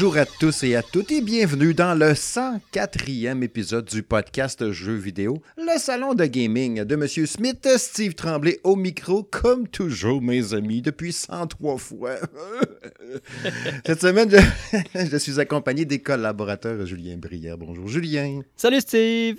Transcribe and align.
Bonjour 0.00 0.16
à 0.16 0.24
tous 0.24 0.62
et 0.62 0.76
à 0.76 0.82
toutes 0.82 1.12
et 1.12 1.20
bienvenue 1.20 1.74
dans 1.74 1.94
le 1.94 2.12
104e 2.12 3.42
épisode 3.42 3.84
du 3.84 4.02
podcast 4.02 4.70
Jeux 4.70 4.94
vidéo, 4.94 5.42
le 5.58 5.78
salon 5.78 6.14
de 6.14 6.24
gaming 6.24 6.84
de 6.84 6.96
Monsieur 6.96 7.26
Smith, 7.26 7.68
Steve 7.76 8.14
Tremblay 8.14 8.60
au 8.64 8.76
micro, 8.76 9.22
comme 9.22 9.68
toujours 9.68 10.22
mes 10.22 10.54
amis, 10.54 10.80
depuis 10.80 11.12
103 11.12 11.76
fois. 11.76 12.14
Cette 13.84 14.00
semaine, 14.00 14.30
je, 14.30 14.78
je 15.12 15.16
suis 15.18 15.38
accompagné 15.38 15.84
des 15.84 15.98
collaborateurs 15.98 16.86
Julien 16.86 17.18
Brière. 17.18 17.58
Bonjour 17.58 17.86
Julien. 17.86 18.40
Salut 18.56 18.80
Steve. 18.80 19.36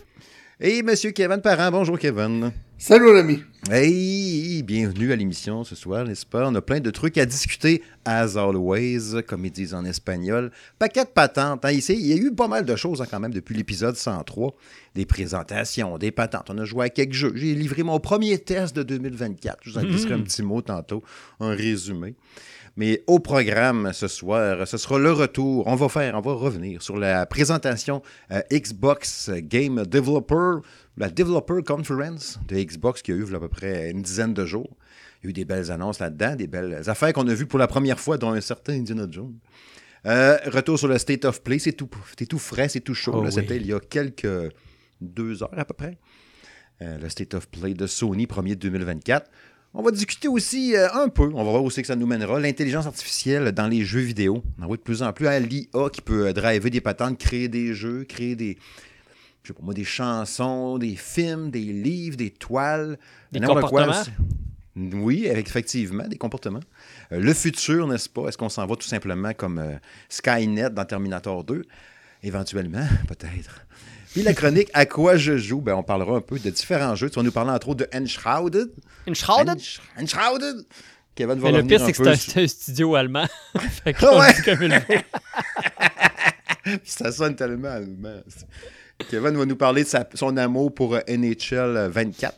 Et 0.63 0.83
Monsieur 0.83 1.09
Kevin 1.09 1.41
Parent. 1.41 1.71
Bonjour 1.71 1.97
Kevin. 1.97 2.51
Salut 2.77 3.11
l'ami. 3.11 3.43
Hey, 3.71 4.61
bienvenue 4.61 5.11
à 5.11 5.15
l'émission 5.15 5.63
ce 5.63 5.73
soir, 5.73 6.05
n'est-ce 6.05 6.23
pas? 6.23 6.47
On 6.47 6.53
a 6.53 6.61
plein 6.61 6.79
de 6.79 6.91
trucs 6.91 7.17
à 7.17 7.25
discuter, 7.25 7.81
as 8.05 8.37
always, 8.37 9.23
comme 9.27 9.43
ils 9.43 9.51
disent 9.51 9.73
en 9.73 9.85
espagnol. 9.85 10.51
Paquet 10.77 11.05
de 11.05 11.09
patentes. 11.09 11.65
Hein, 11.65 11.71
ici, 11.71 11.93
il 11.99 12.05
y 12.05 12.13
a 12.13 12.15
eu 12.15 12.31
pas 12.31 12.47
mal 12.47 12.63
de 12.63 12.75
choses 12.75 13.01
hein, 13.01 13.07
quand 13.09 13.19
même 13.19 13.33
depuis 13.33 13.55
l'épisode 13.55 13.95
103. 13.95 14.53
Des 14.93 15.07
présentations, 15.07 15.97
des 15.97 16.11
patentes. 16.11 16.51
On 16.51 16.57
a 16.59 16.65
joué 16.65 16.85
à 16.85 16.89
quelques 16.89 17.13
jeux. 17.13 17.33
J'ai 17.33 17.55
livré 17.55 17.81
mon 17.81 17.99
premier 17.99 18.37
test 18.37 18.75
de 18.75 18.83
2024. 18.83 19.61
Je 19.63 19.71
vous 19.71 19.77
en 19.79 19.81
glisserai 19.81 20.13
un 20.13 20.21
petit 20.21 20.43
mot 20.43 20.61
tantôt, 20.61 21.01
un 21.39 21.55
résumé. 21.55 22.13
Mais 22.77 23.03
au 23.07 23.19
programme 23.19 23.91
ce 23.93 24.07
soir, 24.07 24.67
ce 24.67 24.77
sera 24.77 24.97
le 24.97 25.11
retour. 25.11 25.67
On 25.67 25.75
va 25.75 25.89
faire, 25.89 26.15
on 26.15 26.21
va 26.21 26.33
revenir 26.33 26.81
sur 26.81 26.97
la 26.97 27.25
présentation 27.25 28.01
euh, 28.31 28.41
Xbox 28.51 29.29
Game 29.29 29.85
Developer, 29.85 30.65
la 30.97 31.09
Developer 31.09 31.61
Conference 31.65 32.39
de 32.47 32.55
Xbox 32.55 33.01
qui 33.01 33.11
a 33.11 33.15
eu 33.15 33.23
il 33.25 33.31
y 33.31 33.33
a 33.33 33.37
à 33.37 33.39
peu 33.39 33.49
près 33.49 33.91
une 33.91 34.01
dizaine 34.01 34.33
de 34.33 34.45
jours. 34.45 34.69
Il 35.21 35.25
y 35.25 35.27
a 35.27 35.29
eu 35.31 35.33
des 35.33 35.45
belles 35.45 35.71
annonces 35.71 35.99
là-dedans, 35.99 36.35
des 36.35 36.47
belles 36.47 36.89
affaires 36.89 37.13
qu'on 37.13 37.27
a 37.27 37.33
vues 37.33 37.45
pour 37.45 37.59
la 37.59 37.67
première 37.67 37.99
fois, 37.99 38.17
dont 38.17 38.31
un 38.31 38.41
certain 38.41 38.73
Indiana 38.73 39.05
Jones. 39.09 39.35
Euh, 40.07 40.37
retour 40.45 40.79
sur 40.79 40.87
le 40.87 40.97
State 40.97 41.25
of 41.25 41.43
Play, 41.43 41.59
c'est 41.59 41.73
tout, 41.73 41.89
frais, 42.39 42.69
c'est 42.69 42.79
tout 42.79 42.95
chaud. 42.95 43.13
Oh 43.15 43.21
oui. 43.23 43.31
C'était 43.31 43.57
il 43.57 43.67
y 43.67 43.73
a 43.73 43.79
quelques 43.79 44.51
deux 44.99 45.43
heures 45.43 45.53
à 45.55 45.65
peu 45.65 45.75
près. 45.75 45.97
Euh, 46.81 46.97
le 46.97 47.09
State 47.09 47.35
of 47.35 47.47
Play 47.49 47.75
de 47.75 47.85
Sony, 47.85 48.25
premier 48.25 48.55
2024. 48.55 49.29
On 49.73 49.81
va 49.81 49.91
discuter 49.91 50.27
aussi 50.27 50.75
euh, 50.75 50.91
un 50.93 51.07
peu, 51.07 51.31
on 51.33 51.43
va 51.43 51.51
voir 51.51 51.63
où 51.63 51.69
c'est 51.69 51.81
que 51.81 51.87
ça 51.87 51.95
nous 51.95 52.05
mènera, 52.05 52.39
l'intelligence 52.39 52.85
artificielle 52.85 53.51
dans 53.53 53.67
les 53.67 53.85
jeux 53.85 54.01
vidéo. 54.01 54.43
On 54.61 54.67
voit 54.67 54.77
de 54.77 54.81
plus 54.81 55.01
en 55.01 55.13
plus 55.13 55.27
à 55.27 55.39
l'IA 55.39 55.89
qui 55.91 56.01
peut 56.01 56.27
euh, 56.27 56.33
driver 56.33 56.69
des 56.69 56.81
patentes, 56.81 57.17
créer 57.17 57.47
des 57.47 57.73
jeux, 57.73 58.03
créer 58.03 58.35
des, 58.35 58.57
je 59.43 59.47
sais 59.47 59.53
pas 59.53 59.63
moi, 59.63 59.73
des 59.73 59.83
chansons, 59.83 60.77
des 60.77 60.95
films, 60.95 61.49
des 61.51 61.61
livres, 61.61 62.17
des 62.17 62.31
toiles. 62.31 62.99
Des 63.31 63.39
quoi. 63.39 63.61
comportements? 63.61 64.03
Oui, 64.75 65.25
effectivement, 65.25 66.07
des 66.07 66.17
comportements. 66.17 66.61
Euh, 67.11 67.19
le 67.19 67.33
futur, 67.33 67.87
n'est-ce 67.87 68.07
pas? 68.07 68.27
Est-ce 68.27 68.37
qu'on 68.37 68.49
s'en 68.49 68.65
va 68.65 68.75
tout 68.75 68.87
simplement 68.87 69.33
comme 69.33 69.59
euh, 69.59 69.75
Skynet 70.09 70.69
dans 70.69 70.85
Terminator 70.85 71.43
2? 71.43 71.63
Éventuellement, 72.23 72.85
peut-être. 73.07 73.65
Puis 74.13 74.23
la 74.23 74.33
chronique 74.33 74.69
À 74.73 74.85
quoi 74.85 75.15
je 75.17 75.37
joue? 75.37 75.61
Ben, 75.61 75.73
on 75.75 75.83
parlera 75.83 76.15
un 76.17 76.21
peu 76.21 76.37
de 76.39 76.49
différents 76.49 76.95
jeux. 76.95 77.09
Tu 77.09 77.15
vas 77.15 77.23
nous 77.23 77.31
parler 77.31 77.51
entre 77.51 77.69
autres 77.69 77.85
de 77.85 77.97
Enshrouded. 77.97 78.69
Une 79.07 79.15
shrouded? 79.15 79.57
Ensh- 79.57 79.79
Enshrouded. 79.99 80.65
Kevin 81.15 81.39
va 81.39 81.51
Mais 81.51 81.57
le 81.61 81.67
pire, 81.67 81.79
c'est 81.85 81.91
que 81.91 81.97
c'est 82.03 82.09
un, 82.09 82.15
sur- 82.15 82.31
c'est 82.33 82.43
un 82.43 82.47
studio 82.47 82.95
allemand. 82.95 83.25
fait 83.83 84.01
ouais. 84.03 84.33
dit 84.33 84.41
comme 84.43 84.63
il 84.63 84.71
veut. 84.89 85.01
Puis 86.63 86.79
ça 86.85 87.11
sonne 87.11 87.35
tellement 87.35 87.69
allemand. 87.69 88.21
Kevin 89.09 89.35
va 89.37 89.45
nous 89.45 89.55
parler 89.55 89.83
de 89.83 89.87
sa- 89.89 90.07
son 90.13 90.37
amour 90.37 90.73
pour 90.73 90.95
euh, 90.95 90.99
NHL 91.07 91.89
24. 91.91 92.37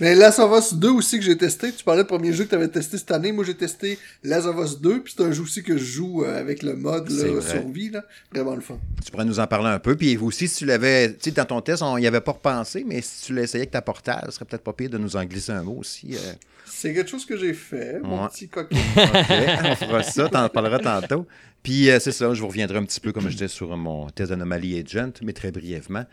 Mais 0.00 0.14
Last 0.14 0.38
of 0.38 0.50
Us 0.58 0.74
2 0.74 0.88
aussi 0.90 1.18
que 1.18 1.24
j'ai 1.24 1.36
testé. 1.36 1.72
Tu 1.72 1.84
parlais 1.84 2.02
du 2.02 2.06
premier 2.08 2.32
jeu 2.32 2.44
que 2.44 2.48
tu 2.50 2.54
avais 2.54 2.68
testé 2.68 2.98
cette 2.98 3.10
année. 3.10 3.30
Moi, 3.32 3.44
j'ai 3.44 3.54
testé 3.54 3.98
Last 4.24 4.46
of 4.46 4.56
Us 4.64 4.80
2. 4.80 5.02
Puis 5.02 5.14
c'est 5.16 5.22
un 5.24 5.32
jeu 5.32 5.42
aussi 5.42 5.62
que 5.62 5.76
je 5.76 5.84
joue 5.84 6.24
euh, 6.24 6.38
avec 6.40 6.62
le 6.62 6.74
mode 6.74 7.08
là, 7.10 7.40
survie. 7.40 7.90
Là. 7.90 8.04
Vraiment 8.32 8.54
le 8.54 8.60
fun. 8.60 8.78
Tu 9.04 9.10
pourrais 9.10 9.24
nous 9.24 9.38
en 9.40 9.46
parler 9.46 9.68
un 9.68 9.78
peu. 9.78 9.94
Puis 9.96 10.16
aussi, 10.16 10.48
si 10.48 10.58
tu 10.58 10.66
l'avais, 10.66 11.10
tu 11.12 11.16
sais, 11.20 11.30
dans 11.30 11.44
ton 11.44 11.60
test, 11.60 11.82
on 11.82 11.98
n'y 11.98 12.06
avait 12.06 12.20
pas 12.20 12.32
repensé, 12.32 12.84
mais 12.86 13.00
si 13.02 13.26
tu 13.26 13.34
l'essayais 13.34 13.62
avec 13.62 13.70
ta 13.70 13.82
portale, 13.82 14.24
ce 14.26 14.32
serait 14.32 14.44
peut-être 14.44 14.64
pas 14.64 14.72
pire 14.72 14.90
de 14.90 14.98
nous 14.98 15.16
en 15.16 15.24
glisser 15.24 15.52
un 15.52 15.62
mot 15.62 15.76
aussi. 15.80 16.14
euh. 16.14 16.32
C'est 16.64 16.94
quelque 16.94 17.10
chose 17.10 17.26
que 17.26 17.36
j'ai 17.36 17.52
fait, 17.54 18.00
mon 18.02 18.22
Ouais. 18.22 18.28
petit 18.28 18.48
coquin. 18.48 18.76
On 18.96 19.76
fera 19.76 20.02
ça, 20.02 20.28
t'en 20.28 20.48
parleras 20.48 20.78
tantôt. 20.78 21.26
Puis 21.62 21.90
euh, 21.90 21.98
c'est 22.00 22.12
ça, 22.12 22.32
je 22.34 22.40
vous 22.40 22.48
reviendrai 22.48 22.78
un 22.78 22.84
petit 22.84 22.98
peu, 23.00 23.12
comme 23.12 23.24
je 23.24 23.32
disais, 23.34 23.48
sur 23.48 23.76
mon 23.76 24.08
test 24.10 24.30
d'anomalie 24.30 24.78
agent, 24.80 25.10
mais 25.22 25.32
très 25.32 25.52
brièvement. 25.52 26.04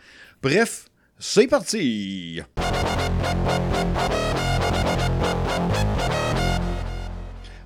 Bref, 0.42 0.84
c'est 1.22 1.46
parti! 1.46 2.40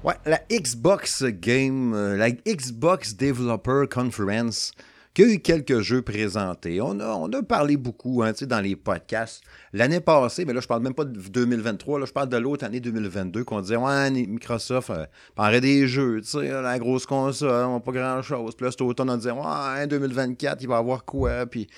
Ouais, 0.03 0.15
la 0.27 0.41
Xbox 0.51 1.25
Game, 1.25 1.95
euh, 1.95 2.17
la 2.17 2.33
Xbox 2.33 3.17
Developer 3.17 3.85
Conference, 3.89 4.73
qui 5.15 5.23
a 5.23 5.27
eu 5.27 5.39
quelques 5.39 5.81
jeux 5.81 6.03
présentés. 6.03 6.81
On 6.81 6.99
a, 6.99 7.15
on 7.15 7.33
a 7.33 7.43
parlé 7.45 7.77
beaucoup 7.77 8.25
hein, 8.25 8.33
dans 8.43 8.61
les 8.61 8.75
podcasts. 8.75 9.45
L'année 9.73 10.01
passée, 10.01 10.45
mais 10.45 10.53
là, 10.53 10.61
je 10.61 10.67
parle 10.67 10.83
même 10.83 10.93
pas 10.93 11.05
de 11.05 11.17
2023, 11.17 12.01
là, 12.01 12.07
je 12.07 12.13
parle 12.13 12.29
de 12.29 12.37
l'autre 12.37 12.65
année 12.65 12.81
2022, 12.81 13.45
qu'on 13.45 13.61
disait, 13.61 13.77
ouais, 13.77 14.11
Microsoft 14.11 14.91
euh, 14.91 15.07
parlerait 15.37 15.61
des 15.61 15.87
jeux, 15.87 16.21
tu 16.23 16.29
sais, 16.29 16.49
la 16.49 16.79
grosse 16.81 17.07
console, 17.07 17.67
on 17.67 17.81
pas 17.81 17.93
grand-chose. 17.93 18.57
Puis 18.57 18.65
là, 18.65 18.73
cet 18.73 18.81
automne, 18.83 19.11
on 19.11 19.17
disait, 19.17 19.31
ouais, 19.31 19.87
2024, 19.87 20.61
il 20.61 20.69
va 20.69 20.75
y 20.75 20.79
avoir 20.79 21.05
quoi? 21.05 21.47
Puis 21.47 21.69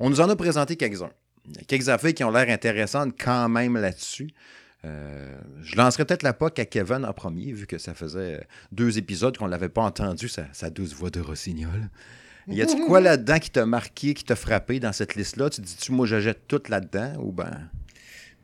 on 0.00 0.10
nous 0.10 0.20
en 0.20 0.28
a 0.28 0.36
présenté 0.36 0.76
quelques-uns. 0.76 1.10
Quelques 1.66 1.88
affaires 1.88 2.14
qui 2.14 2.24
ont 2.24 2.30
l'air 2.30 2.48
intéressantes 2.48 3.14
quand 3.18 3.48
même 3.48 3.76
là-dessus. 3.76 4.30
Euh, 4.84 5.38
je 5.62 5.76
lancerai 5.76 6.04
peut-être 6.04 6.22
la 6.22 6.32
POC 6.32 6.58
à 6.58 6.64
Kevin 6.66 7.04
en 7.04 7.12
premier, 7.12 7.52
vu 7.52 7.66
que 7.66 7.78
ça 7.78 7.94
faisait 7.94 8.46
deux 8.72 8.98
épisodes 8.98 9.36
qu'on 9.36 9.46
ne 9.46 9.50
l'avait 9.50 9.68
pas 9.68 9.82
entendu, 9.82 10.28
sa, 10.28 10.70
douce 10.70 10.94
voix 10.94 11.10
de 11.10 11.20
rossignol. 11.20 11.88
Y 12.48 12.60
a-tu 12.60 12.84
quoi 12.84 13.00
là-dedans 13.00 13.38
qui 13.38 13.50
t'a 13.50 13.64
marqué, 13.64 14.12
qui 14.12 14.24
t'a 14.24 14.36
frappé 14.36 14.80
dans 14.80 14.92
cette 14.92 15.14
liste-là? 15.14 15.48
Tu 15.48 15.62
dis-tu, 15.62 15.92
moi, 15.92 16.06
jette 16.06 16.46
tout 16.46 16.60
là-dedans? 16.68 17.14
Ou 17.20 17.32
ben? 17.32 17.70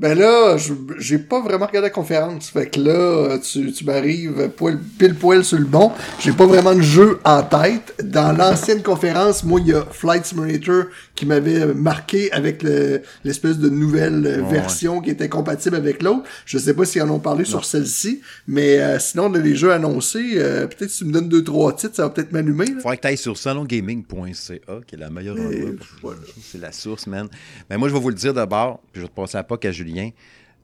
Ben 0.01 0.19
là, 0.19 0.57
je- 0.57 0.73
j'ai 0.99 1.19
pas 1.19 1.43
vraiment 1.43 1.67
regardé 1.67 1.89
la 1.89 1.91
conférence. 1.91 2.49
Fait 2.49 2.71
que 2.71 2.81
là, 2.81 3.39
tu, 3.39 3.71
tu 3.71 3.85
m'arrives 3.85 4.49
poil, 4.57 4.79
pile 4.99 5.15
poil 5.15 5.45
sur 5.45 5.59
le 5.59 5.67
bon. 5.67 5.93
J'ai 6.21 6.33
pas 6.33 6.47
vraiment 6.47 6.75
de 6.75 6.81
jeu 6.81 7.19
en 7.23 7.43
tête. 7.43 7.95
Dans 8.03 8.33
l'ancienne 8.35 8.83
conférence, 8.83 9.45
moi, 9.45 9.61
il 9.61 9.67
y 9.69 9.73
a 9.75 9.85
Flight 9.91 10.25
Simulator 10.25 10.85
qui 11.15 11.27
m'avait 11.27 11.67
marqué 11.75 12.33
avec 12.33 12.63
le- 12.63 13.03
l'espèce 13.25 13.59
de 13.59 13.69
nouvelle 13.69 14.23
Ouais, 14.43 14.51
version 14.51 15.03
qui 15.03 15.11
était 15.11 15.29
compatible 15.29 15.77
avec 15.77 16.03
l'autre. 16.03 16.23
Je 16.47 16.57
sais 16.57 16.73
pas 16.73 16.87
s'ils 16.87 17.03
en 17.03 17.11
ont 17.11 17.19
parlé 17.19 17.45
sur 17.45 17.67
celle-ci, 17.67 18.23
mais 18.49 18.79
euh, 18.79 18.99
sinon, 18.99 19.29
de 19.29 19.39
les 19.39 19.55
jeux 19.55 19.71
annoncés, 19.73 20.33
euh, 20.37 20.67
peut-être 20.67 20.89
si 20.91 21.01
tu 21.01 21.05
me 21.05 21.13
donnes 21.13 21.29
deux, 21.29 21.45
trois 21.45 21.75
titres, 21.77 21.97
ça 21.97 22.05
va 22.05 22.09
peut-être 22.09 22.33
m'allumer. 22.33 22.65
là. 22.65 22.81
Faudrait 22.81 22.97
que 22.97 23.03
tu 23.03 23.09
ailles 23.09 23.19
sur 23.19 23.37
salongaming.ca, 23.37 24.81
qui 24.87 24.95
est 24.95 24.99
la 24.99 25.11
meilleure 25.11 25.37
endroit 25.37 25.71
voilà. 26.01 26.21
C'est 26.43 26.61
la 26.61 26.73
source, 26.73 27.07
man. 27.07 27.29
Mais 27.69 27.77
moi, 27.77 27.89
je 27.89 27.93
vais 27.95 28.01
vous 28.01 28.09
le 28.09 28.15
dire 28.15 28.33
d'abord, 28.33 28.81
puis 28.93 29.01
je 29.01 29.03
vais 29.03 29.09
te 29.09 29.15
passer 29.15 29.37
la 29.37 29.45
POC 29.45 29.67
à 29.67 29.73
Julien. 29.73 29.90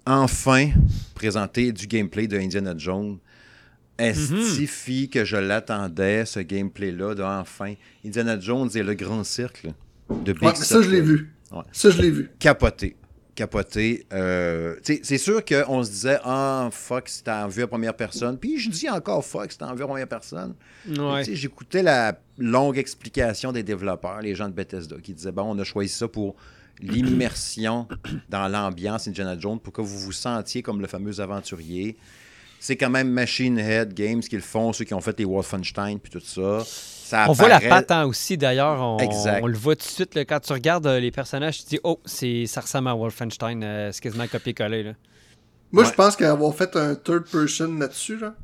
Enfin, 0.06 0.70
présenter 1.14 1.72
du 1.72 1.87
gameplay 1.87 2.26
de 2.28 2.38
Indiana 2.38 2.75
Jones. 2.76 3.19
Estifie 3.98 5.09
que 5.09 5.25
je 5.25 5.37
l'attendais, 5.37 6.26
ce 6.26 6.41
gameplay-là, 6.41 7.14
de 7.14 7.22
enfin. 7.22 7.75
Indiana 8.04 8.38
Jones 8.38 8.70
et 8.75 8.82
le 8.82 8.94
grand 8.94 9.25
cercle 9.25 9.72
de 10.10 10.32
Big 10.32 10.42
Ouais, 10.42 10.50
mais 10.50 10.65
ça, 10.65 10.82
je 10.82 10.91
l'ai 10.91 11.00
vu. 11.00 11.32
Ouais. 11.50 11.62
Ça, 11.72 11.91
je 11.91 12.00
l'ai 12.00 12.10
vu. 12.10 12.31
Capoté. 12.38 12.97
Capoté. 13.34 14.06
Euh, 14.12 14.76
c'est 14.82 15.19
sûr 15.19 15.44
qu'on 15.44 15.82
se 15.82 15.91
disait, 15.91 16.19
ah, 16.25 16.69
fuck, 16.72 17.09
c'était 17.09 17.31
en 17.31 17.48
vue 17.48 17.62
à 17.62 17.66
première 17.66 17.94
personne. 17.94 18.38
Puis 18.38 18.59
je 18.59 18.70
dis 18.70 18.88
encore, 18.88 19.25
fuck, 19.25 19.50
c'était 19.50 19.65
en 19.65 19.75
vue 19.75 19.82
à 19.82 19.86
première 19.86 20.09
personne. 20.09 20.54
Ouais. 20.89 21.24
J'écoutais 21.24 21.83
la 21.83 22.18
longue 22.39 22.78
explication 22.78 23.53
des 23.53 23.62
développeurs, 23.62 24.21
les 24.21 24.34
gens 24.34 24.48
de 24.48 24.54
Bethesda, 24.54 24.97
qui 25.03 25.12
disaient, 25.12 25.33
bon, 25.33 25.54
on 25.54 25.59
a 25.59 25.65
choisi 25.65 25.92
ça 25.92 26.06
pour 26.09 26.36
l'immersion 26.81 27.87
dans 28.28 28.49
l'ambiance 28.49 29.09
Indiana 29.09 29.37
Jones, 29.39 29.59
pour 29.61 29.73
que 29.73 29.81
vous 29.81 29.99
vous 29.99 30.13
sentiez 30.13 30.63
comme 30.63 30.81
le 30.81 30.87
fameux 30.87 31.21
aventurier. 31.21 31.97
C'est 32.59 32.77
quand 32.77 32.91
même 32.91 33.11
Machine 33.11 33.59
Head 33.59 33.93
Games 33.95 34.21
qui 34.21 34.34
le 34.34 34.43
font, 34.43 34.73
ceux 34.73 34.84
qui 34.84 34.95
ont 34.95 35.01
fait 35.01 35.19
les 35.19 35.25
Wolfenstein 35.25 35.99
puis 35.99 36.11
tout 36.11 36.21
ça. 36.21 36.63
Ça 36.65 37.27
On 37.28 37.33
voit 37.33 37.49
la 37.49 37.61
patte 37.61 37.91
hein, 37.93 38.05
aussi, 38.07 38.37
d'ailleurs. 38.37 38.81
On, 38.81 39.47
le 39.47 39.57
voit 39.57 39.77
tout 39.77 39.84
de 39.87 39.91
suite. 39.91 40.15
là, 40.17 40.25
quand 40.25 40.41
tu 40.41 40.53
regardes 40.53 40.87
euh, 40.87 40.99
les 40.99 41.13
personnages, 41.13 41.59
tu 41.59 41.65
te 41.65 41.69
dis 41.71 41.81
Oh, 41.84 42.01
c'est- 42.05 42.47
ça 42.47 42.63
ressemble 42.63 42.89
à 42.89 42.95
Wolfenstein. 42.95 43.63
euh, 43.63 43.91
c'est 43.93 44.01
quasiment 44.03 44.27
copié-collé. 44.27 44.83
là. 44.83 44.93
Moi, 45.71 45.84
Ouais. 45.84 45.89
je 45.91 45.95
pense 45.95 46.17
qu'avoir 46.17 46.55
fait 46.55 46.75
un 46.77 46.95
third 46.97 47.25
person 47.31 47.75
là-dessus, 47.78 48.19
là, 48.19 48.34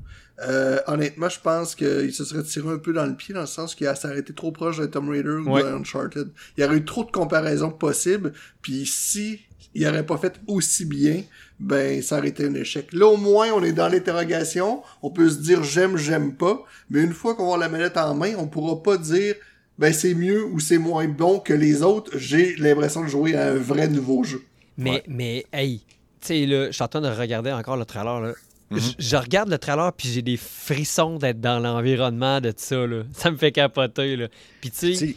euh, 0.41 0.79
honnêtement, 0.87 1.29
je 1.29 1.39
pense 1.41 1.75
qu'il 1.75 2.13
se 2.13 2.25
serait 2.25 2.43
tiré 2.43 2.69
un 2.71 2.79
peu 2.79 2.93
dans 2.93 3.07
le 3.07 3.15
pied, 3.15 3.35
dans 3.35 3.43
le 3.43 3.47
sens 3.47 3.75
qu'il 3.75 3.87
s'est 3.95 4.09
arrêté 4.09 4.33
trop 4.33 4.51
proche 4.53 4.79
de 4.79 4.87
Tomb 4.87 5.09
Raider 5.09 5.29
ou 5.47 5.51
Ouais. 5.51 5.63
de 5.63 5.69
Uncharted. 5.69 6.29
Il 6.57 6.63
y 6.63 6.67
aurait 6.67 6.77
eu 6.77 6.85
trop 6.85 7.05
de 7.05 7.11
comparaisons 7.11 7.71
possibles, 7.71 8.33
puis 8.63 8.87
si 8.87 9.41
il 9.75 9.87
aurait 9.87 10.05
pas 10.07 10.19
fait 10.19 10.35
aussi 10.47 10.85
bien, 10.85 11.23
ben, 11.61 12.03
ça 12.03 12.19
aurait 12.19 12.29
été 12.29 12.45
un 12.47 12.55
échec. 12.55 12.93
Là, 12.93 13.07
au 13.07 13.17
moins, 13.17 13.49
on 13.55 13.63
est 13.63 13.73
dans 13.73 13.89
l'interrogation, 13.89 14.83
on 15.03 15.11
peut 15.11 15.31
se 15.31 15.37
dire 15.39 15.63
j'aime, 15.63 15.97
j'aime 15.97 16.35
pas, 16.35 16.63
mais 16.91 17.03
une 17.03 17.13
fois 17.13 17.35
qu'on 17.35 17.43
va 17.47 17.55
avoir 17.55 17.59
la 17.61 17.69
manette 17.69 17.97
en 17.97 18.15
main, 18.15 18.33
on 18.39 18.47
pourra 18.49 18.83
pas 18.83 18.97
dire 18.97 19.35
ben 19.79 19.93
c'est 19.93 20.15
mieux 20.15 20.45
ou 20.45 20.61
c'est 20.61 20.77
moins 20.79 21.09
bon 21.09 21.41
que 21.41 21.55
les 21.55 21.83
autres. 21.83 22.19
J'ai 22.19 22.57
l'impression 22.57 23.03
de 23.05 23.09
jouer 23.09 23.35
à 23.37 23.49
un 23.53 23.55
vrai 23.55 23.89
nouveau 23.89 24.23
jeu. 24.25 24.43
Mais, 24.77 24.91
Ouais. 24.91 25.03
mais 25.09 25.47
hey, 25.53 25.79
tu 26.21 26.27
sais, 26.29 26.47
là, 26.47 26.67
je 26.67 26.73
suis 26.73 26.83
en 26.83 26.89
train 26.89 27.01
de 27.01 27.09
regarder 27.09 27.51
encore 27.53 27.77
le 27.77 27.85
trailer. 27.87 28.21
Là. 28.21 28.33
Mhm. 28.73 28.81
je- 28.99 29.05
je 29.07 29.17
regarde 29.17 29.49
le 29.49 29.59
trailer 29.59 29.93
puis 29.93 30.09
j'ai 30.09 30.23
des 30.23 30.37
frissons 30.37 31.17
d'être 31.19 31.41
dans 31.41 31.59
l'environnement 31.59 32.41
de 32.41 32.53
ça. 32.57 32.87
Là. 32.87 33.03
Ça 33.13 33.31
me 33.31 33.37
fait 33.37 33.53
capoter. 33.53 34.17
Là. 34.17 34.29
Puis 34.61 34.71
tu 34.71 34.95
sais, 34.95 35.17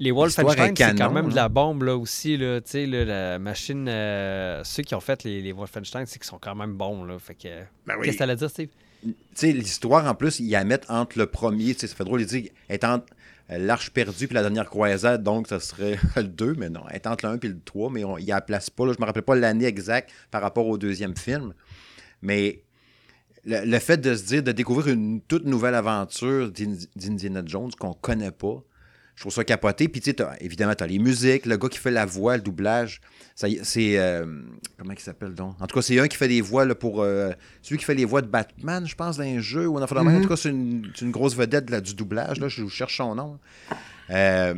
les 0.00 0.10
Wolfenstein, 0.12 0.72
est 0.74 0.76
c'est 0.76 0.94
quand 0.96 1.10
même 1.10 1.24
de 1.30 1.34
là. 1.34 1.42
la 1.42 1.48
bombe 1.48 1.82
là 1.82 1.96
aussi. 1.96 2.36
Là, 2.36 2.60
Tu 2.60 2.70
sais, 2.70 2.86
là, 2.86 3.04
la 3.04 3.38
machine, 3.38 3.86
euh, 3.88 4.62
ceux 4.64 4.82
qui 4.84 4.94
ont 4.94 5.00
fait 5.00 5.24
les, 5.24 5.40
les 5.42 5.52
Wolfenstein, 5.52 6.06
c'est 6.06 6.18
qu'ils 6.18 6.28
sont 6.28 6.38
quand 6.38 6.54
même 6.54 6.74
bons. 6.74 7.04
Là. 7.04 7.18
Fait 7.18 7.34
que, 7.34 7.48
Ben 7.86 7.94
oui. 7.98 8.04
Qu'est-ce 8.04 8.12
que 8.14 8.18
t'allais 8.18 8.36
dire, 8.36 8.50
Steve? 8.50 8.68
tu 9.02 9.14
sais, 9.34 9.52
l'histoire, 9.52 10.06
en 10.06 10.14
plus, 10.14 10.40
ils 10.40 10.50
la 10.50 10.64
mettent 10.64 10.88
entre 10.90 11.18
le 11.18 11.26
premier, 11.26 11.72
tu 11.74 11.80
sais, 11.80 11.86
ça 11.86 11.94
fait 11.94 12.04
drôle 12.04 12.20
de 12.20 12.24
dire, 12.26 12.50
elle 12.68 12.74
est 12.74 12.84
entre 12.84 13.06
euh, 13.50 13.58
l'Arche 13.58 13.90
perdue 13.90 14.26
puis 14.26 14.34
la 14.34 14.42
dernière 14.42 14.68
croisade, 14.68 15.22
donc 15.22 15.46
ça 15.48 15.60
serait 15.60 15.98
le 16.16 16.24
2, 16.24 16.54
mais 16.58 16.68
non, 16.68 16.80
elle 16.90 16.96
est 16.96 17.06
entre 17.06 17.24
le 17.26 17.32
1 17.34 17.38
puis 17.38 17.48
le 17.48 17.60
3, 17.64 17.90
mais 17.90 18.02
on, 18.04 18.18
ils 18.18 18.26
la 18.26 18.40
placent 18.40 18.70
pas, 18.70 18.86
là, 18.86 18.92
je 18.96 19.00
me 19.00 19.06
rappelle 19.06 19.22
pas 19.22 19.36
l'année 19.36 19.66
exacte 19.66 20.10
par 20.32 20.42
rapport 20.42 20.66
au 20.66 20.78
deuxième 20.78 21.16
film, 21.16 21.54
mais 22.22 22.62
le, 23.48 23.64
le 23.70 23.78
fait 23.78 23.96
de 23.96 24.14
se 24.14 24.24
dire, 24.24 24.42
de 24.42 24.52
découvrir 24.52 24.94
une 24.94 25.20
toute 25.22 25.44
nouvelle 25.44 25.74
aventure 25.74 26.50
d'Indi- 26.52 26.88
d'Indiana 26.94 27.42
Jones 27.44 27.70
qu'on 27.78 27.94
connaît 27.94 28.30
pas, 28.30 28.62
je 29.16 29.22
trouve 29.24 29.32
ça 29.32 29.42
capoté. 29.42 29.88
Puis, 29.88 30.00
tu 30.00 30.10
sais, 30.10 30.14
t'as- 30.14 30.36
évidemment, 30.40 30.74
tu 30.76 30.84
as 30.84 30.86
les 30.86 31.00
musiques, 31.00 31.44
le 31.46 31.56
gars 31.56 31.68
qui 31.68 31.78
fait 31.78 31.90
la 31.90 32.06
voix, 32.06 32.36
le 32.36 32.42
doublage. 32.42 33.00
C'est. 33.34 33.98
euh, 33.98 34.24
comment 34.78 34.92
il 34.92 34.98
s'appelle 35.00 35.34
donc? 35.34 35.56
En 35.60 35.66
tout 35.66 35.74
cas, 35.74 35.82
c'est 35.82 35.98
un 35.98 36.06
qui 36.06 36.16
fait 36.16 36.28
des 36.28 36.40
voix 36.40 36.64
là, 36.64 36.76
pour. 36.76 37.02
euh, 37.02 37.32
celui 37.62 37.78
qui 37.78 37.84
fait 37.84 37.94
les 37.96 38.04
voix 38.04 38.22
de 38.22 38.28
Batman, 38.28 38.86
je 38.86 38.94
pense, 38.94 39.16
dans 39.16 39.24
un 39.24 39.40
jeu. 39.40 39.66
Ou 39.66 39.76
en, 39.78 39.82
en 39.82 39.86
tout 40.22 40.28
cas, 40.28 40.36
c'est 40.36 40.50
une, 40.50 40.88
c'est 40.94 41.04
une 41.04 41.10
grosse 41.10 41.34
vedette 41.34 41.68
là, 41.70 41.80
du 41.80 41.94
doublage. 41.94 42.38
Là, 42.38 42.46
je 42.48 42.62
je 42.64 42.68
cherche 42.68 42.96
son 42.96 43.16
nom. 43.16 43.38
Euh, 44.10 44.54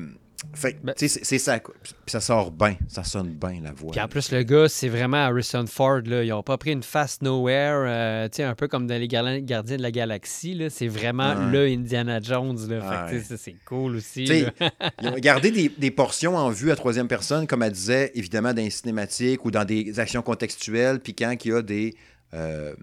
fait 0.55 0.73
que, 0.75 0.79
Ben- 0.85 0.95
c'est- 0.97 1.39
ça. 1.39 1.59
Puis 1.61 1.93
ça 2.07 2.21
sort 2.21 2.51
bien. 2.51 2.77
Ça 2.89 3.05
sonne 3.05 3.29
bien, 3.35 3.61
la 3.63 3.73
voix. 3.73 3.93
Puis 3.93 4.01
en 4.01 4.09
plus, 4.09 4.33
le 4.33 4.43
gars, 4.43 4.69
c'est 4.69 4.89
vraiment 4.89 5.19
Harrison 5.19 5.65
Ford. 5.67 6.01
Là. 6.05 6.25
Ils 6.25 6.33
ont 6.33 6.43
pas 6.43 6.57
pris 6.59 6.73
une 6.73 6.83
face 6.83 7.21
nowhere, 7.23 7.85
euh, 7.87 8.29
tu 8.29 8.37
sais, 8.37 8.43
un 8.45 8.55
peu 8.55 8.67
comme 8.67 8.87
dans 8.87 8.99
les 8.99 9.07
Gardiens 9.09 9.41
de 9.77 9.83
la 9.83 9.91
Galaxie. 9.91 10.61
C'est 10.71 10.89
vraiment 10.89 11.35
Ouais. 11.35 11.51
le 11.53 11.67
Indiana 11.67 12.21
Jones. 12.21 12.59
Là. 12.69 13.11
Ouais. 13.11 13.23
c'est 13.37 13.57
cool 13.67 13.97
aussi. 13.97 14.25
Ils 14.25 15.09
ont 15.09 15.15
gardé 15.19 15.51
des, 15.51 15.69
des 15.69 15.91
portions 15.91 16.37
en 16.37 16.49
vue 16.51 16.71
à 16.71 16.77
troisième 16.77 17.09
personne, 17.09 17.47
comme 17.47 17.63
elle 17.63 17.73
disait, 17.73 18.11
évidemment, 18.15 18.55
dans 18.55 18.63
les 18.63 18.71
cinématiques 18.71 19.45
ou 19.45 19.51
dans 19.51 19.65
des 19.65 20.01
actions 20.01 20.23
contextuelles. 20.23 21.01
Puis 21.01 21.15
quand 21.15 21.35
il 21.45 21.51
y 21.51 21.55
a 21.55 21.63
des. 21.63 21.95
Euh, 22.35 22.75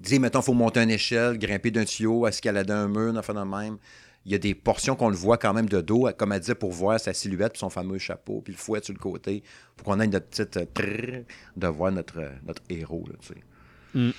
disons, 0.00 0.20
mettons, 0.20 0.40
il 0.40 0.44
faut 0.44 0.52
monter 0.54 0.80
une 0.80 0.90
échelle, 0.90 1.38
grimper 1.38 1.70
d'un 1.70 1.84
tuyau, 1.84 2.26
escalader 2.26 2.72
un 2.72 2.88
mur, 2.88 3.14
enfin 3.16 3.34
de 3.34 3.40
même. 3.48 3.78
Il 4.26 4.32
y 4.32 4.34
a 4.34 4.38
des 4.38 4.54
portions 4.56 4.96
qu'on 4.96 5.08
le 5.08 5.14
voit 5.16 5.38
quand 5.38 5.54
même 5.54 5.68
de 5.68 5.80
dos, 5.80 6.08
comme 6.18 6.32
elle 6.32 6.40
disait, 6.40 6.56
pour 6.56 6.72
voir 6.72 6.98
sa 6.98 7.14
silhouette, 7.14 7.52
puis 7.52 7.60
son 7.60 7.70
fameux 7.70 7.98
chapeau, 7.98 8.40
puis 8.42 8.52
le 8.52 8.58
fouet 8.58 8.80
sur 8.82 8.92
le 8.92 8.98
côté, 8.98 9.44
pour 9.76 9.86
qu'on 9.86 10.00
ait 10.00 10.06
notre 10.08 10.26
petite. 10.26 10.56
euh, 10.56 10.64
trrr 10.74 11.22
de 11.56 11.66
voir 11.68 11.92
notre, 11.92 12.18
euh, 12.18 12.30
notre 12.44 12.60
héros. 12.68 13.04
Là, 13.08 13.14
tu 13.20 13.28
sais. 13.28 13.34
Mm. 13.94 14.10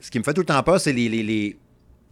Ce 0.00 0.10
qui 0.10 0.18
me 0.20 0.24
fait 0.24 0.34
tout 0.34 0.42
le 0.42 0.46
temps 0.46 0.62
peur, 0.62 0.80
c'est 0.80 0.92
les, 0.92 1.08
les- 1.08 1.22
les- 1.24 1.58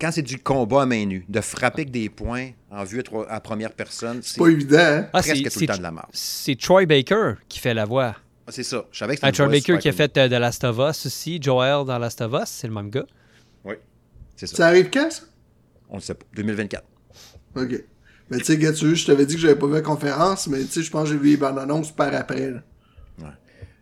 Quand 0.01 0.11
c'est 0.11 0.23
du 0.23 0.39
combat 0.41 0.83
à 0.83 0.87
main 0.87 1.07
nue, 1.07 1.25
de 1.29 1.41
frapper 1.41 1.83
avec 1.83 1.93
des 1.93 2.09
points 2.09 2.51
en 2.73 2.83
vue 2.83 3.01
à, 3.29 3.41
première 3.41 3.71
personne, 3.73 4.21
c'est 4.23 4.39
pas 4.39 4.49
évident, 4.49 4.77
hein? 4.81 5.03
Ah, 5.13 5.21
presque 5.23 5.37
c'est- 5.37 5.43
tout 5.45 5.51
c'est- 5.51 5.61
le 5.61 5.67
temps 5.69 5.79
de 5.79 5.83
la 5.85 5.93
marque. 5.93 6.09
C'est 6.13 6.59
Troy 6.61 6.85
Baker 6.87 7.35
qui 7.49 7.61
fait 7.61 7.73
la 7.73 7.85
voix. 7.85 8.17
Ah, 8.47 8.51
c'est 8.51 8.65
ça. 8.65 8.85
Je 8.91 8.99
savais 8.99 9.13
que 9.15 9.21
c'était 9.21 9.29
Ah, 9.29 9.33
Troy 9.33 9.47
Baker 9.47 9.61
super 9.61 9.79
qui 9.79 9.89
a 9.89 9.93
fait 9.93 10.19
euh, 10.19 10.27
The 10.29 10.33
Last 10.33 10.65
of 10.65 10.77
Us 10.79 11.07
aussi. 11.07 11.39
Joel 11.41 11.87
dans 11.87 11.99
Last 12.01 12.21
of 12.21 12.33
Us, 12.33 12.49
c'est 12.49 12.67
le 12.67 12.75
même 12.75 12.91
gars. 12.91 13.07
Oui, 13.65 13.75
c'est 14.35 14.49
ça. 14.49 14.57
Ça 14.57 14.67
arrive 14.67 14.91
quand, 14.91 15.11
ça? 15.13 15.23
On 15.89 15.95
le 15.95 16.01
sait 16.03 16.15
pas. 16.15 16.27
2024. 16.35 16.85
OK. 17.57 17.85
Mais 18.31 18.39
tu 18.39 18.45
sais, 18.45 18.57
veux, 18.57 18.95
je 18.95 19.07
t'avais 19.07 19.27
dit 19.27 19.35
que 19.35 19.41
j'avais 19.41 19.57
pas 19.57 19.67
vu 19.67 19.75
la 19.75 19.83
conférence, 19.83 20.47
mais 20.47 20.61
tu 20.65 20.69
sais, 20.69 20.83
je 20.83 20.91
pense 20.91 21.05
que 21.05 21.11
j'ai 21.11 21.19
vu 21.21 21.31
les 21.31 21.37
bandes 21.37 21.59
annonces 21.59 21.93
par 21.93 22.15
après. 22.15 22.51
là. 22.51 22.63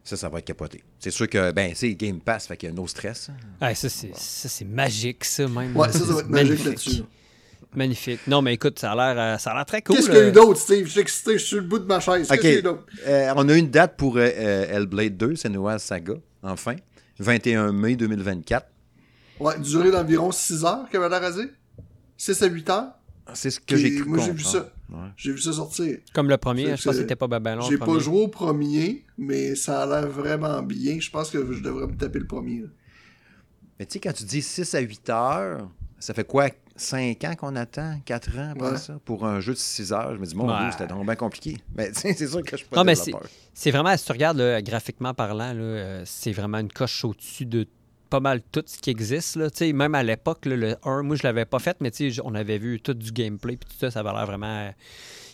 Ça, 0.05 0.17
ça 0.17 0.29
va 0.29 0.41
être 0.41 0.45
capoté. 0.47 0.83
C'est 0.99 1.13
sûr 1.13 1.29
que, 1.29 1.53
ben, 1.53 1.73
c'est 1.77 1.95
Game 1.95 2.19
Pass, 2.21 2.49
fait 2.49 2.57
qu'il 2.57 2.69
y 2.69 2.73
a 2.73 2.75
no 2.75 2.89
stress. 2.89 3.31
Ah, 3.61 3.73
ça, 3.73 3.89
c'est 3.89 4.11
ça, 4.17 4.49
c'est 4.49 4.65
magique, 4.65 5.25
ça, 5.25 5.47
même. 5.47 5.77
Ouais, 5.77 5.93
ça, 5.93 6.01
ça 6.01 6.13
va 6.13 6.21
être 6.21 6.29
magique 6.29 6.49
Magnifique. 6.49 6.67
là-dessus. 6.67 7.01
là. 7.03 7.07
Magnifique. 7.75 8.21
Non, 8.27 8.43
mais 8.43 8.55
écoute, 8.55 8.79
ça 8.81 8.93
a 8.93 8.97
l'air 8.97 9.35
euh, 9.35 9.39
ça 9.39 9.53
a 9.53 9.55
l'air 9.55 9.65
très 9.65 9.81
cool. 9.81 9.97
Qu'est-ce 9.97 10.07
qu'il 10.11 10.17
y 10.17 10.21
a 10.21 10.25
euh. 10.25 10.29
eu 10.29 10.33
d'autre, 10.33 10.59
Steve? 10.61 10.87
Je 10.87 10.91
suis 10.91 11.01
excité, 11.01 11.33
je 11.35 11.39
suis 11.39 11.49
sur 11.51 11.59
le 11.59 11.63
bout 11.69 11.79
de 11.79 11.87
ma 11.87 12.01
chaise. 12.01 12.29
Qu'est-ce 12.29 12.33
OK. 12.35 12.41
qu'il 12.41 12.51
y 12.51 12.57
a 12.57 12.59
eu 12.59 12.63
d'autre? 12.63 12.85
Euh, 13.07 13.33
on 13.37 13.49
a 13.49 13.55
une 13.57 13.71
date 13.71 13.97
pour 13.97 14.17
euh, 14.17 14.29
euh, 14.37 14.67
Hellblade 14.77 15.17
2, 15.17 15.37
Senua's 15.37 15.83
Saga, 15.83 16.15
enfin. 16.43 16.75
21 17.21 17.73
mai 17.73 17.95
2024. 17.95 18.67
Ouais, 19.39 19.59
durée 19.61 19.91
d'environ 19.93 20.33
6 20.33 20.65
heures, 20.65 20.89
qu'elle 20.91 21.03
avait 21.03 21.21
l'air 21.21 21.29
à 21.29 21.33
dire. 21.33 21.49
6 22.17 22.43
à 22.43 22.47
8 22.47 22.71
heures? 22.71 22.93
C'est 23.35 23.51
ce 23.51 23.61
que 23.61 23.77
j'ai 23.77 23.95
cru 24.01 24.09
moi, 24.09 24.19
j'ai 24.19 24.33
vu 24.33 24.43
comprendre. 24.43 24.67
ça. 24.91 24.97
Ouais. 24.97 25.09
J'ai 25.17 25.33
vu 25.33 25.39
ça 25.41 25.53
sortir. 25.53 25.99
Comme 26.13 26.29
le 26.29 26.37
premier, 26.37 26.65
je 26.77 26.83
pense 26.83 26.85
que 26.85 26.93
c'était 26.95 27.17
pas 27.17 27.27
long. 27.29 27.63
J'ai 27.63 27.79
pas 27.79 27.99
joué 27.99 28.21
au 28.23 28.29
premier, 28.29 29.05
mais 29.17 29.55
ça 29.55 29.83
a 29.83 29.87
l'air 29.87 30.09
vraiment 30.11 30.63
bien. 30.63 30.99
Je 31.01 31.11
pense 31.11 31.31
que 31.31 31.53
je 31.53 31.61
devrais 31.63 31.87
me 31.87 31.97
taper 31.97 32.19
le 32.19 32.27
premier. 32.27 32.61
là. 32.63 32.69
Mais 33.79 33.87
tu 33.87 33.95
sais, 33.95 34.01
quand 34.01 34.13
tu 34.13 34.25
dis 34.25 34.43
6 34.43 34.75
à 34.75 34.81
8 34.81 35.11
heures, 35.11 35.69
ça 35.99 36.15
fait 36.15 36.25
quoi? 36.27 36.49
5 36.77 37.23
ans 37.25 37.35
qu'on 37.37 37.57
attend? 37.57 38.01
4 38.05 38.39
ans 38.39 38.51
après 38.53 38.71
Ouais. 38.73 38.77
ça? 38.79 38.99
Pour 39.05 39.25
un 39.27 39.41
jeu 39.41 39.53
de 39.55 39.59
6 39.59 39.93
heures? 39.93 40.15
Je 40.15 40.21
me 40.21 40.27
dis, 40.27 40.35
mon 40.35 40.49
Ouais. 40.49 40.59
Dieu, 40.61 40.71
c'était 40.73 40.87
donc 40.89 41.05
bien 41.05 41.15
compliqué. 41.17 41.57
Mais 41.77 41.91
c'est 41.95 42.15
sûr 42.27 42.43
que 42.43 42.51
je 42.53 42.57
suis 42.57 42.67
pas 42.67 42.77
Non, 42.77 42.85
mais 42.85 42.95
c'est 43.55 43.71
vraiment, 43.71 43.97
si 43.97 44.05
tu 44.05 44.13
regardes 44.13 44.39
là, 44.39 44.61
graphiquement 44.63 45.15
parlant, 45.15 45.53
là, 45.53 45.61
euh, 45.63 46.03
c'est 46.07 46.33
vraiment 46.33 46.59
une 46.59 46.73
coche 46.73 47.05
au-dessus 47.05 47.47
de 47.47 47.67
pas 48.13 48.21
mal 48.21 48.43
tout 48.53 48.63
ce 48.67 48.79
qui 48.79 48.91
existe. 48.91 49.37
Là. 49.37 49.49
Tu 49.51 49.57
sais, 49.67 49.73
Même 49.73 49.95
à 49.95 50.03
l'époque, 50.03 50.45
là, 50.47 50.55
le 50.57 50.77
1, 50.85 51.03
moi 51.03 51.17
je 51.17 51.23
l'avais 51.25 51.47
pas 51.47 51.59
fait, 51.59 51.77
mais 51.81 51.91
tu 51.91 52.11
sais, 52.13 52.21
on 52.25 52.35
avait 52.35 52.59
vu 52.59 52.79
tout 52.81 52.93
du 52.95 53.11
gameplay, 53.11 53.57
puis 53.57 53.69
tout 53.71 53.77
ça, 53.81 53.91
ça 53.91 54.01
avait 54.01 54.13
l'air 54.13 54.27
vraiment 54.27 54.67
euh, 54.67 54.71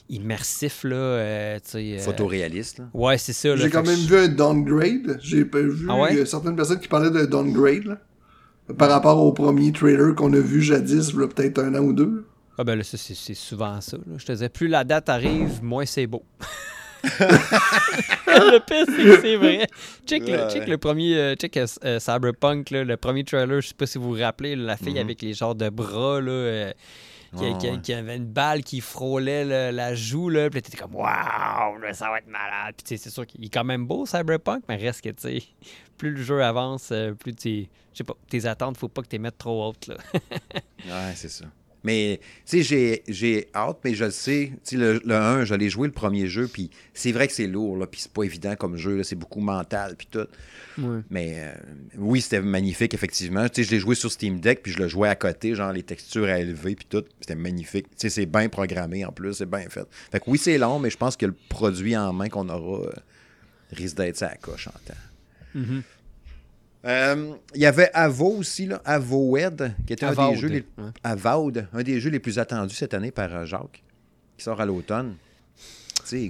immersif. 0.08 0.84
Là, 0.84 0.94
euh, 0.96 1.56
tu 1.58 1.70
sais, 1.70 1.96
euh, 1.98 1.98
Photoréaliste, 1.98 2.78
là. 2.78 2.84
Ouais, 2.94 3.18
c'est 3.18 3.32
ça. 3.32 3.48
là, 3.48 3.56
J'ai 3.56 3.70
quand 3.70 3.84
même 3.86 3.98
je- 3.98 4.06
vu 4.08 4.16
un 4.16 4.28
downgrade. 4.28 5.18
J'ai 5.20 5.42
vu 5.44 5.86
Ah 5.88 5.96
ouais? 6.00 6.24
certaines 6.24 6.56
personnes 6.56 6.78
qui 6.80 6.88
parlaient 6.88 7.10
de 7.10 7.26
downgrade 7.26 7.84
là, 7.84 7.98
par 8.78 8.90
rapport 8.90 9.18
au 9.18 9.32
premier 9.32 9.72
trailer 9.72 10.14
qu'on 10.14 10.32
a 10.32 10.38
vu 10.40 10.62
jadis, 10.62 11.12
là, 11.14 11.26
peut-être 11.26 11.58
un 11.58 11.74
an 11.74 11.80
ou 11.80 11.92
deux. 11.92 12.26
Ah 12.60 12.64
ben 12.64 12.74
là, 12.76 12.84
ça, 12.84 12.96
c'est 12.96 13.14
c'est 13.14 13.34
souvent 13.34 13.80
ça. 13.80 13.96
là. 13.96 14.14
Je 14.16 14.24
te 14.24 14.32
disais, 14.32 14.48
plus 14.48 14.68
la 14.68 14.84
date 14.84 15.08
arrive, 15.08 15.62
moins 15.62 15.84
c'est 15.86 16.06
beau. 16.06 16.22
le 17.04 18.58
pire, 18.58 18.84
c'est 18.86 19.04
que 19.04 19.20
c'est 19.20 19.36
vrai. 19.36 19.66
Check, 20.06 20.26
le, 20.26 20.36
Ouais. 20.60 20.66
le 20.66 20.78
premier, 20.78 21.16
euh, 21.16 21.34
check 21.34 21.56
euh, 21.56 21.66
euh, 21.84 21.98
Cyberpunk, 21.98 22.70
là, 22.70 22.84
le 22.84 22.96
premier 22.96 23.24
trailer, 23.24 23.60
je 23.60 23.68
sais 23.68 23.74
pas 23.74 23.86
si 23.86 23.98
vous 23.98 24.14
vous 24.14 24.20
rappelez, 24.22 24.56
la 24.56 24.76
fille 24.76 24.94
Mhm. 24.94 24.98
avec 25.00 25.22
les 25.22 25.34
genres 25.34 25.54
de 25.54 25.68
bras, 25.68 26.20
là, 26.20 26.30
euh, 26.30 26.72
qui, 27.36 27.42
Ouais, 27.44 27.58
qui- 27.58 27.68
ouais. 27.70 27.78
qui 27.82 27.92
avait 27.92 28.16
une 28.16 28.26
balle 28.26 28.62
qui 28.62 28.80
frôlait 28.80 29.44
là, 29.44 29.70
la 29.70 29.94
joue, 29.94 30.28
là, 30.30 30.48
puis 30.48 30.62
t'étais 30.62 30.78
comme, 30.78 30.94
waouh, 30.94 31.78
ça 31.92 32.08
va 32.10 32.18
être 32.18 32.26
malade. 32.28 32.74
Puis 32.82 32.96
c'est 32.98 33.10
sûr 33.10 33.26
qu'il 33.26 33.44
est 33.44 33.48
quand 33.50 33.64
même 33.64 33.86
beau, 33.86 34.06
Cyberpunk, 34.06 34.62
mais 34.68 34.76
reste 34.76 35.02
que, 35.02 35.10
tu 35.10 35.40
sais, 35.40 35.42
plus 35.98 36.12
le 36.12 36.22
jeu 36.22 36.42
avance, 36.42 36.92
plus 37.20 37.34
tu 37.34 37.68
je 37.92 37.98
sais 37.98 38.04
pas, 38.04 38.14
tes 38.30 38.46
attentes, 38.46 38.76
faut 38.78 38.88
pas 38.88 39.02
que 39.02 39.08
tu 39.08 39.16
les 39.16 39.18
mettes 39.20 39.38
trop 39.38 39.66
hautes, 39.68 39.88
là. 39.88 39.96
Ouais, 40.86 41.12
c'est 41.16 41.28
ça. 41.28 41.44
Mais, 41.84 42.18
tu 42.44 42.62
sais, 42.64 43.02
j'ai- 43.08 43.48
hâte, 43.54 43.78
mais 43.84 43.94
je 43.94 44.04
le 44.06 44.10
sais. 44.10 44.50
Tu 44.64 44.70
sais, 44.70 44.76
le, 44.76 45.00
le 45.04 45.14
1, 45.14 45.44
j'allais 45.44 45.68
jouer 45.68 45.86
le 45.86 45.92
premier 45.94 46.26
jeu, 46.26 46.48
puis 46.48 46.70
c'est 46.92 47.12
vrai 47.12 47.28
que 47.28 47.32
c'est 47.32 47.46
lourd, 47.46 47.76
là, 47.76 47.86
puis 47.86 48.00
c'est 48.00 48.12
pas 48.12 48.24
évident 48.24 48.56
comme 48.56 48.76
jeu, 48.76 49.02
c'est 49.04 49.14
beaucoup 49.16 49.40
mental, 49.40 49.94
puis 49.96 50.08
tout. 50.10 50.26
Mais 51.10 51.34
euh, 51.38 51.52
oui, 51.96 52.20
c'était 52.20 52.40
magnifique, 52.40 52.94
effectivement. 52.94 53.48
Tu 53.48 53.62
sais, 53.62 53.64
je 53.64 53.70
l'ai 53.70 53.80
joué 53.80 53.94
sur 53.94 54.10
Steam 54.10 54.40
Deck, 54.40 54.62
puis 54.62 54.72
je 54.72 54.78
le 54.78 54.88
jouais 54.88 55.08
à 55.08 55.14
côté, 55.14 55.54
genre 55.54 55.72
les 55.72 55.82
textures 55.84 56.24
à 56.26 56.38
élever, 56.40 56.74
puis 56.74 56.86
tout. 56.88 57.04
C'était 57.20 57.34
magnifique. 57.36 57.86
Tu 57.90 57.94
sais, 57.98 58.10
c'est 58.10 58.26
bien 58.26 58.48
programmé 58.48 59.04
en 59.04 59.12
plus, 59.12 59.34
c'est 59.34 59.48
bien 59.50 59.68
fait. 59.68 59.86
Fait 60.10 60.18
que 60.20 60.24
oui, 60.28 60.38
c'est 60.38 60.58
long, 60.58 60.78
mais 60.80 60.90
je 60.90 60.96
pense 60.96 61.16
que 61.16 61.26
le 61.26 61.34
produit 61.48 61.96
en 61.96 62.12
main 62.12 62.28
qu'on 62.28 62.48
aura 62.48 62.86
euh, 62.86 62.92
risque 63.72 63.96
d'être 63.96 64.16
ça 64.16 64.28
à 64.28 64.36
coche 64.36 64.68
en 64.68 64.72
temps. 64.86 65.62
Euh, 66.84 67.34
Il 67.54 67.60
y 67.60 67.66
avait 67.66 67.90
Avo 67.92 68.36
aussi, 68.36 68.66
là, 68.66 68.80
Avowed, 68.84 69.74
qui 69.86 69.92
était 69.92 70.06
un 70.06 70.14
des 70.14 70.36
jeux 70.36 70.48
les... 70.48 70.64
un 71.72 71.82
des 71.82 72.00
jeux 72.00 72.10
les 72.10 72.20
plus 72.20 72.38
attendus 72.38 72.74
cette 72.76 72.94
année 72.94 73.10
par 73.10 73.34
euh, 73.34 73.44
Jacques, 73.44 73.82
qui 74.36 74.44
sort 74.44 74.60
à 74.60 74.66
l'automne. 74.66 75.14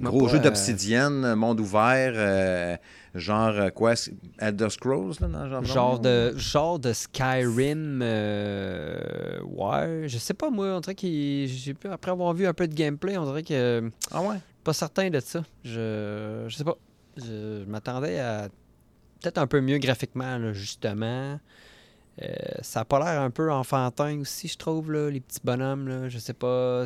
Gros 0.01 0.25
pas, 0.25 0.31
jeu 0.31 0.37
euh, 0.39 0.41
d'obsidienne, 0.41 1.35
monde 1.35 1.59
ouvert, 1.61 2.13
euh, 2.15 2.75
genre 3.15 3.71
quoi, 3.73 3.93
Elder 4.39 4.69
Scrolls, 4.69 5.13
là, 5.21 5.27
dans 5.27 5.47
genre, 5.47 5.63
Genre 5.63 5.99
de, 5.99 6.33
genre 6.35 6.79
de 6.79 6.91
Skyrim, 6.91 8.01
euh, 8.01 9.39
ouais, 9.43 10.07
je 10.07 10.17
sais 10.17 10.33
pas 10.33 10.49
moi, 10.49 10.67
on 10.75 10.79
dirait 10.81 10.95
pu- 11.75 11.87
après 11.87 12.11
avoir 12.11 12.33
vu 12.33 12.45
un 12.45 12.53
peu 12.53 12.67
de 12.67 12.73
gameplay, 12.73 13.17
on 13.17 13.25
dirait 13.25 13.43
que 13.43 13.89
Ah 14.11 14.21
ouais? 14.21 14.37
pas 14.63 14.73
certain 14.73 15.09
de 15.09 15.19
ça. 15.21 15.43
Je, 15.63 16.43
je 16.47 16.55
sais 16.57 16.63
pas, 16.65 16.75
je, 17.15 17.61
je 17.63 17.69
m'attendais 17.69 18.19
à 18.19 18.49
peut-être 19.21 19.37
un 19.37 19.47
peu 19.47 19.61
mieux 19.61 19.77
graphiquement 19.79 20.37
là, 20.37 20.53
justement. 20.53 21.39
Euh, 22.21 22.27
ça 22.61 22.81
a 22.81 22.85
pas 22.85 22.99
l'air 22.99 23.21
un 23.21 23.29
peu 23.29 23.51
enfantin 23.51 24.19
aussi, 24.19 24.47
je 24.49 24.57
trouve 24.57 24.91
là, 24.91 25.09
les 25.09 25.21
petits 25.21 25.39
bonhommes 25.43 25.87
là, 25.87 26.09
je 26.09 26.17
sais 26.19 26.33
pas, 26.33 26.85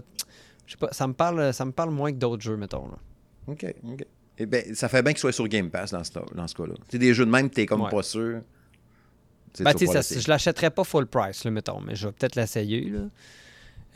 je 0.68 0.72
sais 0.74 0.78
pas, 0.78 0.90
ça 0.92 1.08
me 1.08 1.14
parle, 1.14 1.52
ça 1.54 1.66
me 1.66 1.72
parle 1.72 1.90
moins 1.90 2.12
que 2.12 2.18
d'autres 2.18 2.44
jeux 2.44 2.56
mettons 2.58 2.88
là. 2.88 2.98
OK, 3.48 3.66
OK. 3.92 4.06
Eh 4.38 4.46
ben, 4.46 4.74
ça 4.76 4.90
fait 4.90 5.02
bien 5.04 5.14
qu'il 5.14 5.20
soit 5.20 5.32
sur 5.32 5.48
Game 5.48 5.70
Pass 5.70 5.92
dans 5.92 6.04
ce, 6.04 6.12
dans 6.34 6.48
ce 6.48 6.56
cas-là. 6.56 6.74
Tu 6.76 6.84
sais, 6.92 6.98
des 7.00 7.14
jeux 7.14 7.26
de 7.26 7.32
même, 7.32 7.50
t'es 7.50 7.66
comme 7.66 7.82
Ouais. 7.82 7.90
pas 7.92 8.04
sûr. 8.04 8.34
Ben, 8.34 8.42
tu 9.54 9.58
tu 9.58 9.64
vas 9.64 9.74
sais, 9.78 9.86
pas 9.86 10.02
ça- 10.04 10.20
je 10.20 10.28
l'achèterais 10.28 10.70
pas 10.72 10.84
full 10.84 11.06
price, 11.08 11.44
là, 11.44 11.52
mettons, 11.52 11.80
mais 11.82 11.96
je 11.96 12.08
vais 12.08 12.14
peut-être 12.14 12.36
l'essayer. 12.36 12.92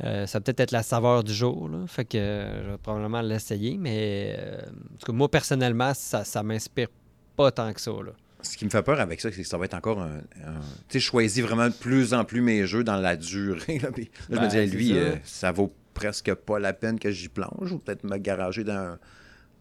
Euh, 0.03 0.27
ça 0.27 0.37
va 0.37 0.43
peut-être 0.43 0.59
être 0.59 0.71
la 0.71 0.83
saveur 0.83 1.23
du 1.23 1.33
jour. 1.33 1.67
Là, 1.69 1.85
fait 1.87 2.05
que 2.05 2.17
euh, 2.19 2.63
je 2.65 2.69
vais 2.71 2.77
probablement 2.77 3.21
l'essayer, 3.21 3.77
mais 3.79 4.35
euh, 4.37 4.59
en 4.61 4.97
tout 4.99 5.05
cas, 5.07 5.11
moi, 5.13 5.29
personnellement, 5.29 5.93
ça, 5.95 6.23
ça 6.23 6.43
m'inspire 6.43 6.89
pas 7.35 7.51
tant 7.51 7.73
que 7.73 7.81
ça. 7.81 7.91
Là. 7.91 8.11
Ce 8.41 8.55
qui 8.55 8.65
me 8.65 8.69
fait 8.69 8.83
peur 8.83 8.99
avec 8.99 9.19
ça, 9.19 9.31
c'est 9.31 9.41
que 9.41 9.47
ça 9.47 9.57
va 9.57 9.65
être 9.65 9.73
encore 9.73 9.99
un. 9.99 10.17
un- 10.45 10.59
tu 10.87 10.93
sais, 10.93 10.99
je 10.99 11.05
choisis 11.05 11.43
vraiment 11.43 11.67
de 11.67 11.73
plus 11.73 12.13
en 12.13 12.23
plus 12.23 12.41
mes 12.41 12.67
jeux 12.67 12.83
dans 12.83 12.97
la 12.97 13.15
durée. 13.17 13.79
Là, 13.79 13.91
Puis 13.91 14.05
là, 14.05 14.09
je 14.29 14.35
me 14.35 14.39
Ben, 14.41 14.47
disais, 14.47 14.65
lui, 14.67 14.89
ça. 14.89 14.93
euh, 14.95 15.15
ça 15.23 15.51
vaut 15.51 15.73
presque 15.93 16.33
pas 16.33 16.59
la 16.59 16.73
peine 16.73 16.99
que 16.99 17.09
j'y 17.09 17.29
plonge 17.29 17.71
ou 17.71 17.79
peut-être 17.79 18.03
me 18.03 18.17
garager 18.17 18.63
dans 18.63 18.97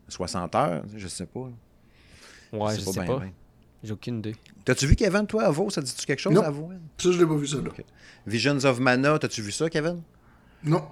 60 0.08 0.54
heures. 0.54 0.82
Je 0.94 1.08
sais 1.08 1.26
pas. 1.26 1.48
là. 2.52 2.58
Ouais, 2.58 2.76
je 2.76 2.80
sais 2.82 3.04
pas. 3.06 3.22
J'ai 3.82 3.92
aucune 3.92 4.18
idée. 4.18 4.34
T'as-tu 4.64 4.86
vu 4.86 4.96
Kevin, 4.96 5.26
toi, 5.26 5.44
à 5.44 5.50
Vaux? 5.50 5.70
Ça 5.70 5.80
dit-tu 5.80 6.04
quelque 6.06 6.18
chose 6.20 6.34
Non. 6.34 6.42
à 6.42 6.50
Vaux? 6.50 6.70
hein? 6.72 6.78
Ça, 6.98 7.12
je 7.12 7.18
l'ai 7.18 7.26
pas 7.26 7.36
vu, 7.36 7.46
ça, 7.46 7.56
là. 7.58 7.70
Visions 8.26 8.56
of 8.64 8.80
Mana, 8.80 9.18
t'as-tu 9.18 9.42
vu 9.42 9.52
ça, 9.52 9.68
Kevin? 9.70 10.02
Non. 10.64 10.84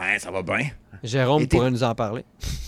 Ouais, 0.00 0.18
ça 0.18 0.30
va 0.30 0.42
bien. 0.42 0.68
Jérôme 1.02 1.46
pourrait 1.46 1.70
nous 1.70 1.82
en 1.84 1.94
parler. 1.94 2.24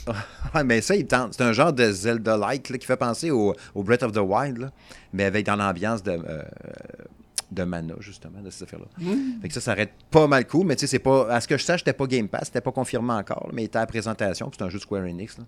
Ouais, 0.55 0.65
mais 0.65 0.83
ça, 0.83 0.95
il 0.97 1.07
tente. 1.07 1.33
C'est 1.33 1.45
un 1.45 1.53
genre 1.53 1.73
de 1.73 1.91
Zelda-like 1.91 2.69
là, 2.69 2.77
qui 2.77 2.87
fait 2.87 2.97
penser 2.97 3.31
au, 3.31 3.55
au 3.75 3.83
Breath 3.83 4.03
of 4.03 4.13
the 4.13 4.19
Wild, 4.19 4.59
là, 4.59 4.71
mais 5.15 5.25
avec 5.25 5.47
dans 5.47 5.57
l'ambiance 5.57 6.03
de, 6.03 6.11
euh, 6.11 6.43
de 7.51 7.63
Mana, 7.63 7.95
justement, 8.01 8.41
de 8.43 8.51
cette 8.51 8.65
affaire-là. 8.65 8.87
Fait 9.41 9.49
que 9.49 9.55
ça, 9.55 9.61
ça 9.63 9.71
arrête 9.73 9.93
pas 10.11 10.27
mal 10.27 10.47
cool, 10.47 10.67
mais 10.67 10.75
tu 10.77 10.81
sais, 10.81 10.87
c'est 10.89 10.99
pas. 10.99 11.33
À 11.33 11.41
ce 11.41 11.49
que 11.49 11.57
je 11.57 11.63
sache, 11.65 11.81
c'était 11.81 11.93
pas 11.95 12.07
Game 12.07 12.29
Pass, 12.29 12.47
c'était 12.47 12.61
pas 12.61 12.73
confirmé 12.73 13.13
encore, 13.15 13.47
là, 13.47 13.53
mais 13.55 13.63
il 13.63 13.67
était 13.67 13.79
à 13.79 13.83
la 13.83 13.87
présentation, 13.87 14.51
puis 14.51 14.57
c'est 14.59 14.65
un 14.65 14.69
jeu 14.69 14.77
de 14.79 14.83
Square 14.83 15.05
Enix. 15.05 15.39
là. 15.39 15.45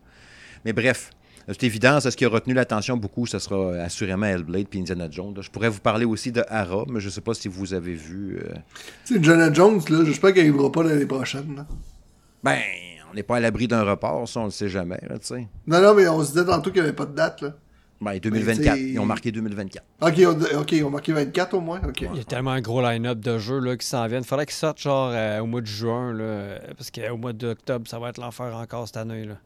Mais 0.64 0.72
bref, 0.72 1.10
c'est 1.48 1.62
évident, 1.64 2.00
c'est 2.00 2.10
ce 2.10 2.16
qui 2.16 2.24
a 2.24 2.28
retenu 2.28 2.54
l'attention 2.54 2.96
beaucoup, 2.96 3.26
ce 3.26 3.38
sera 3.38 3.56
euh, 3.56 3.84
assurément 3.84 4.26
Hellblade 4.26 4.66
puis 4.68 4.80
Indiana 4.80 5.08
Jones. 5.10 5.34
Je 5.40 5.50
pourrais 5.50 5.68
vous 5.68 5.80
parler 5.80 6.04
aussi 6.04 6.32
de 6.32 6.42
Hara, 6.48 6.84
mais 6.88 7.00
je 7.00 7.08
sais 7.08 7.20
pas 7.20 7.34
si 7.34 7.48
vous 7.48 7.74
avez 7.74 7.94
vu. 7.94 8.38
euh, 8.42 8.54
Tu 9.04 9.14
sais, 9.16 9.22
Jonah 9.22 9.52
Jones, 9.52 9.80
là, 9.88 10.04
j'espère 10.04 10.32
qu'il 10.32 10.42
arrivera 10.42 10.70
pas 10.72 10.82
l'année 10.82 11.06
prochaine, 11.06 11.54
là. 11.56 11.66
Ben, 12.42 12.58
on 13.10 13.14
n'est 13.14 13.22
pas 13.22 13.36
à 13.36 13.40
l'abri 13.40 13.68
d'un 13.68 13.82
report, 13.84 14.28
ça, 14.28 14.40
on 14.40 14.44
le 14.46 14.50
sait 14.50 14.68
jamais, 14.68 15.00
là, 15.08 15.18
tu 15.18 15.26
sais. 15.26 15.46
Non, 15.66 15.80
non, 15.80 15.94
mais 15.94 16.06
on 16.08 16.22
se 16.22 16.32
disait 16.32 16.44
tantôt 16.44 16.70
qu'il 16.70 16.80
n'y 16.82 16.88
avait 16.88 16.96
pas 16.96 17.06
de 17.06 17.14
date, 17.14 17.42
là. 17.42 17.54
Ben, 18.00 18.18
2024. 18.18 18.74
t'sais- 18.74 18.82
Ils 18.90 18.98
ont 18.98 19.06
marqué 19.06 19.30
2024. 19.32 19.84
Ok, 20.02 20.14
on, 20.26 20.58
ok, 20.60 20.74
on 20.82 20.86
a 20.88 20.90
marqué 20.90 21.12
24 21.12 21.54
au 21.54 21.60
moins, 21.60 21.80
ok. 21.88 22.00
Il 22.12 22.16
y 22.18 22.20
a 22.20 22.24
tellement 22.24 22.50
un 22.50 22.60
gros 22.60 22.82
line-up 22.82 23.18
de 23.20 23.38
jeux 23.38 23.60
là, 23.60 23.76
qui 23.76 23.86
s'en 23.86 24.06
viennent. 24.08 24.24
Faudrait 24.24 24.44
qu'ils 24.46 24.54
sortent 24.56 24.80
genre 24.80 25.10
euh, 25.14 25.38
au 25.40 25.46
mois 25.46 25.60
de 25.62 25.66
juin, 25.66 26.12
là, 26.12 26.58
parce 26.76 26.90
qu'au 26.90 27.16
mois 27.16 27.32
d'octobre, 27.32 27.88
ça 27.88 27.98
va 27.98 28.10
être 28.10 28.18
l'enfer 28.18 28.54
encore 28.56 28.86
cette 28.88 28.96
année. 28.98 29.24
Là. 29.24 29.36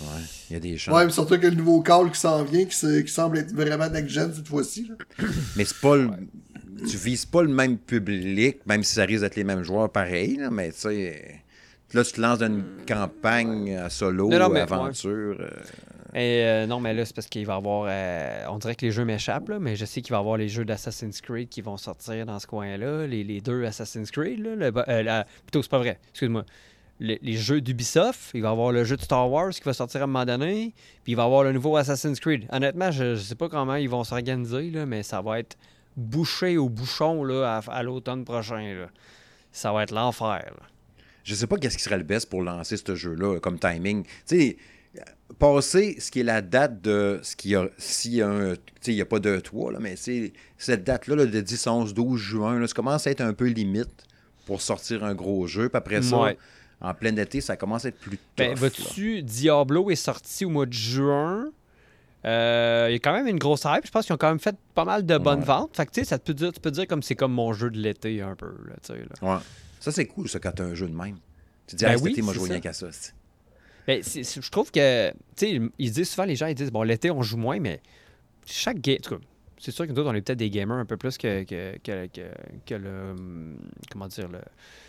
Ouais, 0.00 0.22
il 0.50 0.52
y 0.52 0.56
a 0.56 0.60
des 0.60 0.78
chances. 0.78 0.94
Ouais, 0.94 1.04
mais 1.06 1.10
surtout 1.12 1.38
que 1.38 1.46
le 1.46 1.54
nouveau 1.56 1.80
call 1.82 2.10
qui 2.12 2.20
s'en 2.20 2.44
vient, 2.44 2.64
qui, 2.64 2.76
se- 2.76 3.00
qui 3.00 3.12
semble 3.12 3.38
être 3.38 3.52
vraiment 3.52 3.88
next-gen 3.88 4.32
cette 4.34 4.46
fois-ci, 4.48 4.88
là. 4.88 4.94
Mais 5.56 5.64
c'est 5.64 5.80
pas 5.80 5.96
le... 5.96 6.10
Tu 6.88 6.96
vises 6.96 7.26
pas 7.26 7.42
le 7.42 7.48
même 7.48 7.76
public, 7.76 8.58
même 8.66 8.84
si 8.84 8.94
ça 8.94 9.04
risque 9.04 9.22
d'être 9.22 9.34
les 9.34 9.42
mêmes 9.42 9.64
joueurs 9.64 9.90
pareil, 9.90 10.36
là, 10.36 10.48
mais 10.48 10.70
tu 10.70 10.78
sais. 10.78 11.40
Là, 11.92 12.04
tu 12.04 12.12
te 12.12 12.20
lances 12.20 12.38
dans 12.38 12.46
une 12.46 12.62
campagne 12.86 13.74
à 13.74 13.90
solo, 13.90 14.28
Non, 14.28 14.38
non, 14.38 14.48
mais- 14.48 14.60
aventure. 14.60 15.36
euh, 15.40 15.48
Et 16.14 16.44
euh, 16.44 16.66
non, 16.68 16.78
mais 16.78 16.94
là, 16.94 17.04
c'est 17.04 17.16
parce 17.16 17.26
qu'il 17.26 17.44
va 17.46 17.54
y 17.54 17.56
avoir. 17.56 17.86
euh, 17.90 18.44
on 18.50 18.58
dirait 18.58 18.76
que 18.76 18.86
les 18.86 18.92
jeux 18.92 19.04
m'échappent, 19.04 19.48
là, 19.48 19.58
mais 19.58 19.74
je 19.74 19.84
sais 19.86 20.02
qu'il 20.02 20.12
va 20.12 20.18
y 20.18 20.20
avoir 20.20 20.36
les 20.36 20.48
jeux 20.48 20.64
d'Assassin's 20.64 21.20
Creed 21.20 21.48
qui 21.48 21.62
vont 21.62 21.76
sortir 21.78 22.24
dans 22.26 22.38
ce 22.38 22.46
coin-là. 22.46 23.08
Les, 23.08 23.24
les 23.24 23.40
deux 23.40 23.64
Assassin's 23.64 24.10
Creed, 24.12 24.38
là. 24.38 24.54
le- 24.54 24.72
euh, 24.88 25.02
la- 25.02 25.24
plutôt, 25.46 25.62
c'est 25.62 25.70
pas 25.70 25.78
vrai. 25.78 25.98
Excuse-moi. 26.10 26.44
Les, 27.00 27.18
les 27.22 27.34
jeux 27.36 27.60
d'Ubisoft, 27.60 28.30
il 28.34 28.42
va 28.42 28.48
y 28.48 28.50
avoir 28.52 28.72
le 28.72 28.82
jeu 28.84 28.96
de 28.96 29.02
Star 29.02 29.30
Wars 29.30 29.50
qui 29.50 29.62
va 29.62 29.72
sortir 29.72 30.00
à 30.00 30.04
un 30.04 30.06
moment 30.08 30.24
donné, 30.24 30.74
puis 31.04 31.12
il 31.12 31.16
va 31.16 31.22
y 31.22 31.26
avoir 31.26 31.44
le 31.44 31.52
nouveau 31.52 31.76
Assassin's 31.76 32.18
Creed. 32.18 32.46
Honnêtement, 32.50 32.90
je, 32.90 33.14
je 33.14 33.20
sais 33.20 33.34
pas 33.36 33.48
comment 33.48 33.76
ils 33.76 33.88
vont 33.88 34.02
s'organiser, 34.04 34.70
là, 34.70 34.84
mais 34.84 35.02
ça 35.04 35.20
va 35.22 35.38
être 35.38 35.56
bouché 35.96 36.56
au 36.58 36.68
bouchon 36.68 37.22
là, 37.24 37.58
à, 37.66 37.72
à 37.72 37.82
l'automne 37.82 38.24
prochain. 38.24 38.74
Là. 38.74 38.88
Ça 39.52 39.72
va 39.72 39.84
être 39.84 39.92
l'enfer. 39.92 40.26
là. 40.46 40.66
Je 41.24 41.34
sais 41.34 41.46
pas 41.46 41.56
qu'est-ce 41.56 41.76
qui 41.76 41.82
serait 41.84 41.98
le 41.98 42.04
best 42.04 42.28
pour 42.28 42.42
lancer 42.42 42.76
ce 42.76 42.94
jeu-là 42.94 43.38
comme 43.40 43.58
timing. 43.58 44.02
Tu 44.04 44.10
sais, 44.26 44.56
passer 45.38 45.96
ce 46.00 46.10
qui 46.10 46.20
est 46.20 46.24
la 46.24 46.40
date 46.42 46.80
de 46.82 47.20
ce 47.22 47.36
qu'il 47.36 47.52
y 47.52 47.54
a, 47.56 47.68
s'il 47.76 48.14
y 48.14 48.22
a 48.22 48.28
un, 48.28 48.54
tu 48.54 48.60
sais, 48.80 48.92
il 48.92 48.96
n'y 48.96 49.00
a 49.02 49.06
pas 49.06 49.18
de 49.20 49.38
toit, 49.40 49.70
là, 49.72 49.78
mais 49.80 49.94
c'est 49.96 50.32
cette 50.56 50.84
date-là 50.84 51.16
là, 51.16 51.26
de 51.26 51.40
10, 51.40 51.66
11, 51.66 51.94
12 51.94 52.18
juin, 52.20 52.58
là, 52.58 52.66
ça 52.66 52.74
commence 52.74 53.06
à 53.06 53.10
être 53.10 53.20
un 53.20 53.34
peu 53.34 53.46
limite 53.46 54.04
pour 54.46 54.62
sortir 54.62 55.04
un 55.04 55.14
gros 55.14 55.46
jeu. 55.46 55.68
Puis 55.68 55.76
après 55.76 56.00
ça, 56.02 56.18
Ouais. 56.18 56.38
En 56.80 56.94
plein 56.94 57.16
été, 57.16 57.40
ça 57.40 57.56
commence 57.56 57.84
à 57.84 57.88
être 57.88 57.98
plus 57.98 58.16
tough. 58.18 58.36
Ben, 58.36 58.48
là. 58.50 58.54
vois-tu, 58.54 59.22
Diablo 59.22 59.90
est 59.90 59.96
sorti 59.96 60.44
au 60.44 60.50
mois 60.50 60.66
de 60.66 60.72
juin? 60.72 61.50
Euh, 62.24 62.86
il 62.90 62.92
y 62.92 62.96
a 62.96 62.98
quand 62.98 63.12
même 63.12 63.26
une 63.28 63.38
grosse 63.38 63.62
hype. 63.64 63.86
Je 63.86 63.90
pense 63.90 64.04
qu'ils 64.06 64.14
ont 64.14 64.18
quand 64.18 64.28
même 64.28 64.40
fait 64.40 64.56
pas 64.74 64.84
mal 64.84 65.06
de 65.06 65.18
bonnes 65.18 65.40
Ouais. 65.40 65.44
ventes. 65.44 65.76
Fait 65.76 65.86
que 65.86 65.92
tu 65.92 66.00
sais, 66.00 66.06
ça 66.06 66.18
te 66.18 66.24
peut 66.24 66.34
dire, 66.34 66.52
tu 66.52 66.60
peux 66.60 66.70
dire 66.70 66.86
comme 66.86 67.02
c'est 67.02 67.14
comme 67.14 67.32
mon 67.32 67.52
jeu 67.52 67.70
de 67.70 67.78
l'été 67.78 68.22
un 68.22 68.34
peu. 68.34 68.54
Là, 68.66 68.74
tu 68.82 68.92
sais, 68.92 68.98
là. 68.98 69.34
Ouais. 69.36 69.40
Ça, 69.80 69.92
c'est 69.92 70.06
cool, 70.06 70.28
ça, 70.28 70.38
quand 70.40 70.52
t'as 70.52 70.64
un 70.64 70.74
jeu 70.74 70.88
de 70.88 70.94
même. 70.96 71.16
Tu 71.66 71.76
te 71.76 71.78
dis, 71.78 71.84
Ben 71.84 71.96
ah, 71.96 72.02
oui, 72.02 72.12
été, 72.12 72.22
moi, 72.22 72.32
je 72.34 72.38
joue 72.40 72.44
rien 72.46 72.60
qu'à 72.60 72.72
ça. 72.72 72.88
Ben, 73.86 74.02
je 74.02 74.50
trouve 74.50 74.70
que, 74.70 75.10
tu 75.10 75.14
sais, 75.36 75.60
ils 75.78 75.90
disent 75.92 76.10
souvent, 76.10 76.24
les 76.24 76.36
gens, 76.36 76.46
ils 76.46 76.54
disent, 76.54 76.72
bon, 76.72 76.82
l'été, 76.82 77.10
on 77.10 77.22
joue 77.22 77.36
moins, 77.38 77.58
mais 77.60 77.80
chaque 78.44 78.80
game, 78.80 78.96
en 78.96 79.00
tout 79.02 79.14
cas, 79.16 79.20
c'est 79.60 79.70
sûr 79.72 79.86
que 79.86 79.92
nous 79.92 79.98
autres, 79.98 80.10
on 80.10 80.14
est 80.14 80.20
peut-être 80.22 80.38
des 80.38 80.50
gamers 80.50 80.76
un 80.78 80.84
peu 80.84 80.96
plus 80.96 81.16
que, 81.18 81.42
que, 81.44 81.76
que, 81.78 82.06
que- 82.06 82.20
que 82.66 82.74
le, 82.74 83.14
comment 83.90 84.06
dire, 84.08 84.28
le, 84.28 84.38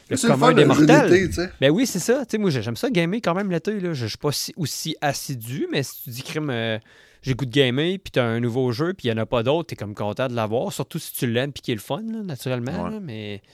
le 0.09 0.17
commun 0.27 0.53
des 0.53 0.65
le 0.65 0.73
jeu 0.73 0.85
mortels. 0.85 1.09
d'été, 1.09 1.27
tu 1.27 1.33
sais. 1.33 1.49
Ben 1.61 1.71
oui, 1.71 1.85
c'est 1.85 1.99
ça. 1.99 2.25
Tu 2.25 2.31
sais, 2.31 2.37
moi, 2.37 2.49
j'aime 2.49 2.75
ça 2.75 2.89
gamer 2.89 3.19
quand 3.23 3.33
même 3.33 3.49
l'été. 3.51 3.79
Je 3.79 3.93
je 3.93 4.05
suis 4.07 4.17
pas 4.17 4.31
si- 4.31 4.53
aussi 4.57 4.95
assidu, 5.01 5.67
mais 5.71 5.83
si 5.83 6.03
tu 6.03 6.09
dis, 6.11 6.23
crime, 6.23 6.49
euh, 6.49 6.77
j'ai 7.21 7.33
goût 7.33 7.45
de 7.45 7.51
gamer, 7.51 7.97
puis 8.03 8.11
t'as 8.11 8.23
un 8.23 8.39
nouveau 8.39 8.71
jeu, 8.71 8.93
puis 8.93 9.07
il 9.07 9.13
n'y 9.13 9.19
en 9.19 9.23
a 9.23 9.25
pas 9.25 9.43
d'autres, 9.43 9.67
t'es 9.67 9.75
comme 9.75 9.95
content 9.95 10.27
de 10.27 10.35
l'avoir. 10.35 10.71
Surtout 10.71 10.99
si 10.99 11.13
tu 11.13 11.27
l'aimes, 11.27 11.51
puis 11.51 11.61
qu'il 11.61 11.71
est 11.73 11.75
le 11.75 11.81
fun, 11.81 12.01
là, 12.01 12.21
naturellement. 12.23 12.85
Ouais. 12.85 12.91
là, 12.91 12.99
mais 13.01 13.41
Tu 13.43 13.49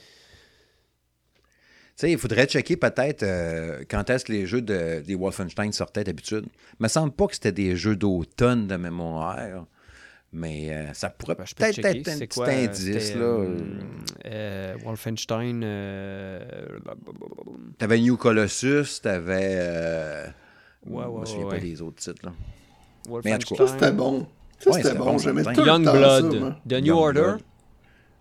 sais, 2.02 2.12
il 2.12 2.18
faudrait 2.18 2.46
checker 2.46 2.76
peut-être 2.76 3.22
euh, 3.22 3.82
quand 3.88 4.08
est-ce 4.10 4.26
que 4.26 4.32
les 4.32 4.46
jeux 4.46 4.60
de, 4.60 5.00
des 5.00 5.14
Wolfenstein 5.14 5.72
sortaient 5.72 6.04
d'habitude. 6.04 6.44
Il 6.78 6.82
me 6.82 6.88
semble 6.88 7.12
pas 7.12 7.26
que 7.26 7.34
c'était 7.34 7.52
des 7.52 7.74
jeux 7.74 7.96
d'automne 7.96 8.66
de 8.66 8.76
mémoire. 8.76 9.38
Mais 10.38 10.68
euh, 10.70 10.92
ça 10.92 11.08
pourrait 11.08 11.34
ben, 11.34 11.44
peut-être 11.56 11.76
checker. 11.76 11.88
être 12.00 12.08
un 12.08 12.12
C'est 12.16 12.26
petit 12.26 12.38
quoi, 12.38 12.48
euh, 12.48 12.64
indice. 12.66 13.14
là. 13.14 13.20
euh, 13.22 13.56
euh, 14.26 14.74
Wolfenstein. 14.84 15.62
euh, 15.64 16.40
T'avais 17.78 17.98
New 18.00 18.18
Colossus, 18.18 19.00
t'avais. 19.02 19.56
Euh... 19.60 20.26
Ouais, 20.86 21.04
je 21.04 21.08
ouais, 21.08 21.20
me 21.20 21.24
souviens 21.24 21.44
ouais, 21.44 21.50
pas 21.50 21.56
ouais. 21.56 21.60
des 21.62 21.80
autres 21.80 21.96
titres. 21.96 22.20
Là. 22.26 22.32
Wolfenstein. 23.08 23.34
en 23.34 23.38
tout 23.38 23.54
cas, 23.54 23.66
Ça, 23.66 23.72
c'était 23.72 23.92
bon. 23.92 24.26
Ça, 24.58 24.70
Ouais, 24.70 24.76
c'était 24.76 24.88
c'était 24.88 24.98
bon. 24.98 25.04
bon, 25.12 25.18
J'aimais 25.18 25.42
tout 25.42 25.48
le 25.50 25.54
temps 25.56 25.64
ça, 25.64 25.72
Youngblood, 25.72 26.40
moi. 26.40 26.56
The 26.68 26.72
New. 26.82 26.94
Order. 26.96 27.32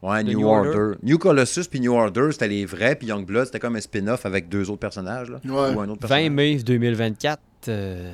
Ouais, 0.01 0.23
The 0.23 0.27
New, 0.27 0.39
New 0.39 0.47
Order. 0.47 0.69
Order. 0.79 0.97
New 1.03 1.17
Colossus 1.17 1.63
puis 1.69 1.79
New 1.81 1.93
Order, 1.93 2.29
c'était 2.31 2.47
les 2.47 2.65
vrais, 2.65 2.95
puis 2.95 3.07
Youngblood, 3.07 3.45
c'était 3.47 3.59
comme 3.59 3.75
un 3.75 3.81
spin-off 3.81 4.25
avec 4.25 4.47
deux 4.47 4.69
autres 4.69 4.79
personnages. 4.79 5.29
Là, 5.31 5.39
Ouais. 5.43 5.75
Ou 5.75 5.79
un 5.81 5.89
autre 5.89 6.01
20 6.01 6.07
personnage. 6.07 6.31
mai 6.31 6.55
2024. 6.63 7.41
euh, 7.67 8.11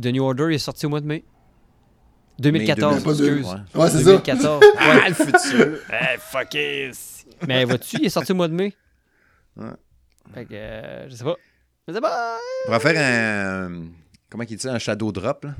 The 0.00 0.06
New 0.06 0.22
Order 0.24 0.52
est 0.54 0.58
sorti 0.58 0.86
au 0.86 0.88
mois 0.88 1.00
de 1.00 1.06
mai. 1.06 1.22
2014, 2.40 2.96
Mais 2.96 3.02
pas 3.04 3.14
deux. 3.14 3.38
excuse. 3.38 3.54
Ouais. 3.74 3.80
Ouais, 3.82 3.90
c'est 3.90 3.98
ça. 3.98 4.04
2014. 4.04 4.64
Ah, 4.78 5.08
le 5.08 5.14
futur! 5.14 5.78
hey, 5.92 6.18
fuck 6.18 6.54
it. 6.54 6.96
Mais 7.46 7.64
vois-tu, 7.64 7.96
il 7.98 8.06
est 8.06 8.10
sorti 8.10 8.32
au 8.32 8.34
mois 8.34 8.48
de 8.48 8.54
mai. 8.54 8.74
Ouais. 9.56 9.66
Fait 10.34 10.44
que, 10.44 10.54
euh, 10.54 11.08
je 11.08 11.14
sais 11.14 11.24
pas. 11.24 11.36
Je 11.88 11.92
sais 11.94 12.00
pas. 12.00 12.36
On 12.64 12.66
pourrait 12.72 12.92
faire 12.92 13.66
un. 13.68 13.84
Comment 14.28 14.44
il 14.44 14.56
dit 14.56 14.62
ça, 14.62 14.72
un 14.72 14.78
shadow 14.78 15.10
drop. 15.12 15.44
Là. 15.44 15.54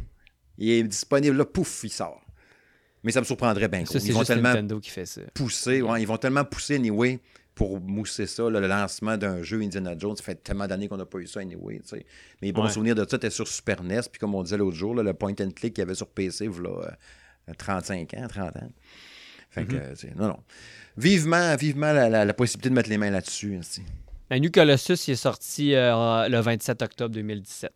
Il 0.58 0.70
est 0.70 0.82
disponible 0.82 1.36
là, 1.36 1.44
pouf, 1.44 1.80
il 1.84 1.90
sort. 1.90 2.20
Mais 3.02 3.12
ça 3.12 3.20
me 3.20 3.24
surprendrait 3.24 3.68
bien. 3.68 3.84
Ça, 3.86 3.98
c'est 3.98 4.08
Ils 4.08 4.12
vont 4.12 4.20
juste 4.20 4.28
tellement 4.28 4.50
Nintendo 4.50 4.78
qui 4.78 4.90
fait 4.90 5.06
ça. 5.06 5.22
pousser, 5.34 5.80
ouais, 5.80 6.02
ils 6.02 6.06
vont 6.06 6.18
tellement 6.18 6.44
pousser 6.44 6.74
anyway 6.76 7.18
pour 7.60 7.78
mousser 7.78 8.26
ça, 8.26 8.48
là, 8.48 8.58
le 8.58 8.66
lancement 8.68 9.18
d'un 9.18 9.42
jeu 9.42 9.60
Indiana 9.60 9.92
Jones. 9.98 10.16
Ça 10.16 10.22
fait 10.22 10.34
tellement 10.42 10.66
d'années 10.66 10.88
qu'on 10.88 10.96
n'a 10.96 11.04
pas 11.04 11.18
eu 11.18 11.26
ça 11.26 11.40
anyway. 11.40 11.78
tu 11.80 11.88
sais. 11.88 12.06
Mes 12.40 12.52
bons 12.52 12.64
Ouais. 12.64 12.70
souvenirs 12.70 12.94
de 12.94 13.06
ça 13.06 13.16
étaient 13.16 13.28
sur 13.28 13.46
Super 13.46 13.82
NES, 13.82 14.00
puis 14.10 14.18
comme 14.18 14.34
on 14.34 14.42
disait 14.42 14.56
l'autre 14.56 14.78
jour, 14.78 14.94
là, 14.94 15.02
le 15.02 15.12
point 15.12 15.32
and 15.38 15.50
click 15.54 15.74
qu'il 15.74 15.78
y 15.78 15.82
avait 15.82 15.94
sur 15.94 16.06
PC, 16.08 16.46
voilà, 16.46 16.70
euh, 17.48 17.52
35 17.58 18.14
ans, 18.14 18.26
30 18.28 18.56
ans. 18.56 18.72
Fait 19.50 19.66
que, 19.66 19.74
Mm-hmm. 19.74 20.06
euh, 20.06 20.10
non, 20.16 20.28
non. 20.28 20.38
Vivement, 20.96 21.54
vivement 21.56 21.92
la, 21.92 22.08
la- 22.08 22.24
la 22.24 22.32
possibilité 22.32 22.70
de 22.70 22.74
mettre 22.76 22.88
les 22.88 22.96
mains 22.96 23.10
là-dessus. 23.10 23.54
hein, 23.56 23.60
tu 23.62 23.66
sais. 23.68 23.82
La 24.30 24.38
New 24.38 24.50
Colossus, 24.50 25.06
il 25.08 25.10
est 25.10 25.16
sorti 25.16 25.74
euh, 25.74 26.28
le 26.30 26.40
27 26.40 26.80
octobre 26.80 27.14
2017. 27.14 27.70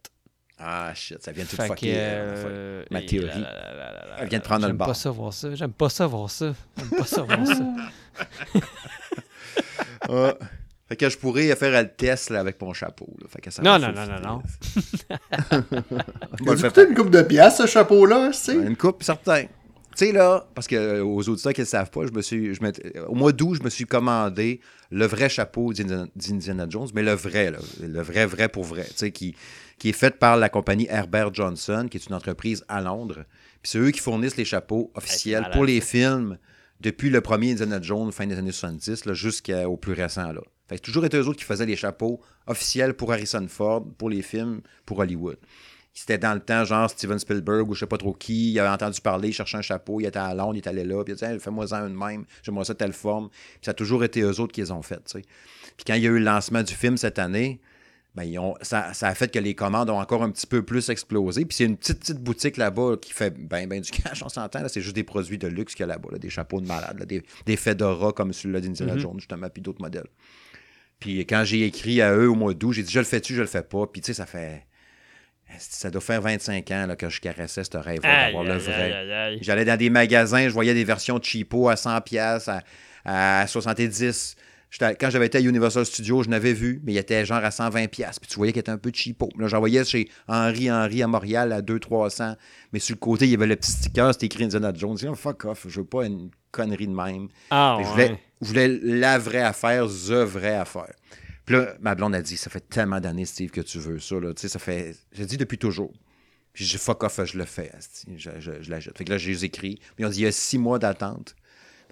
Ah, 0.58 0.92
shit, 0.94 1.22
ça 1.22 1.30
vient 1.32 1.44
de 1.44 1.48
tout 1.50 1.56
Fait 1.56 1.66
fucker. 1.66 1.92
euh, 1.94 2.44
euh, 2.46 2.84
Ma 2.90 3.02
théorie. 3.02 3.26
là, 3.28 3.52
là, 3.52 3.74
là, 3.74 3.92
là, 3.92 4.06
là, 4.06 4.16
Elle 4.20 4.28
vient 4.30 4.38
de 4.38 4.44
prendre 4.44 4.62
le 4.62 4.68
J'aime 4.68 4.76
bord. 4.78 4.86
pas 4.86 4.94
ça 4.94 5.10
voir 5.10 5.32
ça. 5.34 5.54
J'aime 5.54 5.72
pas 5.72 5.88
ça 5.90 6.06
voir 6.06 6.30
ça. 6.30 6.54
J'aime 6.78 6.88
pas 6.90 7.04
ça 7.04 7.20
voir 7.22 7.46
ça. 7.46 7.74
Ah. 10.08 10.34
Fait 10.88 10.96
que 10.96 11.08
je 11.08 11.16
pourrais 11.16 11.54
faire 11.56 11.82
le 11.82 11.88
test 11.88 12.28
là, 12.30 12.40
avec 12.40 12.60
mon 12.60 12.72
chapeau. 12.74 13.08
là. 13.20 13.26
Fait 13.28 13.40
que 13.40 13.50
ça 13.50 13.62
Non, 13.62 13.78
non, 13.78 13.88
non, 13.92 14.06
non, 14.06 14.20
non. 14.22 14.42
le 16.44 16.56
fait 16.56 16.68
coûté 16.68 16.86
une 16.88 16.94
coupe 16.94 17.10
de 17.10 17.22
pièces, 17.22 17.56
ce 17.58 17.66
chapeau-là, 17.66 18.28
tu 18.32 18.38
sais. 18.38 18.54
Une 18.54 18.76
coupe, 18.76 19.02
certain. 19.02 19.44
Tu 19.96 20.06
sais, 20.06 20.12
là, 20.12 20.46
parce 20.54 20.66
que 20.66 20.74
euh, 20.74 21.04
aux 21.04 21.26
auditeurs 21.28 21.52
qui 21.52 21.60
ne 21.60 21.64
le 21.64 21.68
savent 21.68 21.90
pas, 21.90 22.04
je 22.06 22.12
me 22.12 22.20
suis, 22.20 22.52
je 22.54 22.62
m'étais- 22.62 22.98
au 23.00 23.14
mois 23.14 23.30
d'août, 23.32 23.54
je 23.54 23.62
me 23.62 23.70
suis 23.70 23.84
commandé 23.84 24.60
le 24.90 25.06
vrai 25.06 25.28
chapeau 25.28 25.72
d'Indiana 25.72 26.66
Jones, 26.68 26.88
mais 26.94 27.02
le 27.02 27.12
vrai, 27.12 27.50
là, 27.52 27.58
le 27.80 28.02
vrai, 28.02 28.26
vrai 28.26 28.48
pour 28.48 28.64
vrai, 28.64 28.84
tu 28.84 28.92
sais, 28.96 29.10
qui, 29.12 29.36
qui 29.78 29.90
est 29.90 29.92
fait 29.92 30.18
par 30.18 30.36
la 30.36 30.48
compagnie 30.48 30.86
Herbert 30.90 31.32
Johnson, 31.32 31.86
qui 31.90 31.96
est 31.98 32.06
une 32.06 32.14
entreprise 32.14 32.64
à 32.68 32.80
Londres. 32.80 33.24
Puis 33.62 33.70
c'est 33.70 33.78
eux 33.78 33.90
qui 33.92 34.00
fournissent 34.00 34.36
les 34.36 34.44
chapeaux 34.44 34.90
officiels 34.96 35.48
pour 35.52 35.64
les 35.64 35.80
films 35.80 36.38
depuis 36.84 37.08
le 37.08 37.22
premier 37.22 37.52
Indiana 37.52 37.80
Jones, 37.80 38.12
fin 38.12 38.26
des 38.26 38.38
années 38.38 38.52
70, 38.52 39.06
là, 39.06 39.14
jusqu'au 39.14 39.76
plus 39.78 39.94
récent. 39.94 40.32
Là. 40.32 40.42
Fait 40.68 40.78
toujours 40.78 41.04
été 41.06 41.16
eux 41.16 41.26
autres 41.26 41.38
qui 41.38 41.44
faisaient 41.44 41.66
les 41.66 41.76
chapeaux 41.76 42.20
officiels 42.46 42.92
pour 42.94 43.10
Harrison 43.10 43.46
Ford, 43.48 43.84
pour 43.98 44.10
les 44.10 44.20
films, 44.20 44.60
pour 44.84 44.98
Hollywood. 44.98 45.38
C'était 45.94 46.18
dans 46.18 46.34
le 46.34 46.40
temps, 46.40 46.64
genre 46.64 46.90
Steven 46.90 47.18
Spielberg 47.18 47.70
ou 47.70 47.74
je 47.74 47.80
sais 47.80 47.86
pas 47.86 47.96
trop 47.96 48.12
qui. 48.12 48.52
Il 48.52 48.58
avait 48.60 48.68
entendu 48.68 49.00
parler, 49.00 49.28
il 49.28 49.32
cherchait 49.32 49.56
un 49.56 49.62
chapeau, 49.62 50.00
il 50.00 50.06
était 50.06 50.18
à 50.18 50.34
Londres, 50.34 50.56
il 50.56 50.58
est 50.58 50.66
allé 50.66 50.84
là, 50.84 51.02
puis 51.04 51.14
il 51.14 51.24
a 51.24 51.32
dit 51.32 51.38
fais-moi-en 51.38 51.86
une 51.86 51.94
même, 51.94 52.24
j'aimerais 52.42 52.64
ça 52.64 52.74
telle 52.74 52.92
forme. 52.92 53.30
Ça 53.62 53.70
a 53.70 53.74
toujours 53.74 54.04
été 54.04 54.20
eux 54.20 54.40
autres 54.40 54.52
qui 54.52 54.60
les 54.60 54.70
ont 54.70 54.82
faites. 54.82 55.04
tu 55.04 55.20
sais. 55.20 55.24
Puis 55.76 55.84
quand 55.86 55.94
il 55.94 56.02
y 56.02 56.06
a 56.06 56.10
eu 56.10 56.18
le 56.18 56.24
lancement 56.24 56.62
du 56.62 56.74
film 56.74 56.96
cette 56.96 57.18
année, 57.18 57.60
ben, 58.14 58.22
ils 58.24 58.38
ont- 58.38 58.54
ça, 58.62 58.92
ça 58.94 59.08
a 59.08 59.14
fait 59.14 59.28
que 59.32 59.38
les 59.38 59.54
commandes 59.54 59.90
ont 59.90 59.98
encore 60.00 60.22
un 60.22 60.30
petit 60.30 60.46
peu 60.46 60.62
plus 60.62 60.88
explosé. 60.88 61.44
Puis 61.44 61.56
c'est 61.56 61.64
une 61.64 61.76
petite, 61.76 61.98
petite 62.00 62.18
boutique 62.20 62.56
là-bas 62.56 62.96
qui 63.00 63.12
fait 63.12 63.30
ben, 63.36 63.66
ben 63.68 63.80
du 63.80 63.90
cash, 63.90 64.22
on 64.22 64.28
s'entend. 64.28 64.66
C'est 64.68 64.80
juste 64.80 64.94
des 64.94 65.02
produits 65.04 65.38
de 65.38 65.48
luxe 65.48 65.74
qu'il 65.74 65.82
y 65.82 65.84
a 65.84 65.86
là-bas, 65.88 66.10
là, 66.12 66.18
des 66.18 66.30
chapeaux 66.30 66.60
de 66.60 66.66
malade, 66.66 66.98
là, 66.98 67.06
des, 67.06 67.22
des 67.46 67.56
Fedora 67.56 68.12
comme 68.12 68.32
celui-là 68.32 68.60
d'Indiana 68.60 68.94
Jones, 69.00 69.18
justement, 69.18 69.48
puis 69.48 69.62
d'autres 69.62 69.82
modèles. 69.82 70.06
Puis 71.00 71.18
quand 71.26 71.42
j'ai 71.44 71.66
écrit 71.66 72.00
à 72.02 72.14
eux 72.14 72.30
au 72.30 72.34
mois 72.36 72.54
d'août, 72.54 72.72
j'ai 72.72 72.82
dit 72.84 72.92
je 72.92 73.00
le 73.00 73.04
fais-tu, 73.04 73.34
je 73.34 73.40
le 73.40 73.46
fais 73.48 73.62
pas? 73.62 73.86
Puis 73.86 74.00
tu 74.00 74.06
sais, 74.06 74.14
ça 74.14 74.26
fait. 74.26 74.64
Ça 75.58 75.90
doit 75.90 76.00
faire 76.00 76.20
25 76.22 76.70
ans 76.70 76.86
là, 76.86 76.96
que 76.96 77.08
je 77.08 77.20
caressais 77.20 77.62
ce 77.64 77.76
rêve-là 77.76 78.08
d'avoir 78.26 78.44
le 78.44 78.58
vrai. 78.58 78.90
J'allais 79.42 79.64
dans 79.64 79.76
des 79.76 79.90
magasins, 79.90 80.44
je 80.48 80.52
voyais 80.54 80.72
des 80.74 80.84
versions 80.84 81.20
cheapo 81.22 81.68
à 81.68 81.76
100 81.76 82.00
pièces 82.00 82.48
à, 82.48 82.62
à 83.04 83.46
70. 83.46 84.36
Quand 84.78 85.10
j'avais 85.10 85.26
été 85.26 85.38
à 85.38 85.40
Universal 85.40 85.86
Studios, 85.86 86.24
je 86.24 86.28
n'avais 86.28 86.52
vu, 86.52 86.80
mais 86.84 86.92
il 86.92 86.98
était 86.98 87.24
genre 87.24 87.44
à 87.44 87.50
120 87.50 87.86
pièces. 87.88 88.18
Puis 88.18 88.28
tu 88.28 88.36
voyais 88.36 88.52
qu'il 88.52 88.60
était 88.60 88.72
un 88.72 88.78
peu 88.78 88.90
cheapo. 88.92 89.28
Là, 89.38 89.46
j'en 89.46 89.60
voyais 89.60 89.84
chez 89.84 90.08
Henri 90.26 90.70
Henri 90.70 91.02
à 91.02 91.06
Montréal 91.06 91.52
à 91.52 91.62
200-300. 91.62 92.36
Mais 92.72 92.78
sur 92.80 92.94
le 92.94 92.98
côté, 92.98 93.26
il 93.26 93.30
y 93.30 93.34
avait 93.34 93.46
le 93.46 93.56
petit 93.56 93.70
sticker, 93.70 94.12
c'était 94.12 94.26
écrit 94.26 94.44
Indiana 94.44 94.72
Jones. 94.74 94.96
J'ai 94.98 95.06
dit, 95.06 95.12
Oh, 95.12 95.14
fuck 95.14 95.44
off, 95.44 95.66
je 95.68 95.80
veux 95.80 95.86
pas 95.86 96.06
une 96.06 96.30
connerie 96.50 96.88
de 96.88 96.94
même. 96.94 97.28
Ah, 97.50 97.78
je, 97.80 97.86
voulais, 97.86 98.20
je 98.40 98.46
voulais 98.48 98.68
la 98.82 99.18
vraie 99.18 99.42
affaire, 99.42 99.86
the 99.86 100.24
vraie 100.24 100.56
affaire. 100.56 100.92
Puis 101.44 101.56
là, 101.56 101.74
ma 101.80 101.94
blonde 101.94 102.14
a 102.14 102.22
dit, 102.22 102.36
ça 102.36 102.50
fait 102.50 102.66
tellement 102.68 103.00
d'années, 103.00 103.26
Steve, 103.26 103.50
que 103.50 103.60
tu 103.60 103.78
veux 103.78 103.98
ça. 103.98 104.18
Là. 104.18 104.32
Tu 104.34 104.42
sais, 104.42 104.48
ça 104.48 104.58
fait. 104.58 104.96
J'ai 105.12 105.26
dit 105.26 105.36
depuis 105.36 105.58
toujours. 105.58 105.92
Puis 106.52 106.64
j'ai 106.64 106.78
fuck 106.78 107.02
off, 107.02 107.20
je 107.24 107.36
le 107.36 107.44
fais. 107.44 107.70
Je, 108.16 108.30
je, 108.38 108.52
je 108.60 108.70
l'achète. 108.70 108.96
Fait 108.96 109.04
que 109.04 109.10
là, 109.10 109.18
j'ai 109.18 109.44
écrit. 109.44 109.76
Puis 109.76 109.94
ils 109.98 110.06
ont 110.06 110.08
dit, 110.08 110.20
il 110.20 110.24
y 110.24 110.26
a 110.26 110.32
six 110.32 110.56
mois 110.56 110.78
d'attente. 110.78 111.34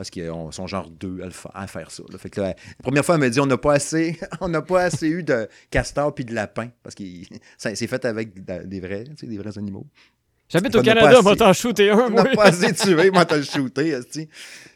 Parce 0.02 0.11
qu'ils 0.11 0.28
ont- 0.32 0.50
sont 0.50 0.66
genre 0.66 0.90
deux 0.90 1.21
à, 1.23 1.26
le 1.26 1.30
fa- 1.30 1.52
à 1.54 1.68
faire 1.68 1.92
ça. 1.92 2.02
là. 2.11 2.18
Fait 2.18 2.28
que 2.28 2.40
là, 2.40 2.49
la 2.49 2.54
première 2.82 3.04
fois, 3.04 3.14
elle 3.14 3.21
m'a 3.21 3.28
dit, 3.30 3.38
on 3.38 3.47
n'a 3.47 3.56
pas 3.56 3.75
assez, 3.75 4.18
on 4.40 4.49
n'a 4.49 4.61
pas 4.61 4.82
assez 4.82 5.06
eu 5.06 5.23
de 5.23 5.49
castor 5.71 6.12
puis 6.12 6.25
de 6.25 6.35
lapin. 6.35 6.71
Parce 6.82 6.97
que 6.97 7.04
c'est 7.56 7.87
fait 7.87 8.04
avec 8.04 8.44
de- 8.44 8.64
des 8.66 8.80
vrais, 8.80 9.04
tu 9.04 9.12
sais, 9.16 9.26
des 9.28 9.38
vrais 9.38 9.56
animaux. 9.56 9.87
J'habite 10.49 10.75
au 10.75 10.82
Canada, 10.82 11.23
moi 11.23 11.37
t'en 11.37 11.52
shooter 11.52 11.90
un, 11.90 11.99
On 11.99 12.11
moi. 12.11 12.25
n'a 12.25 12.30
pas 12.35 12.47
assez 12.47 12.73
tué, 12.75 13.12
moi, 13.12 13.25
t'as 13.25 13.37
le 13.37 13.44
shooté. 13.44 13.97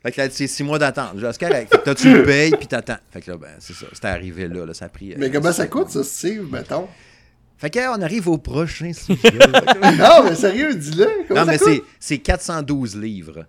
Fait 0.02 0.12
que 0.12 0.20
là, 0.20 0.28
c'est 0.30 0.46
six 0.46 0.62
mois 0.62 0.78
d'attente. 0.78 1.18
Fait 1.18 1.66
que 1.66 1.88
là, 1.88 1.94
tu 1.96 2.12
le 2.14 2.22
payes, 2.22 2.52
puis 2.52 2.68
t'attends. 2.68 2.98
Fait 3.10 3.20
que 3.20 3.32
là, 3.32 3.36
ben, 3.36 3.48
c'est 3.58 3.72
ça. 3.74 3.86
C'était 3.92 4.06
arrivé 4.06 4.46
là, 4.46 4.64
là. 4.64 4.72
Ça 4.74 4.84
a 4.84 4.88
pris. 4.88 5.12
euh, 5.12 5.16
Mais 5.18 5.28
comment 5.30 5.50
ça 5.52 5.66
coûte, 5.66 5.90
ça, 5.90 6.04
Steve, 6.04 6.46
mettons? 6.52 6.86
Fait 7.58 7.68
que, 7.70 7.80
on 7.94 8.00
arrive 8.00 8.28
au 8.28 8.38
prochain 8.38 8.92
sujet. 8.94 9.38
Non, 9.98 10.22
mais 10.24 10.36
sérieux, 10.36 10.72
dis-le. 10.74 11.08
Non, 11.34 11.44
ça 11.44 11.44
mais 11.44 11.58
c'est 11.98 12.18
412 12.18 12.96
livres. 12.96 13.46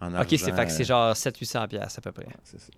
En 0.00 0.20
Ok, 0.20 0.28
c'est 0.30 0.42
argent. 0.44 0.56
fait 0.56 0.66
que 0.66 0.72
c'est 0.72 0.84
genre 0.84 1.12
700-800$ 1.14 1.68
piastres 1.68 1.98
à 1.98 2.02
peu 2.02 2.12
près. 2.12 2.26
C'est 2.44 2.60
ça. 2.60 2.68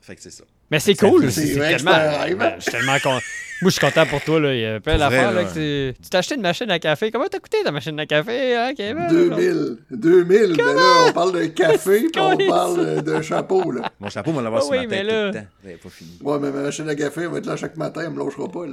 Fait 0.00 0.14
que 0.16 0.22
c'est 0.22 0.30
ça. 0.30 0.44
Mais 0.70 0.80
c'est 0.80 0.94
cool, 0.94 1.30
c'est 1.30 1.54
tellement. 1.54 1.90
Ben, 1.92 2.54
je 2.58 2.62
suis 2.62 2.72
tellement 2.72 2.98
content. 3.02 3.20
Moi, 3.62 3.70
je 3.70 3.76
suis 3.78 3.86
content 3.86 4.04
pour 4.04 4.20
toi, 4.20 4.38
là. 4.38 4.52
Il 4.54 4.60
y 4.60 4.66
a 4.66 4.80
plein 4.80 4.98
d'affaires, 4.98 5.32
là. 5.32 5.44
que 5.44 5.90
Tu 5.92 6.10
t'as 6.10 6.18
acheté 6.18 6.34
une 6.34 6.42
machine 6.42 6.70
à 6.70 6.78
café. 6.78 7.10
Comment 7.10 7.24
t'as 7.26 7.38
coûté 7.38 7.56
ta 7.64 7.70
machine 7.72 7.98
à 7.98 8.04
café, 8.04 8.54
hein, 8.54 8.72
Kevin? 8.76 9.06
2000. 9.08 9.76
2000. 9.92 10.54
Mais 10.58 10.74
là, 10.74 10.82
on 11.08 11.12
parle 11.12 11.32
d'un 11.32 11.48
café, 11.48 12.00
puis 12.12 12.20
on 12.20 12.36
parle 12.50 13.00
d'un 13.00 13.22
chapeau, 13.22 13.72
là. 13.72 13.90
Mon 13.98 14.10
chapeau, 14.10 14.32
on 14.32 14.34
va 14.34 14.42
l'avoir 14.42 14.60
Ah 14.60 14.64
sur 14.66 14.72
oui, 14.72 14.80
ma 14.80 14.86
mais 14.88 14.96
tête 14.98 15.06
là- 15.06 15.20
tout 15.30 15.36
le 15.38 15.40
temps. 15.40 15.46
J'avais 15.64 15.76
pas 15.76 15.88
fini. 15.88 16.10
Ouais, 16.22 16.38
mais 16.38 16.50
ma 16.50 16.60
machine 16.64 16.86
à 16.90 16.94
café, 16.94 17.20
elle 17.22 17.28
va 17.28 17.38
être 17.38 17.46
là 17.46 17.56
chaque 17.56 17.76
matin, 17.78 18.02
elle 18.04 18.10
me 18.10 18.22
lâchera 18.22 18.46
pas, 18.46 18.66
là. 18.66 18.72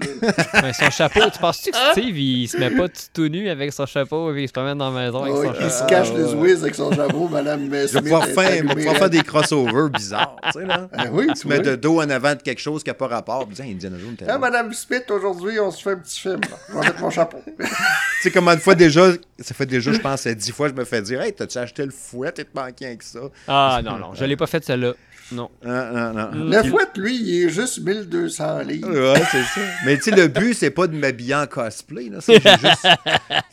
Ben, 0.61 0.73
son 0.73 0.89
chapeau, 0.91 1.21
tu 1.31 1.39
penses-tu 1.39 1.71
que 1.71 1.77
Steve, 1.93 2.17
il 2.17 2.47
se 2.49 2.57
met 2.57 2.69
pas 2.71 2.89
tout, 2.89 3.01
tout 3.13 3.27
nu 3.29 3.49
avec 3.49 3.71
son 3.71 3.85
chapeau 3.85 4.35
et 4.35 4.41
il 4.43 4.47
se 4.49 4.53
promène 4.53 4.77
dans 4.79 4.91
la 4.91 5.05
maison 5.05 5.23
avec 5.23 5.33
Ouais, 5.33 5.45
son 5.47 5.53
qui 5.53 5.59
chapeau? 5.61 5.69
se 5.75 5.83
cache 5.85 6.07
Ah, 6.13 6.17
les 6.17 6.23
ouais. 6.25 6.41
whiz 6.51 6.61
avec 6.61 6.75
son 6.75 6.91
chapeau, 6.91 7.29
madame 7.29 7.63
Je 7.71 7.93
vais 7.93 8.01
pouvoir 8.01 8.25
faire, 8.25 9.09
des 9.09 9.21
crossovers 9.21 9.89
bizarres, 9.93 10.35
tu 10.51 10.59
sais, 10.59 10.65
là. 10.65 10.89
Ah 10.91 11.05
oui, 11.09 11.27
tu 11.39 11.47
mets 11.47 11.59
de 11.59 11.75
dos 11.83 12.01
en 12.01 12.09
avant 12.09 12.33
de 12.35 12.41
quelque 12.41 12.59
chose 12.61 12.83
qui 12.83 12.89
n'a 12.89 12.93
pas 12.95 13.07
rapport. 13.07 13.45
Puis, 13.45 13.55
tiens, 13.55 13.65
Indiana 13.65 13.97
Jones, 13.99 14.15
t'es 14.15 14.25
Ah, 14.25 14.33
là. 14.33 14.37
madame 14.39 14.73
Smith, 14.73 15.03
aujourd'hui, 15.11 15.59
on 15.59 15.69
se 15.69 15.83
fait 15.83 15.91
un 15.91 15.97
petit 15.97 16.19
film. 16.19 16.39
là. 16.41 16.57
Je 16.69 16.73
vais 16.73 16.79
mettre 16.79 16.99
mon 17.01 17.09
chapeau. 17.11 17.41
Tu 17.57 18.29
sais, 18.29 18.31
combien 18.31 18.55
de 18.55 18.61
fois 18.61 18.73
déjà, 18.73 19.11
ça 19.39 19.53
fait 19.53 19.65
déjà, 19.65 19.91
je 19.91 19.99
pense, 19.99 20.25
dix 20.25 20.51
fois, 20.53 20.69
je 20.69 20.73
me 20.73 20.85
fais 20.85 21.01
dire, 21.01 21.21
hey, 21.21 21.33
t'as-tu 21.33 21.57
acheté 21.57 21.83
le 21.85 21.91
fouet, 21.91 22.31
t'es 22.31 22.45
manqué 22.55 22.85
avec 22.85 23.03
ça? 23.03 23.19
Ah, 23.49 23.81
non, 23.83 23.97
non, 23.97 24.13
je 24.13 24.23
l'ai 24.23 24.37
pas 24.37 24.47
fait 24.47 24.63
celle-là. 24.63 24.93
Non. 25.33 25.49
Non, 25.63 25.93
non, 25.93 26.13
non. 26.13 26.45
Le 26.51 26.63
fouette, 26.69 26.97
lui, 26.97 27.15
il 27.17 27.43
est 27.45 27.49
juste 27.49 27.79
1200 27.81 28.59
livres. 28.61 28.89
Ouais, 28.89 29.21
c'est 29.31 29.43
ça. 29.43 29.61
Mais 29.85 29.97
tu 29.97 30.03
sais, 30.03 30.11
le 30.11 30.27
but, 30.27 30.53
c'est 30.53 30.69
pas 30.71 30.87
de 30.87 30.95
m'habiller 30.95 31.35
en 31.35 31.47
cosplay, 31.47 32.09
là. 32.09 32.19
C'est 32.21 32.41
juste. 32.41 32.87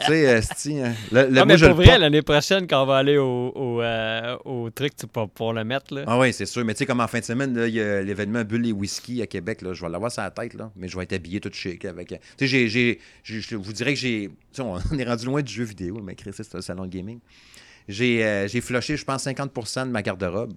Tu 0.01 0.07
sais, 0.07 0.21
esti, 0.23 0.81
hein, 0.81 0.93
le, 1.13 1.29
le- 1.29 1.41
Ah, 1.41 1.45
mais 1.45 1.57
je 1.59 1.67
pour 1.67 1.77
vrai, 1.77 1.99
l'année 1.99 2.23
prochaine, 2.23 2.67
quand 2.67 2.83
on 2.83 2.87
va 2.87 2.97
aller 2.99 3.17
au, 3.19 3.53
au, 3.55 3.83
euh, 3.83 4.37
au 4.45 4.71
truc 4.71 4.97
tu- 4.97 5.07
pour, 5.07 5.29
pour 5.31 5.53
le 5.53 5.65
mettre, 5.65 5.95
là. 5.95 6.05
Ah 6.07 6.19
oui, 6.19 6.33
c'est 6.33 6.47
sûr. 6.47 6.65
Mais 6.65 6.75
tu 6.75 6.79
sais, 6.79 6.87
comme 6.87 7.01
en 7.01 7.09
fin 7.09 7.21
de 7.21 7.25
semaine, 7.25 7.55
il 7.67 7.75
y 7.75 7.81
a 7.81 8.03
l'événement 8.03 8.43
Bulle 8.45 8.67
et 8.67 8.73
Whisky 8.73 9.23
à 9.23 9.27
Québec. 9.27 9.63
Là, 9.63 9.73
je 9.73 9.83
vais 9.85 9.91
l'avoir 9.91 10.11
sur 10.13 10.23
la 10.23 10.31
tête, 10.31 10.55
là. 10.55 10.71
Mais 10.77 10.89
je 10.89 10.97
vais 10.97 11.05
être 11.05 11.13
habillé 11.15 11.41
tout 11.41 11.51
chic 11.53 11.85
avec. 11.85 12.13
euh, 12.13 12.17
Tu 12.37 12.49
sais, 12.49 12.69
j'ai- 12.69 13.01
je 13.25 13.57
vous 13.57 13.73
dirais 13.73 13.95
que 13.95 13.99
j'ai. 14.01 14.29
Tu 14.29 14.35
sais, 14.53 14.63
on 14.63 14.75
on 14.93 14.99
est 14.99 15.05
rendu 15.05 15.27
loin 15.27 15.43
du 15.43 15.53
jeu 15.53 15.65
vidéo, 15.65 16.01
mais 16.03 16.15
Chris, 16.15 16.31
c'est 16.35 16.55
un 16.55 16.61
salon 16.61 16.85
de 16.87 16.91
gaming. 16.91 17.21
J'ai 17.89 18.25
euh, 18.25 18.47
j'ai 18.47 18.61
flushé, 18.61 18.97
je 18.97 19.05
pense, 19.05 19.25
50% 19.27 19.87
de 19.87 19.91
ma 19.91 20.03
garde-robe. 20.03 20.53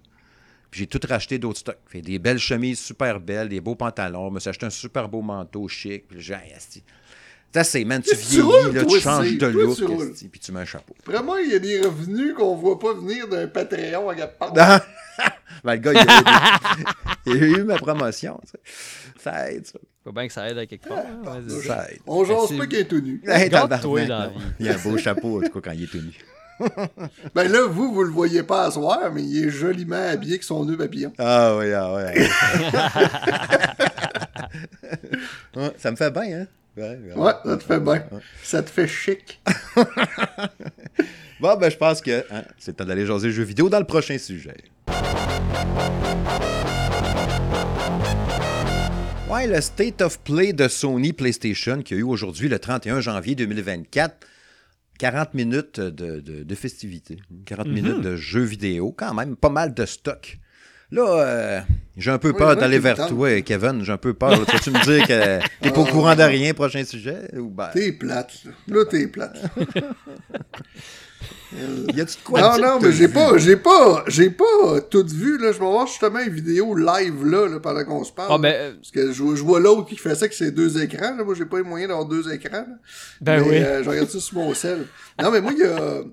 Puis 0.73 0.79
j'ai 0.79 0.87
tout 0.87 0.99
racheté 1.07 1.37
d'autres 1.37 1.59
stocks. 1.59 1.77
Fait 1.85 2.01
des 2.01 2.17
belles 2.17 2.39
chemises 2.39 2.79
super 2.79 3.19
belles, 3.19 3.47
des 3.47 3.61
beaux 3.61 3.75
pantalons. 3.75 4.29
Je 4.29 4.33
me 4.33 4.39
suis 4.39 4.49
acheté 4.49 4.65
un 4.65 4.71
super 4.71 5.07
beau 5.07 5.21
manteau 5.21 5.67
chic. 5.67 6.07
Puis 6.07 6.19
j'ai. 6.19 6.35
C'est 6.57 7.59
assez, 7.59 7.85
man. 7.85 8.01
Tu 8.01 8.09
Tu 8.09 8.15
vieillis, 8.15 8.41
roules, 8.41 8.73
là, 8.73 8.83
tu 8.83 8.99
changes 8.99 9.37
de 9.37 9.45
look, 9.45 9.75
tu 9.77 9.85
roules. 9.85 10.09
esti, 10.09 10.27
puis 10.29 10.39
tu 10.39 10.51
mets 10.51 10.61
un 10.61 10.65
chapeau. 10.65 10.95
Vraiment, 11.05 11.37
il 11.37 11.51
y 11.51 11.53
a 11.53 11.59
des 11.59 11.79
revenus 11.81 12.33
qu'on 12.33 12.55
voit 12.55 12.79
pas 12.79 12.95
venir 12.95 13.27
d'un 13.27 13.45
Patreon 13.45 14.09
à. 14.09 14.15
Non. 14.15 14.79
ben, 15.63 15.73
le 15.73 15.77
gars, 15.77 15.91
il 15.93 15.97
a, 15.99 16.01
eu, 16.01 16.85
il 17.27 17.43
a 17.43 17.59
eu 17.59 17.63
ma 17.65 17.75
promotion. 17.77 18.39
tu 18.43 18.49
sais. 18.53 18.59
Ça 19.23 19.51
aide, 19.51 19.67
ça. 19.67 19.77
Faut 20.03 20.11
bien 20.11 20.25
que 20.25 20.33
ça 20.33 20.49
aide 20.49 20.57
à 20.57 20.65
quelque 20.65 20.87
part. 20.89 20.97
hein, 20.97 21.41
ça. 21.67 21.87
Aide. 21.91 21.99
On 22.07 22.25
jase 22.25 22.47
C'est- 22.49 22.57
pas 22.57 22.65
qu'il 22.65 22.79
est 22.79 22.85
tout 22.85 22.99
nu. 22.99 23.21
Hey, 23.27 23.47
Garde-toi 23.47 23.77
tabarnak, 23.77 24.07
dans 24.07 24.17
la 24.17 24.27
non. 24.29 24.33
vie. 24.39 24.45
Il 24.59 24.69
a 24.69 24.73
un 24.73 24.77
beau 24.79 24.97
chapeau, 25.05 25.37
en 25.37 25.41
tout 25.47 25.51
cas, 25.61 25.69
quand 25.69 25.75
il 25.77 25.83
est 25.83 25.91
tenu. 25.91 26.11
Ben 27.35 27.51
là, 27.51 27.67
vous, 27.67 27.93
vous 27.93 28.03
le 28.03 28.11
voyez 28.11 28.43
pas 28.43 28.65
à 28.65 28.71
soir, 28.71 29.11
mais 29.13 29.23
il 29.23 29.45
est 29.47 29.49
joliment 29.49 29.95
habillé 30.09 30.33
avec 30.33 30.43
son 30.43 30.65
nœud 30.65 30.77
papillon. 30.77 31.11
Ah 31.17 31.55
oui, 31.57 31.73
ah 31.73 31.93
oui. 31.95 32.27
Ouais, 35.55 35.71
ça 35.77 35.91
me 35.91 35.95
fait 35.95 36.11
bien, 36.11 36.41
hein? 36.41 36.47
Ouais, 36.75 37.33
ça 37.45 37.57
te 37.57 37.63
fait 37.63 37.79
bien. 37.79 38.03
Ça 38.43 38.63
te 38.63 38.69
fait 38.69 38.87
chic. 38.87 39.41
Bon, 41.39 41.57
ben, 41.57 41.69
je 41.69 41.75
pense 41.75 41.99
que 41.99 42.23
hein, 42.31 42.43
c'est 42.57 42.77
temps 42.77 42.85
d'aller 42.85 43.05
jaser 43.05 43.29
jeux 43.29 43.43
vidéo 43.43 43.67
dans 43.67 43.79
le 43.79 43.85
prochain 43.85 44.17
sujet. 44.17 44.55
Ouais, 49.29 49.47
le 49.47 49.59
State 49.59 50.01
of 50.01 50.19
Play 50.19 50.53
de 50.53 50.69
Sony 50.69 51.11
PlayStation 51.11 51.81
qui 51.81 51.95
a 51.95 51.97
eu 51.97 52.03
aujourd'hui 52.03 52.47
le 52.47 52.59
31 52.59 53.01
janvier 53.01 53.35
2024. 53.35 54.15
40 55.03 55.33
minutes 55.33 55.81
de, 55.81 56.21
de, 56.21 56.43
de 56.43 56.55
festivités. 56.55 57.17
40 57.45 57.67
minutes 57.67 57.99
de 57.99 58.15
jeux 58.15 58.43
vidéo. 58.43 58.95
Quand 58.97 59.13
même, 59.13 59.35
pas 59.35 59.49
mal 59.49 59.73
de 59.73 59.85
stock. 59.85 60.39
Là, 60.91 61.03
euh, 61.05 61.59
j'ai 61.97 62.09
un 62.09 62.19
peu 62.19 62.29
Oui, 62.29 62.37
peur 62.37 62.55
d'aller 62.55 62.79
vers 62.79 63.07
toi, 63.07 63.41
Kevin. 63.41 63.83
J'ai 63.83 63.91
un 63.91 63.97
peu 63.97 64.13
peur. 64.13 64.29
là. 64.29 64.45
Tu 64.47 64.53
vas-tu 64.53 64.71
me 64.71 64.81
dire 64.85 65.05
que 65.05 65.39
t'es 65.61 65.71
pas 65.71 65.81
au 65.81 65.85
courant 65.85 66.15
de 66.15 66.23
rien, 66.23 66.53
prochain 66.53 66.85
sujet? 66.85 67.35
Ou 67.37 67.49
ben, 67.49 67.69
T'es 67.73 67.91
plate, 67.91 68.45
là. 68.45 68.51
Là, 68.67 68.85
t'es 68.89 69.07
plate. 69.07 69.41
y 71.95 72.01
a-tu 72.01 72.17
de 72.17 72.23
quoi 72.23 72.41
non, 72.41 72.55
dire 72.55 72.65
non, 72.65 72.79
que 72.79 72.85
mais 72.85 72.91
j'ai 72.91 73.07
pas, 73.07 73.37
j'ai 73.37 73.55
pas, 73.57 74.03
j'ai 74.07 74.29
pas 74.29 74.81
tout 74.89 75.05
vu, 75.07 75.37
là. 75.37 75.51
Je 75.51 75.59
vais 75.59 75.65
voir 75.65 75.87
justement 75.87 76.19
une 76.19 76.33
vidéo 76.33 76.75
live, 76.75 77.25
là, 77.25 77.47
là 77.47 77.59
pendant 77.59 77.83
qu'on 77.85 78.03
se 78.03 78.11
parle. 78.11 78.29
Ah, 78.31 78.37
ben, 78.37 78.53
euh, 78.53 78.73
Parce 78.75 78.91
que 78.91 79.11
je, 79.11 79.35
je 79.35 79.43
vois 79.43 79.59
l'autre 79.59 79.87
qui 79.87 79.95
fait 79.95 80.15
ça 80.15 80.25
avec 80.25 80.33
ses 80.33 80.51
deux 80.51 80.81
écrans, 80.81 81.15
là. 81.15 81.23
Moi, 81.23 81.35
j'ai 81.35 81.45
pas 81.45 81.57
les 81.57 81.63
moyens 81.63 81.89
d'avoir 81.89 82.07
deux 82.07 82.31
écrans, 82.31 82.57
là. 82.57 82.77
ben 83.21 83.41
mais, 83.41 83.49
oui. 83.49 83.55
euh, 83.57 83.83
je 83.83 83.89
regarde 83.89 84.09
ça 84.09 84.19
sur 84.19 84.37
mon 84.37 84.53
sel. 84.53 84.85
Non, 85.21 85.31
mais 85.31 85.41
moi, 85.41 85.51
il 85.53 85.59
y 85.59 85.63
a... 85.63 86.03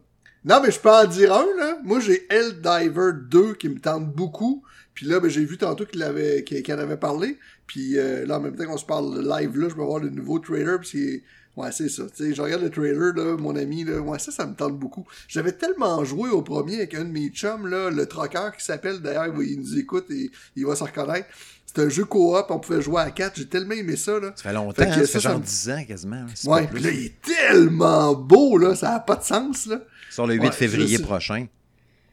Non, 0.44 0.61
mais 0.62 0.70
je 0.70 0.81
peux 0.81 0.90
en 0.90 1.05
dire 1.05 1.35
un, 1.35 1.46
là. 1.59 1.79
Moi, 1.85 2.00
j'ai 2.00 2.26
Helldiver 2.31 3.11
2 3.29 3.55
qui 3.55 3.68
me 3.68 3.79
tente 3.79 4.11
beaucoup. 4.14 4.62
Puis 4.94 5.07
là, 5.07 5.20
ben, 5.20 5.29
j'ai 5.29 5.44
vu 5.44 5.59
tantôt 5.59 5.85
qu'il 5.85 6.03
avait, 6.03 6.44
qu'il 6.44 6.62
qu'il 6.62 6.74
en 6.74 6.79
avait 6.79 6.96
parlé. 6.96 7.38
Puis 7.66 7.98
euh, 7.98 8.26
là, 8.26 8.38
en 8.38 8.40
même 8.40 8.57
temps 8.57 8.66
qu'on 8.66 8.79
se 8.79 8.85
parle 8.85 9.20
live, 9.20 9.59
là, 9.59 9.68
je 9.68 9.74
vais 9.74 9.85
voir 9.85 10.00
le 10.00 10.11
nouveau 10.11 10.38
trailer. 10.38 10.81
Puis 10.81 10.88
c'est... 10.92 11.22
Ouais, 11.57 11.73
c'est 11.73 11.89
ça. 11.89 12.05
Tu 12.15 12.25
sais, 12.29 12.35
je 12.35 12.41
regarde 12.41 12.63
le 12.63 12.71
trailer, 12.71 13.13
là, 13.15 13.37
mon 13.37 13.55
ami, 13.57 13.85
là. 13.85 13.99
Ouais, 14.01 14.19
ça, 14.19 14.31
ça 14.31 14.47
me 14.47 14.55
tente 14.55 14.79
beaucoup. 14.79 15.05
J'avais 15.29 15.53
tellement 15.53 16.05
joué 16.05 16.31
au 16.31 16.43
premier 16.43 16.77
avec 16.77 16.95
un 16.95 17.05
de 17.05 17.11
mes 17.11 17.29
chums, 17.29 17.67
là, 17.67 17.91
le 17.91 18.07
troqueur 18.07 18.57
qui 18.57 18.65
s'appelle, 18.65 19.01
d'ailleurs, 19.01 19.27
il 19.43 19.59
nous 19.61 19.79
écoute 19.79 20.07
et 20.11 20.31
il 20.57 20.65
va 20.65 20.77
se 20.77 20.85
reconnaître. 20.85 21.27
C'était 21.67 21.83
un 21.83 21.89
jeu 21.89 22.05
coop, 22.05 22.47
on 22.49 22.59
pouvait 22.59 22.81
jouer 22.83 23.01
à 23.03 23.11
4. 23.11 23.37
J'ai 23.37 23.47
tellement 23.47 23.75
aimé 23.75 23.97
ça, 23.97 24.19
là. 24.19 24.33
Ça 24.37 24.43
fait 24.45 24.53
longtemps, 24.53 24.83
Fait 24.83 24.89
que 24.89 24.93
hein, 24.93 24.95
ça 24.95 25.01
ça, 25.01 25.07
fait 25.07 25.21
ça 25.21 25.29
genre 25.31 25.39
me- 25.39 25.45
10 25.45 25.71
ans 25.71 25.85
quasiment. 25.87 26.17
hein, 26.17 26.27
Ouais, 26.47 26.67
puis 26.73 26.83
là, 26.83 26.91
il 26.91 27.07
est 27.07 27.21
tellement 27.23 28.15
beau, 28.15 28.57
là. 28.59 28.75
Ça 28.75 28.95
a 28.95 29.01
pas 29.01 29.17
de 29.17 29.23
sens, 29.25 29.67
là. 29.67 29.81
Sur 30.11 30.27
le 30.27 30.35
8 30.35 30.41
Ouais, 30.41 30.53
février 30.53 30.99
prochain. 30.99 31.47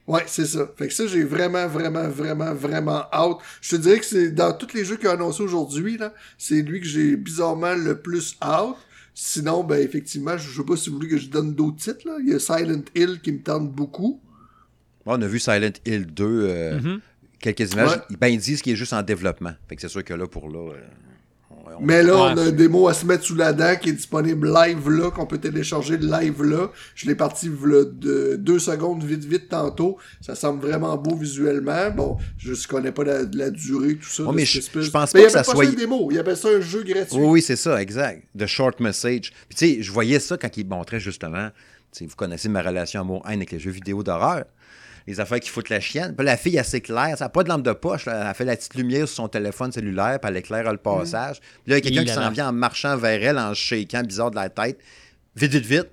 Ouais, 0.08 0.24
c'est 0.28 0.46
ça. 0.46 0.70
Fait 0.78 0.88
que 0.88 0.94
ça, 0.94 1.06
j'ai 1.08 1.24
vraiment, 1.24 1.68
vraiment, 1.68 2.08
vraiment, 2.08 2.54
vraiment 2.54 3.04
hâte. 3.12 3.38
Je 3.62 3.76
te 3.76 3.82
dirais 3.82 4.00
que 4.00 4.06
c'est 4.06 4.32
dans 4.32 4.54
tous 4.54 4.74
les 4.74 4.86
jeux 4.86 4.96
qu'il 4.96 5.08
a 5.08 5.12
annoncés 5.12 5.44
aujourd'hui, 5.44 5.98
là, 5.98 6.14
c'est 6.38 6.62
lui 6.62 6.80
que 6.80 6.88
j'ai 6.88 7.16
bizarrement 7.18 7.74
le 7.74 8.00
plus 8.00 8.38
hâte. 8.42 8.76
Sinon, 9.20 9.64
ben 9.64 9.82
effectivement, 9.84 10.38
je 10.38 10.48
sais 10.56 10.64
pas 10.64 10.78
si 10.78 10.92
vous 10.92 10.98
voulez 10.98 11.08
que 11.10 11.18
je 11.18 11.28
donne 11.28 11.56
d'autres 11.56 11.78
titres. 11.78 12.06
Là. 12.08 12.18
Il 12.22 12.30
y 12.30 12.36
a 12.36 12.40
Silent 12.40 12.84
Hill 12.94 13.20
qui 13.24 13.32
me 13.32 13.40
tente 13.42 13.72
beaucoup. 13.72 14.22
on 15.08 15.20
a 15.22 15.28
vu 15.28 15.40
Silent 15.40 15.72
Hill 15.88 16.06
2, 16.06 16.24
euh, 16.26 16.80
Mhm. 16.80 17.00
quelques 17.40 17.74
images. 17.74 17.90
Ouais. 18.12 18.16
Ben, 18.20 18.28
ils 18.28 18.38
disent 18.40 18.62
qu'il 18.62 18.74
est 18.74 18.76
juste 18.76 18.94
en 18.94 19.02
développement. 19.02 19.54
Fait 19.68 19.76
que 19.76 19.82
c'est 19.82 19.88
sûr 19.88 20.04
que 20.04 20.14
là, 20.14 20.28
pour 20.28 20.50
là. 20.50 20.74
euh, 20.74 20.82
on- 21.80 21.82
Mais 21.84 22.04
là, 22.04 22.16
on 22.16 22.38
a 22.38 22.42
un 22.44 22.52
démo 22.52 22.88
à 22.88 22.94
se 22.94 23.06
mettre 23.06 23.24
sous 23.24 23.36
la 23.36 23.54
dent 23.54 23.76
qui 23.82 23.90
est 23.90 23.94
disponible 23.94 24.52
live 24.54 24.90
là, 24.90 25.12
qu'on 25.12 25.26
peut 25.26 25.38
télécharger 25.38 25.98
live 25.98 26.44
là. 26.44 26.72
Je 26.96 27.08
l'ai 27.08 27.16
parti 27.16 27.50
de 27.50 28.36
deux 28.38 28.60
secondes 28.60 29.04
vite 29.04 29.26
vite 29.26 29.50
tantôt. 29.50 29.98
Ça 30.22 30.36
semble 30.36 30.66
vraiment 30.66 30.96
beau 30.98 31.16
visuellement. 31.16 31.90
Bon, 31.92 32.18
je 32.38 32.52
ne 32.52 32.68
connais 32.68 32.92
pas 32.92 33.04
la, 33.04 33.20
la 33.34 33.50
durée, 33.50 33.96
tout 33.96 34.08
ça. 34.10 34.24
De 34.24 34.32
mais 34.32 34.46
je- 34.46 34.62
je 34.62 34.90
pense 34.90 35.14
Mais 35.14 35.22
pas 35.22 35.26
que 35.28 35.32
ça 35.34 35.40
appelle 35.40 35.54
soit- 35.56 35.64
ça 35.66 35.70
une 35.72 35.76
démo, 35.76 36.10
il 36.12 36.20
appelle 36.20 36.38
ça 36.38 36.50
un 36.50 36.62
jeu 36.62 36.84
gratuit. 36.84 37.18
Oui, 37.18 37.28
oui, 37.28 37.42
c'est 37.42 37.56
ça, 37.56 37.82
exact. 37.82 38.24
The 38.38 38.46
Short 38.46 38.80
Message. 38.80 39.32
Puis 39.50 39.58
tu 39.58 39.66
sais, 39.76 39.82
je 39.84 39.92
voyais 39.92 40.20
ça 40.20 40.38
quand 40.38 40.56
il 40.58 40.68
montrait 40.68 41.00
justement, 41.00 41.50
tu 41.92 42.00
sais, 42.00 42.06
vous 42.06 42.16
connaissez 42.16 42.50
ma 42.50 42.62
relation 42.62 43.02
amour-haine 43.02 43.38
avec 43.40 43.52
les 43.52 43.60
jeux 43.60 43.72
vidéo 43.72 44.04
d'horreur. 44.04 44.46
Les 45.08 45.20
affaires 45.22 45.40
qui 45.40 45.50
foutent 45.50 45.70
la 45.70 45.80
chienne. 45.80 46.14
Puis 46.16 46.26
la 46.26 46.36
fille, 46.38 46.58
elle 46.58 46.66
s'éclaire. 46.66 47.18
Ça 47.18 47.26
n'a 47.26 47.30
pas 47.30 47.44
de 47.44 47.50
lampe 47.50 47.64
de 47.64 47.72
poche. 47.72 48.06
là. 48.06 48.28
Elle 48.30 48.36
fait 48.36 48.44
la 48.46 48.56
petite 48.58 48.76
lumière 48.76 49.08
sur 49.08 49.16
son 49.16 49.28
téléphone 49.30 49.72
cellulaire, 49.72 50.20
puis 50.20 50.30
elle 50.30 50.38
éclaire 50.38 50.70
le 50.72 50.78
passage. 50.78 51.40
Puis 51.40 51.72
là, 51.72 51.78
il 51.78 51.86
y 51.86 51.88
a 51.88 51.90
quelqu'un 51.92 52.04
qui 52.04 52.14
s'en 52.14 52.30
vient 52.30 52.50
en 52.50 52.54
marchant 52.54 52.98
vers 52.98 53.24
elle, 53.24 53.38
en 53.38 53.54
shakant 53.54 54.04
bizarre 54.04 54.32
de 54.32 54.36
la 54.36 54.50
tête. 54.50 54.78
Vite, 55.36 55.52
vite, 55.54 55.66
vite. 55.66 55.88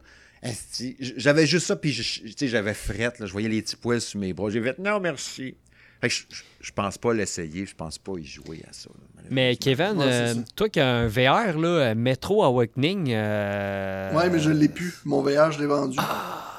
J'avais 1.16 1.46
juste 1.46 1.66
ça, 1.66 1.77
puis 1.77 1.92
j'avais 1.92 2.74
frette. 2.74 3.18
là. 3.18 3.27
Je 3.27 3.33
voyais 3.33 3.48
les 3.48 3.62
petits 3.62 3.77
poils 3.77 4.00
sur 4.00 4.18
mes 4.20 4.33
bras. 4.33 4.50
J'ai 4.50 4.61
fait 4.62 4.79
non, 4.79 5.00
merci. 5.00 5.55
Fait 6.00 6.09
que 6.09 6.14
je, 6.14 6.22
je, 6.29 6.42
je 6.61 6.72
pense 6.72 6.98
pas 6.98 7.14
l'essayer. 7.14 7.64
Je 7.64 7.74
pense 7.74 7.96
pas 7.98 8.12
y 8.18 8.24
jouer 8.27 8.62
à 8.68 8.72
ça. 8.72 8.90
là, 8.90 9.22
Mais 9.31 9.57
Kevin, 9.57 9.96
Ouais, 9.96 10.05
euh, 10.07 10.35
toi 10.55 10.68
qui 10.68 10.81
as 10.81 10.87
un 10.87 11.07
VR, 11.07 11.57
là, 11.59 11.68
euh, 11.68 11.94
Metro 11.94 12.42
Awakening. 12.42 13.07
euh, 13.12 14.12
Ouais, 14.12 14.29
mais 14.29 14.38
je 14.38 14.50
l'ai 14.50 14.68
plus. 14.68 14.92
Mon 15.07 15.22
VR, 15.22 15.50
je 15.53 15.61
l'ai 15.61 15.66
vendu. 15.66 15.96
Là, 15.96 16.53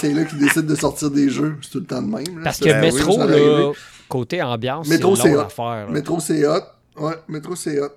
c'est 0.00 0.12
là 0.12 0.24
qu'ils 0.24 0.38
décident 0.38 0.66
de 0.66 0.74
sortir 0.74 1.10
des 1.10 1.28
jeux. 1.28 1.56
C'est 1.62 1.70
tout 1.70 1.80
le 1.80 1.86
temps 1.86 2.02
de 2.02 2.08
même. 2.08 2.38
là. 2.38 2.44
Parce 2.44 2.58
que 2.58 2.70
ça 2.70 2.80
Metro, 2.80 3.18
là, 3.18 3.72
côté 4.08 4.42
ambiance, 4.42 4.88
Metro, 4.88 5.16
c'est 5.16 5.22
c'est 5.22 5.28
une 5.28 5.34
hot. 5.34 5.38
autre 5.38 5.46
affaire. 5.46 5.86
là. 5.86 5.92
Métro, 5.92 6.20
c'est 6.20 6.46
hot. 6.46 6.60
Ouais, 6.96 7.14
Métro, 7.28 7.56
c'est 7.56 7.80
hot. 7.80 7.90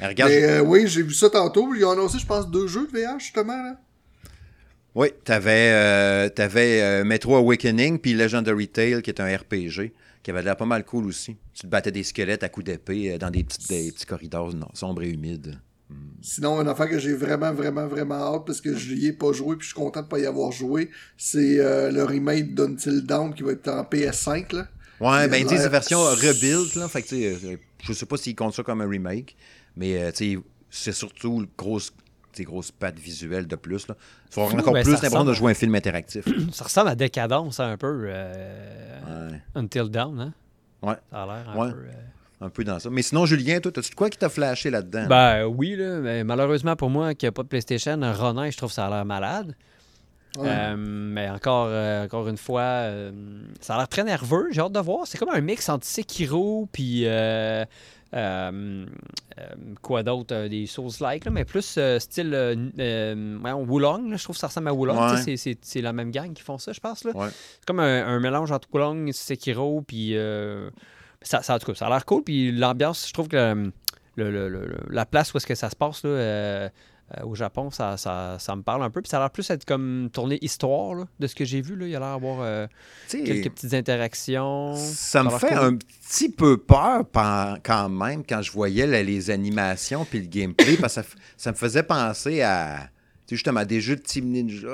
Mais 0.00 0.08
regarde, 0.08 0.30
Mais 0.30 0.44
euh, 0.44 0.60
oui, 0.62 0.86
j'ai 0.86 1.02
vu 1.02 1.14
ça 1.14 1.30
tantôt. 1.30 1.74
Ils 1.74 1.84
ont 1.84 1.92
annoncé, 1.92 2.18
je 2.18 2.26
pense, 2.26 2.50
deux 2.50 2.66
jeux 2.66 2.88
de 2.92 2.98
VR, 2.98 3.18
justement. 3.18 3.62
Là. 3.62 3.76
Oui, 4.94 5.08
t'avais 5.24 5.70
euh, 5.72 6.28
t'avais, 6.28 6.80
euh, 6.82 7.04
Metro 7.04 7.36
Awakening 7.36 7.98
puis 7.98 8.14
Legendary 8.14 8.68
Tale 8.68 9.02
qui 9.02 9.10
est 9.10 9.20
un 9.20 9.26
RPG 9.36 9.92
qui 10.22 10.30
avait 10.30 10.42
l'air 10.42 10.56
pas 10.56 10.66
mal 10.66 10.84
cool 10.84 11.06
aussi. 11.06 11.36
Tu 11.52 11.62
te 11.62 11.66
battais 11.66 11.90
des 11.92 12.02
squelettes 12.02 12.42
à 12.44 12.48
coups 12.48 12.66
d'épée 12.66 13.18
dans 13.18 13.30
des 13.30 13.44
petits, 13.44 13.66
des 13.68 13.92
petits 13.92 14.06
corridors 14.06 14.52
sombres 14.72 15.02
et 15.02 15.10
humides. 15.10 15.58
Sinon, 16.22 16.60
une 16.62 16.68
affaire 16.68 16.88
que 16.88 16.98
j'ai 16.98 17.12
vraiment, 17.12 17.52
vraiment, 17.52 17.86
vraiment 17.86 18.14
hâte 18.34 18.44
parce 18.46 18.60
que 18.60 18.74
je 18.74 18.94
n'y 18.94 19.06
ai 19.06 19.12
pas 19.12 19.32
joué 19.32 19.56
puis 19.56 19.64
je 19.68 19.74
suis 19.74 19.80
content 19.80 20.00
de 20.02 20.06
pas 20.08 20.18
y 20.18 20.26
avoir 20.26 20.50
joué, 20.52 20.90
c'est 21.18 21.60
euh, 21.60 21.90
le 21.90 22.02
remake 22.04 22.54
d'Until 22.54 23.02
Dawn 23.02 23.34
qui 23.34 23.42
va 23.42 23.52
être 23.52 23.68
en 23.68 23.82
PS5. 23.82 24.54
Là. 24.56 24.66
Ouais, 25.00 25.26
Il 25.26 25.30
ben 25.30 25.34
a 25.34 25.38
tu 25.42 25.48
sais, 25.50 25.56
c'est 25.56 25.62
l'air 25.64 25.70
version 25.70 25.98
rebuild 26.00 26.74
là, 26.76 26.88
fait 26.88 27.02
que 27.02 27.14
euh, 27.14 27.56
je 27.82 27.92
sais 27.92 28.06
pas 28.06 28.16
s'ils 28.16 28.34
comptent 28.34 28.54
ça 28.54 28.62
comme 28.62 28.80
un 28.80 28.88
remake, 28.88 29.36
mais 29.76 30.02
euh, 30.02 30.10
c'est 30.70 30.92
surtout 30.92 31.40
le 31.40 31.48
grosse 31.58 31.92
tes 32.32 32.42
grosses 32.44 32.72
pattes 32.72 32.98
visuelles 32.98 33.46
de 33.46 33.54
plus 33.54 33.86
là. 33.86 33.96
Fou, 34.30 34.40
encore 34.40 34.72
ben, 34.72 34.82
plus 34.82 34.92
l'impression 34.94 35.24
de 35.24 35.32
jouer 35.34 35.52
un 35.52 35.54
film 35.54 35.74
interactif. 35.76 36.24
Ça 36.52 36.64
ressemble 36.64 36.88
à 36.88 36.96
Décadence 36.96 37.60
un 37.60 37.76
peu. 37.76 38.06
euh, 38.08 39.30
Ouais, 39.30 39.40
Until 39.54 39.88
Dawn, 39.90 40.18
hein? 40.18 40.34
Ouais. 40.82 40.96
Ça 41.12 41.22
a 41.22 41.26
l'air 41.26 41.48
un 41.50 41.56
Ouais. 41.56 41.70
peu. 41.72 41.78
euh, 41.78 41.92
un 42.40 42.48
peu 42.50 42.64
dans 42.64 42.78
ça. 42.78 42.90
Mais 42.90 43.02
sinon 43.02 43.26
Julien, 43.26 43.60
toi, 43.60 43.72
t'as-tu 43.72 43.90
de 43.90 43.94
quoi 43.94 44.10
qui 44.10 44.18
t'a 44.18 44.28
flashé 44.28 44.70
là-dedans? 44.70 45.06
Ben 45.08 45.44
oui, 45.46 45.76
là, 45.76 45.98
mais 46.00 46.24
malheureusement 46.24 46.76
pour 46.76 46.90
moi 46.90 47.14
qui 47.14 47.26
n'a 47.26 47.32
pas 47.32 47.42
de 47.42 47.48
PlayStation, 47.48 47.98
Ronin, 48.14 48.50
je 48.50 48.56
trouve 48.56 48.70
que 48.70 48.74
ça 48.74 48.86
a 48.86 48.90
l'air 48.90 49.04
malade. 49.04 49.54
Ouais. 50.36 50.48
Euh, 50.48 50.74
mais 50.76 51.30
encore, 51.30 51.68
euh, 51.70 52.04
encore 52.06 52.26
une 52.28 52.36
fois, 52.36 52.60
euh, 52.62 53.12
ça 53.60 53.74
a 53.74 53.78
l'air 53.78 53.88
très 53.88 54.02
nerveux. 54.02 54.48
J'ai 54.50 54.60
hâte 54.62 54.72
de 54.72 54.80
voir. 54.80 55.06
C'est 55.06 55.16
comme 55.16 55.28
un 55.30 55.40
mix 55.40 55.68
entre 55.68 55.86
Sekiro 55.86 56.68
puis 56.72 57.06
euh, 57.06 57.64
euh, 58.14 58.86
euh, 59.38 59.44
quoi 59.80 60.02
d'autre, 60.02 60.34
euh, 60.34 60.48
des 60.48 60.66
Souls-like, 60.66 61.24
là, 61.24 61.30
mais 61.30 61.44
plus 61.44 61.76
euh, 61.78 62.00
style 62.00 62.32
euh, 62.34 62.56
euh, 62.80 63.64
Wulong. 63.68 64.10
là. 64.10 64.16
je 64.16 64.24
trouve 64.24 64.34
que 64.34 64.40
ça 64.40 64.48
ressemble 64.48 64.68
à 64.68 64.74
Wulong. 64.74 64.98
Ouais. 65.12 65.22
C'est, 65.22 65.36
c'est- 65.36 65.58
c'est 65.62 65.80
la 65.80 65.92
même 65.92 66.10
gang 66.10 66.32
qui 66.32 66.42
font 66.42 66.58
ça, 66.58 66.72
je 66.72 66.80
pense. 66.80 67.04
Là. 67.04 67.12
Ouais. 67.14 67.28
C'est 67.30 67.64
comme 67.66 67.78
un, 67.80 68.04
un 68.06 68.18
mélange 68.18 68.50
entre 68.50 68.68
Wulong, 68.72 69.12
Sekiro, 69.12 69.82
puis 69.86 70.16
euh, 70.16 70.68
ça, 71.24 71.42
ça, 71.42 71.54
en 71.56 71.58
tout 71.58 71.66
cas, 71.66 71.74
ça 71.74 71.86
a 71.86 71.90
l'air 71.90 72.04
cool. 72.04 72.22
Puis 72.22 72.52
l'ambiance, 72.52 73.08
je 73.08 73.12
trouve 73.12 73.26
que 73.28 73.36
euh, 73.36 73.54
le- 74.16 74.30
le- 74.30 74.48
le- 74.48 74.66
le- 74.66 74.80
la 74.90 75.04
place 75.06 75.34
où 75.34 75.38
est-ce 75.38 75.46
que 75.46 75.54
ça 75.56 75.68
se 75.70 75.76
passe 75.76 76.04
là, 76.04 76.10
euh, 76.10 76.68
euh, 77.18 77.24
au 77.24 77.34
Japon, 77.34 77.70
ça, 77.70 77.96
ça, 77.98 78.36
ça 78.38 78.56
me 78.56 78.62
parle 78.62 78.82
un 78.82 78.88
peu. 78.90 79.02
Puis 79.02 79.10
ça 79.10 79.18
a 79.18 79.20
l'air 79.20 79.30
plus 79.30 79.48
être 79.50 79.64
comme 79.66 80.08
tourné 80.12 80.38
histoire 80.40 80.94
là, 80.94 81.04
de 81.18 81.26
ce 81.26 81.34
que 81.34 81.44
j'ai 81.44 81.60
vu. 81.60 81.76
Là. 81.76 81.86
Il 81.86 81.94
a 81.96 81.98
l'air 81.98 82.12
d'avoir 82.14 82.38
euh, 82.40 82.66
quelques 83.10 83.50
petites 83.50 83.74
interactions. 83.74 84.74
Ça 84.76 85.22
me 85.22 85.30
fait 85.30 85.48
cool. 85.48 85.58
un 85.58 85.76
petit 85.76 86.30
peu 86.30 86.56
peur 86.56 87.02
quand 87.62 87.88
même 87.90 88.24
quand 88.24 88.40
je 88.40 88.50
voyais 88.52 88.86
là, 88.86 89.02
les 89.02 89.30
animations 89.30 90.04
puis 90.06 90.20
le 90.20 90.26
gameplay 90.28 90.76
parce 90.78 90.94
que 90.94 91.02
ça, 91.36 91.50
me 91.50 91.56
faisait 91.56 91.82
penser 91.82 92.40
à 92.42 92.88
justement 93.30 93.60
à 93.60 93.64
des 93.64 93.80
jeux 93.80 93.96
de 93.96 94.00
Team 94.02 94.26
Ninja. 94.30 94.68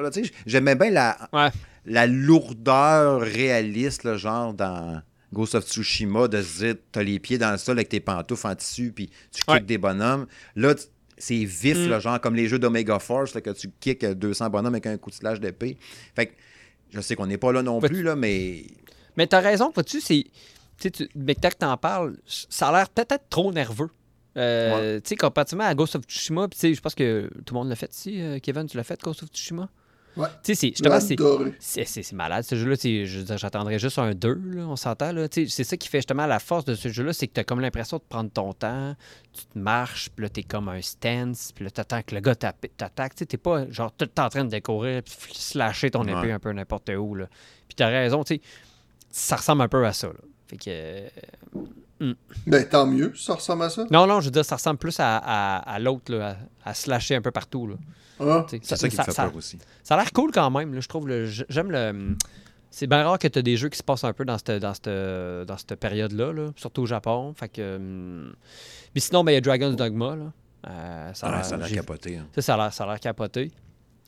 J'aimais 0.46 0.74
bien 0.76 0.90
la, 0.90 1.16
Ouais. 1.32 1.48
la 1.86 2.06
lourdeur 2.06 3.20
réaliste, 3.22 4.04
là, 4.04 4.16
genre 4.16 4.54
dans 4.54 5.02
Ghost 5.32 5.54
of 5.54 5.64
Tsushima, 5.64 6.26
de 6.28 6.42
se 6.42 6.58
dire 6.64 6.74
t'as 6.92 7.02
les 7.02 7.18
pieds 7.18 7.38
dans 7.38 7.52
le 7.52 7.58
sol 7.58 7.78
avec 7.78 7.88
tes 7.88 8.00
pantoufles 8.00 8.46
en 8.46 8.54
tissu 8.54 8.92
puis 8.92 9.08
tu 9.32 9.40
kicks 9.42 9.48
Ouais. 9.48 9.60
des 9.60 9.78
bonhommes. 9.78 10.26
Là, 10.56 10.74
c'est 11.18 11.44
vif, 11.44 11.76
Mm. 11.78 11.88
là, 11.88 12.00
genre 12.00 12.20
comme 12.20 12.34
les 12.34 12.48
jeux 12.48 12.58
d'Omega 12.58 12.98
Force, 12.98 13.34
là, 13.34 13.40
que 13.40 13.50
tu 13.50 13.68
kicks 13.80 14.04
200 14.04 14.50
bonhommes 14.50 14.74
avec 14.74 14.86
un 14.86 14.96
coup 14.98 15.10
de 15.10 15.14
slash 15.14 15.38
d'épée. 15.40 15.76
Fait 16.16 16.26
que 16.26 16.32
je 16.92 17.00
sais 17.00 17.14
qu'on 17.14 17.26
n'est 17.26 17.38
pas 17.38 17.52
là 17.52 17.62
non 17.62 17.80
plus, 17.80 18.02
là, 18.02 18.16
mais 18.16 18.64
Mais 19.16 19.26
t'as 19.26 19.40
raison, 19.40 19.70
vois-tu, 19.74 20.00
c'est. 20.00 20.24
Tu 20.78 20.90
sais, 20.94 21.08
mais 21.14 21.34
que 21.34 21.48
t'en 21.58 21.76
parles, 21.76 22.16
ça 22.26 22.68
a 22.68 22.72
l'air 22.72 22.88
peut-être 22.88 23.28
trop 23.28 23.52
nerveux. 23.52 23.90
Euh, 24.36 24.98
Tu 25.00 25.08
sais, 25.10 25.16
comparativement 25.16 25.64
à 25.64 25.74
Ghost 25.74 25.96
of 25.96 26.04
Tsushima, 26.04 26.48
puis 26.48 26.58
tu 26.58 26.68
sais, 26.68 26.74
je 26.74 26.80
pense 26.80 26.94
que 26.94 27.28
tout 27.44 27.52
le 27.54 27.58
monde 27.60 27.68
l'a 27.68 27.76
fait 27.76 27.92
ici. 27.94 28.20
euh, 28.20 28.38
Kevin, 28.38 28.66
tu 28.66 28.76
l'as 28.76 28.84
fait, 28.84 28.98
Ghost 29.02 29.22
of 29.22 29.28
Tsushima? 29.30 29.68
Ouais. 30.16 30.26
Tu 30.28 30.34
sais, 30.42 30.54
c'est- 30.54 30.66
J'ai 30.68 30.74
justement, 30.74 31.00
c'est. 31.00 31.12
adoré. 31.14 31.52
C'est 31.60 31.84
c'est- 31.84 32.02
c'est 32.02 32.16
malade 32.16 32.42
ce 32.44 32.54
jeu-là. 32.56 33.36
j'attendrais 33.36 33.78
juste 33.78 33.98
un 33.98 34.12
2, 34.14 34.34
là, 34.34 34.66
on 34.66 34.76
s'entend. 34.76 35.12
là. 35.12 35.28
Tu 35.28 35.44
sais, 35.46 35.50
C'est 35.56 35.64
ça 35.64 35.76
qui 35.76 35.88
fait 35.88 35.98
justement 35.98 36.26
la 36.26 36.38
force 36.40 36.64
de 36.64 36.74
ce 36.74 36.88
jeu-là, 36.88 37.12
c'est 37.12 37.28
que 37.28 37.34
tu 37.34 37.40
as 37.40 37.44
comme 37.44 37.60
l'impression 37.60 37.98
de 37.98 38.02
prendre 38.08 38.30
ton 38.30 38.52
temps, 38.52 38.94
tu 39.32 39.44
te 39.46 39.58
marches, 39.58 40.10
puis 40.10 40.24
là, 40.24 40.28
tu 40.28 40.40
es 40.40 40.42
comme 40.42 40.68
un 40.68 40.82
stance, 40.82 41.52
puis 41.52 41.64
là, 41.64 41.70
tu 41.70 41.80
attends 41.80 42.02
que 42.02 42.14
le 42.14 42.20
gars 42.20 42.34
t'attaque. 42.34 43.14
Tu 43.14 43.24
n'es 43.30 43.38
pas 43.38 43.70
genre 43.70 43.92
tout 43.92 44.04
le 44.04 44.10
temps 44.10 44.24
en 44.26 44.30
train 44.30 44.44
de 44.44 44.50
découvrir, 44.50 45.02
puis 45.02 45.14
slasher 45.34 45.90
ton 45.90 46.02
épée 46.04 46.14
Ouais. 46.14 46.32
un 46.32 46.38
peu 46.40 46.50
n'importe 46.52 46.90
où. 46.98 47.14
Là. 47.14 47.26
Puis 47.68 47.76
tu 47.76 47.82
as 47.82 47.88
raison, 47.88 48.24
tu 48.24 48.34
sais, 48.34 48.40
ça 49.10 49.36
ressemble 49.36 49.62
un 49.62 49.68
peu 49.68 49.86
à 49.86 49.92
ça. 49.92 50.08
Là. 50.08 50.14
Fait 50.48 50.56
que. 50.56 50.64
euh, 50.68 51.08
Ben, 52.46 52.66
tant 52.68 52.86
mieux, 52.86 53.12
ça 53.14 53.34
ressemble 53.34 53.64
à 53.64 53.70
ça. 53.70 53.84
Non, 53.90 54.06
non, 54.06 54.20
je 54.20 54.26
veux 54.26 54.30
dire, 54.30 54.44
ça 54.44 54.56
ressemble 54.56 54.78
plus 54.78 54.98
à, 55.00 55.18
à- 55.18 55.58
à 55.58 55.78
l'autre, 55.78 56.12
là, 56.14 56.36
à, 56.64 56.70
à 56.70 56.74
slasher 56.74 57.14
un 57.16 57.20
peu 57.22 57.30
partout. 57.30 57.66
Là. 57.66 57.74
Ah. 58.20 58.46
C'est 58.50 58.64
ça, 58.64 58.76
qui 58.88 58.96
me 58.96 59.02
fait 59.02 59.10
ça- 59.12 59.24
peur 59.24 59.36
aussi. 59.36 59.58
ça 59.82 59.94
a 59.94 59.98
l'air 59.98 60.12
cool 60.12 60.30
quand 60.32 60.50
même, 60.50 60.74
là, 60.74 60.80
je 60.80 60.88
trouve. 60.88 61.06
le- 61.08 61.26
J'aime 61.26 61.70
le. 61.70 62.16
C'est 62.70 62.86
bien 62.86 63.02
rare 63.04 63.18
que 63.18 63.26
tu 63.28 63.38
as 63.38 63.42
des 63.42 63.56
jeux 63.56 63.68
qui 63.68 63.78
se 63.78 63.82
passent 63.82 64.04
un 64.04 64.12
peu 64.12 64.24
dans 64.24 64.38
cette, 64.38 64.52
dans 64.62 64.72
cette, 64.74 64.88
dans 65.46 65.56
cette 65.58 65.74
période-là, 65.80 66.32
là, 66.32 66.50
surtout 66.56 66.82
au 66.82 66.86
Japon. 66.86 67.34
Fait 67.36 67.48
que. 67.48 67.76
hum, 67.76 68.32
Puis 68.92 69.00
sinon, 69.02 69.24
ben, 69.24 69.32
il 69.32 69.34
y 69.34 69.38
a 69.38 69.40
Dragon's 69.40 69.76
Dogma. 69.76 70.16
Là. 70.16 70.32
Euh, 70.68 71.14
ça 71.14 71.26
a 71.26 71.30
Ah, 71.30 71.36
l'air- 71.36 71.44
ça 71.44 71.54
a 71.54 71.58
l'air 71.58 71.70
capoté. 71.70 72.16
hein. 72.18 72.26
ça, 72.34 72.42
ça 72.42 72.54
a 72.54 72.56
l'air- 72.58 72.72
ça 72.72 72.84
a 72.84 72.86
l'air 72.88 73.00
capoté. 73.00 73.50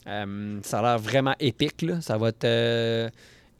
Euh, 0.06 0.60
ça 0.62 0.78
a 0.78 0.82
l'air 0.82 0.98
vraiment 0.98 1.34
épique. 1.40 1.82
Là. 1.82 2.00
Ça 2.00 2.16
va 2.18 2.28
être, 2.28 2.44
euh, 2.44 3.08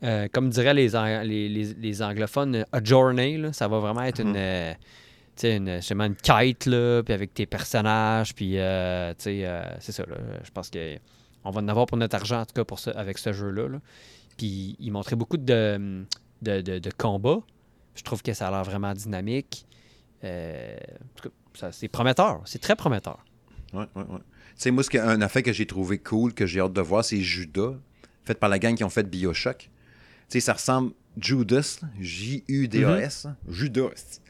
euh, 0.03 0.29
comme 0.33 0.49
diraient 0.51 0.75
les, 0.75 0.95
ang- 0.97 1.23
les, 1.25 1.49
les- 1.49 1.75
les 1.75 2.03
anglophones, 2.03 2.65
a 2.73 2.83
journey. 2.85 3.37
Là. 3.39 3.53
Ça 3.53 3.69
va 3.69 3.79
vraiment 3.79 4.03
être 4.03 4.21
une, 4.21 4.35
euh, 4.37 4.73
tu 5.37 5.43
sais, 5.43 5.57
une, 5.57 5.77
justement 5.77 6.05
une 6.05 6.17
quête, 6.17 6.67
là, 6.67 7.03
puis 7.03 7.15
avec 7.15 7.35
tes 7.35 7.47
personnages. 7.47 8.35
Puis, 8.35 8.59
euh, 8.59 9.13
euh, 9.27 9.63
c'est 9.81 9.93
ça. 9.93 10.05
Là. 10.07 10.17
Je 10.45 10.51
pense 10.51 10.71
que 10.71 10.97
on 11.45 11.51
va 11.51 11.61
en 11.61 11.69
avoir 11.69 11.87
pour 11.87 11.97
notre 11.99 12.15
argent, 12.17 12.41
en 12.41 12.45
tout 12.47 12.55
cas, 12.55 12.65
pour 12.65 12.79
ce- 12.79 12.91
avec 12.91 13.19
ce 13.19 13.33
jeu-là. 13.33 13.69
là. 13.69 13.81
Puis, 14.37 14.77
il 14.81 14.91
montrait 14.93 15.17
beaucoup 15.17 15.37
de, 15.37 16.05
de, 16.43 16.61
de- 16.61 16.79
de 16.79 16.91
combats. 16.97 17.41
Je 17.95 18.03
trouve 18.03 18.23
que 18.23 18.33
ça 18.33 18.49
a 18.49 18.51
l'air 18.51 18.65
vraiment 18.65 18.93
dynamique. 18.95 19.67
Euh, 20.25 20.77
c'est 21.73 21.89
prometteur. 21.89 22.41
C'est 22.45 22.61
très 22.61 22.77
prometteur. 22.77 23.25
Ouais, 23.73 23.85
ouais, 23.95 24.03
ouais. 24.03 24.19
Tu 24.19 24.55
sais, 24.57 24.71
moi, 24.71 24.83
un 25.01 25.21
affaire 25.23 25.43
que 25.43 25.53
j'ai 25.53 25.67
trouvé 25.67 25.99
cool, 25.99 26.33
que 26.35 26.47
j'ai 26.47 26.61
hâte 26.61 26.73
de 26.73 26.81
voir, 26.81 27.05
c'est 27.05 27.21
Judas, 27.21 27.73
fait 28.25 28.39
par 28.39 28.49
la 28.49 28.59
gang 28.59 28.75
qui 28.75 28.85
ont 28.85 28.89
fait 28.91 29.03
Bioshock. 29.09 29.71
Tu 30.33 30.41
sais, 30.41 30.47
ça 30.47 30.55
ressemble 30.55 30.93
Judas, 31.19 31.81
J-U-D-A-S, 32.01 33.27
hein, 33.27 33.37
Judas. 33.51 34.21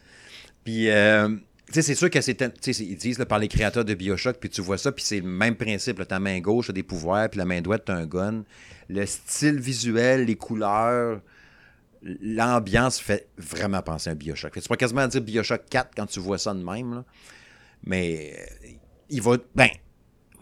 Puis, 0.64 0.90
euh, 0.90 1.28
tu 1.68 1.74
sais, 1.74 1.82
c'est 1.82 1.94
sûr 1.94 2.10
que 2.10 2.20
c'est, 2.20 2.36
ils 2.80 2.96
disent 2.96 3.20
là, 3.20 3.24
par 3.24 3.38
les 3.38 3.46
créateurs 3.46 3.84
de 3.84 3.94
Bioshock, 3.94 4.38
puis 4.38 4.50
tu 4.50 4.62
vois 4.62 4.78
ça, 4.78 4.90
puis 4.90 5.04
c'est 5.04 5.20
le 5.20 5.28
même 5.28 5.54
principe. 5.54 6.00
là, 6.00 6.04
ta 6.04 6.18
main 6.18 6.40
gauche, 6.40 6.66
tu 6.66 6.72
des 6.72 6.82
pouvoirs, 6.82 7.30
puis 7.30 7.38
la 7.38 7.44
main 7.44 7.60
droite, 7.60 7.84
tu 7.86 7.92
un 7.92 8.04
gun. 8.04 8.42
Le 8.88 9.06
style 9.06 9.60
visuel, 9.60 10.24
les 10.24 10.34
couleurs, 10.34 11.20
l'ambiance 12.02 12.98
fait 12.98 13.28
vraiment 13.38 13.80
penser 13.80 14.10
à 14.10 14.14
un 14.14 14.16
Bioshock. 14.16 14.54
Fait 14.54 14.60
tu 14.60 14.66
pourrais 14.66 14.78
quasiment 14.78 15.06
dire 15.06 15.20
Bioshock 15.20 15.66
4 15.70 15.92
quand 15.96 16.06
tu 16.06 16.18
vois 16.18 16.38
ça 16.38 16.52
de 16.52 16.64
même, 16.64 16.94
là. 16.94 17.04
Mais 17.84 18.34
euh, 18.40 18.68
il 19.08 19.22
va. 19.22 19.36
Ben, 19.54 19.70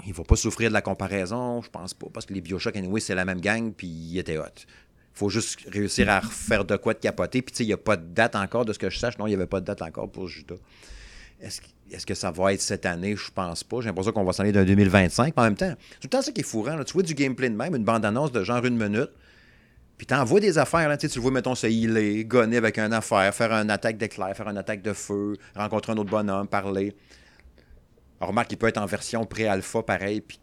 il 0.07 0.15
va 0.15 0.25
pas 0.25 0.37
souffrir 0.37 0.71
de 0.71 0.73
la 0.73 0.81
comparaison, 0.81 1.61
je 1.61 1.69
pense 1.69 1.93
pas, 1.93 2.07
parce 2.11 2.25
que 2.25 2.33
les 2.33 2.41
Bioshock, 2.41 2.75
anyway, 2.77 3.01
c'est 3.01 3.15
la 3.15 3.27
même 3.27 3.43
gang, 3.43 3.75
puis 3.75 3.87
il 3.87 4.17
était 4.17 4.39
hot. 4.39 4.45
Faut 5.21 5.29
juste 5.29 5.61
réussir 5.71 6.09
à 6.09 6.21
refaire 6.21 6.65
de 6.65 6.77
quoi 6.77 6.95
de 6.95 6.99
capoter. 6.99 7.43
Puis, 7.43 7.53
tu 7.53 7.59
sais, 7.59 7.65
il 7.65 7.69
n'y 7.69 7.73
a 7.75 7.79
pas 7.79 7.97
de 7.97 8.07
date 8.07 8.35
encore, 8.35 8.65
de 8.65 8.73
ce 8.73 8.79
que 8.79 8.89
je 8.89 8.99
sache. 8.99 9.19
Non, 9.19 9.27
il 9.27 9.31
n'y 9.31 9.35
avait 9.35 9.47
pas 9.47 9.61
de 9.61 9.67
date 9.67 9.83
encore 9.83 10.11
pour 10.11 10.29
Judas. 10.29 10.57
Est-ce 11.41 11.61
est 11.91 12.05
que 12.05 12.15
ça 12.15 12.31
va 12.31 12.55
être 12.55 12.61
cette 12.63 12.87
année? 12.87 13.17
Je 13.17 13.31
pense 13.31 13.63
pas. 13.63 13.81
J'ai 13.81 13.89
l'impression 13.89 14.13
qu'on 14.13 14.25
va 14.25 14.33
s'en 14.33 14.43
aller 14.43 14.53
d'un 14.53 14.65
2025. 14.65 15.35
Mais 15.37 15.43
en 15.43 15.45
même 15.45 15.57
temps, 15.57 15.73
tout 15.73 16.05
le 16.05 16.09
temps, 16.09 16.23
ça 16.23 16.33
qui 16.33 16.41
est 16.41 16.45
fourrant. 16.45 16.77
là. 16.77 16.85
Tu 16.85 16.95
vois 16.95 17.03
du 17.03 17.15
gameplay 17.15 17.51
de 17.51 17.55
même, 17.55 17.77
une 17.77 17.85
bande-annonce 17.85 18.33
de 18.33 18.43
genre 18.45 18.65
une 18.65 18.77
minute. 18.77 19.11
Puis 19.99 20.07
t'envoies 20.07 20.41
des 20.41 20.57
affaires, 20.57 20.97
tu 20.97 21.07
le 21.07 21.21
vois, 21.21 21.31
mettons, 21.31 21.55
se 21.55 21.67
healer, 21.67 22.25
gonner 22.25 22.57
avec 22.57 22.79
une 22.79 22.95
affaire, 22.95 23.35
faire 23.35 23.53
une 23.53 23.71
attaque 23.71 23.99
d'éclair, 23.99 24.35
faire 24.35 24.49
une 24.49 24.57
attaque 24.57 24.81
de 24.81 24.95
feu, 24.95 25.37
rencontrer 25.55 25.93
un 25.93 25.99
autre 25.99 26.09
bonhomme, 26.09 26.49
parler. 26.49 26.97
On 28.23 28.27
remarque 28.27 28.49
qu'il 28.49 28.57
peut 28.57 28.69
être 28.69 28.79
en 28.79 28.87
version 28.87 29.27
pré-alpha, 29.27 29.83
pareil, 29.83 30.23
puis 30.23 30.41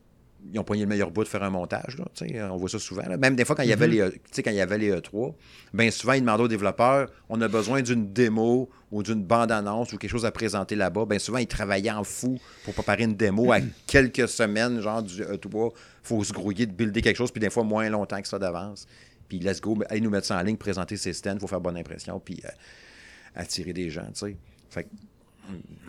ils 0.51 0.60
ont 0.60 0.63
poigné 0.63 0.83
le 0.83 0.89
meilleur 0.89 1.12
bout 1.12 1.23
de 1.23 1.27
faire 1.27 1.43
un 1.43 1.49
montage, 1.49 1.97
là, 1.97 2.05
on 2.51 2.57
voit 2.57 2.69
ça 2.69 2.79
souvent. 2.79 3.07
là. 3.07 3.17
Même 3.17 3.36
des 3.36 3.45
fois, 3.45 3.55
quand 3.55 3.63
il 3.63 3.69
y 3.69 3.73
avait 3.73 3.88
euh, 3.99 4.12
il 4.38 4.53
y 4.53 4.62
avait 4.62 4.77
les 4.77 4.91
E3, 4.91 5.33
bien 5.73 5.91
souvent, 5.91 6.13
ils 6.13 6.21
demandaient 6.21 6.43
aux 6.43 6.47
développeurs, 6.47 7.10
on 7.29 7.39
a 7.41 7.47
besoin 7.47 7.81
d'une 7.81 8.12
démo 8.12 8.69
ou 8.91 9.03
d'une 9.03 9.23
bande-annonce 9.23 9.93
ou 9.93 9.97
quelque 9.97 10.12
chose 10.12 10.25
à 10.25 10.31
présenter 10.31 10.75
là-bas. 10.75 11.05
Bien 11.05 11.19
souvent, 11.19 11.39
ils 11.39 11.47
travaillaient 11.47 11.91
en 11.91 12.03
fou 12.03 12.39
pour 12.63 12.73
préparer 12.73 13.03
une 13.03 13.15
démo 13.15 13.51
à 13.51 13.60
quelques 13.86 14.27
semaines, 14.27 14.81
genre 14.81 15.03
du 15.03 15.21
E3. 15.21 15.71
faut 16.03 16.23
se 16.23 16.33
grouiller 16.33 16.65
de 16.65 16.71
builder 16.71 17.01
quelque 17.01 17.17
chose, 17.17 17.31
puis 17.31 17.41
des 17.41 17.49
fois, 17.49 17.63
moins 17.63 17.89
longtemps 17.89 18.21
que 18.21 18.27
ça 18.27 18.39
d'avance. 18.39 18.88
Puis 19.27 19.39
let's 19.39 19.60
go, 19.60 19.77
allez 19.89 20.01
nous 20.01 20.10
mettre 20.10 20.27
ça 20.27 20.38
en 20.38 20.41
ligne, 20.41 20.57
présenter 20.57 20.95
ses 20.97 21.13
stands, 21.13 21.38
faut 21.39 21.47
faire 21.47 21.62
bonne 21.62 21.77
impression, 21.77 22.19
puis 22.19 22.39
euh, 22.45 22.49
attirer 23.36 23.73
des 23.73 23.89
gens. 23.89 24.07
Fait 24.69 24.83
que, 24.83 24.89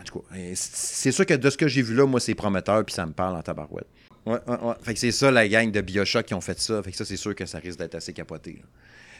en 0.01 0.05
tout 0.05 0.21
cas, 0.21 0.37
euh, 0.37 0.53
c'est 0.55 1.12
sûr 1.12 1.27
que 1.27 1.35
de 1.35 1.51
ce 1.51 1.57
que 1.57 1.68
j'ai 1.68 1.83
vu 1.83 1.94
là, 1.94 2.07
moi, 2.07 2.21
c'est 2.21 2.35
prometteur, 2.35 2.85
puis 2.85 2.94
ça 2.94 3.07
me 3.07 3.12
parle 3.12 3.37
en 3.37 3.42
tabarouette. 3.42 3.87
Ouais, 4.29 4.38
ouais, 4.47 4.61
ouais. 4.62 4.75
Fait 4.83 4.95
que 4.95 5.01
c'est 5.01 5.11
ça, 5.12 5.31
la 5.31 5.49
gang 5.49 5.71
de 5.71 5.81
Bioshock 5.81 6.27
qui 6.27 6.35
ont 6.35 6.41
fait 6.41 6.59
ça. 6.61 6.83
Fait 6.83 6.91
que 6.91 6.97
ça, 6.97 7.05
c'est 7.05 7.17
sûr 7.17 7.35
que 7.35 7.47
ça 7.47 7.59
risque 7.59 7.79
d'être 7.79 7.95
assez 7.95 8.12
capoté. 8.12 8.62
Tu 8.62 8.64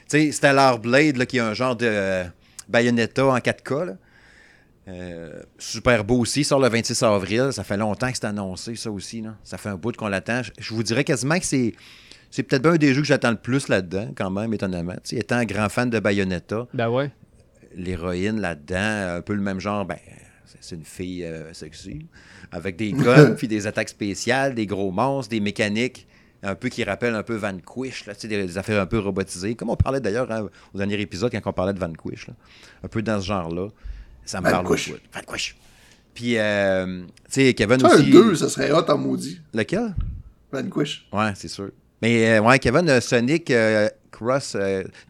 sais, 0.09 0.33
Stellar 0.33 0.79
Blade, 0.79 1.17
là, 1.17 1.27
qui 1.27 1.39
est 1.39 1.41
un 1.41 1.55
genre 1.55 1.77
de 1.77 1.87
euh, 1.89 2.25
Bayonetta 2.69 3.25
en 3.27 3.39
4K, 3.39 3.85
là. 3.87 3.93
Euh, 4.89 5.43
super 5.59 6.03
beau 6.05 6.19
aussi, 6.21 6.45
sort 6.45 6.61
le 6.61 6.69
26 6.69 7.03
avril. 7.03 7.49
Ça 7.53 7.63
fait 7.63 7.77
longtemps 7.77 8.11
que 8.11 8.17
c'est 8.17 8.25
annoncé, 8.27 8.75
ça 8.75 8.91
aussi. 8.91 9.21
Là. 9.21 9.35
Ça 9.45 9.59
fait 9.59 9.69
un 9.69 9.77
bout 9.77 9.95
qu'on 9.95 10.09
l'attend. 10.09 10.41
Je- 10.59 10.73
vous 10.75 10.83
dirais 10.83 11.05
quasiment 11.05 11.39
que 11.39 11.45
c'est. 11.45 11.75
C'est 12.31 12.43
peut-être 12.43 12.63
bien 12.63 12.73
un 12.73 12.77
des 12.77 12.93
jeux 12.95 13.01
que 13.03 13.07
j'attends 13.07 13.31
le 13.31 13.37
plus 13.39 13.69
là-dedans, 13.69 14.11
quand 14.17 14.31
même, 14.31 14.53
étonnamment. 14.55 14.95
Tu 15.05 15.11
sais, 15.11 15.17
étant 15.17 15.37
un 15.37 15.45
grand 15.47 15.69
fan 15.71 15.89
de 15.91 15.99
Bayonetta, 16.01 16.67
Ben 16.75 16.89
ouais. 16.91 17.11
l'héroïne 17.75 18.41
là-dedans, 18.41 19.17
un 19.17 19.21
peu 19.23 19.33
le 19.35 19.41
même 19.41 19.61
genre, 19.61 19.85
ben, 19.87 19.97
c'est- 20.61 20.75
une 20.75 20.85
fille 20.85 21.25
euh, 21.25 21.53
sexy, 21.53 22.07
avec 22.53 22.77
des 22.77 22.93
guns, 22.93 23.33
puis 23.37 23.49
des 23.49 23.67
attaques 23.67 23.89
spéciales, 23.89 24.55
des 24.55 24.67
gros 24.67 24.91
monstres, 24.91 25.31
des 25.31 25.41
mécaniques, 25.41 26.07
un 26.43 26.55
peu 26.55 26.69
qui 26.69 26.85
rappellent 26.85 27.15
un 27.17 27.23
peu 27.23 27.35
Vanquish, 27.35 28.07
là, 28.07 28.15
tu 28.15 28.23
sais, 28.23 28.29
des, 28.29 28.47
des 28.47 28.59
affaires 28.59 28.81
un 28.81 28.87
peu 28.87 28.99
robotisées, 28.99 29.55
comme 29.57 29.71
on 29.71 29.77
parlait 29.77 30.01
d'ailleurs 30.01 30.31
hein, 30.31 30.49
au 30.73 30.79
dernier 30.79 31.01
épisode 31.01 31.33
quand 31.33 31.41
on 31.51 31.53
parlait 31.53 31.73
de 31.73 31.81
Vanquish, 31.81 32.29
là. 32.29 32.35
un 32.85 32.89
peu 32.89 33.03
dans 33.03 33.21
ce 33.21 33.27
genre-là. 33.27 33.69
Ça 34.25 34.41
me 34.41 34.51
parle 34.51 34.67
Vanquish. 34.67 34.91
beaucoup. 34.91 35.01
Vanquish. 35.15 35.57
Puis, 36.15 36.37
euh, 36.39 37.03
tu 37.25 37.43
sais, 37.43 37.55
Kevin 37.55 37.81
Ça, 37.81 37.89
un 37.89 37.95
aussi... 37.95 38.11
2, 38.11 38.35
ça 38.37 38.49
serait 38.49 38.71
hot 38.73 38.89
en 38.89 38.99
maudit. 38.99 39.41
Lequel? 39.55 39.95
Vanquish. 40.53 41.07
Ouais, 41.13 41.33
c'est 41.35 41.49
sûr. 41.49 41.71
Mais, 42.03 42.39
euh, 42.39 42.43
ouais, 42.43 42.59
Kevin, 42.59 42.89
euh, 42.89 43.01
Sonic 43.01 43.53
Cross... 44.11 44.57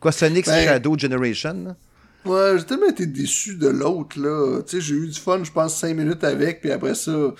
quoi, 0.00 0.12
Sonic 0.12 0.46
Ben- 0.46 0.64
Shadow 0.64 0.98
Generation, 0.98 1.64
là? 1.64 1.76
Ouais, 2.24 2.56
j'ai 2.58 2.64
tellement 2.64 2.88
été 2.88 3.06
déçu 3.06 3.56
de 3.56 3.68
l'autre, 3.68 4.20
là. 4.20 4.62
Tu 4.62 4.76
sais, 4.76 4.80
j'ai 4.80 4.94
eu 4.94 5.08
du 5.08 5.18
fun, 5.18 5.42
je 5.42 5.52
pense, 5.52 5.78
5 5.78 5.96
minutes 5.96 6.24
avec, 6.24 6.60
puis 6.60 6.70
après 6.70 6.94
ça... 6.94 7.34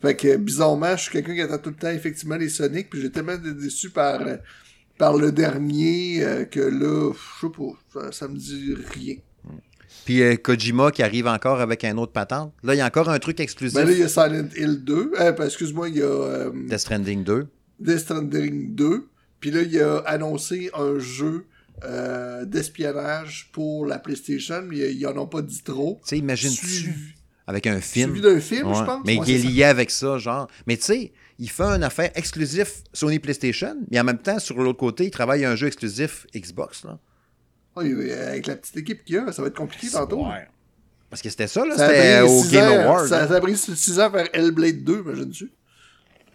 Fait 0.00 0.16
que, 0.16 0.36
bizarrement, 0.36 0.96
je 0.96 1.02
suis 1.02 1.12
quelqu'un 1.12 1.34
qui 1.34 1.42
attend 1.42 1.58
tout 1.58 1.70
le 1.70 1.76
temps, 1.76 1.90
effectivement, 1.90 2.36
les 2.36 2.48
Sonic, 2.48 2.88
puis 2.88 3.02
j'ai 3.02 3.10
tellement 3.10 3.34
été 3.34 3.52
déçu 3.52 3.90
par, 3.90 4.22
euh, 4.22 4.36
par 4.96 5.18
le 5.18 5.30
dernier 5.30 6.24
euh, 6.24 6.44
que 6.46 6.60
là, 6.60 7.12
je 7.12 7.46
sais 7.46 7.52
pas, 7.52 7.72
ça, 7.92 8.12
ça 8.12 8.28
me 8.28 8.36
dit 8.36 8.74
rien. 8.94 9.16
Puis 10.04 10.22
euh, 10.22 10.36
Kojima 10.36 10.90
qui 10.90 11.02
arrive 11.02 11.26
encore 11.26 11.60
avec 11.60 11.84
un 11.84 11.96
autre 11.98 12.12
patente. 12.12 12.52
Là, 12.62 12.74
il 12.74 12.78
y 12.78 12.80
a 12.80 12.86
encore 12.86 13.08
un 13.08 13.18
truc 13.18 13.40
exclusif. 13.40 13.74
Ben 13.74 13.84
là, 13.84 13.92
il 13.92 13.98
y 13.98 14.02
a 14.02 14.08
Silent 14.08 14.48
Hill 14.56 14.84
2, 14.84 15.12
euh, 15.20 15.32
ben, 15.32 15.44
excuse-moi, 15.44 15.88
il 15.88 15.96
y 15.96 16.02
a 16.02 16.06
euh, 16.06 16.50
Death 16.68 16.78
Stranding 16.80 17.24
2. 17.24 17.46
Death 17.80 17.98
Stranding 17.98 18.74
2, 18.74 19.06
puis 19.40 19.50
là, 19.50 19.62
il 19.62 19.80
a 19.80 19.98
annoncé 19.98 20.70
un 20.74 20.98
jeu 20.98 21.46
euh, 21.84 22.44
d'espionnage 22.44 23.50
pour 23.52 23.86
la 23.86 23.98
PlayStation, 23.98 24.62
mais 24.62 24.92
ils 24.94 25.06
en 25.06 25.16
ont 25.16 25.26
pas 25.26 25.42
dit 25.42 25.62
trop. 25.62 25.98
Tu 26.02 26.08
sais, 26.10 26.18
imagine-tu 26.18 26.66
Suivi, 26.66 26.92
avec 27.46 27.66
un 27.66 27.80
film. 27.80 28.10
suivi 28.10 28.20
d'un 28.26 28.40
film, 28.40 28.68
Ouais. 28.68 28.74
je 28.74 28.82
pense. 28.84 29.02
Mais 29.06 29.18
Ouais, 29.18 29.24
il 29.28 29.34
est 29.36 29.42
ça. 29.42 29.48
lié 29.48 29.64
avec 29.64 29.90
ça, 29.90 30.18
genre. 30.18 30.48
Mais 30.66 30.76
tu 30.76 30.84
sais, 30.84 31.12
il 31.38 31.50
fait 31.50 31.62
une 31.64 31.82
affaire 31.84 32.10
exclusif 32.14 32.82
Sony 32.92 33.18
PlayStation, 33.18 33.76
mais 33.90 33.98
en 34.00 34.04
même 34.04 34.18
temps, 34.18 34.38
sur 34.38 34.58
l'autre 34.62 34.78
côté, 34.78 35.04
il 35.06 35.10
travaille 35.10 35.44
un 35.44 35.56
jeu 35.56 35.66
exclusif 35.66 36.26
Xbox. 36.34 36.84
Là. 36.84 36.98
Avec 37.76 38.46
la 38.46 38.56
petite 38.56 38.76
équipe 38.76 39.04
qu'il 39.04 39.14
y 39.16 39.18
a, 39.18 39.32
ça 39.32 39.40
va 39.42 39.48
être 39.48 39.56
compliqué 39.56 39.88
tantôt. 39.90 40.26
Ouais. 40.26 40.46
Parce 41.08 41.22
que 41.22 41.30
c'était 41.30 41.46
ça, 41.48 41.64
là. 41.64 41.74
C'était 41.76 42.20
au 42.20 42.44
Game 42.50 42.72
ans- 42.72 42.84
Award. 42.84 43.08
Ça, 43.08 43.26
ça 43.26 43.34
a 43.36 43.40
pris 43.40 43.56
6 43.56 43.98
ans 43.98 44.04
à 44.06 44.10
faire 44.10 44.28
Hellblade 44.32 44.84
2, 44.84 45.00
imagine-tu? 45.00 45.50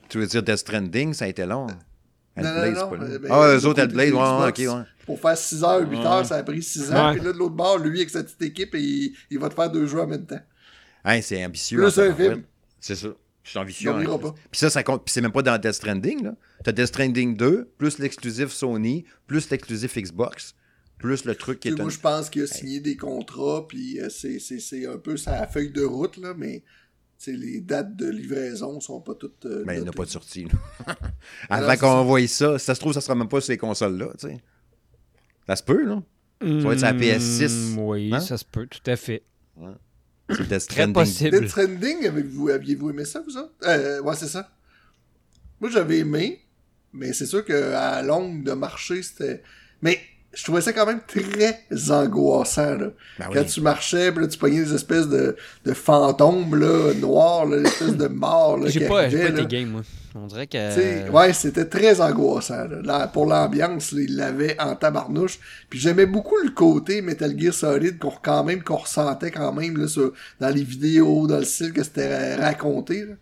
Tu 0.10 0.18
veux 0.20 0.28
dire 0.28 0.44
Death 0.44 0.58
Stranding, 0.58 1.14
ça 1.14 1.26
a 1.26 1.28
été 1.28 1.46
long. 1.46 1.68
Non, 2.38 2.44
non, 2.44 2.72
non, 2.72 2.98
ben, 2.98 3.28
Ah, 3.32 3.54
eux 3.56 3.66
autres, 3.66 3.68
côté 3.68 3.82
Hellblade, 3.82 4.14
ouais, 4.14 4.20
ouais, 4.20 4.50
ok, 4.50 4.76
ouais. 4.78 4.84
Pour 5.06 5.20
faire 5.20 5.38
6 5.38 5.64
heures, 5.64 5.90
8 5.90 5.98
Ouais. 6.00 6.06
heures, 6.06 6.26
ça 6.26 6.36
a 6.36 6.44
pris 6.44 6.62
6 6.62 6.92
ans. 6.92 7.10
Ouais. 7.12 7.16
Puis 7.18 7.26
là, 7.26 7.32
de 7.34 7.38
l'autre 7.38 7.56
bord, 7.56 7.78
lui, 7.78 8.00
avec 8.00 8.10
sa 8.10 8.24
petite 8.24 8.42
équipe, 8.42 8.74
il, 8.74 9.16
il 9.30 9.40
va 9.40 9.50
te 9.50 9.54
faire 9.54 9.70
deux 9.72 9.86
jeux 9.88 10.02
en 10.02 10.08
même 10.08 10.26
temps. 10.26 10.42
Hein, 11.06 11.22
c'est 11.22 11.46
ambitieux. 11.46 11.78
Plus 11.80 11.98
un 12.00 12.14
film. 12.14 12.44
C'est 12.80 12.96
ça. 12.96 13.08
Je 13.44 13.50
suis 13.52 13.60
Il 13.60 13.62
ambitieux. 13.62 13.92
hein. 13.92 14.18
pas. 14.18 14.34
Puis 14.52 14.60
ça, 14.60 14.70
ça 14.72 14.82
compte. 14.84 15.06
Puis 15.06 15.14
c'est 15.14 15.22
même 15.22 15.32
pas 15.32 15.44
dans 15.44 15.58
Death 15.60 15.74
Stranding, 15.74 16.24
là. 16.24 16.36
T'as 16.64 16.72
Death 16.72 16.88
Stranding 16.88 17.38
2, 17.38 17.70
plus 17.78 18.00
l'exclusif 18.00 18.52
Sony, 18.52 19.06
plus 19.28 19.50
l'exclusif 19.52 19.96
Xbox, 19.98 20.56
plus 20.98 21.26
le 21.26 21.36
truc 21.36 21.60
qui 21.60 21.68
est 21.68 21.72
sais, 21.72 21.80
un... 21.80 21.84
Moi, 21.84 21.92
je 21.92 22.00
pense 22.00 22.30
qu'il 22.32 22.42
a 22.42 22.48
signé 22.48 22.80
des 22.80 22.98
contrats, 22.98 23.66
puis 23.68 24.00
euh, 24.02 24.10
c'est- 24.10 24.40
c'est 24.40 24.60
c'est 24.60 24.88
un 24.88 24.98
peu 24.98 25.16
sa 25.16 25.46
feuille 25.46 25.70
de 25.70 25.84
route, 25.84 26.18
là, 26.18 26.34
mais 26.36 26.64
les 27.28 27.62
dates 27.62 27.96
de 27.96 28.10
livraison 28.10 28.80
sont 28.80 29.02
pas 29.02 29.16
toutes. 29.16 29.46
euh, 29.46 29.64
Mais 29.66 29.76
il 29.78 29.82
n'y 29.82 29.88
en 29.88 29.90
a 29.90 29.94
pas 29.94 30.06
de 30.06 30.10
sortie. 30.10 30.48
Avant 31.50 31.74
qu'on 31.78 31.88
ça. 31.88 32.02
voie 32.04 32.28
ça, 32.28 32.60
si 32.60 32.66
ça 32.66 32.76
se 32.76 32.80
trouve, 32.80 32.94
ça 32.94 33.02
sera 33.02 33.16
même 33.16 33.28
pas 33.30 33.42
sur 33.42 33.48
ces 33.48 33.58
consoles-là, 33.58 34.10
tu 34.20 34.28
sais. 34.28 34.38
Ça 35.48 35.56
se 35.56 35.64
peut, 35.64 35.84
là. 35.86 36.02
va 36.42 36.74
être 36.74 36.80
sur 36.80 36.88
la 36.88 36.94
PS6, 36.94 37.74
Hmm, 37.76 37.80
Oui, 37.80 38.12
hein? 38.14 38.20
ça 38.20 38.38
se 38.38 38.46
peut, 38.46 38.68
tout 38.68 38.80
à 38.90 38.96
fait. 38.96 39.24
C'est 40.30 40.40
Death 40.42 40.48
Très 40.50 40.60
Stranding. 40.60 40.94
possible. 40.94 41.40
Death 41.40 41.50
Stranding, 41.50 42.06
avez-vous 42.08 42.50
aviez-vous 42.50 42.90
aimé 42.90 43.06
ça, 43.06 43.22
vous 43.22 43.38
autres? 43.38 43.54
Euh, 43.64 44.02
ouais, 44.02 44.16
c'est 44.16 44.28
ça. 44.28 44.52
Moi, 45.62 45.70
j'avais 45.70 46.00
aimé, 46.00 46.42
mais 46.94 47.14
c'est 47.14 47.26
sûr 47.28 47.46
qu'à 47.46 48.02
longue 48.02 48.44
de 48.44 48.52
marcher, 48.54 49.04
c'était... 49.04 49.44
Mais 49.82 50.00
je 50.36 50.44
trouvais 50.44 50.62
ça 50.62 50.74
quand 50.74 50.86
même 50.86 51.00
très 51.08 51.64
angoissant, 51.92 52.76
là. 52.76 52.88
Ben 53.20 53.26
Quand 53.34 53.40
oui. 53.40 53.46
tu 53.46 53.62
marchais, 53.62 54.12
puis 54.12 54.22
là, 54.22 54.28
tu 54.28 54.38
pognais 54.38 54.64
des 54.64 54.74
espèces 54.76 55.08
de, 55.08 55.36
de 55.66 55.74
fantômes, 55.74 56.56
là, 56.56 56.94
noirs, 56.96 57.46
là, 57.46 57.58
l'espèce 57.58 57.96
de 57.96 58.08
morts, 58.08 58.60
J'ai 58.68 58.88
pas, 58.88 59.10
j'ai 59.10 59.18
pas 59.32 59.42
été 59.42 59.46
game, 59.48 59.70
moi. 59.70 59.82
On 60.18 60.28
dirait 60.28 60.48
que. 60.48 60.74
Tu 60.74 60.80
sais, 60.82 61.10
ouais, 61.10 61.34
c'était 61.34 61.66
très 61.66 62.00
angoissant. 62.00 62.68
Là. 62.70 62.78
Là, 62.84 63.08
pour 63.08 63.26
l'ambiance, 63.26 63.92
là, 63.92 64.02
il 64.02 64.16
l'avait 64.16 64.56
en 64.62 64.74
tabarnouche. 64.76 65.40
Puis 65.70 65.78
j'aimais 65.78 66.06
beaucoup 66.06 66.38
le 66.42 66.52
côté 66.52 67.02
Metal 67.02 67.38
Gear 67.38 67.54
Solid 67.54 68.00
qu'on 68.00 68.14
quand 68.22 68.46
même 68.46 68.64
qu'on 68.64 68.78
ressentait 68.78 69.32
quand 69.32 69.52
même 69.52 69.76
là, 69.78 69.88
sur- 69.90 70.14
dans 70.40 70.48
les 70.50 70.64
vidéos, 70.64 71.28
dans 71.28 71.40
le 71.40 71.44
style 71.44 71.74
que 71.74 71.84
c'était 71.84 72.36
raconté. 72.36 73.02
là. 73.06 73.14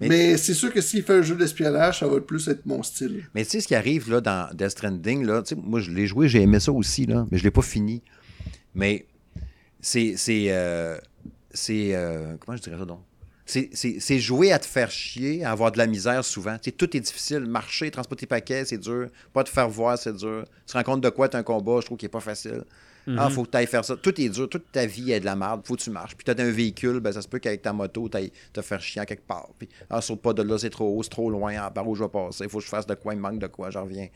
Mais- 0.00 0.08
Mais, 0.08 0.36
c'est 0.36 0.52
sûr 0.54 0.72
que 0.72 0.80
s'il 0.80 1.02
fait 1.02 1.14
un 1.14 1.22
jeu 1.22 1.36
d'espionnage, 1.36 2.00
ça 2.00 2.06
va 2.06 2.20
plus 2.20 2.46
être 2.48 2.66
mon 2.66 2.82
style. 2.82 3.24
Mais 3.34 3.44
tu 3.44 3.52
sais, 3.52 3.60
ce 3.60 3.66
qui 3.68 3.74
arrive 3.74 4.10
là, 4.10 4.20
dans 4.20 4.50
Death 4.54 4.70
Stranding, 4.70 5.24
là, 5.24 5.42
tu 5.42 5.54
sais, 5.54 5.60
moi, 5.62 5.80
je 5.80 5.90
l'ai 5.90 6.06
joué, 6.06 6.28
j'ai 6.28 6.42
aimé 6.42 6.60
ça 6.60 6.72
aussi, 6.72 7.06
là, 7.06 7.26
mais 7.30 7.38
je 7.38 7.44
l'ai 7.44 7.50
pas 7.50 7.62
fini. 7.62 8.02
Mais 8.74 9.06
c'est. 9.80 10.14
C'est. 10.16 10.46
euh, 10.50 10.98
c'est, 11.50 11.94
euh, 11.94 12.36
comment 12.38 12.56
je 12.56 12.62
dirais 12.62 12.76
ça 12.78 12.84
donc? 12.84 13.00
C'est- 13.46 14.18
jouer 14.18 14.50
à 14.52 14.58
te 14.58 14.66
faire 14.66 14.90
chier, 14.90 15.44
à 15.44 15.52
avoir 15.52 15.70
de 15.72 15.78
la 15.78 15.86
misère 15.86 16.24
souvent. 16.24 16.56
Tout 16.76 16.96
est 16.96 17.00
difficile. 17.00 17.40
Marcher, 17.40 17.90
transporter 17.92 18.26
paquets, 18.26 18.64
c'est 18.64 18.76
dur. 18.76 19.08
Pas 19.32 19.44
te 19.44 19.48
faire 19.48 19.68
voir, 19.68 19.96
c'est 19.96 20.14
dur. 20.14 20.44
Tu 20.66 20.72
te 20.72 20.76
rends 20.76 20.82
compte 20.82 21.00
de 21.00 21.08
quoi 21.08 21.28
t'as 21.28 21.38
un 21.38 21.42
combat, 21.44 21.78
je 21.80 21.86
trouve 21.86 21.96
qu'il 21.96 22.06
est 22.06 22.10
pas 22.10 22.20
facile. 22.20 22.64
Ah, 23.16 23.30
faut 23.30 23.44
que 23.44 23.50
tu 23.50 23.56
ailles 23.56 23.66
faire 23.66 23.84
ça. 23.84 23.96
Tout 23.96 24.20
est 24.20 24.28
dur. 24.28 24.48
Toute 24.48 24.72
ta 24.72 24.84
vie 24.86 25.12
est 25.12 25.20
de 25.20 25.24
la 25.24 25.36
merde. 25.36 25.60
Faut 25.64 25.76
que 25.76 25.82
tu 25.82 25.90
marches. 25.90 26.16
Puis 26.16 26.24
tu 26.24 26.30
as 26.30 26.44
un 26.44 26.50
véhicule, 26.50 27.00
ben, 27.00 27.12
ça 27.12 27.22
se 27.22 27.28
peut 27.28 27.38
qu'avec 27.38 27.62
ta 27.62 27.72
moto, 27.72 28.08
tu 28.08 28.30
te 28.52 28.62
faire 28.62 28.80
chier 28.80 29.04
quelque 29.06 29.26
part. 29.26 29.48
Puis, 29.58 29.68
ah, 29.90 30.00
saute 30.00 30.20
pas 30.22 30.32
de 30.32 30.42
là, 30.42 30.58
c'est 30.58 30.70
trop 30.70 30.96
haut, 30.96 31.02
c'est 31.02 31.10
trop 31.10 31.30
loin. 31.30 31.54
Ah, 31.58 31.70
par 31.70 31.86
où 31.86 31.94
je 31.94 32.02
vais 32.02 32.10
passer? 32.10 32.48
Faut 32.48 32.58
que 32.58 32.64
je 32.64 32.68
fasse 32.68 32.86
de 32.86 32.94
quoi? 32.94 33.14
Il 33.14 33.18
me 33.18 33.22
manque 33.22 33.38
de 33.38 33.46
quoi? 33.46 33.70
J'en 33.70 33.84
reviens. 33.84 34.08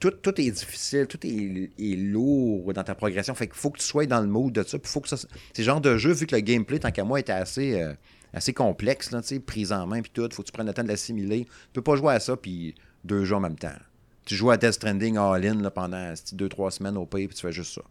Tout, 0.00 0.10
tout 0.10 0.40
est 0.40 0.50
difficile. 0.50 1.06
Tout 1.06 1.24
est, 1.26 1.70
est 1.78 1.96
lourd 1.96 2.72
dans 2.72 2.82
ta 2.82 2.94
progression. 2.94 3.34
Fait 3.34 3.46
qu'il 3.46 3.56
faut 3.56 3.70
que 3.70 3.78
tu 3.78 3.84
sois 3.84 4.06
dans 4.06 4.20
le 4.20 4.26
mood 4.26 4.52
de 4.52 4.62
ça. 4.62 4.78
Puis 4.78 4.90
faut 4.90 5.00
que 5.00 5.08
ça. 5.08 5.16
C'est 5.52 5.62
genre 5.62 5.80
de 5.80 5.96
jeu, 5.96 6.12
vu 6.12 6.26
que 6.26 6.34
le 6.34 6.40
gameplay, 6.42 6.78
tant 6.78 6.90
qu'à 6.90 7.04
moi, 7.04 7.20
était 7.20 7.32
assez. 7.32 7.80
euh, 7.80 7.92
assez 8.32 8.52
complexe, 8.52 9.10
là, 9.10 9.22
tu 9.22 9.26
sais, 9.26 9.40
prise 9.40 9.72
en 9.72 9.88
main, 9.88 10.02
puis 10.02 10.12
tout, 10.14 10.28
faut 10.32 10.42
que 10.42 10.46
tu 10.46 10.52
prennes 10.52 10.68
le 10.68 10.72
temps 10.72 10.84
de 10.84 10.88
l'assimiler. 10.88 11.46
Tu 11.46 11.50
peux 11.72 11.82
pas 11.82 11.96
jouer 11.96 12.14
à 12.14 12.20
ça, 12.20 12.36
puis 12.36 12.76
deux 13.02 13.24
jeux 13.24 13.34
en 13.34 13.40
même 13.40 13.58
temps. 13.58 13.74
Tu 14.24 14.36
joues 14.36 14.52
à 14.52 14.56
Death 14.56 14.74
Stranding 14.74 15.16
all-in 15.16 15.68
pendant 15.70 16.12
esti, 16.12 16.36
deux, 16.36 16.48
trois 16.48 16.70
semaines 16.70 16.96
au 16.96 17.06
pays, 17.06 17.26
puis 17.26 17.34
tu 17.34 17.42
fais 17.42 17.50
juste 17.50 17.74
ça. 17.74 17.82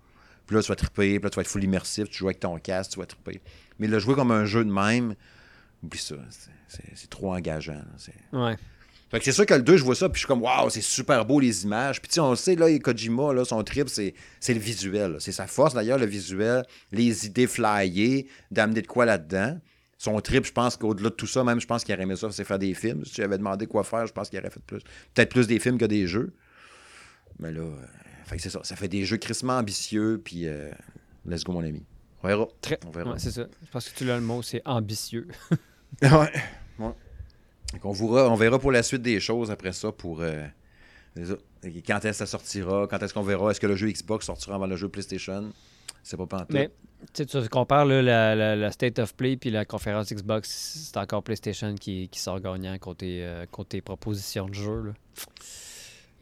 Puis 0.50 0.56
là, 0.56 0.64
tu 0.64 0.70
vas 0.70 0.76
triper, 0.76 1.20
puis 1.20 1.24
là, 1.26 1.30
tu 1.30 1.36
vas 1.36 1.42
être 1.44 1.48
full 1.48 1.64
immersif, 1.64 2.10
tu 2.10 2.18
joues 2.18 2.26
avec 2.26 2.40
ton 2.40 2.58
casque, 2.58 2.94
tu 2.94 3.00
vas 3.00 3.06
triper. 3.06 3.40
Mais 3.78 3.86
le 3.86 4.00
jouer 4.00 4.16
comme 4.16 4.32
un 4.32 4.46
jeu 4.46 4.66
de 4.66 4.72
même, 4.72 5.14
Oublie 5.84 6.00
ça. 6.00 6.16
c'est- 6.68 7.08
trop 7.08 7.36
engageant. 7.36 7.84
Ouais. 8.34 8.58
Fait 9.12 9.20
que 9.20 9.26
c'est 9.26 9.32
sûr 9.32 9.46
que 9.46 9.54
le 9.54 9.62
2, 9.62 9.78
je 9.78 9.84
vois 9.84 9.94
ça, 9.94 10.10
puis 10.10 10.16
je 10.16 10.22
suis 10.22 10.28
comme, 10.28 10.42
waouh, 10.42 10.72
c'est 10.72 10.82
super 10.82 11.24
beau 11.24 11.40
les 11.40 11.66
images. 11.66 12.02
Puis 12.02 12.10
tu 12.10 12.16
sais, 12.16 12.20
on 12.20 12.32
le 12.32 12.36
sait, 12.36 12.56
là, 12.56 12.66
Kojima, 12.80 13.32
là, 13.32 13.46
son 13.46 13.64
trip, 13.64 13.90
c'est 13.90 14.14
le 14.48 14.60
visuel. 14.60 15.18
C'est 15.20 15.32
sa 15.32 15.46
force, 15.46 15.76
d'ailleurs, 15.76 16.00
le 16.00 16.08
visuel, 16.08 16.66
les 16.92 17.28
idées 17.28 17.46
flyées, 17.46 18.28
d'amener 18.50 18.82
de 18.82 18.88
quoi 18.88 19.06
là-dedans. 19.06 19.60
Son 20.00 20.20
trip, 20.20 20.46
je 20.46 20.52
pense 20.52 20.78
qu'au-delà 20.78 21.10
de 21.12 21.16
tout 21.16 21.28
ça, 21.28 21.44
même, 21.44 21.60
je 21.62 21.68
pense 21.68 21.84
qu'il 21.84 21.94
aurait 21.94 22.04
aimé 22.04 22.16
ça, 22.16 22.32
c'est 22.32 22.44
faire 22.44 22.58
des 22.58 22.74
films. 22.74 23.06
Si 23.06 23.12
tu 23.14 23.22
avais 23.22 23.38
demandé 23.38 23.68
quoi 23.68 23.84
faire, 23.84 24.08
je 24.08 24.14
pense 24.14 24.30
qu'il 24.32 24.40
aurait 24.40 24.50
fait 24.50 24.64
plus. 24.66 24.80
Peut-être 25.14 25.30
plus 25.30 25.46
des 25.46 25.60
films 25.60 25.78
que 25.78 25.86
des 25.86 26.08
jeux. 26.08 26.34
Mais 27.40 27.52
là, 27.52 27.62
euh, 27.62 27.86
fait 28.30 28.38
que 28.38 28.42
c'est 28.42 28.50
ça. 28.50 28.62
Ça 28.64 28.76
fait 28.76 28.88
des 28.88 29.04
jeux 29.06 29.18
crissement 29.18 29.58
ambitieux, 29.58 30.22
puis 30.24 30.48
euh, 30.48 30.70
let's 31.26 31.44
go, 31.44 31.52
mon 31.52 31.64
ami. 31.64 31.84
On 32.24 32.28
verra. 32.28 32.48
Très. 32.62 32.80
On 32.88 32.92
verra. 32.92 33.12
Ouais, 33.14 33.20
c'est 33.20 33.32
ça. 33.32 33.46
Je 33.66 33.72
pense 33.72 33.90
que 33.90 33.98
tu 33.98 34.06
l'as 34.06 34.16
le 34.18 34.24
mot, 34.24 34.42
c'est 34.42 34.62
ambitieux. 34.66 35.28
Ouais. 36.04 36.10
ouais. 36.10 36.94
Donc, 37.74 37.84
on, 37.86 37.92
verra, 37.92 38.30
on 38.30 38.36
verra 38.36 38.60
pour 38.60 38.72
la 38.72 38.84
suite 38.84 39.02
des 39.02 39.20
choses 39.20 39.50
après 39.52 39.74
ça 39.74 39.92
pour. 39.92 40.22
euh, 40.22 40.46
quand 41.18 41.98
est-ce 42.06 42.08
que 42.10 42.12
ça 42.14 42.26
sortira? 42.28 42.88
Quand 42.88 43.02
est-ce 43.02 43.14
qu'on 43.14 43.24
verra? 43.24 43.50
Est-ce 43.52 43.60
que 43.60 43.68
le 43.68 43.76
jeu 43.76 43.90
Xbox 43.90 44.26
sortira 44.28 44.56
avant 44.56 44.68
le 44.68 44.76
jeu 44.76 44.88
PlayStation? 44.88 45.52
C'est 46.04 46.16
pas 46.18 46.28
pantoute. 46.28 46.52
Mais 46.52 46.70
tu 47.14 47.26
sais, 47.28 47.42
tu 47.42 47.50
compares 47.50 47.86
là, 47.86 48.02
la, 48.02 48.36
la- 48.36 48.56
la 48.56 48.72
State 48.72 49.00
of 49.00 49.16
Play 49.16 49.36
puis 49.36 49.50
la 49.50 49.66
conférence 49.66 50.12
Xbox, 50.14 50.50
c'est 50.92 50.98
encore 50.98 51.24
PlayStation 51.24 51.74
qui, 51.76 52.08
qui 52.10 52.20
sort 52.20 52.40
gagnant 52.40 52.78
côté, 52.78 53.24
euh, 53.24 53.46
côté 53.52 53.82
proposition 53.82 54.48
de 54.48 54.54
jeu. 54.54 54.84
là. 54.84 54.92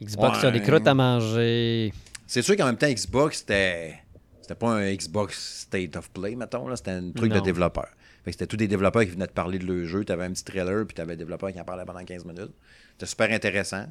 Xbox 0.02 0.44
a 0.44 0.50
des 0.50 0.58
Ouais. 0.60 0.64
crottes 0.64 0.86
à 0.86 0.94
manger. 0.94 1.92
C'est 2.26 2.42
sûr 2.42 2.56
qu'en 2.56 2.66
même 2.66 2.76
temps, 2.76 2.88
Xbox, 2.90 3.38
c'était. 3.38 3.94
C'était 4.40 4.54
pas 4.54 4.70
un 4.70 4.94
Xbox 4.94 5.62
State 5.66 5.96
of 5.96 6.10
Play, 6.10 6.34
mettons. 6.34 6.68
là. 6.68 6.76
C'était 6.76 6.92
un 6.92 7.10
truc 7.10 7.32
de 7.32 7.40
développeur. 7.40 7.88
Fait 8.24 8.30
que 8.30 8.32
c'était 8.32 8.46
tous 8.46 8.56
des 8.56 8.68
développeurs 8.68 9.02
qui 9.04 9.10
venaient 9.10 9.26
te 9.26 9.32
parler 9.32 9.58
de 9.58 9.66
leur 9.66 9.86
jeu. 9.86 10.04
Tu 10.04 10.12
avais 10.12 10.24
un 10.24 10.32
petit 10.32 10.44
trailer, 10.44 10.86
puis 10.86 10.94
tu 10.94 11.00
avais 11.00 11.12
un 11.14 11.16
développeur 11.16 11.52
qui 11.52 11.60
en 11.60 11.64
parlait 11.64 11.84
pendant 11.84 12.02
15 12.04 12.24
minutes. 12.24 12.52
C'était 12.92 13.06
super 13.06 13.30
intéressant. 13.30 13.86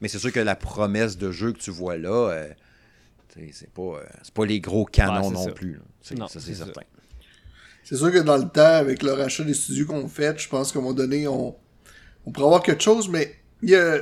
Mais 0.00 0.08
c'est 0.08 0.18
sûr 0.18 0.32
que 0.32 0.40
la 0.40 0.56
promesse 0.56 1.16
de 1.18 1.30
jeu 1.30 1.52
que 1.52 1.58
tu 1.58 1.70
vois 1.70 1.96
là, 1.96 2.30
euh, 2.30 2.48
c'est 3.52 3.70
pas, 3.70 3.82
euh, 3.82 4.00
c'est 4.22 4.34
pas 4.34 4.46
les 4.46 4.60
gros 4.60 4.84
canons 4.84 5.28
Ouais, 5.28 5.34
non 5.34 5.44
ça. 5.44 5.52
plus. 5.52 5.78
Non, 6.16 6.26
ça, 6.26 6.40
c'est 6.40 6.54
certain. 6.54 6.82
C'est 7.84 7.96
sûr 7.96 8.10
que 8.12 8.18
dans 8.18 8.36
le 8.36 8.48
temps, 8.48 8.60
avec 8.64 9.02
le 9.02 9.12
rachat 9.12 9.44
des 9.44 9.54
studios 9.54 9.86
qu'on 9.86 10.08
fait, 10.08 10.38
je 10.40 10.48
pense 10.48 10.72
qu'à 10.72 10.78
un 10.78 10.82
moment 10.82 10.94
donné, 10.94 11.26
on, 11.28 11.54
on 12.26 12.30
pourrait 12.32 12.46
avoir 12.46 12.62
quelque 12.62 12.82
chose, 12.82 13.08
mais 13.08 13.36
il 13.62 13.70
y 13.70 13.76
a, 13.76 13.98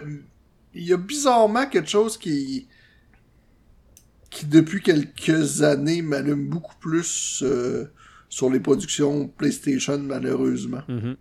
il 0.74 0.84
y 0.84 0.92
a 0.92 0.96
bizarrement 0.96 1.66
quelque 1.66 1.88
chose 1.88 2.16
qui, 2.16 2.68
qui 4.30 4.46
depuis 4.46 4.82
quelques 4.82 5.62
années 5.62 6.02
m'allume 6.02 6.48
beaucoup 6.48 6.76
plus 6.80 7.42
euh, 7.42 7.86
sur 8.28 8.50
les 8.50 8.60
productions 8.60 9.28
PlayStation, 9.28 9.98
malheureusement. 9.98 10.82
Mhm. 10.88 11.16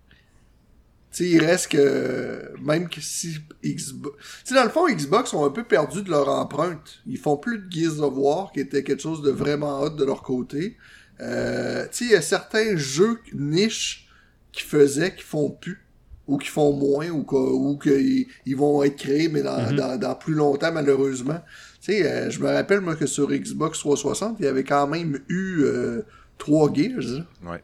Tu 1.12 1.24
sais, 1.24 1.30
il 1.30 1.40
reste 1.40 1.70
que, 1.70 2.52
même 2.62 2.90
que 2.90 3.00
si 3.02 3.38
Xbox... 3.64 4.18
Tu 4.20 4.50
sais, 4.50 4.56
dans 4.56 4.66
le 4.66 4.70
fond, 4.70 4.88
Xbox 4.88 5.34
ont 5.34 5.46
un 5.46 5.50
peu 5.50 5.64
perdu 5.64 6.04
de 6.04 6.10
leur 6.10 6.28
empreinte. 6.28 7.00
Ils 7.08 7.18
font 7.18 7.38
plus 7.38 7.60
de 7.60 7.72
Gears 7.72 8.02
of 8.02 8.14
War, 8.18 8.52
qui 8.52 8.60
était 8.60 8.84
quelque 8.84 9.02
chose 9.02 9.22
de 9.22 9.32
vraiment 9.32 9.82
hot 9.82 9.92
de 9.92 10.04
leur 10.04 10.22
côté. 10.22 10.78
Euh, 11.22 11.86
tu 11.86 11.90
sais, 11.92 12.06
il 12.06 12.12
y 12.12 12.16
a 12.16 12.22
certains 12.22 12.76
jeux 12.76 13.20
niches 13.34 14.10
qui 14.52 14.64
faisaient, 14.64 15.16
qui 15.16 15.24
font 15.24 15.50
plus, 15.50 15.82
ou 16.28 16.38
qui 16.38 16.48
font 16.50 16.74
moins, 16.74 17.10
ou, 17.10 17.24
que- 17.24 17.36
ou 17.36 17.78
qu'ils 17.78 18.28
ils 18.46 18.56
vont 18.58 18.84
être 18.84 18.98
créés, 18.98 19.30
mais 19.30 19.42
dans, 19.42 19.70
Mhm. 19.72 19.76
dans, 19.76 19.98
dans 20.00 20.16
plus 20.16 20.34
longtemps, 20.34 20.72
malheureusement. 20.72 21.40
Tu 21.82 21.94
sais, 21.94 22.06
euh, 22.06 22.30
je 22.30 22.40
me 22.42 22.48
rappelle, 22.48 22.82
moi, 22.82 22.96
que 22.96 23.06
sur 23.06 23.30
Xbox 23.32 23.80
360, 23.80 24.38
il 24.40 24.46
y 24.46 24.48
avait 24.48 24.64
quand 24.66 24.88
même 24.88 25.20
eu 25.30 25.62
euh, 25.64 26.02
trois 26.38 26.72
Gears. 26.74 27.00
là. 27.02 27.52
Ouais. 27.52 27.64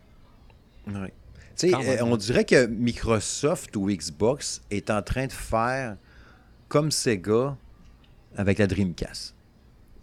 Ouais. 0.87 1.13
Tu 1.57 1.69
sais, 1.69 1.77
même. 1.77 1.81
euh, 1.87 2.03
on 2.05 2.15
dirait 2.17 2.45
que 2.45 2.65
Microsoft 2.65 3.75
ou 3.75 3.87
Xbox 3.87 4.61
est 4.71 4.89
en 4.89 5.01
train 5.01 5.27
de 5.27 5.31
faire 5.31 5.97
comme 6.69 6.89
Sega 6.89 7.55
avec 8.37 8.57
la 8.59 8.67
Dreamcast. 8.67 9.35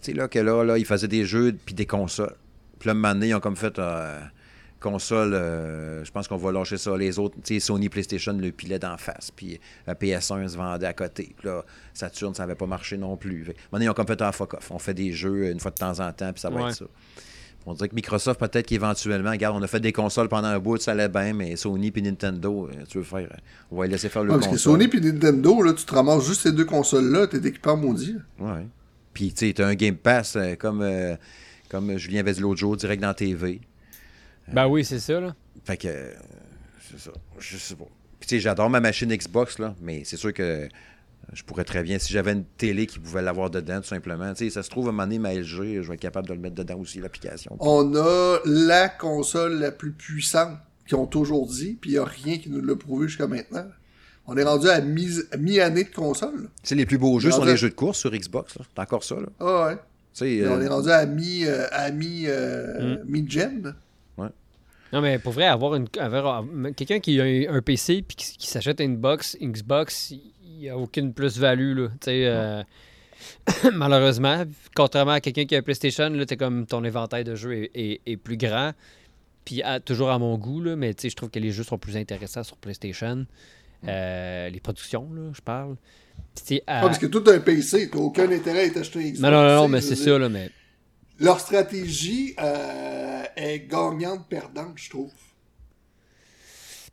Tu 0.02 0.12
sais, 0.12 0.16
là, 0.16 0.28
que 0.28 0.38
là, 0.38 0.62
là, 0.64 0.78
ils 0.78 0.84
faisaient 0.86 1.08
des 1.08 1.24
jeux 1.24 1.56
puis 1.64 1.74
des 1.74 1.86
consoles. 1.86 2.34
Puis 2.78 2.86
là, 2.86 2.92
un 2.92 2.94
moment 2.94 3.12
donné, 3.14 3.28
ils 3.28 3.34
ont 3.34 3.40
comme 3.40 3.56
fait 3.56 3.78
euh, 3.78 4.20
console, 4.80 5.34
euh, 5.34 6.04
je 6.04 6.10
pense 6.10 6.26
qu'on 6.26 6.36
va 6.36 6.50
lâcher 6.52 6.78
ça. 6.78 6.96
Les 6.96 7.18
autres, 7.18 7.36
tu 7.44 7.54
sais, 7.54 7.60
Sony 7.60 7.88
PlayStation 7.88 8.32
le 8.32 8.50
pilait 8.50 8.78
d'en 8.78 8.96
face. 8.96 9.30
Puis 9.30 9.60
la 9.86 9.94
PS1 9.94 10.48
se 10.48 10.56
vendait 10.56 10.86
à 10.86 10.92
côté. 10.92 11.34
Puis 11.38 11.46
là, 11.48 11.64
Saturn, 11.94 12.34
ça 12.34 12.42
n'avait 12.44 12.54
pas 12.56 12.66
marché 12.66 12.96
non 12.96 13.16
plus. 13.16 13.44
Fait 13.44 13.56
donné, 13.72 13.84
ils 13.84 13.88
ont 13.90 13.94
comme 13.94 14.06
fait 14.06 14.20
un 14.22 14.32
fuck 14.32 14.54
off. 14.54 14.70
On 14.70 14.78
fait 14.78 14.94
des 14.94 15.12
jeux 15.12 15.50
une 15.50 15.60
fois 15.60 15.70
de 15.70 15.76
temps 15.76 16.00
en 16.00 16.12
temps, 16.12 16.32
puis 16.32 16.40
ça 16.40 16.50
va 16.50 16.62
Ouais. 16.64 16.70
être 16.70 16.76
ça. 16.76 16.86
On 17.66 17.74
dirait 17.74 17.90
que 17.90 17.94
Microsoft, 17.94 18.40
peut-être 18.40 18.66
qu'éventuellement, 18.66 19.30
regarde, 19.30 19.54
on 19.54 19.62
a 19.62 19.66
fait 19.66 19.80
des 19.80 19.92
consoles 19.92 20.28
pendant 20.30 20.48
un 20.48 20.58
bout, 20.58 20.78
ça 20.78 20.92
allait 20.92 21.10
bien, 21.10 21.34
mais 21.34 21.56
Sony 21.56 21.90
puis 21.90 22.00
Nintendo, 22.00 22.66
euh, 22.68 22.84
tu 22.88 22.96
veux 22.98 23.04
faire, 23.04 23.28
euh, 23.30 23.36
on 23.70 23.76
va 23.76 23.84
les 23.84 23.92
laisser 23.92 24.08
faire 24.08 24.24
le 24.24 24.30
Ouais, 24.32 24.38
parce 24.38 24.50
que. 24.50 24.56
Sony 24.56 24.88
puis 24.88 24.98
Nintendo, 25.00 25.60
là, 25.62 25.74
tu 25.74 25.84
te 25.84 25.94
ramasses 25.94 26.26
juste 26.26 26.40
ces 26.40 26.52
deux 26.52 26.64
consoles-là, 26.64 27.26
t'es 27.26 27.36
équipé 27.36 27.68
en 27.68 27.76
maudit. 27.76 28.16
Ouais. 28.38 28.66
Puis, 29.12 29.32
tu 29.34 29.46
sais, 29.48 29.52
t'as 29.52 29.66
un 29.66 29.74
Game 29.74 29.96
Pass, 29.96 30.36
euh, 30.36 30.54
comme, 30.56 30.80
euh, 30.80 31.16
comme 31.68 31.98
Julien 31.98 32.20
avait 32.20 32.32
dit 32.32 32.40
l'autre 32.40 32.58
jour, 32.60 32.76
direct 32.78 33.02
dans 33.02 33.08
la 33.08 33.14
TV. 33.14 33.60
Ben 34.52 34.66
oui, 34.66 34.84
c'est 34.84 34.98
ça. 35.00 35.20
Là. 35.20 35.34
Fait 35.64 35.76
que, 35.76 35.88
euh, 35.88 36.12
c'est 36.90 36.98
ça. 37.00 37.10
Je 37.38 37.56
sais 37.56 37.74
pas. 37.74 37.84
Puis, 38.18 38.28
tu 38.28 38.34
sais, 38.36 38.40
j'adore 38.40 38.68
ma 38.70 38.80
machine 38.80 39.14
Xbox, 39.14 39.58
là, 39.58 39.74
mais 39.80 40.02
c'est 40.04 40.16
sûr 40.16 40.32
que 40.34 40.42
euh, 40.42 40.68
je 41.32 41.42
pourrais 41.42 41.64
très 41.64 41.82
bien, 41.82 41.98
si 41.98 42.12
j'avais 42.12 42.32
une 42.32 42.44
télé 42.44 42.86
qui 42.86 42.98
pouvait 42.98 43.22
l'avoir 43.22 43.50
dedans, 43.50 43.80
tout 43.80 43.86
simplement. 43.88 44.32
Tu 44.34 44.44
sais, 44.44 44.50
ça 44.50 44.62
se 44.62 44.70
trouve, 44.70 44.86
à 44.86 44.88
un 44.90 44.92
moment 44.92 45.04
donné, 45.04 45.18
ma 45.18 45.32
LG, 45.34 45.80
je 45.82 45.88
vais 45.88 45.94
être 45.94 46.00
capable 46.00 46.28
de 46.28 46.34
le 46.34 46.40
mettre 46.40 46.56
dedans 46.56 46.78
aussi, 46.78 47.00
l'application. 47.00 47.56
On 47.60 47.94
a 47.96 48.38
la 48.44 48.88
console 48.88 49.58
la 49.58 49.70
plus 49.72 49.92
puissante 49.92 50.58
qu'ils 50.86 50.96
ont 50.98 51.06
toujours 51.06 51.46
dit, 51.46 51.78
puis 51.80 51.92
il 51.92 51.98
a 51.98 52.04
rien 52.04 52.38
qui 52.38 52.50
nous 52.50 52.60
l'a 52.60 52.74
prouvé 52.76 53.06
jusqu'à 53.08 53.26
maintenant. 53.28 53.66
On 54.26 54.36
est 54.36 54.42
rendu 54.44 54.68
à 54.68 54.80
mi- 54.80 55.08
à 55.32 55.36
mi-année 55.38 55.84
de 55.84 55.90
console. 55.94 56.48
sais, 56.62 56.74
les 56.74 56.86
plus 56.86 56.98
beaux 56.98 57.18
jeux 57.20 57.30
sont 57.30 57.44
les 57.44 57.56
jeux 57.56 57.70
de 57.70 57.74
course 57.74 57.98
sur 57.98 58.10
Xbox, 58.10 58.56
là. 58.58 58.64
C'est 58.74 58.80
encore 58.82 59.02
ça, 59.04 59.14
là. 59.16 59.26
Ah 59.40 59.66
ouais. 59.66 59.74
Tu 59.76 59.80
sais, 60.12 60.30
Et 60.32 60.42
euh, 60.44 60.52
On 60.56 60.60
est 60.60 60.68
rendu 60.68 60.90
à 60.90 61.06
mi 61.06 61.44
euh, 61.46 61.66
à 61.72 61.90
mi 61.90 62.24
euh, 62.26 62.96
Mm. 62.96 63.08
mi-gen. 63.08 63.74
Non, 64.92 65.00
mais 65.00 65.18
pour 65.18 65.32
vrai, 65.32 65.44
avoir, 65.46 65.74
une, 65.76 65.86
avoir 65.98 66.44
quelqu'un 66.76 66.98
qui 67.00 67.20
a 67.20 67.24
un, 67.52 67.60
PC 67.62 68.02
puis 68.06 68.16
qui, 68.16 68.36
qui 68.38 68.46
s'achète 68.48 68.80
une 68.80 68.96
box, 68.96 69.36
une 69.40 69.52
Xbox, 69.52 70.10
il 70.10 70.58
n'y 70.58 70.68
a 70.68 70.76
aucune 70.76 71.12
plus-value. 71.14 71.76
là. 71.78 71.88
Euh, 72.08 72.62
malheureusement, 73.72 74.44
contrairement 74.74 75.12
à 75.12 75.20
quelqu'un 75.20 75.44
qui 75.44 75.54
a 75.54 75.58
un 75.58 75.62
PlayStation, 75.62 76.08
là, 76.10 76.26
t'es 76.26 76.36
comme 76.36 76.66
ton 76.66 76.82
éventail 76.84 77.24
de 77.24 77.34
jeux 77.34 77.54
est, 77.54 77.70
est- 77.74 78.00
est 78.06 78.16
plus 78.16 78.36
grand. 78.36 78.72
Puis 79.44 79.62
à- 79.62 79.80
toujours 79.80 80.10
à 80.10 80.18
mon 80.18 80.36
goût, 80.38 80.60
là, 80.60 80.76
mais 80.76 80.94
je 81.02 81.14
trouve 81.14 81.30
que 81.30 81.38
les 81.38 81.50
jeux 81.52 81.64
sont 81.64 81.78
plus 81.78 81.96
intéressants 81.96 82.42
sur 82.44 82.56
PlayStation. 82.56 83.26
Euh, 83.88 84.48
les 84.50 84.60
productions, 84.60 85.08
là, 85.14 85.30
je 85.32 85.40
parle. 85.40 85.76
À- 86.66 86.78
Ah, 86.78 86.80
parce 86.82 86.98
que 86.98 87.06
tout 87.06 87.24
un 87.28 87.40
PC, 87.40 87.88
t'as 87.90 87.98
aucun 87.98 88.30
intérêt 88.30 88.66
à 88.66 88.70
t'acheter 88.70 88.98
un 88.98 89.02
Xbox. 89.02 89.20
Non, 89.20 89.30
non, 89.30 89.42
non, 89.42 89.54
non, 89.62 89.68
mais 89.68 89.80
c'est 89.80 89.96
ça, 89.96 90.18
là, 90.18 90.28
mais. 90.28 90.50
Leur 91.20 91.38
stratégie 91.38 92.34
euh, 92.40 93.22
est 93.36 93.60
gagnante-perdante, 93.68 94.72
je 94.76 94.90
trouve. 94.90 95.12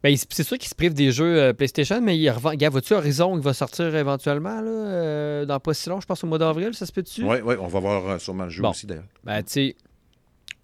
Ben, 0.03 0.15
c'est 0.15 0.43
sûr 0.43 0.57
qu'ils 0.57 0.69
se 0.69 0.75
privent 0.75 0.93
des 0.93 1.11
jeux 1.11 1.39
euh, 1.39 1.53
PlayStation, 1.53 1.99
mais 2.01 2.17
il 2.17 2.29
revend. 2.29 2.53
Gars, 2.53 2.69
vois-tu 2.69 2.93
Horizon 2.93 3.35
qui 3.37 3.43
va 3.43 3.53
sortir 3.53 3.95
éventuellement 3.95 4.61
là, 4.61 4.69
euh, 4.69 5.45
dans 5.45 5.59
pas 5.59 5.73
si 5.73 5.89
long, 5.89 5.99
je 5.99 6.05
pense 6.05 6.23
au 6.23 6.27
mois 6.27 6.37
d'avril, 6.37 6.73
ça 6.75 6.85
se 6.85 6.91
peut-tu? 6.91 7.23
Oui, 7.23 7.39
ouais, 7.41 7.57
on 7.59 7.67
va 7.67 7.79
voir 7.79 8.21
sûrement 8.21 8.43
le 8.43 8.49
jeu 8.51 8.61
Bon. 8.61 8.69
aussi, 8.69 8.85
d'ailleurs. 8.85 9.05
Ben, 9.23 9.41
tu 9.41 9.51
sais, 9.51 9.75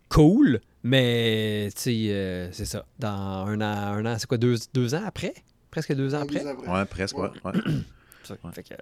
cool, 0.10 0.62
mais 0.84 1.69
tu 1.76 1.82
sais, 1.82 1.95
euh, 2.10 2.52
c'est 2.52 2.65
ça. 2.65 2.86
Dans 2.99 3.47
un 3.47 3.60
an, 3.62 3.93
un 3.95 4.06
an 4.06 4.17
c'est 4.19 4.28
quoi, 4.28 4.38
deux, 4.38 4.56
deux 4.73 4.93
ans 4.93 5.04
après? 5.06 5.34
Presque 5.71 5.93
deux 5.95 6.13
ans 6.13 6.21
après? 6.21 6.43
Ouais, 6.43 6.86
presque, 6.86 7.17
ouais. 7.17 7.30
ouais. 7.43 7.52
Ça, 8.24 8.36
fait 8.53 8.64
que, 8.64 8.74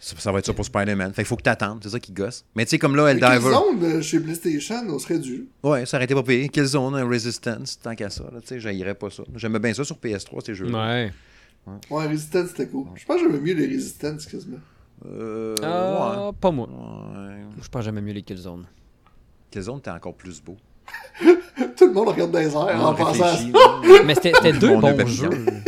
Ça, 0.00 0.16
ça 0.18 0.32
va 0.32 0.38
être 0.38 0.46
ça 0.46 0.52
pour 0.54 0.64
Spider-Man. 0.64 1.12
Fait 1.12 1.22
qu'il 1.22 1.28
faut 1.28 1.36
que 1.36 1.42
t'attendes, 1.42 1.80
c'est 1.82 1.90
ça 1.90 2.00
qui 2.00 2.12
gosse. 2.12 2.44
Mais 2.54 2.64
tu 2.64 2.70
sais, 2.70 2.78
comme 2.78 2.96
là, 2.96 3.08
Eldiver. 3.08 3.38
Killzone, 3.38 3.82
euh, 3.84 4.02
chez 4.02 4.20
PlayStation, 4.20 4.76
on 4.88 4.98
serait 4.98 5.18
dû. 5.18 5.48
Ouais, 5.62 5.86
ça 5.86 5.96
aurait 5.96 6.04
été 6.04 6.14
pas 6.14 6.22
payé. 6.22 6.48
Killzone, 6.48 6.94
euh, 6.94 7.04
Resistance, 7.04 7.78
tant 7.80 7.94
qu'à 7.94 8.10
ça. 8.10 8.24
là, 8.32 8.40
Tu 8.40 8.46
sais, 8.48 8.60
j'haïrais 8.60 8.94
pas 8.94 9.10
ça. 9.10 9.22
J'aimais 9.36 9.58
bien 9.58 9.74
ça 9.74 9.84
sur 9.84 9.96
PS3, 9.96 10.44
ces 10.46 10.54
jeux. 10.54 10.72
ouais. 10.72 11.12
Ouais, 11.90 12.06
Resistance, 12.06 12.48
c'était 12.48 12.66
cool. 12.66 12.86
Je 12.94 13.04
pense 13.04 13.16
que 13.20 13.26
j'aimais 13.28 13.40
mieux 13.40 13.52
les 13.54 13.66
Resistance, 13.66 14.24
quasiment. 14.24 14.56
Euh. 15.06 15.54
Ah, 15.62 16.30
Pas 16.40 16.50
moi. 16.50 16.66
ouais. 16.68 17.42
Je 17.62 17.68
pense 17.68 17.84
jamais 17.84 18.00
mieux 18.00 18.14
les 18.14 18.22
Killzone. 18.22 18.64
Killzone, 19.50 19.80
t'es 19.82 19.90
encore 19.90 20.14
plus 20.14 20.42
beau. 20.42 20.56
Tout 21.76 21.86
le 21.86 21.92
monde 21.92 22.08
regarde 22.08 22.30
dans 22.30 22.38
les 22.38 22.46
airs 22.46 22.86
en 22.86 22.94
pensant 22.94 23.22
à 23.24 23.36
ça. 23.36 23.42
là. 23.42 24.02
Mais 24.06 24.14
c'était 24.14 24.52
deux 24.54 24.76
bons 24.78 25.06
jeux. 25.06 25.28
tu 25.28 25.62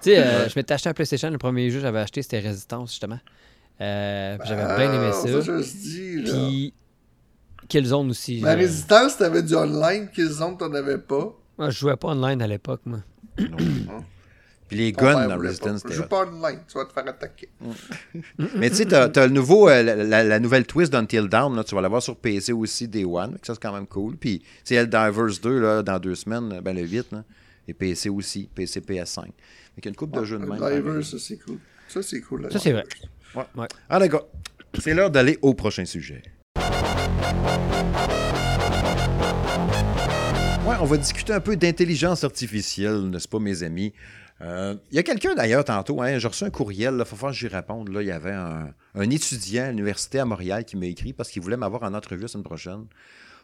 sais, 0.00 0.18
euh, 0.18 0.48
je 0.48 0.54
m'étais 0.58 0.72
acheté 0.72 0.88
un 0.88 0.94
PlayStation, 0.94 1.28
le 1.30 1.36
premier 1.38 1.68
jeu 1.70 1.76
que 1.76 1.82
j'avais 1.82 1.98
acheté, 2.00 2.22
c'était 2.22 2.40
Resistance, 2.40 2.90
justement. 2.92 3.18
Euh, 3.80 4.36
j'avais 4.44 4.76
bien 4.76 4.92
aimé 4.92 5.10
Ah, 5.10 5.12
ça. 5.12 5.40
je 5.40 5.62
dit, 5.62 6.22
là. 6.22 6.32
Puis 6.32 6.74
Killzone 7.68 8.10
aussi. 8.10 8.40
Ma 8.40 8.52
je- 8.52 8.58
Résistance, 8.58 9.16
t'avais 9.18 9.42
du 9.42 9.54
online. 9.56 10.08
Killzone, 10.14 10.56
t'en 10.56 10.72
avais 10.74 10.98
pas? 10.98 11.34
Moi, 11.58 11.70
je 11.70 11.78
jouais 11.78 11.96
pas 11.96 12.08
online 12.08 12.40
à 12.42 12.46
l'époque, 12.46 12.82
moi. 12.84 13.00
Puis 14.68 14.78
les 14.78 14.92
Ton 14.94 15.04
guns 15.04 15.28
dans 15.28 15.36
Resistance, 15.38 15.82
pas. 15.82 15.88
c'était 15.90 15.94
Joue 16.02 16.08
pas 16.08 16.24
online, 16.26 16.60
tu 16.66 16.78
vas 16.78 16.86
te 16.86 16.92
faire 16.94 17.06
attaquer. 17.06 17.48
Mais 18.56 18.70
tu 18.70 18.76
sais, 18.76 18.86
t'as 18.86 19.26
le 19.26 19.32
nouveau, 19.32 19.68
euh, 19.68 19.82
la, 19.82 19.96
la- 19.96 20.24
la 20.24 20.38
nouvelle 20.40 20.64
twist 20.66 20.90
d'Until 20.90 21.28
Down, 21.28 21.54
là, 21.54 21.62
tu 21.62 21.74
vas 21.74 21.82
l'avoir 21.82 22.02
sur 22.02 22.16
PC 22.16 22.52
aussi, 22.54 22.88
Day 22.88 23.04
One. 23.04 23.36
Ça, 23.42 23.52
c'est 23.54 23.60
quand 23.60 23.74
même 23.74 23.86
cool. 23.86 24.16
Puis, 24.16 24.42
c'est 24.64 24.76
Helldivers 24.76 25.38
2, 25.42 25.58
là, 25.60 25.82
dans 25.82 25.98
deux 25.98 26.14
semaines, 26.14 26.60
ben 26.62 26.74
le 26.74 26.86
8, 26.86 27.12
là. 27.12 27.22
Et 27.68 27.74
PC 27.74 28.08
aussi, 28.08 28.48
PC, 28.54 28.80
PS5. 28.80 29.24
Donc, 29.26 29.34
il 29.76 29.84
y 29.84 29.88
a 29.88 29.90
une 29.90 29.94
coupe 29.96 30.12
de 30.18 30.24
jeux 30.24 30.38
de 30.38 30.46
même. 30.46 31.02
Ça 31.02 31.18
c'est 31.18 31.36
cool. 31.36 31.58
Ça 31.88 32.02
c'est 32.02 32.20
cool. 32.22 32.48
Ça, 32.50 32.58
c'est 32.58 32.72
vrai. 32.72 32.84
Ouais. 33.34 33.42
Ouais. 33.56 33.66
Ah, 33.88 33.98
d'accord. 33.98 34.26
C'est 34.80 34.94
l'heure 34.94 35.10
d'aller 35.10 35.38
au 35.42 35.54
prochain 35.54 35.84
sujet. 35.84 36.22
Ouais, 40.66 40.76
on 40.80 40.84
va 40.84 40.96
discuter 40.96 41.32
un 41.32 41.40
peu 41.40 41.56
d'intelligence 41.56 42.22
artificielle, 42.24 43.10
n'est-ce 43.10 43.26
pas, 43.28 43.38
mes 43.40 43.62
amis? 43.62 43.92
Euh, 44.40 44.74
Il 44.90 44.96
y 44.96 44.98
a 44.98 45.02
quelqu'un 45.02 45.34
d'ailleurs 45.34 45.64
tantôt, 45.64 46.00
hein, 46.02 46.18
j'ai 46.18 46.28
reçu 46.28 46.44
un 46.44 46.50
courriel, 46.50 46.96
il 46.98 47.04
faut 47.04 47.16
faire 47.16 47.30
que 47.30 47.34
j'y 47.34 47.48
réponde. 47.48 47.88
Là, 47.90 48.00
il 48.02 48.08
y 48.08 48.12
avait 48.12 48.32
un, 48.32 48.68
un 48.94 49.10
étudiant 49.10 49.64
à 49.64 49.68
l'université 49.70 50.20
à 50.20 50.24
Montréal 50.24 50.64
qui 50.64 50.76
m'a 50.76 50.86
écrit 50.86 51.12
parce 51.12 51.30
qu'il 51.30 51.42
voulait 51.42 51.56
m'avoir 51.56 51.82
en 51.82 51.94
entrevue 51.94 52.22
la 52.22 52.28
semaine 52.28 52.44
prochaine. 52.44 52.84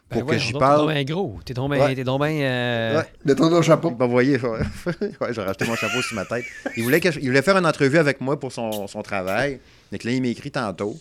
Pour 0.09 0.25
que 0.25 0.37
j'y 0.39 0.53
T'es 0.53 0.59
parle. 0.59 0.91
bien 0.91 1.03
gros. 1.03 1.39
T'es 1.45 1.53
bien. 1.53 1.67
Ouais. 1.69 1.93
T'es 1.95 2.03
bien, 2.03 2.17
euh, 2.21 3.01
Ouais. 3.25 3.35
Ton 3.35 3.61
chapeau. 3.61 3.91
Ouais, 3.91 4.39
ouais, 5.21 5.33
j'ai 5.33 5.41
racheté 5.41 5.65
mon 5.65 5.75
chapeau 5.75 6.01
sur 6.01 6.15
ma 6.15 6.25
tête. 6.25 6.45
Il 6.77 6.83
voulait, 6.83 6.99
que 6.99 7.11
je- 7.11 7.19
il 7.19 7.27
voulait 7.27 7.43
faire 7.43 7.57
une 7.57 7.65
entrevue 7.67 7.99
avec 7.99 8.19
moi 8.19 8.39
pour 8.39 8.51
son, 8.51 8.87
son 8.87 9.01
travail. 9.03 9.59
Il 9.91 10.21
m'a 10.21 10.27
écrit 10.27 10.51
tantôt. 10.51 10.97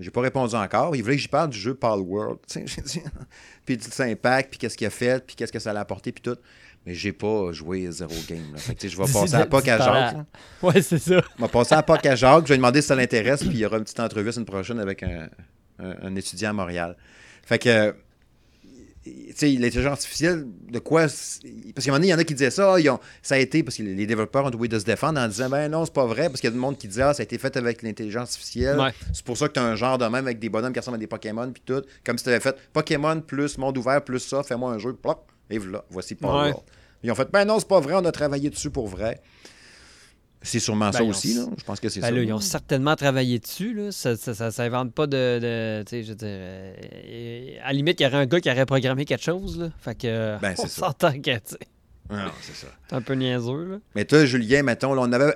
J'ai 0.00 0.10
pas 0.10 0.20
répondu 0.20 0.54
encore. 0.54 0.94
Il 0.94 1.02
voulait 1.02 1.16
que 1.16 1.22
j'y 1.22 1.28
parle 1.28 1.50
du 1.50 1.58
jeu 1.58 1.74
Pal 1.74 1.98
World. 1.98 2.38
Puis 3.66 3.76
de 3.76 3.82
son 3.82 4.02
impact, 4.04 4.50
puis 4.50 4.58
qu'est-ce 4.58 4.76
qu'il 4.76 4.86
a 4.86 4.90
fait, 4.90 5.24
puis 5.26 5.34
qu'est-ce 5.36 5.52
que 5.52 5.58
ça 5.58 5.72
l'a 5.72 5.80
apporté, 5.80 6.12
puis 6.12 6.22
tout. 6.22 6.36
Mais 6.86 6.94
j'ai 6.94 7.12
pas 7.12 7.52
joué 7.52 7.90
zéro 7.90 8.14
game. 8.28 8.52
Là. 8.52 8.58
Fait 8.58 8.74
que, 8.74 8.88
je 8.88 8.96
vais 8.96 9.02
passer 9.12 9.34
à 9.34 9.44
POC 9.44 9.68
à 9.68 9.78
Jacques. 9.78 10.16
Ouais, 10.62 10.80
c'est 10.80 10.98
ça. 10.98 11.20
Je 11.36 11.42
vais 11.42 11.48
passer 11.48 11.74
à 11.74 11.82
POC 11.82 12.06
à 12.06 12.14
Jacques. 12.16 12.44
Je 12.46 12.52
vais 12.52 12.56
demander 12.56 12.80
si 12.80 12.88
ça 12.88 12.94
l'intéresse, 12.94 13.40
puis 13.40 13.50
il 13.50 13.58
y 13.58 13.66
aura 13.66 13.76
une 13.78 13.84
petite 13.84 14.00
entrevue 14.00 14.32
semaine 14.32 14.46
prochaine 14.46 14.78
avec 14.80 15.02
un, 15.02 15.28
un- 15.80 15.96
un 16.02 16.14
étudiant 16.16 16.50
à 16.50 16.52
Montréal. 16.54 16.96
Fait 17.44 17.58
que 17.58 17.94
l'intelligence 19.42 19.92
artificielle, 19.92 20.46
de 20.70 20.78
quoi. 20.78 21.02
Parce 21.02 21.40
qu'à 21.42 21.48
un 21.48 21.86
moment 21.86 21.96
donné, 21.98 22.06
il 22.08 22.10
y 22.10 22.14
en 22.14 22.18
a 22.18 22.24
qui 22.24 22.34
disaient 22.34 22.50
ça, 22.50 22.78
ils 22.80 22.88
ont- 22.90 23.00
ça 23.22 23.34
a 23.36 23.38
été, 23.38 23.62
parce 23.62 23.76
que 23.76 23.82
les 23.82 24.06
développeurs 24.06 24.44
ont 24.46 24.50
doué 24.50 24.68
de 24.68 24.78
se 24.78 24.84
défendre 24.84 25.20
en 25.20 25.28
disant, 25.28 25.48
ben 25.48 25.68
non, 25.70 25.84
c'est 25.84 25.92
pas 25.94 26.06
vrai, 26.06 26.28
parce 26.28 26.40
qu'il 26.40 26.48
y 26.48 26.52
a 26.52 26.54
du 26.54 26.58
monde 26.58 26.76
qui 26.78 26.88
disait, 26.88 27.02
ah, 27.02 27.14
ça 27.14 27.22
a 27.22 27.24
été 27.24 27.38
fait 27.38 27.56
avec 27.56 27.82
l'intelligence 27.82 28.30
artificielle. 28.30 28.78
Ouais. 28.78 28.90
C'est 29.12 29.24
pour 29.24 29.36
ça 29.36 29.48
que 29.48 29.54
tu 29.54 29.60
as 29.60 29.64
un 29.64 29.76
genre 29.76 29.98
de 29.98 30.04
même 30.04 30.26
avec 30.26 30.38
des 30.38 30.48
bonhommes 30.48 30.72
qui 30.72 30.78
ressemblent 30.78 30.96
à 30.96 30.98
des 31.00 31.06
Pokémon, 31.06 31.50
puis 31.52 31.62
tout. 31.64 31.82
Comme 32.04 32.18
si 32.18 32.24
tu 32.24 32.30
avais 32.30 32.40
fait 32.40 32.56
Pokémon 32.72 33.20
plus 33.20 33.58
monde 33.58 33.76
ouvert 33.78 34.02
plus 34.02 34.20
ça, 34.20 34.42
fais-moi 34.42 34.72
un 34.72 34.78
jeu, 34.78 34.92
plop, 34.94 35.26
et 35.50 35.58
voilà, 35.58 35.84
voici 35.90 36.14
Power 36.14 36.32
Ouais. 36.44 36.50
World. 36.50 36.62
Ils 37.02 37.12
ont 37.12 37.14
fait, 37.14 37.28
ben 37.30 37.44
non, 37.44 37.58
c'est 37.60 37.68
pas 37.68 37.80
vrai, 37.80 37.94
on 37.96 38.04
a 38.04 38.12
travaillé 38.12 38.50
dessus 38.50 38.70
pour 38.70 38.88
vrai. 38.88 39.20
C'est 40.42 40.60
sûrement 40.60 40.92
ça 40.92 41.00
Ben, 41.00 41.08
aussi, 41.08 41.34
là. 41.34 41.46
Je 41.58 41.64
pense 41.64 41.80
que 41.80 41.88
c'est 41.88 42.00
Ben 42.00 42.06
ça. 42.08 42.12
là, 42.12 42.22
ils 42.22 42.32
ont 42.32 42.40
certainement 42.40 42.94
travaillé 42.96 43.38
dessus. 43.38 43.74
Là. 43.74 43.90
Ça, 43.92 44.16
ça, 44.16 44.34
ça 44.34 44.50
s'invente 44.50 44.92
pas 44.94 45.06
de. 45.06 45.38
de 45.40 45.82
tu 45.84 45.90
sais, 45.90 46.02
je 46.04 46.08
veux 46.10 46.14
dire. 46.14 46.28
euh, 46.30 47.56
à 47.62 47.68
la 47.68 47.72
limite, 47.72 47.98
il 48.00 48.04
y 48.04 48.06
aurait 48.06 48.18
un 48.18 48.26
gars 48.26 48.40
qui 48.40 48.50
aurait 48.50 48.66
programmé 48.66 49.04
quelque 49.04 49.24
chose. 49.24 49.58
Là. 49.58 49.70
Fait 49.80 49.94
que. 49.96 50.38
Ben, 50.40 50.54
c'est 50.56 50.62
on 50.64 50.68
s'entend 50.68 51.12
que, 51.20 51.30
Ah, 52.10 52.30
c'est 52.40 52.54
ça. 52.54 52.68
c'est 52.88 52.94
un 52.96 53.02
peu 53.02 53.14
niaiseux. 53.14 53.64
Là. 53.64 53.76
Mais 53.94 54.04
toi, 54.04 54.24
Julien, 54.24 54.62
mettons, 54.62 54.94
là, 54.94 55.02
on 55.02 55.12
avait 55.12 55.34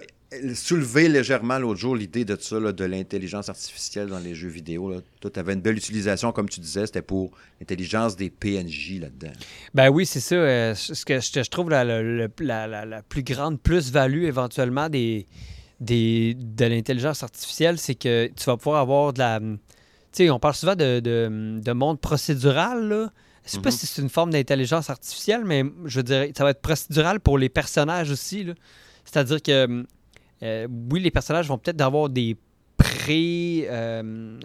soulevé 0.54 1.08
légèrement 1.08 1.58
l'autre 1.58 1.80
jour 1.80 1.94
l'idée 1.96 2.24
de 2.24 2.36
ça, 2.40 2.58
là, 2.60 2.72
de 2.72 2.84
l'intelligence 2.84 3.48
artificielle 3.48 4.08
dans 4.08 4.18
les 4.18 4.34
jeux 4.34 4.48
vidéo. 4.48 4.90
Là. 4.90 5.00
Toi, 5.20 5.30
tu 5.30 5.38
avais 5.40 5.52
une 5.54 5.60
belle 5.60 5.76
utilisation, 5.76 6.32
comme 6.32 6.48
tu 6.48 6.60
disais, 6.60 6.86
c'était 6.86 7.02
pour 7.02 7.32
l'intelligence 7.60 8.16
des 8.16 8.30
PNJ 8.30 8.98
là-dedans. 9.00 9.32
Ben 9.74 9.88
oui, 9.90 10.06
c'est 10.06 10.20
ça. 10.20 10.34
euh, 10.34 10.74
ce 10.74 11.04
que 11.04 11.20
je, 11.20 11.50
trouve 11.50 11.70
la, 11.70 11.84
la- 11.84 12.02
la- 12.02 12.28
la- 12.40 12.66
la- 12.66 12.84
la 12.86 13.02
plus 13.02 13.22
grande 13.22 13.60
plus-value 13.60 14.24
éventuellement 14.24 14.88
des, 14.88 15.26
des, 15.80 16.34
de 16.34 16.64
l'intelligence 16.64 17.22
artificielle, 17.22 17.78
c'est 17.78 17.94
que 17.94 18.26
tu 18.28 18.44
vas 18.44 18.56
pouvoir 18.56 18.80
avoir 18.80 19.12
de 19.12 19.18
la. 19.18 19.40
Tu 19.40 20.24
sais, 20.24 20.30
on 20.30 20.38
parle 20.38 20.54
souvent 20.54 20.76
de, 20.76 21.00
de, 21.00 21.60
de 21.60 21.72
monde 21.72 22.00
procédural. 22.00 22.86
Là. 22.88 23.12
Je 23.44 23.50
sais 23.52 23.60
pas 23.60 23.70
Mhm. 23.70 23.76
si 23.76 23.86
c'est 23.86 24.02
une 24.02 24.08
forme 24.10 24.30
d'intelligence 24.30 24.88
artificielle, 24.90 25.42
mais 25.44 25.64
je 25.86 26.00
dirais 26.00 26.32
ça 26.36 26.44
va 26.44 26.50
être 26.50 26.60
procédural 26.60 27.18
pour 27.18 27.38
les 27.38 27.48
personnages 27.48 28.10
aussi. 28.10 28.46
C'est-à-dire 29.04 29.42
que, 29.42 29.84
euh, 30.42 30.66
oui, 30.90 31.00
les 31.00 31.10
personnages 31.10 31.48
vont 31.48 31.58
peut-être 31.58 31.80
avoir 31.80 32.08
des 32.08 32.36
pré. 32.76 33.66
euh, 33.70 34.38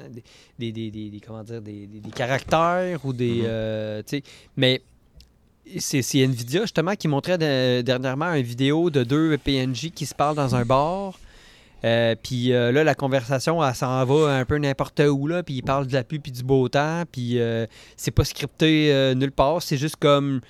des, 0.59 0.71
des, 0.71 0.91
des- 0.91 1.09
des- 1.09 1.19
comment 1.19 1.43
dire, 1.43 1.61
des, 1.61 1.87
caractères 2.15 3.03
ou 3.05 3.13
des. 3.13 3.41
Mhm. 3.41 3.45
euh, 3.45 4.01
mais 4.55 4.81
c'est 5.79 6.01
Nvidia 6.19 6.61
justement 6.61 6.95
qui 6.95 7.07
montrait 7.07 7.37
de- 7.37 7.81
dernièrement 7.81 8.33
une 8.33 8.43
vidéo 8.43 8.89
de 8.89 9.03
deux 9.03 9.37
PNJ 9.37 9.91
qui 9.91 10.05
se 10.05 10.15
parlent 10.15 10.35
dans 10.35 10.55
un 10.55 10.63
bar. 10.65 11.19
Euh, 11.83 12.15
puis 12.21 12.53
euh, 12.53 12.71
là, 12.71 12.83
la 12.83 12.95
conversation, 12.95 13.63
elle 13.63 13.75
s'en 13.75 14.03
va 14.05 14.33
un 14.37 14.45
peu 14.45 14.57
n'importe 14.57 14.99
où, 14.99 15.27
là, 15.27 15.43
puis 15.43 15.55
ils 15.55 15.61
parlent 15.63 15.85
de 15.87 15.93
la 15.93 16.03
pluie 16.03 16.19
puis 16.19 16.31
du 16.31 16.41
beau 16.43 16.67
temps, 16.69 17.03
puis 17.11 17.39
euh, 17.39 17.67
c'est 17.97 18.09
pas 18.11 18.23
scripté 18.23 19.13
nulle 19.15 19.31
part, 19.31 19.61
c'est 19.61 19.77
juste 19.77 19.97
comme 19.97 20.41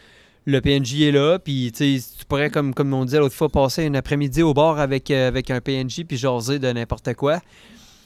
le 0.48 0.62
PNJ 0.62 1.02
est 1.02 1.12
là, 1.12 1.40
puis 1.40 1.74
tu 1.74 2.00
pourrais, 2.26 2.50
comme, 2.50 2.74
comme 2.74 2.94
on 2.94 3.04
disait 3.04 3.20
l'autre 3.20 3.36
fois, 3.36 3.50
passer 3.50 3.86
un 3.86 3.94
après-midi 3.94 4.44
au 4.44 4.54
bar 4.54 4.80
avec, 4.80 5.12
euh, 5.12 5.28
avec 5.28 5.52
un 5.52 5.60
PNJ 5.60 6.06
puis 6.08 6.18
jaser 6.18 6.58
de 6.58 6.72
n'importe 6.72 7.14
quoi. 7.16 7.42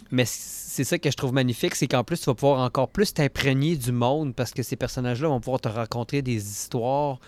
Mais 0.10 0.26
c'est 0.26 0.84
ça 0.84 0.98
que 0.98 1.12
je 1.12 1.16
trouve 1.16 1.34
magnifique, 1.34 1.76
c'est 1.76 1.88
qu'en 1.88 2.04
plus, 2.04 2.20
tu 2.20 2.26
vas 2.26 2.34
pouvoir 2.34 2.60
encore 2.62 2.90
plus 2.90 3.14
t'imprégner 3.14 3.76
du 3.76 3.92
monde 3.92 4.34
parce 4.36 4.52
que 4.52 4.64
ces 4.64 4.76
personnages-là 4.76 5.28
vont 5.28 5.40
pouvoir 5.40 5.62
te 5.62 5.70
raconter 5.70 6.24
des 6.24 6.36
histoires. 6.36 7.20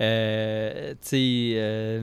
Euh, 0.00 0.92
tu 0.92 0.96
sais, 1.02 1.52
euh, 1.56 2.02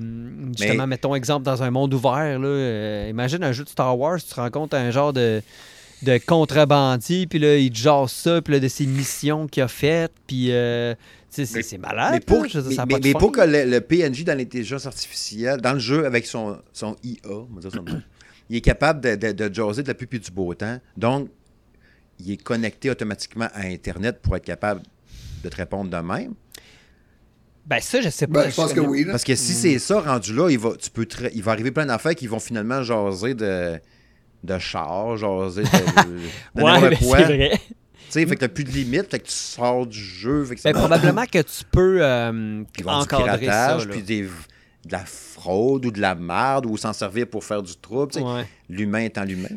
justement, 0.55 0.85
mettons 0.85 1.15
exemple 1.15 1.43
dans 1.43 1.63
un 1.63 1.71
monde 1.71 1.91
ouvert. 1.95 2.37
Là, 2.37 2.47
euh, 2.47 3.07
imagine 3.09 3.43
un 3.43 3.53
jeu 3.53 3.63
de 3.63 3.69
Star 3.69 3.97
Wars, 3.97 4.19
tu 4.19 4.29
te 4.29 4.35
rends 4.35 4.51
compte 4.51 4.75
un 4.75 4.91
genre 4.91 5.13
de, 5.13 5.41
de 6.03 6.19
contrebandier, 6.19 7.27
puis 7.27 7.39
là, 7.39 7.57
il 7.57 7.71
te 7.71 7.77
jase 7.77 8.11
ça, 8.11 8.41
puis 8.41 8.53
là, 8.53 8.59
de 8.59 8.67
ses 8.67 8.85
missions 8.85 9.47
qu'il 9.47 9.63
a 9.63 9.67
faites, 9.67 10.13
puis 10.27 10.51
euh, 10.51 10.93
c'est 11.31 11.53
Mais- 11.53 11.63
c'est 11.63 11.77
malade. 11.77 12.11
mais 12.13 12.19
pour, 12.19 12.45
je 12.47 12.59
mais, 12.59 12.75
mais- 12.87 12.99
mais 13.03 13.13
que 13.31 13.41
le, 13.41 13.63
le 13.71 13.81
PNJ 13.81 14.23
dans 14.25 14.37
l'intelligence 14.37 14.85
artificielle, 14.85 15.61
dans 15.61 15.73
le 15.73 15.79
jeu 15.79 16.05
avec 16.05 16.25
son, 16.25 16.59
son 16.73 16.95
IA, 17.03 17.17
on 17.29 17.47
va 17.55 17.61
dire 17.61 17.71
il 18.49 18.57
est 18.57 18.61
capable 18.61 18.99
de, 19.01 19.15
de, 19.15 19.31
de 19.47 19.53
jaser 19.53 19.81
de 19.83 19.87
la 19.87 19.93
et 20.17 20.19
du 20.19 20.31
beau 20.31 20.53
temps. 20.53 20.77
Donc, 20.97 21.29
il 22.19 22.31
est 22.31 22.43
connecté 22.43 22.89
automatiquement 22.89 23.47
à 23.53 23.61
Internet 23.61 24.19
pour 24.21 24.35
être 24.35 24.43
capable 24.43 24.81
de 25.43 25.49
te 25.49 25.55
répondre 25.55 25.89
de 25.89 25.97
même. 26.05 26.33
Ben 27.65 27.79
ça, 27.79 28.01
je 28.01 28.09
sais 28.09 28.27
pas. 28.27 28.43
Ben, 28.43 28.49
je 28.49 28.55
pense 28.55 28.73
que 28.73 28.79
oui. 28.81 29.05
Là. 29.05 29.11
Parce 29.11 29.23
que 29.23 29.35
si 29.35 29.53
c'est 29.53 29.79
ça, 29.79 30.01
rendu 30.01 30.35
là, 30.35 30.49
il 30.49 30.59
va, 30.59 30.75
tu 30.75 30.89
peux 30.89 31.05
te- 31.05 31.31
il 31.33 31.41
va 31.43 31.51
arriver 31.53 31.71
plein 31.71 31.85
d'affaires 31.85 32.15
qui 32.15 32.27
vont 32.27 32.39
finalement 32.39 32.83
jaser 32.83 33.33
de, 33.35 33.79
de 34.43 34.59
char, 34.59 35.15
jaser 35.15 35.63
de, 35.63 35.67
de 36.59 36.61
Ouais, 36.63 36.81
ben, 36.81 36.97
c'est 36.99 37.05
vrai. 37.23 37.61
Tu 38.11 38.19
sais, 38.19 38.25
fait 38.25 38.35
que 38.35 38.41
t'as 38.41 38.47
plus 38.49 38.63
de 38.65 38.71
limite, 38.71 39.09
fait 39.09 39.19
que 39.19 39.27
tu 39.27 39.33
sors 39.33 39.87
du 39.87 39.97
jeu. 39.99 40.43
Fait 40.45 40.55
que 40.55 40.61
ça- 40.61 40.73
Ben, 40.73 40.79
probablement 40.79 41.25
que 41.25 41.39
tu 41.41 41.63
peux 41.71 41.99
euh, 42.03 42.63
Ils 42.77 42.83
vont 42.83 42.97
du 42.97 43.03
encadrer 43.03 43.39
piratage, 43.39 43.81
ça. 43.83 43.87
là. 43.87 43.91
puis 43.93 44.01
des- 44.03 44.23
de 44.23 44.91
la 44.91 45.05
fraude 45.05 45.85
ou 45.85 45.91
de 45.91 46.01
la 46.01 46.15
merde, 46.15 46.65
ou 46.65 46.75
s'en 46.75 46.91
servir 46.93 47.27
pour 47.27 47.43
faire 47.43 47.61
du 47.63 47.75
trouble. 47.75 48.17
Ouais. 48.17 48.45
L'humain 48.67 49.01
étant 49.01 49.23
l'humain. 49.23 49.49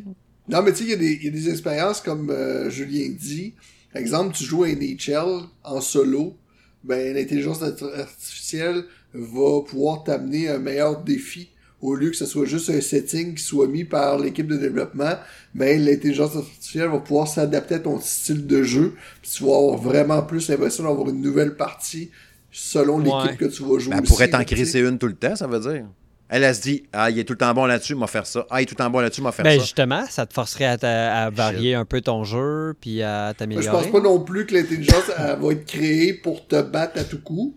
Non, 0.49 0.63
mais 0.63 0.73
tu 0.73 0.79
sais, 0.79 0.85
il 0.85 0.91
y 0.91 0.93
a 0.93 0.97
des- 0.97 1.13
il 1.15 1.25
y, 1.25 1.29
a 1.29 1.31
des 1.31 1.49
expériences 1.49 2.01
comme 2.01 2.31
euh, 2.31 2.69
Julien 2.71 3.09
dit. 3.19 3.55
Par 3.93 4.01
exemple, 4.03 4.35
tu 4.37 4.45
joues 4.45 4.65
à 4.65 4.69
NHL 4.69 5.45
en 5.65 5.81
solo, 5.81 6.37
ben 6.83 7.15
l'intelligence 7.15 7.63
art- 7.63 7.73
artificielle 7.99 8.85
va 9.15 9.63
pouvoir 9.63 10.05
t'amener 10.05 10.49
un 10.49 10.59
meilleur 10.59 11.03
défi. 11.03 11.49
Au 11.85 11.95
lieu 11.95 12.09
que 12.09 12.17
ce 12.17 12.25
soit 12.25 12.47
juste 12.47 12.71
un 12.71 12.81
setting 12.81 13.35
qui 13.35 13.43
soit 13.43 13.67
mis 13.67 13.85
par 13.85 14.19
l'équipe 14.19 14.47
de 14.47 14.57
développement, 14.57 15.19
ben 15.55 15.85
l'intelligence 15.85 16.35
artificielle 16.35 16.89
va 16.89 16.99
pouvoir 16.99 17.29
s'adapter 17.29 17.75
à 17.75 17.79
ton 17.81 18.01
style 18.01 18.47
de 18.47 18.63
jeu. 18.63 18.95
Puis 19.21 19.33
tu 19.33 19.45
vas 19.45 19.55
avoir 19.55 19.77
vraiment 19.77 20.23
plus 20.23 20.49
l'impression 20.49 20.85
d'avoir 20.85 21.11
une 21.11 21.21
nouvelle 21.21 21.57
partie 21.57 22.11
selon 22.51 23.01
l'équipe 23.01 23.37
que 23.37 23.45
tu 23.45 23.63
vas 23.65 23.79
jouer. 23.79 23.91
Ben, 23.91 23.99
elle 23.99 24.03
aussi, 24.05 24.13
pourrait 24.13 24.31
t'en 24.31 24.45
crisser 24.45 24.81
une 24.81 24.99
tout 24.99 25.09
le 25.09 25.15
temps, 25.15 25.37
ça 25.37 25.47
veut 25.47 25.61
dire. 25.61 25.85
Elle, 26.31 26.45
elle 26.45 26.55
se 26.55 26.63
dit 26.63 26.85
Ah, 26.91 27.11
il 27.11 27.19
est 27.19 27.25
tout 27.25 27.35
le 27.35 27.39
temps 27.39 27.53
bon 27.53 27.67
là-dessus, 27.67 27.95
m'a 27.95 28.07
faire 28.07 28.25
ça. 28.25 28.47
Ah, 28.49 28.61
il 28.61 28.63
est 28.63 28.67
tout 28.67 28.77
le 28.79 28.83
temps 28.83 28.89
bon 28.89 29.01
là-dessus, 29.01 29.21
m'a 29.21 29.33
faire 29.33 29.45
Ben 29.45 29.59
ça. 29.59 29.63
justement, 29.63 30.07
ça 30.09 30.25
te 30.25 30.33
forcerait 30.33 30.83
à, 30.83 31.29
varier 31.29 31.75
un 31.75 31.85
peu 31.85 32.01
ton 32.01 32.25
jeu 32.25 32.73
puis 32.81 33.03
à 33.03 33.27
Ben, 33.27 33.33
Je 33.33 33.37
t'améliorer. 33.37 33.83
pense 33.83 33.93
pas 33.93 34.01
non 34.01 34.21
plus 34.21 34.47
que 34.47 34.55
l'intelligence 34.55 35.11
va 35.19 35.53
être 35.53 35.67
créée 35.67 36.15
pour 36.15 36.47
te 36.47 36.63
battre 36.63 36.99
à 36.99 37.05
tout 37.05 37.21
coup, 37.21 37.55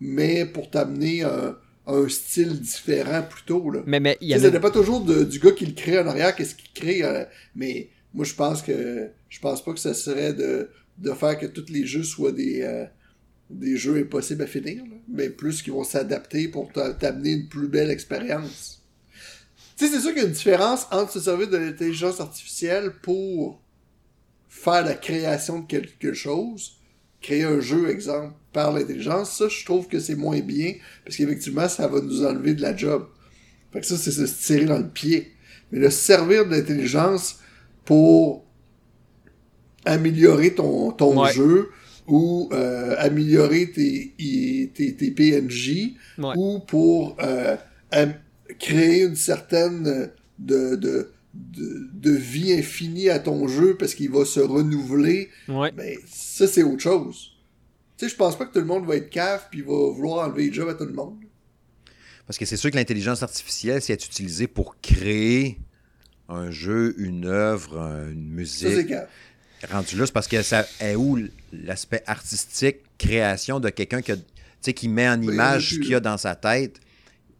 mais 0.00 0.44
pour 0.44 0.68
t'amener 0.68 1.22
un, 1.22 1.54
un 1.94 2.08
style 2.08 2.60
différent 2.60 3.22
plutôt. 3.28 3.70
Là. 3.70 3.82
Mais 3.86 4.00
mais 4.00 4.16
il 4.20 4.28
y 4.28 4.32
sais, 4.32 4.38
ça 4.40 4.50
dépend 4.50 4.70
toujours 4.70 5.00
de- 5.04 5.24
du 5.24 5.38
gars 5.38 5.52
qui 5.52 5.66
le 5.66 5.72
crée 5.74 5.98
en 5.98 6.06
arrière, 6.06 6.34
qu'est-ce 6.34 6.54
qu'il 6.54 6.72
crée. 6.72 7.02
euh, 7.02 7.24
mais 7.54 7.88
moi, 8.14 8.24
je 8.24 8.34
pense 8.34 8.62
que 8.62 9.08
je 9.28 9.38
pense 9.40 9.64
pas 9.64 9.72
que 9.72 9.78
ça 9.80 9.94
serait 9.94 10.32
de, 10.34 10.68
de 10.98 11.12
faire 11.12 11.38
que 11.38 11.46
tous 11.46 11.66
les 11.70 11.86
jeux 11.86 12.02
soient 12.02 12.32
des, 12.32 12.62
euh, 12.62 12.84
des 13.50 13.76
jeux 13.76 13.98
impossibles 13.98 14.42
à 14.42 14.46
finir, 14.46 14.84
là, 14.84 14.96
mais 15.08 15.28
plus 15.30 15.62
qu'ils 15.62 15.72
vont 15.72 15.84
s'adapter 15.84 16.48
pour 16.48 16.72
t'a- 16.72 16.92
t'amener 16.94 17.30
une 17.32 17.48
plus 17.48 17.68
belle 17.68 17.90
expérience. 17.90 18.82
Tu 19.76 19.86
sais, 19.86 19.92
c'est 19.94 20.00
sûr 20.00 20.10
qu'il 20.10 20.18
y 20.22 20.24
a 20.24 20.28
une 20.28 20.34
différence 20.34 20.86
entre 20.90 21.12
se 21.12 21.20
servir 21.20 21.48
de 21.48 21.56
l'intelligence 21.56 22.20
artificielle 22.20 22.92
pour 23.02 23.62
faire 24.48 24.84
la 24.84 24.94
création 24.94 25.60
de 25.60 25.66
quelque 25.66 26.12
chose, 26.12 26.76
créer 27.20 27.44
un 27.44 27.60
jeu, 27.60 27.90
exemple, 27.90 28.34
par 28.52 28.72
l'intelligence, 28.72 29.36
ça, 29.36 29.48
je 29.48 29.64
trouve 29.64 29.86
que 29.88 30.00
c'est 30.00 30.14
moins 30.16 30.40
bien, 30.40 30.74
parce 31.04 31.16
qu'effectivement, 31.16 31.68
ça 31.68 31.86
va 31.86 32.00
nous 32.00 32.24
enlever 32.24 32.54
de 32.54 32.62
la 32.62 32.74
job. 32.76 33.06
Fait 33.72 33.80
que 33.80 33.86
ça, 33.86 33.96
c'est 33.96 34.10
se 34.10 34.24
tirer 34.24 34.64
dans 34.64 34.78
le 34.78 34.88
pied. 34.88 35.32
Mais 35.70 35.78
le 35.78 35.90
servir 35.90 36.46
de 36.46 36.50
l'intelligence 36.56 37.38
pour 37.84 38.44
améliorer 39.84 40.54
ton, 40.54 40.90
ton 40.92 41.22
Ouais. 41.22 41.32
jeu 41.32 41.68
ou 42.06 42.48
euh, 42.52 42.96
améliorer 42.98 43.70
tes, 43.70 44.14
tes, 44.74 44.94
tes 44.96 45.10
PNJ, 45.12 45.94
Ouais. 46.18 46.34
ou 46.36 46.58
pour 46.60 47.16
euh, 47.22 47.56
créer 48.58 49.04
une 49.04 49.14
certaine 49.16 49.86
euh, 49.86 50.06
de, 50.38 50.74
de, 50.76 51.10
de, 51.34 51.88
de 51.94 52.10
vie 52.10 52.52
infinie 52.52 53.08
à 53.08 53.18
ton 53.18 53.46
jeu 53.48 53.76
parce 53.76 53.94
qu'il 53.94 54.10
va 54.10 54.24
se 54.24 54.40
renouveler, 54.40 55.30
Ouais. 55.48 55.70
ben 55.72 55.96
ça 56.10 56.46
c'est 56.46 56.62
autre 56.62 56.82
chose. 56.82 57.32
Tu 57.96 58.06
sais, 58.06 58.10
je 58.12 58.16
pense 58.16 58.36
pas 58.36 58.46
que 58.46 58.52
tout 58.52 58.58
le 58.60 58.64
monde 58.66 58.86
va 58.86 58.96
être 58.96 59.10
cave 59.10 59.46
puis 59.50 59.60
va 59.62 59.90
vouloir 59.92 60.26
enlever 60.26 60.46
les 60.48 60.52
jobs 60.52 60.68
à 60.68 60.74
tout 60.74 60.86
le 60.86 60.92
monde. 60.92 61.16
Parce 62.26 62.38
que 62.38 62.44
c'est 62.46 62.56
sûr 62.56 62.70
que 62.70 62.76
l'intelligence 62.76 63.22
artificielle, 63.22 63.82
si 63.82 63.92
elle 63.92 63.98
est 63.98 64.06
utilisée 64.06 64.46
pour 64.46 64.80
créer 64.80 65.58
un 66.28 66.50
jeu, 66.50 66.94
une 66.98 67.26
œuvre, 67.26 67.78
un- 67.78 68.10
une 68.10 68.44
Ça 68.46 68.58
c'est 68.68 68.74
musique, 68.76 68.88
cave. 68.88 69.08
rendu 69.70 69.96
là, 69.96 70.06
c'est 70.06 70.12
parce 70.12 70.28
que 70.28 70.42
ça 70.42 70.66
est 70.80 70.94
où 70.94 71.18
l'aspect 71.52 72.02
artistique, 72.06 72.76
création 72.98 73.58
de 73.60 73.68
quelqu'un 73.68 74.00
qui, 74.00 74.12
a- 74.12 74.72
qui 74.72 74.88
met 74.88 75.08
en 75.08 75.18
Ben, 75.18 75.24
image 75.32 75.70
ce 75.70 75.74
qu'il 75.76 75.90
y 75.90 75.94
a 75.94 76.00
dans 76.00 76.16
sa 76.18 76.34
tête. 76.36 76.80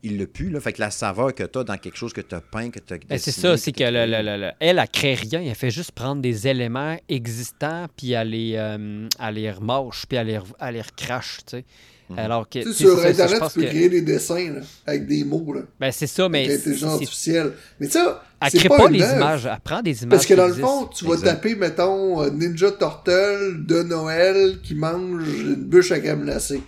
Il 0.02 0.18
l'a 0.18 0.26
pu, 0.26 0.48
là. 0.48 0.60
Fait 0.60 0.72
que 0.72 0.80
la 0.80 0.90
saveur 0.90 1.34
que 1.34 1.42
tu 1.42 1.58
as 1.58 1.64
dans 1.64 1.76
quelque 1.76 1.96
chose 1.96 2.12
que 2.14 2.22
tu 2.22 2.34
as 2.34 2.40
peint, 2.40 2.70
que 2.70 2.78
tu 2.78 2.94
as 2.94 2.98
Ben, 3.06 3.18
c'est 3.18 3.32
ça, 3.32 3.56
c'est 3.58 3.72
que 3.72 3.84
le- 3.84 4.06
le- 4.06 4.22
le- 4.22 4.40
le- 4.46 4.50
elle, 4.58 4.78
elle 4.78 4.88
crée 4.88 5.12
rien. 5.14 5.42
Elle 5.42 5.54
fait 5.54 5.70
juste 5.70 5.92
prendre 5.92 6.22
des 6.22 6.48
éléments 6.48 6.96
existants, 7.08 7.86
puis 7.96 8.12
elle 8.12 8.30
les, 8.30 8.54
euh, 8.56 9.06
elle 9.22 9.34
les 9.34 9.50
remâche, 9.50 10.06
puis 10.08 10.16
elle 10.16 10.28
les, 10.28 10.38
re- 10.38 10.44
elle 10.58 10.74
les 10.74 10.80
recrache, 10.82 11.38
tu 11.46 11.58
sais. 11.58 11.64
Mhm. 12.08 12.18
Alors 12.18 12.48
que. 12.48 12.58
Tu 12.60 12.72
sais, 12.72 12.78
sur 12.84 12.96
c'est 12.96 12.96
ça, 12.96 13.02
c'est- 13.02 13.14
je 13.14 13.22
Internet, 13.22 13.42
tu 13.52 13.60
peux 13.60 13.66
que- 13.66 13.70
créer 13.70 13.88
des 13.90 14.00
dessins 14.00 14.52
là, 14.54 14.60
avec 14.86 15.06
des 15.06 15.22
mots, 15.22 15.52
là, 15.52 15.60
Ben, 15.78 15.92
c'est 15.92 16.06
ça, 16.06 16.28
mais. 16.30 16.46
avec 16.46 16.50
l'intelligence 16.58 16.90
c'est- 16.98 17.02
artificielle. 17.04 17.52
Mais 17.78 17.88
ça, 17.88 18.24
Elle 18.42 18.50
c'est 18.50 18.58
crée 18.58 18.68
pas, 18.70 18.76
pas, 18.78 18.86
une 18.86 18.92
les 18.94 19.02
œuvre. 19.02 19.16
images. 19.16 19.46
Elle 19.46 19.60
prend 19.62 19.82
des 19.82 20.02
images. 20.02 20.10
Parce 20.16 20.26
que 20.26 20.34
dans 20.34 20.48
le 20.48 20.54
fond, 20.54 20.86
tu 20.86 21.04
vas 21.04 21.18
taper, 21.18 21.54
mettons, 21.56 22.22
euh, 22.22 22.30
Ninja 22.30 22.70
Turtle 22.72 23.64
de 23.66 23.82
Noël 23.82 24.58
qui 24.62 24.74
mange 24.74 25.28
une 25.28 25.54
bûche 25.56 25.92
à 25.92 26.00
camelacé. 26.00 26.62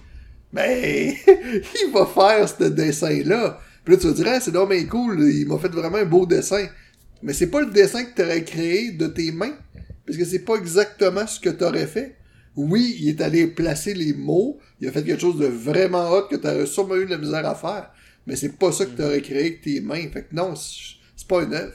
Ben, 0.52 1.14
il 1.26 1.92
va 1.92 2.06
faire 2.06 2.48
ce 2.48 2.64
dessin-là. 2.64 3.58
Puis 3.84 3.94
là, 3.94 4.00
tu 4.00 4.06
vas 4.06 4.12
dire, 4.12 4.26
ah, 4.28 4.40
c'est 4.40 4.52
donc 4.52 4.70
bien 4.70 4.84
cool, 4.84 5.20
il 5.20 5.46
m'a 5.46 5.58
fait 5.58 5.68
vraiment 5.68 5.98
un 5.98 6.04
beau 6.04 6.26
dessin. 6.26 6.66
Mais 7.22 7.32
c'est 7.32 7.48
pas 7.48 7.60
le 7.60 7.70
dessin 7.70 8.04
que 8.04 8.14
tu 8.14 8.22
aurais 8.22 8.44
créé 8.44 8.92
de 8.92 9.06
tes 9.06 9.32
mains. 9.32 9.56
Parce 10.04 10.18
que 10.18 10.24
c'est 10.24 10.40
pas 10.40 10.56
exactement 10.56 11.26
ce 11.26 11.40
que 11.40 11.50
tu 11.50 11.64
aurais 11.64 11.86
fait. 11.86 12.16
Oui, 12.54 12.96
il 13.00 13.08
est 13.08 13.20
allé 13.20 13.46
placer 13.46 13.94
les 13.94 14.12
mots, 14.12 14.58
il 14.78 14.86
a 14.86 14.92
fait 14.92 15.02
quelque 15.02 15.20
chose 15.20 15.38
de 15.38 15.46
vraiment 15.46 16.10
hot 16.10 16.28
que 16.28 16.36
tu 16.36 16.46
aurais 16.46 16.66
sûrement 16.66 16.96
eu 16.96 17.06
de 17.06 17.10
la 17.10 17.18
misère 17.18 17.46
à 17.46 17.54
faire. 17.54 17.90
Mais 18.26 18.36
c'est 18.36 18.58
pas 18.58 18.72
ça 18.72 18.84
que 18.84 18.94
tu 18.94 19.02
aurais 19.02 19.22
créé 19.22 19.40
avec 19.40 19.62
tes 19.62 19.80
mains. 19.80 20.08
Fait 20.12 20.24
que 20.24 20.34
non, 20.34 20.54
c'est 20.54 21.26
pas 21.26 21.42
une 21.42 21.54
œuvre. 21.54 21.74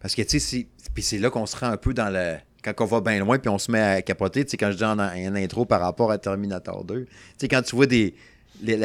Parce 0.00 0.14
que, 0.14 0.22
tu 0.22 0.40
sais, 0.40 0.68
puis 0.94 1.02
c'est 1.02 1.18
là 1.18 1.30
qu'on 1.30 1.46
se 1.46 1.56
rend 1.56 1.68
un 1.68 1.76
peu 1.76 1.92
dans 1.92 2.10
le. 2.10 2.36
Quand 2.64 2.72
on 2.80 2.84
va 2.86 3.00
bien 3.00 3.18
loin, 3.20 3.38
puis 3.38 3.48
on 3.48 3.58
se 3.58 3.70
met 3.70 3.80
à 3.80 4.02
capoter, 4.02 4.44
tu 4.44 4.50
sais, 4.52 4.56
quand 4.56 4.70
je 4.72 4.76
dis 4.76 4.84
en, 4.84 4.98
intro 4.98 5.64
par 5.64 5.80
rapport 5.80 6.10
à 6.10 6.18
Terminator 6.18 6.84
2, 6.84 7.04
tu 7.04 7.10
sais, 7.38 7.48
quand 7.48 7.62
tu 7.62 7.76
vois 7.76 7.86
des. 7.86 8.14
Les, 8.60 8.76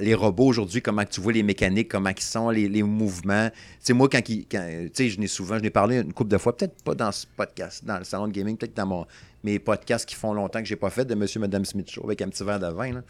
les 0.00 0.14
robots 0.14 0.46
aujourd'hui, 0.46 0.80
comment 0.80 1.04
tu 1.04 1.20
vois 1.20 1.34
les 1.34 1.42
mécaniques, 1.42 1.90
comment 1.90 2.08
ils 2.08 2.22
sont, 2.22 2.48
les, 2.48 2.66
les 2.66 2.82
mouvements. 2.82 3.50
Tu 3.50 3.56
sais, 3.80 3.92
moi, 3.92 4.08
quand, 4.10 4.26
ils- 4.30 4.46
quand 4.50 4.66
tu 4.66 4.90
sais, 4.94 5.08
je 5.10 5.20
n'ai 5.20 5.26
souvent, 5.26 5.58
je 5.58 5.62
n'ai 5.62 5.68
parlé 5.70 5.98
une 5.98 6.14
couple 6.14 6.30
de 6.30 6.38
fois, 6.38 6.56
peut-être 6.56 6.82
pas 6.82 6.94
dans 6.94 7.12
ce 7.12 7.26
podcast, 7.36 7.84
dans 7.84 7.98
le 7.98 8.04
salon 8.04 8.26
de 8.28 8.32
gaming, 8.32 8.56
peut-être 8.56 8.74
dans 8.74 8.86
mon, 8.86 9.06
mes 9.44 9.58
podcasts 9.58 10.08
qui 10.08 10.14
font 10.14 10.32
longtemps 10.32 10.60
que 10.60 10.64
j'ai 10.66 10.76
pas 10.76 10.88
fait 10.88 11.04
de 11.04 11.14
Monsieur 11.14 11.40
et 11.40 11.42
Madame 11.42 11.66
Smith 11.66 11.90
Show 11.90 12.02
avec 12.04 12.22
un 12.22 12.28
petit 12.28 12.42
verre 12.42 12.58
de 12.60 12.68
vin. 12.68 12.92
Là. 12.94 13.02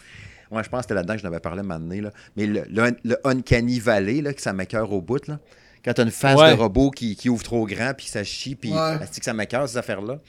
Ouais, 0.51 0.65
je 0.65 0.69
pense 0.69 0.79
que 0.81 0.83
c'était 0.85 0.95
là-dedans 0.95 1.15
que 1.15 1.21
je 1.21 1.25
n'avais 1.25 1.39
parlé 1.39 1.63
donné, 1.63 2.01
là. 2.01 2.11
Mais 2.37 2.47
le, 2.47 2.65
le, 2.69 2.91
le 3.05 3.17
Uncanny 3.23 3.79
Valley, 3.79 4.23
là, 4.23 4.33
que 4.35 4.43
ça 4.43 4.53
m'écœure 4.53 4.93
au 4.93 5.01
bout, 5.01 5.25
là. 5.29 5.39
Quand 5.85 5.95
t'as 5.95 6.03
une 6.05 6.11
face 6.11 6.39
Ouais. 6.39 6.55
de 6.55 6.61
robot 6.61 6.91
qui, 6.91 7.17
qui 7.17 7.29
ouvre 7.29 7.43
trop 7.43 7.67
grand, 7.67 7.93
puis 7.97 8.07
ça 8.07 8.23
chie, 8.25 8.55
puis 8.55 8.73
Ouais. 8.73 8.99
que 9.19 9.25
ça 9.25 9.33
m'écœure, 9.33 9.69
ces 9.69 9.77
affaires-là. 9.79 10.21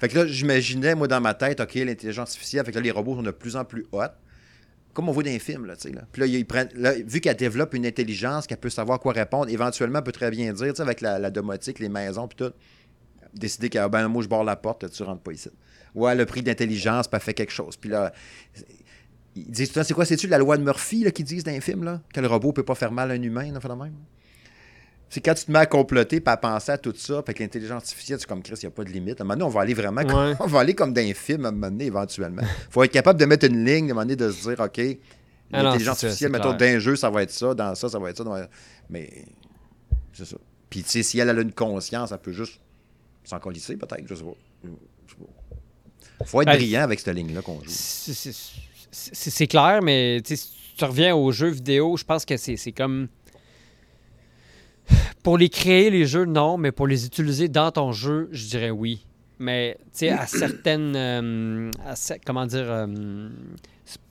Fait 0.00 0.08
que 0.08 0.18
là, 0.18 0.26
j'imaginais, 0.26 0.94
moi, 0.94 1.08
dans 1.08 1.20
ma 1.20 1.34
tête, 1.34 1.60
OK, 1.60 1.74
l'intelligence 1.74 2.28
artificielle, 2.30 2.64
fait 2.64 2.70
que 2.72 2.76
là, 2.76 2.82
les 2.82 2.90
robots 2.90 3.16
sont 3.16 3.22
de 3.22 3.30
plus 3.32 3.56
en 3.56 3.64
plus 3.64 3.86
hot. 3.92 4.02
Comme 4.92 5.08
on 5.08 5.12
voit 5.12 5.22
dans 5.22 5.30
les 5.30 5.38
films, 5.38 5.66
là, 5.66 5.76
tu 5.76 5.82
sais. 5.88 5.94
Là. 5.94 6.02
Puis 6.10 6.20
là, 6.20 6.26
ils 6.26 6.44
prennent, 6.46 6.70
là, 6.74 6.92
vu 7.04 7.20
qu'elle 7.20 7.36
développe 7.36 7.74
une 7.74 7.86
intelligence, 7.86 8.46
qu'elle 8.46 8.58
peut 8.58 8.70
savoir 8.70 8.98
quoi 8.98 9.12
répondre, 9.12 9.48
éventuellement, 9.50 9.98
elle 9.98 10.04
peut 10.04 10.12
très 10.12 10.30
bien 10.30 10.52
dire, 10.52 10.68
tu 10.68 10.76
sais, 10.76 10.82
avec 10.82 11.00
la, 11.00 11.18
la 11.18 11.30
domotique, 11.30 11.78
les 11.78 11.88
maisons, 11.88 12.26
puis 12.26 12.36
tout, 12.36 12.52
décider 13.34 13.68
que, 13.68 13.88
ben, 13.88 14.08
moi, 14.08 14.22
je 14.22 14.28
barre 14.28 14.42
la 14.44 14.56
porte, 14.56 14.90
tu 14.90 15.02
rentres 15.02 15.22
pas 15.22 15.32
ici. 15.32 15.48
Ouais, 15.94 16.14
le 16.14 16.24
prix 16.26 16.42
d'intelligence, 16.42 17.06
puis 17.08 17.16
elle 17.16 17.22
fait 17.22 17.34
quelque 17.34 17.52
chose. 17.52 17.76
Puis 17.76 17.90
là, 17.90 18.12
ils 19.36 19.50
disent 19.50 19.70
c'est 19.72 19.92
quoi, 19.94 20.04
c'est-tu 20.04 20.26
la 20.26 20.38
loi 20.38 20.56
de 20.56 20.62
Murphy, 20.64 21.04
là, 21.04 21.10
qu'ils 21.10 21.24
disent 21.24 21.44
dans 21.44 21.52
les 21.52 21.60
films, 21.60 21.84
là, 21.84 22.00
que 22.12 22.20
le 22.20 22.26
robot 22.26 22.52
peut 22.52 22.64
pas 22.64 22.74
faire 22.74 22.90
mal 22.92 23.10
à 23.10 23.14
un 23.14 23.22
humain, 23.22 23.52
là, 23.52 23.60
fait 23.60 23.68
de 23.68 23.74
même? 23.74 23.94
C'est 25.12 25.20
quand 25.20 25.34
tu 25.34 25.44
te 25.44 25.50
mets 25.50 25.58
à 25.58 25.66
comploter 25.66 26.20
puis 26.20 26.32
à 26.32 26.36
penser 26.36 26.70
à 26.70 26.78
tout 26.78 26.94
ça, 26.96 27.20
fait 27.26 27.34
que 27.34 27.42
l'intelligence 27.42 27.82
artificielle, 27.82 28.18
c'est 28.20 28.28
comme 28.28 28.42
Chris, 28.42 28.54
il 28.62 28.66
n'y 28.66 28.68
a 28.68 28.70
pas 28.70 28.84
de 28.84 28.90
limite. 28.90 29.20
À 29.20 29.24
un 29.24 29.26
moment 29.26 29.34
donné, 29.34 29.44
on 29.44 29.48
va 29.48 29.62
aller 29.62 29.74
vraiment 29.74 30.04
comme, 30.04 30.14
Ouais. 30.30 30.34
on 30.40 30.46
va 30.46 30.60
aller 30.60 30.74
comme 30.74 30.92
dans 30.94 31.00
un 31.02 31.12
film 31.14 31.44
à 31.44 31.48
un 31.48 31.50
moment 31.52 31.68
donné, 31.68 31.86
éventuellement. 31.86 32.42
faut 32.70 32.84
être 32.84 32.92
capable 32.92 33.18
de 33.18 33.24
mettre 33.26 33.44
une 33.46 33.64
ligne, 33.64 33.88
à 33.88 33.90
un 33.90 33.94
moment 33.94 34.02
donné, 34.02 34.14
de 34.16 34.30
se 34.30 34.48
dire, 34.48 34.60
OK, 34.60 34.80
Ah 35.52 35.62
l'intelligence 35.64 36.04
artificielle, 36.04 36.30
mettons, 36.30 36.56
clair. 36.56 36.70
dans 36.72 36.76
un 36.76 36.78
jeu, 36.78 36.94
ça 36.96 37.10
va 37.10 37.22
être 37.24 37.32
ça, 37.32 37.54
dans 37.54 37.74
ça, 37.74 37.88
ça 37.88 37.98
va 37.98 38.10
être 38.10 38.18
ça. 38.18 38.24
dans- 38.24 38.40
Mais 38.88 39.10
c'est 40.12 40.24
ça. 40.26 40.36
Puis, 40.70 40.84
tu 40.84 40.90
sais, 40.90 41.02
si 41.02 41.18
elle 41.18 41.28
a 41.28 41.32
une 41.32 41.52
conscience, 41.52 42.12
elle 42.12 42.18
peut 42.18 42.32
juste 42.32 42.60
s'en 43.24 43.40
colisser, 43.40 43.76
peut-être, 43.76 44.06
je 44.06 44.14
sais 44.14 44.22
pas. 44.22 44.30
Je 44.64 44.68
sais 45.12 45.16
pas. 45.18 46.24
Faut 46.24 46.40
être 46.42 46.46
Ben, 46.46 46.54
brillant 46.56 46.82
avec 46.82 47.00
cette 47.00 47.14
ligne-là 47.16 47.42
qu'on 47.42 47.58
joue. 47.60 47.70
C'est- 48.92 49.46
clair, 49.48 49.80
mais 49.82 50.20
si 50.24 50.50
tu 50.76 50.84
reviens 50.84 51.14
aux 51.16 51.32
jeux 51.32 51.48
vidéo, 51.50 51.96
je 51.96 52.04
pense 52.04 52.24
que 52.24 52.36
c'est 52.36 52.56
c'est 52.56 52.72
comme. 52.72 53.08
Pour 55.22 55.38
les 55.38 55.48
créer, 55.48 55.90
les 55.90 56.06
jeux, 56.06 56.24
non, 56.24 56.56
mais 56.56 56.72
pour 56.72 56.86
les 56.86 57.06
utiliser 57.06 57.48
dans 57.48 57.70
ton 57.70 57.92
jeu, 57.92 58.28
je 58.32 58.46
dirais 58.48 58.70
oui. 58.70 59.06
Mais, 59.38 59.76
tu 59.84 59.88
sais, 59.92 60.08
à 60.10 60.26
certaines. 60.26 60.94
euh, 60.96 61.70
à 61.86 61.94
comment 62.26 62.46
dire. 62.46 62.66
euh, 62.70 63.28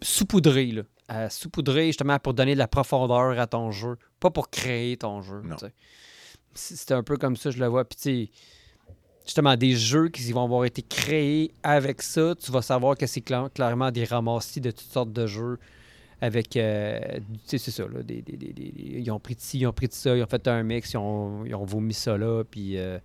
saupoudrer, 0.01 0.67
là. 0.67 0.82
À 1.07 1.30
saupoudrer, 1.30 1.88
justement, 1.88 2.19
pour 2.19 2.34
donner 2.34 2.53
de 2.53 2.59
la 2.59 2.67
profondeur 2.67 3.39
à 3.39 3.47
ton 3.47 3.71
jeu. 3.71 3.97
Pas 4.19 4.30
pour 4.30 4.49
créer 4.49 4.97
ton 4.97 5.21
jeu. 5.21 5.41
C'est 6.53 6.91
un 6.91 7.03
peu 7.03 7.17
comme 7.17 7.36
ça, 7.36 7.51
je 7.51 7.59
le 7.59 7.67
vois. 7.67 7.86
Puis, 7.86 7.95
tu 7.97 8.01
sais, 8.25 8.30
justement, 9.25 9.55
des 9.55 9.75
jeux 9.75 10.09
qui 10.09 10.32
vont 10.32 10.43
avoir 10.43 10.65
été 10.65 10.82
créés 10.82 11.51
avec 11.63 12.01
ça, 12.01 12.34
tu 12.36 12.51
vas 12.51 12.61
savoir 12.61 12.95
que 12.97 13.05
c'est 13.07 13.21
cla- 13.21 13.49
clairement 13.53 13.91
des 13.91 14.03
ramassis 14.05 14.61
de 14.61 14.71
toutes 14.71 14.91
sortes 14.91 15.13
de 15.13 15.25
jeux 15.27 15.57
avec, 16.22 16.57
euh, 16.57 16.99
tu 17.17 17.22
sais, 17.45 17.57
c'est 17.57 17.72
ça, 17.72 17.84
là, 17.84 18.03
des, 18.03 18.22
des- 18.22 18.36
des- 18.38 18.53
des- 18.53 18.72
des- 18.72 18.99
ils 18.99 19.11
ont 19.11 19.20
pris 19.20 19.36
de 19.36 19.41
ci, 19.41 19.59
ils 19.59 19.65
ont 19.67 19.72
pris 19.74 19.88
de 19.88 19.93
ça, 19.93 20.15
ils 20.15 20.22
ont 20.24 20.28
fait 20.28 20.47
un 20.47 20.63
mix, 20.63 20.91
ils 20.93 20.97
ont, 20.97 21.45
ils 21.45 21.55
ont 21.55 21.63
vomi 21.63 21.93
ça 21.93 22.17
là, 22.17 22.43
puis 22.43 22.78
euh, 22.78 22.97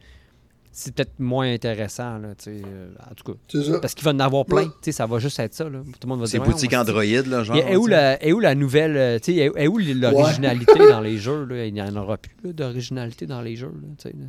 c'est 0.72 0.92
peut-être 0.92 1.20
moins 1.20 1.52
intéressant, 1.52 2.18
là, 2.18 2.34
tu 2.34 2.44
sais, 2.44 2.62
euh, 2.66 2.88
en 3.08 3.14
tout 3.14 3.32
cas. 3.32 3.38
C'est 3.46 3.62
ça. 3.62 3.78
Parce 3.78 3.94
qu'il 3.94 4.04
va 4.04 4.10
en 4.10 4.18
avoir 4.18 4.44
plein, 4.44 4.62
Ouais. 4.62 4.64
tu 4.64 4.72
sais, 4.86 4.92
ça 4.92 5.06
va 5.06 5.20
juste 5.20 5.38
être 5.38 5.54
ça, 5.54 5.68
là. 5.68 5.78
Tout 5.84 5.92
le 6.02 6.08
monde 6.08 6.20
va 6.20 6.26
C'est 6.26 6.38
dire... 6.38 6.46
boutique 6.48 6.72
Android, 6.74 7.04
là, 7.04 7.44
genre. 7.44 7.56
et 7.56 7.76
où, 7.76 7.86
la, 7.86 8.20
est 8.20 8.32
où 8.32 8.40
la 8.40 8.56
nouvelle, 8.56 8.96
euh, 8.96 9.18
tu 9.20 9.34
sais, 9.34 9.52
est 9.54 9.68
où 9.68 9.78
l'originalité 9.78 10.78
dans 10.90 11.00
les 11.00 11.16
jeux, 11.18 11.44
là? 11.44 11.66
Il 11.66 11.74
n'y 11.74 11.82
en 11.82 11.94
aura 11.94 12.16
plus, 12.18 12.52
d'originalité 12.52 13.26
dans 13.26 13.40
les 13.42 13.54
jeux, 13.54 13.68
là, 13.68 13.88
tu 13.96 14.08
sais, 14.08 14.14
là. 14.18 14.26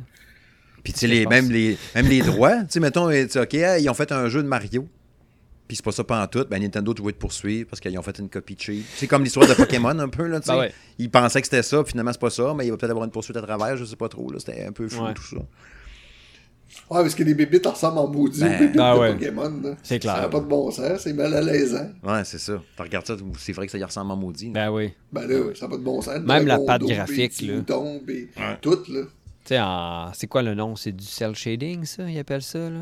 Puis, 0.84 0.92
tu 0.92 1.00
sais, 1.00 1.08
les, 1.08 1.26
même, 1.26 1.50
les, 1.50 1.76
même 1.96 2.06
les 2.06 2.20
droits, 2.22 2.58
tu 2.60 2.66
sais, 2.68 2.78
mettons, 2.80 3.10
tu 3.10 3.28
sais, 3.28 3.40
OK, 3.40 3.54
hey, 3.54 3.82
ils 3.82 3.90
ont 3.90 3.94
fait 3.94 4.12
un 4.12 4.28
jeu 4.28 4.40
de 4.44 4.46
Mario. 4.46 4.86
Puis 5.68 5.76
c'est 5.76 5.84
pas 5.84 5.90
ça 5.92 6.04
pas 6.04 6.22
en 6.22 6.26
tout. 6.28 6.44
Ben, 6.48 6.60
Nintendo, 6.62 6.94
tu 6.94 7.02
vas 7.02 7.10
te 7.12 7.16
poursuivre 7.16 7.68
parce 7.68 7.80
qu'ils 7.80 7.98
ont 7.98 8.02
fait 8.02 8.18
une 8.20 8.28
copie 8.28 8.56
cheap. 8.58 8.84
C'est 8.96 9.06
comme 9.08 9.24
l'histoire 9.24 9.48
de 9.48 9.54
Pokémon 9.54 9.98
un 9.98 10.08
peu, 10.08 10.26
là, 10.26 10.38
tu 10.40 10.46
sais. 10.46 10.52
Ben 10.52 10.58
ouais. 10.60 10.72
Ils 10.98 11.10
pensaient 11.10 11.40
que 11.40 11.46
c'était 11.48 11.62
ça, 11.62 11.82
puis 11.82 11.90
finalement, 11.90 12.12
c'est 12.12 12.20
pas 12.20 12.30
ça, 12.30 12.54
mais 12.56 12.66
il 12.66 12.70
va 12.70 12.76
peut-être 12.76 12.90
avoir 12.90 13.04
une 13.04 13.10
poursuite 13.10 13.36
à 13.36 13.42
travers, 13.42 13.76
je 13.76 13.84
sais 13.84 13.96
pas 13.96 14.08
trop, 14.08 14.30
là. 14.30 14.38
C'était 14.38 14.64
un 14.64 14.72
peu 14.72 14.88
fou, 14.88 15.02
Ouais. 15.04 15.14
tout 15.14 15.24
ça. 15.24 15.36
Ouais, 16.90 17.00
parce 17.02 17.14
que 17.14 17.22
les 17.22 17.34
bébites 17.34 17.66
ressemblent 17.66 17.98
en 17.98 18.06
maudit 18.08 18.40
Ben, 18.40 18.46
aux 18.54 18.58
bébites 18.58 18.76
ben 18.76 18.94
de 18.94 18.98
ouais. 19.00 19.12
Pokémon. 19.14 19.76
C'est 19.82 19.98
clair. 19.98 20.14
Ça 20.16 20.20
n'a 20.22 20.28
pas 20.28 20.40
de 20.40 20.44
bon 20.46 20.70
sens, 20.70 21.00
c'est 21.00 21.12
mal 21.14 21.32
à 21.34 21.40
l'aise. 21.40 21.74
Ouais, 22.04 22.22
c'est 22.24 22.38
ça. 22.38 22.60
Tu 22.76 22.82
regardes 22.82 23.06
ça, 23.06 23.16
c'est 23.38 23.52
vrai 23.52 23.66
que 23.66 23.72
ça 23.72 23.78
y 23.78 23.84
ressemble 23.84 24.10
en 24.12 24.16
maudit. 24.16 24.50
Ben 24.50 24.70
oui. 24.70 24.92
Ben 25.12 25.26
là, 25.26 25.54
ça 25.54 25.66
n'a 25.66 25.70
pas 25.70 25.78
de 25.78 25.82
bon 25.82 26.00
sens. 26.02 26.18
Même 26.20 26.46
la 26.46 26.58
d'eau, 26.78 26.86
graphique, 26.86 27.40
là. 27.42 27.54
Ouais. 27.54 28.28
tout, 28.60 28.78
là. 28.88 29.02
Tu 29.44 29.54
sais, 29.54 29.60
en- 29.60 30.12
c'est 30.12 30.26
quoi 30.26 30.42
le 30.42 30.54
nom? 30.54 30.76
C'est 30.76 30.92
du 30.92 31.04
cell 31.04 31.34
shading, 31.34 31.84
ça? 31.84 32.08
Ils 32.08 32.18
appellent 32.18 32.42
ça, 32.42 32.58
là? 32.70 32.80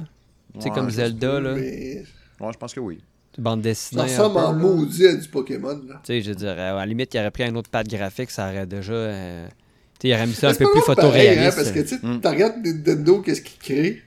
Tu 0.54 0.60
sais, 0.62 0.68
Ouais, 0.70 0.74
comme 0.74 0.90
Zelda, 0.90 1.40
là. 1.40 1.54
Mais 1.54 2.04
Ouais, 2.46 2.52
je 2.52 2.58
pense 2.58 2.72
que 2.74 2.80
oui. 2.80 3.00
Bande 3.36 3.62
dessinée. 3.62 4.06
ça 4.08 4.22
un 4.22 4.28
ressemble 4.28 4.34
peu, 4.40 4.46
en 4.46 4.54
maudit 4.54 5.06
à 5.08 5.14
du 5.16 5.26
Pokémon, 5.28 5.80
là. 5.88 6.00
Tu 6.04 6.12
sais, 6.12 6.22
je 6.22 6.32
dirais, 6.32 6.60
à 6.68 6.74
la 6.74 6.86
limite, 6.86 7.12
il 7.14 7.18
aurait 7.18 7.30
pris 7.32 7.42
un 7.42 7.54
autre 7.56 7.68
pad 7.70 7.88
graphique, 7.88 8.30
ça 8.30 8.48
aurait 8.48 8.66
déjà. 8.66 8.92
euh, 8.92 9.48
Tu 9.98 10.02
sais, 10.02 10.08
il 10.08 10.14
aurait 10.14 10.26
mis 10.28 10.34
ça 10.34 10.50
un 10.50 10.54
peu 10.54 10.66
plus 10.70 10.80
pareil, 10.80 10.80
hein, 10.80 10.84
photoréaliste. 11.50 11.56
parce 11.56 11.70
que 11.72 11.80
tu 11.80 11.88
sais, 11.88 11.98
Mm. 12.02 12.20
tu 12.20 12.28
regardes 12.28 12.64
Nintendo, 12.64 13.20
qu'est-ce 13.22 13.40
qu'ils 13.42 13.58
créent, 13.58 14.02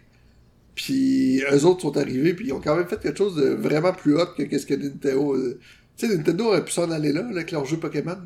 puis 0.75 1.41
eux 1.51 1.65
autres 1.65 1.81
sont 1.81 1.97
arrivés, 1.97 2.33
puis 2.33 2.47
ils 2.47 2.53
ont 2.53 2.61
quand 2.61 2.75
même 2.75 2.87
fait 2.87 2.99
quelque 3.01 3.17
chose 3.17 3.35
de 3.35 3.49
vraiment 3.49 3.91
plus 3.93 4.15
hot 4.15 4.27
que 4.37 4.43
qu'est-ce 4.43 4.65
que 4.65 4.75
Nintendo. 4.75 5.33
euh, 5.35 5.59
Tu 5.97 6.07
sais, 6.07 6.15
Nintendo 6.15 6.45
aurait 6.45 6.63
pu 6.63 6.71
s'en 6.71 6.89
aller 6.91 7.11
là, 7.11 7.21
là, 7.23 7.29
avec 7.31 7.51
leur 7.51 7.65
jeu 7.65 7.77
Pokémon. 7.77 8.17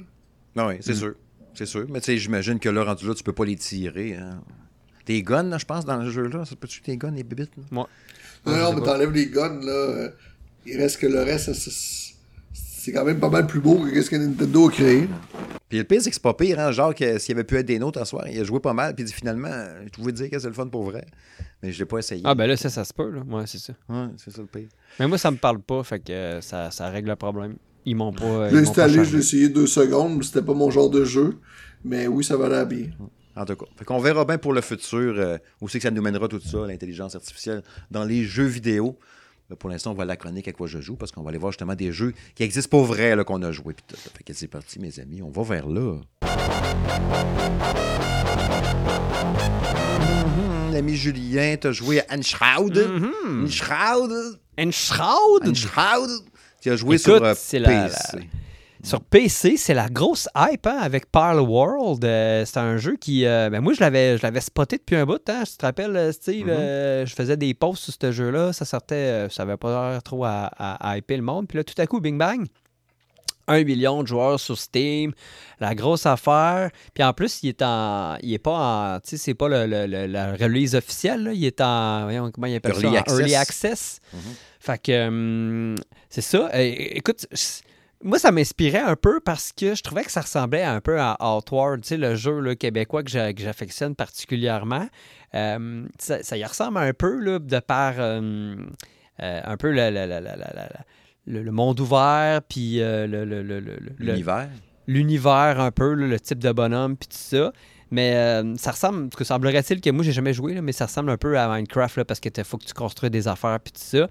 Non, 0.55 0.67
oui, 0.67 0.75
c'est 0.81 0.93
sûr. 0.93 1.13
C'est 1.53 1.65
sûr. 1.65 1.85
Mais 1.89 1.99
tu 2.01 2.07
sais, 2.07 2.17
j'imagine 2.17 2.59
que 2.59 2.67
là, 2.69 2.83
rendu 2.83 3.07
là, 3.07 3.13
tu 3.15 3.23
peux 3.23 3.31
pas 3.33 3.45
les 3.45 3.55
tirer. 3.55 4.15
Hein. 4.15 4.41
Tes 5.05 5.23
guns, 5.23 5.43
là, 5.43 5.57
je 5.57 5.65
pense, 5.65 5.85
dans 5.85 5.97
le 5.97 6.09
jeu-là, 6.09 6.43
ça 6.45 6.55
peut-tu 6.57 6.81
tes 6.81 6.97
guns, 6.97 7.11
les 7.11 7.23
bébites? 7.23 7.51
là? 7.57 7.63
Non, 8.45 8.73
mais 8.73 8.81
t'enlèves 8.81 9.11
les 9.11 9.27
guns, 9.27 9.59
là. 9.61 9.71
euh, 9.71 10.09
il 10.65 10.77
reste 10.77 10.97
que 10.99 11.07
le 11.07 11.21
reste, 11.23 11.51
c'est 11.53 12.91
quand 12.91 13.05
même 13.05 13.19
pas 13.19 13.29
mal 13.29 13.45
plus 13.47 13.59
beau 13.59 13.79
que 13.85 14.01
ce 14.01 14.09
que 14.09 14.15
Nintendo 14.15 14.67
a 14.67 14.71
créé. 14.71 15.07
Puis 15.69 15.77
le 15.77 15.83
pire, 15.83 16.01
c'est 16.01 16.09
que 16.09 16.15
c'est 16.15 16.21
pas 16.21 16.33
pire, 16.33 16.59
hein, 16.59 16.71
genre 16.71 16.93
que 16.95 17.17
s'il 17.19 17.35
avait 17.35 17.43
pu 17.43 17.55
être 17.57 17.65
des 17.65 17.79
nôtres 17.79 17.99
à 18.01 18.05
soir, 18.05 18.27
il 18.27 18.39
a 18.39 18.43
joué 18.43 18.59
pas 18.59 18.73
mal, 18.73 18.93
puis 18.95 19.03
il 19.03 19.07
dit 19.07 19.13
finalement, 19.13 19.49
je 19.85 19.89
pouvais 19.89 20.11
dire 20.11 20.29
que 20.29 20.37
c'est 20.39 20.47
le 20.47 20.53
fun 20.53 20.67
pour 20.67 20.83
vrai. 20.83 21.05
Mais 21.63 21.71
je 21.71 21.79
l'ai 21.79 21.85
pas 21.85 21.99
essayé. 21.99 22.23
Ah 22.25 22.33
ben 22.35 22.47
là, 22.47 22.57
ça, 22.57 22.69
ça 22.69 22.83
se 22.83 22.93
peut, 22.93 23.09
là. 23.09 23.21
Ouais, 23.27 23.43
c'est 23.45 23.59
ça. 23.59 23.73
Ouais, 23.87 24.07
c'est 24.17 24.31
ça 24.31 24.41
le 24.41 24.47
pire. 24.47 24.67
Mais 24.99 25.07
moi, 25.07 25.17
ça 25.19 25.29
me 25.31 25.37
parle 25.37 25.59
pas, 25.61 25.83
fait 25.83 25.99
que 25.99 26.11
euh, 26.11 26.41
ça, 26.41 26.71
ça 26.71 26.89
règle 26.89 27.09
le 27.09 27.15
problème. 27.15 27.55
Ils 27.85 27.95
m'ont 27.95 28.11
pas. 28.13 28.25
euh, 28.25 28.49
Je 28.49 28.55
l'ai 28.57 28.61
installé, 28.67 29.05
je 29.05 29.13
l'ai 29.13 29.19
essayé 29.19 29.49
deux 29.49 29.67
secondes, 29.67 30.17
mais 30.17 30.23
c'était 30.23 30.41
pas 30.41 30.53
mon 30.55 30.69
genre 30.71 30.89
de 30.89 31.03
jeu. 31.05 31.37
Mais 31.83 32.07
oui, 32.07 32.23
ça 32.23 32.35
va 32.37 32.45
aller 32.47 32.65
bien. 32.75 32.87
En 33.35 33.45
tout 33.45 33.55
cas. 33.55 33.65
Fait 33.77 33.85
qu'on 33.85 33.99
verra 33.99 34.25
bien 34.25 34.37
pour 34.37 34.53
le 34.53 34.61
futur 34.61 35.13
euh, 35.17 35.37
où 35.61 35.69
c'est 35.69 35.79
que 35.79 35.83
ça 35.83 35.91
nous 35.91 36.01
mènera 36.01 36.27
tout 36.27 36.39
ça, 36.41 36.65
l'intelligence 36.67 37.15
artificielle, 37.15 37.63
dans 37.89 38.03
les 38.03 38.23
jeux 38.25 38.45
vidéo. 38.45 38.97
Là, 39.49 39.55
pour 39.55 39.69
l'instant, 39.69 39.91
on 39.91 39.95
va 39.95 40.05
la 40.05 40.15
chronique 40.15 40.47
à 40.47 40.53
quoi 40.53 40.67
je 40.67 40.79
joue 40.79 40.95
parce 40.95 41.11
qu'on 41.11 41.23
va 41.23 41.29
aller 41.29 41.37
voir 41.37 41.51
justement 41.51 41.75
des 41.75 41.91
jeux 41.91 42.13
qui 42.35 42.43
existent 42.43 42.69
pour 42.69 42.85
vrai 42.85 43.15
là, 43.15 43.23
qu'on 43.23 43.41
a 43.43 43.51
joué. 43.51 43.73
Puis. 43.73 43.83
Fait 44.17 44.23
que 44.23 44.33
c'est 44.33 44.47
parti, 44.47 44.79
mes 44.79 44.99
amis. 44.99 45.21
On 45.21 45.29
va 45.29 45.43
vers 45.43 45.67
là. 45.67 45.97
L'ami 50.71 50.95
Julien, 50.95 51.55
t'as 51.59 51.71
joué 51.71 51.99
à 52.01 52.15
Enshroud. 52.17 52.77
Mhm. 52.77 53.43
Enshroud. 53.45 54.39
Enshroud? 54.57 55.47
Enshroud. 55.47 56.09
Tu 56.61 56.69
as 56.71 56.75
joué 56.75 56.95
Écoute, 56.95 57.03
sur 57.15 57.23
euh, 57.23 57.33
c'est 57.35 57.59
la- 57.59 57.69
PC. 57.89 58.17
la- 58.17 58.21
Sur 58.83 59.01
PC, 59.01 59.57
c'est 59.57 59.73
la 59.75 59.89
grosse 59.89 60.27
hype 60.35 60.65
hein, 60.65 60.77
avec 60.81 61.05
Parle 61.11 61.39
World. 61.39 62.03
Euh, 62.03 62.43
c'est 62.45 62.57
un 62.57 62.77
jeu 62.77 62.95
qui. 62.99 63.25
euh, 63.25 63.49
ben 63.49 63.61
moi, 63.61 63.73
je 63.73 63.79
l'avais, 63.79 64.17
je 64.17 64.23
l'avais 64.23 64.41
spoté 64.41 64.77
depuis 64.77 64.95
un 64.95 65.05
bout. 65.05 65.21
Hein. 65.29 65.43
Tu 65.45 65.55
te 65.57 65.65
rappelles, 65.65 65.95
euh, 65.95 66.11
Steve 66.11 66.45
Mhm. 66.47 66.51
euh, 66.51 67.05
Je 67.05 67.13
faisais 67.13 67.37
des 67.37 67.53
posts 67.53 67.83
sur 67.83 67.93
ce 68.01 68.11
jeu-là. 68.11 68.53
Ça 68.53 68.65
sortait. 68.65 69.27
ça 69.29 69.43
avait 69.43 69.57
pas 69.57 69.91
l'air 69.91 70.03
trop 70.03 70.25
à, 70.25 70.49
à- 70.57 70.89
à 70.91 70.97
hyper 70.97 71.17
le 71.17 71.23
monde. 71.23 71.47
Puis 71.47 71.57
là, 71.57 71.63
tout 71.63 71.79
à 71.79 71.85
coup, 71.85 71.99
Bing 71.99 72.17
Bang. 72.17 72.45
Un 73.47 73.63
million 73.63 74.01
de 74.03 74.07
joueurs 74.07 74.39
sur 74.39 74.57
Steam, 74.57 75.11
la 75.59 75.75
grosse 75.75 76.05
affaire. 76.05 76.69
Puis 76.93 77.03
en 77.03 77.11
plus, 77.11 77.43
il 77.43 77.49
est 77.49 77.61
en, 77.61 78.15
il 78.21 78.33
est 78.33 78.39
pas 78.39 78.95
en, 78.95 78.99
tu 78.99 79.09
sais, 79.09 79.17
c'est 79.17 79.33
pas 79.33 79.49
le, 79.49 79.65
le- 79.65 79.87
le- 79.87 80.05
la 80.05 80.31
release 80.33 80.73
officielle. 80.75 81.23
là. 81.23 81.33
Il 81.33 81.43
est 81.43 81.59
en, 81.59 82.03
voyons, 82.03 82.31
comment 82.31 82.47
il 82.47 82.55
appelle 82.55 82.71
Early 82.73 82.95
ça, 82.97 83.03
en 83.07 83.17
early 83.19 83.35
access. 83.35 83.99
Mhm. 84.13 84.19
Fait 84.59 84.81
que, 84.81 85.07
hum, 85.07 85.75
c'est 86.09 86.21
ça. 86.21 86.49
Écoute, 86.53 87.25
moi, 88.03 88.19
ça 88.19 88.31
m'inspirait 88.31 88.79
un 88.79 88.95
peu 88.95 89.19
parce 89.19 89.51
que 89.51 89.75
je 89.75 89.83
trouvais 89.83 90.03
que 90.03 90.11
ça 90.11 90.21
ressemblait 90.21 90.63
un 90.63 90.81
peu 90.81 90.99
à 90.99 91.17
Outward, 91.19 91.81
le 91.91 92.15
jeu 92.15 92.39
là, 92.39 92.55
québécois 92.55 93.03
que 93.03 93.09
j'a- 93.09 93.33
que 93.33 93.41
j'affectionne 93.41 93.95
particulièrement. 93.95 94.87
Euh, 95.35 95.85
ça, 95.99 96.23
ça 96.23 96.37
y 96.37 96.43
ressemble 96.43 96.77
un 96.79 96.93
peu, 96.93 97.19
là, 97.19 97.39
de 97.39 97.59
par 97.59 97.97
hum, 97.99 98.71
euh, 99.21 99.41
un 99.43 99.57
peu 99.57 99.71
le, 99.71 101.51
monde 101.51 101.79
ouvert, 101.79 102.41
puis 102.47 102.81
euh, 102.81 103.07
le- 103.07 103.25
le- 103.25 103.43
le- 103.43 103.59
le- 103.59 103.77
le- 103.79 103.93
L'univers. 103.99 104.49
l'univers 104.87 105.59
un 105.59 105.71
peu, 105.71 105.93
là, 105.93 106.07
le 106.07 106.19
type 106.19 106.39
de 106.39 106.51
bonhomme, 106.51 106.97
puis 106.97 107.07
tout 107.07 107.17
ça. 107.17 107.53
Mais 107.91 108.15
euh, 108.15 108.55
ça 108.55 108.71
ressemble, 108.71 109.09
parce 109.09 109.17
que 109.19 109.23
semblerait-il 109.25 109.81
que 109.81 109.89
moi, 109.89 110.03
j'ai 110.03 110.13
jamais 110.13 110.33
joué, 110.33 110.53
là, 110.53 110.61
mais 110.61 110.71
ça 110.71 110.85
ressemble 110.85 111.09
un 111.11 111.17
peu 111.17 111.37
à 111.37 111.47
Minecraft, 111.53 111.97
là, 111.97 112.05
parce 112.05 112.19
que 112.19 112.29
faut 112.43 112.57
que 112.57 112.65
tu 112.65 112.73
construis 112.73 113.09
des 113.09 113.27
affaires, 113.27 113.59
puis 113.59 113.73
tout 113.73 113.79
ça. 113.81 114.07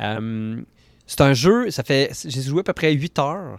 Euh, 0.00 0.62
c'est 1.08 1.20
un 1.22 1.32
jeu, 1.34 1.70
ça 1.72 1.82
fait, 1.82 2.12
j'ai 2.24 2.42
joué 2.42 2.60
à 2.60 2.62
peu 2.62 2.72
près 2.74 2.92
8 2.92 3.18
heures. 3.18 3.58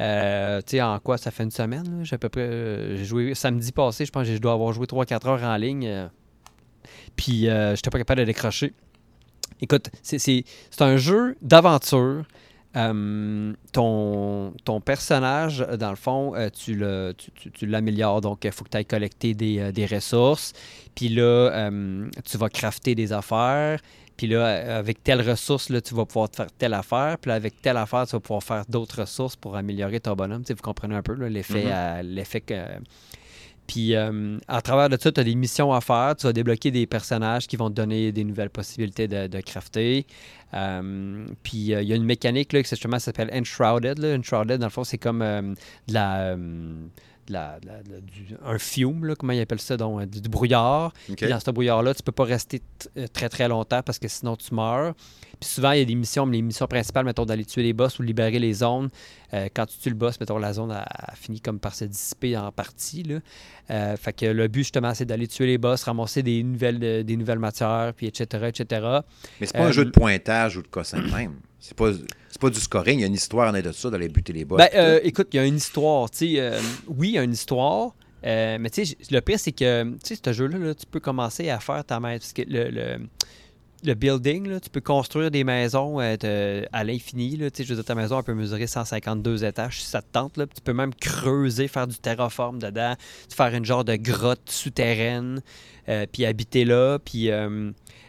Euh, 0.00 0.60
tu 0.62 0.72
sais, 0.76 0.82
en 0.82 0.98
quoi 1.00 1.18
ça 1.18 1.30
fait 1.32 1.42
une 1.42 1.50
semaine? 1.50 2.02
J'ai 2.04 2.14
à 2.14 2.18
peu 2.18 2.28
près, 2.28 2.42
euh, 2.42 2.96
j'ai 2.96 3.04
joué 3.04 3.34
samedi 3.34 3.72
passé, 3.72 4.06
je 4.06 4.12
pense 4.12 4.26
que 4.28 4.32
je 4.34 4.38
dois 4.38 4.52
avoir 4.52 4.72
joué 4.72 4.86
3-4 4.86 5.26
heures 5.28 5.42
en 5.42 5.56
ligne. 5.56 5.86
euh, 5.86 6.08
puis 7.16 7.48
euh, 7.48 7.74
j'étais 7.76 7.90
pas 7.90 7.98
capable 7.98 8.20
de 8.20 8.24
décrocher. 8.26 8.72
Écoute, 9.60 9.90
c'est, 10.02 10.44
un 10.80 10.96
jeu 10.96 11.36
d'aventure. 11.42 12.24
Euh, 12.74 13.52
ton, 13.72 14.54
ton 14.64 14.80
personnage, 14.80 15.58
dans 15.78 15.90
le 15.90 15.96
fond, 15.96 16.32
tu, 16.58 16.82
tu, 17.18 17.30
tu- 17.32 17.50
tu 17.50 17.66
l'améliores. 17.66 18.22
Donc, 18.22 18.44
il 18.44 18.50
faut 18.52 18.64
que 18.64 18.70
tu 18.70 18.78
ailles 18.78 18.86
collecter 18.86 19.34
des, 19.34 19.70
des 19.72 19.86
ressources. 19.86 20.54
Puis 20.94 21.10
là, 21.10 21.22
euh, 21.22 22.08
tu 22.24 22.38
vas 22.38 22.48
crafter 22.48 22.94
des 22.94 23.12
affaires. 23.12 23.78
Puis 24.16 24.26
là, 24.26 24.46
euh, 24.46 24.78
avec 24.78 25.02
telle 25.02 25.28
ressource, 25.28 25.68
là, 25.68 25.80
tu 25.80 25.94
vas 25.94 26.04
pouvoir 26.04 26.30
te 26.30 26.36
faire 26.36 26.52
telle 26.58 26.74
affaire. 26.74 27.18
Puis 27.18 27.28
là, 27.28 27.34
avec 27.34 27.60
telle 27.62 27.76
affaire, 27.76 28.06
tu 28.06 28.12
vas 28.12 28.20
pouvoir 28.20 28.42
faire 28.42 28.64
d'autres 28.68 29.00
ressources 29.00 29.36
pour 29.36 29.56
améliorer 29.56 30.00
ton 30.00 30.14
bonhomme. 30.14 30.42
Tu 30.42 30.48
sais, 30.48 30.54
vous 30.54 30.62
comprenez 30.62 30.94
un 30.94 31.02
peu 31.02 31.14
l'effet, 31.14 32.02
l'effet 32.02 32.40
que. 32.40 32.54
Puis 33.66 33.94
euh, 33.94 34.38
à 34.48 34.60
travers 34.60 34.88
de 34.88 34.98
ça, 35.00 35.12
tu 35.12 35.20
as 35.20 35.24
des 35.24 35.34
missions 35.34 35.72
à 35.72 35.80
faire. 35.80 36.14
Tu 36.16 36.26
vas 36.26 36.32
débloquer 36.32 36.70
des 36.70 36.86
personnages 36.86 37.46
qui 37.46 37.56
vont 37.56 37.70
te 37.70 37.74
donner 37.74 38.12
des 38.12 38.24
nouvelles 38.24 38.50
possibilités 38.50 39.08
de, 39.08 39.28
de 39.28 39.40
crafter. 39.40 40.06
Euh, 40.54 41.26
puis 41.42 41.72
euh, 41.72 41.82
il 41.82 41.88
y 41.88 41.92
a 41.92 41.96
une 41.96 42.04
mécanique 42.04 42.52
là, 42.52 42.62
qui 42.62 42.68
justement 42.68 42.98
s'appelle 42.98 43.30
Enshrouded. 43.32 43.98
Là. 43.98 44.16
Enshrouded, 44.16 44.58
dans 44.58 44.66
le 44.66 44.70
fond, 44.70 44.84
c'est 44.84 44.98
comme 44.98 45.20
de 45.20 45.54
la. 45.92 46.36
De 47.28 47.32
la- 47.32 47.60
de 47.60 47.66
la- 47.66 47.82
de 47.82 47.92
la- 47.92 48.00
du- 48.00 48.36
un 48.44 48.58
fume, 48.58 49.04
là, 49.04 49.14
comment 49.14 49.32
ils 49.32 49.40
appellent 49.40 49.60
ça, 49.60 49.76
donc, 49.76 50.00
euh, 50.00 50.06
du, 50.06 50.28
brouillard. 50.28 50.92
Puis 51.16 51.28
dans 51.28 51.40
ce 51.40 51.50
brouillard-là, 51.50 51.94
tu 51.94 52.02
peux 52.02 52.12
pas 52.12 52.24
rester 52.24 52.60
euh, 52.96 53.06
très 53.12 53.28
très 53.28 53.48
longtemps 53.48 53.82
parce 53.82 53.98
que 53.98 54.08
sinon 54.08 54.36
tu 54.36 54.54
meurs. 54.54 54.94
Puis 55.40 55.48
souvent, 55.50 55.72
il 55.72 55.78
y 55.78 55.82
a 55.82 55.84
des 55.84 55.94
missions, 55.94 56.26
mais 56.26 56.36
les 56.36 56.42
missions 56.42 56.66
principales, 56.66 57.04
mettons, 57.04 57.24
d'aller 57.24 57.44
tuer 57.44 57.62
les 57.62 57.72
boss 57.72 57.98
ou 57.98 58.02
libérer 58.02 58.38
les 58.38 58.52
zones. 58.52 58.90
Euh, 59.34 59.48
quand 59.54 59.66
tu 59.66 59.78
tues 59.78 59.88
le 59.88 59.94
boss, 59.96 60.20
mettons, 60.20 60.38
la 60.38 60.52
zone 60.52 60.70
a, 60.70 60.82
a 60.88 61.14
fini 61.14 61.40
comme 61.40 61.58
par 61.58 61.74
se 61.74 61.84
dissiper 61.84 62.36
en 62.36 62.52
partie. 62.52 63.02
Là. 63.02 63.18
Euh, 63.70 63.96
fait 63.96 64.12
que 64.12 64.26
le 64.26 64.48
but, 64.48 64.60
justement, 64.60 64.94
c'est 64.94 65.04
d'aller 65.06 65.26
tuer 65.26 65.46
les 65.46 65.58
boss, 65.58 65.82
ramasser 65.84 66.22
des 66.22 66.42
nouvelles, 66.42 67.04
des 67.04 67.16
nouvelles 67.16 67.38
matières, 67.38 67.92
puis 67.96 68.06
etc., 68.06 68.46
etc. 68.48 68.86
Mais 69.40 69.46
c'est 69.46 69.56
pas 69.56 69.64
un 69.66 69.72
jeu 69.72 69.84
de 69.84 69.90
pointage 69.90 70.56
ou 70.56 70.62
de 70.62 70.68
cas 70.68 70.82
de 70.92 71.14
même. 71.14 71.34
C'est 71.64 71.76
pas, 71.76 71.90
pas 72.40 72.50
du 72.50 72.58
scoring, 72.58 72.98
il 72.98 73.02
y 73.02 73.04
a 73.04 73.06
une 73.06 73.14
histoire 73.14 73.48
en 73.48 73.54
aide 73.54 73.66
de 73.66 73.72
ça, 73.72 73.88
d'aller 73.88 74.08
buter 74.08 74.32
les 74.32 74.44
boss. 74.44 74.58
Ben, 74.58 74.68
euh, 74.74 74.98
écoute, 75.04 75.28
il 75.32 75.36
y 75.36 75.38
a 75.38 75.44
une 75.46 75.56
histoire. 75.56 76.10
tu 76.10 76.18
sais, 76.34 76.40
euh, 76.40 76.58
oui, 76.88 77.10
il 77.10 77.14
y 77.14 77.18
a 77.18 77.22
une 77.22 77.32
histoire. 77.32 77.94
euh, 78.26 78.58
mais 78.60 78.68
tu 78.68 78.84
sais, 78.84 78.96
le 79.12 79.20
pire, 79.20 79.38
c'est 79.38 79.52
que 79.52 79.84
tu 79.84 80.14
sais, 80.16 80.20
ce 80.24 80.32
jeu-là, 80.32 80.58
là, 80.58 80.74
tu 80.74 80.86
peux 80.86 80.98
commencer 80.98 81.50
à 81.50 81.60
faire 81.60 81.84
ta 81.84 82.00
maison. 82.00 82.18
Parce 82.18 82.32
que 82.32 82.42
le, 82.48 82.68
le, 82.70 82.98
le 83.84 83.94
building, 83.94 84.48
là, 84.48 84.58
tu 84.58 84.70
peux 84.70 84.80
construire 84.80 85.30
des 85.30 85.44
maisons 85.44 86.00
euh, 86.00 86.64
à 86.72 86.82
l'infini. 86.82 87.36
là. 87.36 87.48
Tu 87.50 87.58
sais, 87.58 87.64
Je 87.64 87.68
veux 87.70 87.76
dire, 87.76 87.84
ta 87.84 87.94
maison 87.94 88.18
elle 88.18 88.24
peut 88.24 88.34
mesurer 88.34 88.66
152 88.66 89.44
étages 89.44 89.82
si 89.82 89.86
ça 89.86 90.02
te 90.02 90.08
tente. 90.10 90.36
Là. 90.38 90.46
Tu 90.46 90.60
peux 90.62 90.72
même 90.72 90.92
creuser, 90.94 91.68
faire 91.68 91.86
du 91.86 91.96
terraform 91.98 92.58
dedans, 92.58 92.94
faire 93.32 93.54
une 93.54 93.64
genre 93.64 93.84
de 93.84 93.94
grotte 93.94 94.50
souterraine, 94.50 95.42
euh, 95.88 96.06
puis 96.12 96.24
habiter 96.26 96.64
là. 96.64 96.98
Puis, 96.98 97.30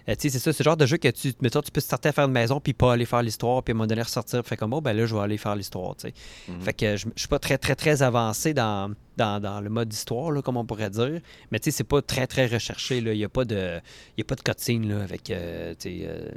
euh, 0.10 0.16
tu 0.16 0.22
sais, 0.22 0.30
c'est 0.30 0.40
ça, 0.40 0.54
c'est 0.54 0.64
le 0.64 0.70
genre 0.70 0.78
de 0.78 0.86
jeu 0.86 0.98
que 0.98 1.08
tu, 1.10 1.34
mettons, 1.42 1.62
tu 1.62 1.72
peux 1.72 1.82
starter 1.82 2.10
à 2.10 2.12
faire 2.12 2.26
une 2.26 2.32
maison, 2.32 2.60
puis 2.60 2.74
pas 2.74 2.94
aller 2.94 3.06
faire 3.06 3.22
l'histoire, 3.22 3.64
puis 3.64 3.72
à 3.72 3.74
un 3.74 3.78
moment 3.78 3.88
donné 3.88 4.02
ressortir. 4.02 4.46
Fait 4.46 4.58
comme, 4.58 4.74
oh, 4.74 4.82
ben 4.82 4.94
là, 4.94 5.06
je 5.06 5.16
vais 5.16 5.22
aller 5.22 5.38
faire 5.38 5.56
l'histoire, 5.56 5.96
tu 5.96 6.08
sais. 6.08 6.14
Mhm. 6.48 6.62
Fait 6.62 6.74
que 6.74 6.98
je, 6.98 7.08
je 7.16 7.20
suis 7.20 7.28
pas 7.28 7.40
très, 7.40 7.58
très, 7.58 7.76
très 7.76 8.02
avancé 8.02 8.54
dans, 8.54 8.94
dans, 9.18 9.42
dans 9.42 9.62
le 9.62 9.70
mode 9.70 9.92
histoire, 9.94 10.32
là, 10.32 10.42
comme 10.42 10.58
on 10.58 10.66
pourrait 10.66 10.90
dire. 10.90 11.22
Mais 11.52 11.60
tu 11.60 11.72
sais, 11.72 11.78
c'est 11.78 11.84
pas 11.84 12.02
très, 12.02 12.28
très 12.28 12.48
recherché, 12.48 13.02
là. 13.02 13.14
Il 13.14 13.18
n'y 13.18 13.26
a 13.26 13.30
pas 13.30 13.46
de, 13.46 13.80
y 14.18 14.22
a 14.22 14.26
pas 14.26 14.36
de 14.36 14.42
cutscene, 14.42 14.90
là, 14.90 15.04
avec, 15.04 15.30
euh, 15.30 15.74
tu 15.80 15.90
sais, 15.90 16.06
euh, 16.08 16.30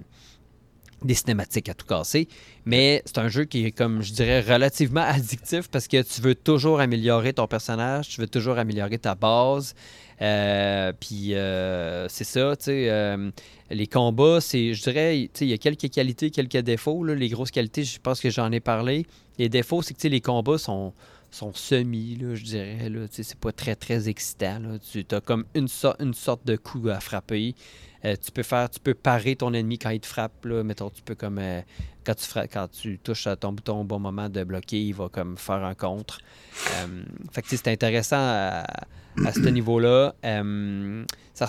des 1.05 1.15
cinématiques 1.15 1.69
à 1.69 1.75
tout 1.75 1.87
casser. 1.87 2.29
Mais 2.65 3.03
c'est 3.05 3.19
un 3.19 3.29
jeu 3.29 3.45
qui 3.45 3.67
est, 3.67 3.73
comme 3.73 4.03
je 4.03 4.13
dirais, 4.13 4.41
relativement 4.41 5.01
addictif 5.07 5.69
parce 5.69 5.89
que 5.89 6.03
tu 6.03 6.21
veux 6.21 6.35
toujours 6.35 6.81
améliorer 6.81 7.33
ton 7.33 7.47
personnage, 7.47 8.09
tu 8.09 8.21
veux 8.21 8.29
toujours 8.29 8.59
améliorer 8.59 8.99
ta 8.99 9.15
base. 9.15 9.75
Euh, 10.23 10.93
puis 10.99 11.35
euh, 11.35 12.09
c'est 12.09 12.25
ça, 12.25 12.57
tu 12.57 12.65
sais. 12.65 12.91
euh, 12.91 13.31
les 13.71 13.87
combats, 13.87 14.41
c'est, 14.41 14.73
je 14.73 14.83
dirais, 14.83 15.29
tu 15.33 15.41
sais, 15.41 15.45
il 15.45 15.51
y 15.51 15.55
a 15.55 15.59
quelques 15.59 15.91
qualités, 15.91 16.31
quelques 16.31 16.57
défauts. 16.59 17.05
Les 17.05 17.29
grosses 17.29 17.51
qualités, 17.51 17.85
je 17.85 18.01
pense 18.01 18.21
que 18.21 18.31
j'en 18.31 18.51
ai 18.53 18.61
parlé. 18.61 19.07
Les 19.39 19.49
défauts, 19.49 19.83
c'est 19.83 19.93
que 19.93 19.99
tu 19.99 20.03
sais, 20.03 20.09
les 20.09 20.23
combats 20.23 20.57
sont, 20.59 20.95
sont 21.31 21.53
semi, 21.53 22.17
là, 22.17 22.35
je 22.35 22.45
dirais. 22.45 22.89
Là, 22.89 23.07
c'est 23.11 23.35
pas 23.37 23.53
très, 23.53 23.75
très 23.75 24.09
excitant. 24.09 24.59
Là. 24.59 24.79
Tu 24.79 25.05
as 25.11 25.21
comme 25.21 25.45
une, 25.55 25.69
une 26.01 26.15
sorte 26.15 26.47
de 26.47 26.57
coup 26.57 26.89
à 26.89 27.01
frapper. 27.01 27.55
Euh, 28.05 28.15
tu 28.23 28.31
peux 28.31 28.43
faire, 28.43 28.71
tu 28.71 28.79
peux 28.81 28.95
parer 28.95 29.37
ton 29.37 29.53
ennemi 29.53 29.79
quand 29.79 29.91
il 29.91 30.01
te 30.01 30.07
frappe. 30.07 30.45
Là. 30.45 30.63
Mettons, 30.63 30.91
tu 30.91 31.03
peux 31.03 31.15
comme 31.15 31.39
euh, 31.39 31.61
quand 32.05 32.15
tu 32.15 32.27
quand 32.53 32.69
tu 32.69 32.99
touches 32.99 33.29
ton 33.41 33.53
bouton 33.53 33.81
au 33.81 33.85
bon 33.85 33.99
moment 33.99 34.29
de 34.29 34.45
bloquer, 34.45 34.81
il 34.81 34.95
va 34.95 35.09
comme 35.09 35.37
faire 35.37 35.65
un 35.65 35.75
contre. 35.75 36.21
Euh, 36.73 37.03
fait 37.33 37.43
que 37.43 37.49
c'est 37.49 37.69
intéressant 37.69 38.17
à, 38.19 38.65
à 39.25 39.33
ce 39.33 39.49
niveau-là. 39.49 40.15
Ça, 41.35 41.49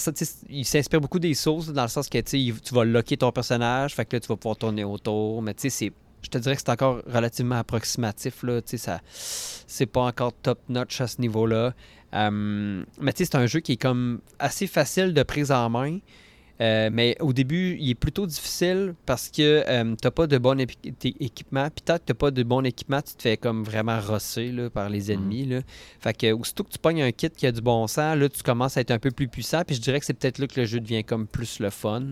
il 0.50 0.66
s'inspire 0.66 1.00
beaucoup 1.00 1.20
des 1.20 1.34
sources 1.34 1.68
dans 1.68 1.84
le 1.84 1.88
sens 1.88 2.10
que 2.10 2.20
tu 2.20 2.74
vas 2.74 2.84
locker 2.84 3.18
ton 3.18 3.32
personnage, 3.32 3.96
fait 3.96 4.06
que 4.06 4.16
là 4.16 4.20
tu 4.20 4.28
vas 4.28 4.36
pouvoir 4.36 4.58
tourner 4.58 4.84
autour. 4.84 5.42
Mais 5.42 5.54
tu 5.54 5.62
sais, 5.62 5.70
c'est 5.70 5.94
je 6.22 6.30
te 6.30 6.38
dirais 6.38 6.56
que 6.56 6.62
c'est 6.62 6.72
encore 6.72 7.02
relativement 7.08 7.56
approximatif. 7.56 8.44
Là, 8.44 8.62
tu 8.62 8.72
sais, 8.72 8.78
ça, 8.78 9.02
c'est 9.12 9.86
pas 9.86 10.02
encore 10.02 10.34
top 10.34 10.60
notch 10.70 11.02
à 11.02 11.08
ce 11.08 11.22
niveau-là. 11.22 11.74
Euh, 12.14 12.84
mais 13.00 13.14
tu 13.14 13.20
sais, 13.20 13.26
c'est 13.32 13.38
un 13.38 13.46
jeu 13.46 13.60
qui 13.60 13.74
est 13.74 13.82
comme 13.82 14.22
assez 14.40 14.68
facile 14.68 15.14
de 15.14 15.24
prise 15.24 15.52
en 15.52 15.70
main. 15.70 16.00
Euh, 16.60 16.90
mais 16.92 17.16
au 17.20 17.34
début, 17.34 17.78
il 17.80 17.92
est 17.92 17.96
plutôt 17.96 18.26
difficile 18.26 18.96
parce 19.06 19.30
que 19.30 19.64
euh, 19.68 19.96
t'as 20.02 20.12
pas 20.12 20.26
de 20.26 20.38
bon 20.38 20.60
équipement. 20.60 21.70
Puis 21.70 21.84
tant 21.86 21.98
que 21.98 22.04
t'as 22.06 22.14
pas 22.16 22.32
de 22.32 22.42
bon 22.44 22.66
équipement, 22.66 23.02
tu 23.02 23.14
te 23.14 23.22
fais 23.22 23.38
comme 23.38 23.64
vraiment 23.64 24.00
rosser 24.00 24.52
là, 24.52 24.70
par 24.70 24.90
les 24.90 25.12
ennemis. 25.12 25.46
Là. 25.46 25.62
Fait 26.00 26.18
que 26.18 26.32
aussitôt 26.34 26.64
que 26.64 26.72
tu 26.72 26.80
pognes 26.80 27.04
un 27.04 27.12
kit 27.12 27.30
qui 27.30 27.46
a 27.46 27.52
du 27.52 27.62
bon 27.62 27.86
sens, 27.88 28.18
là, 28.18 28.28
tu 28.28 28.42
commences 28.42 28.78
à 28.78 28.82
être 28.82 28.92
un 28.92 29.00
peu 29.00 29.12
plus 29.12 29.28
puissant. 29.28 29.62
Puis 29.66 29.76
je 29.76 29.82
dirais 29.82 30.00
que 30.00 30.06
c'est 30.06 30.16
peut-être 30.16 30.40
là 30.40 30.48
que 30.48 30.60
le 30.60 30.66
jeu 30.66 30.80
devient 30.80 31.04
comme 31.04 31.28
plus 31.28 31.60
le 31.60 31.70
fun. 31.70 32.04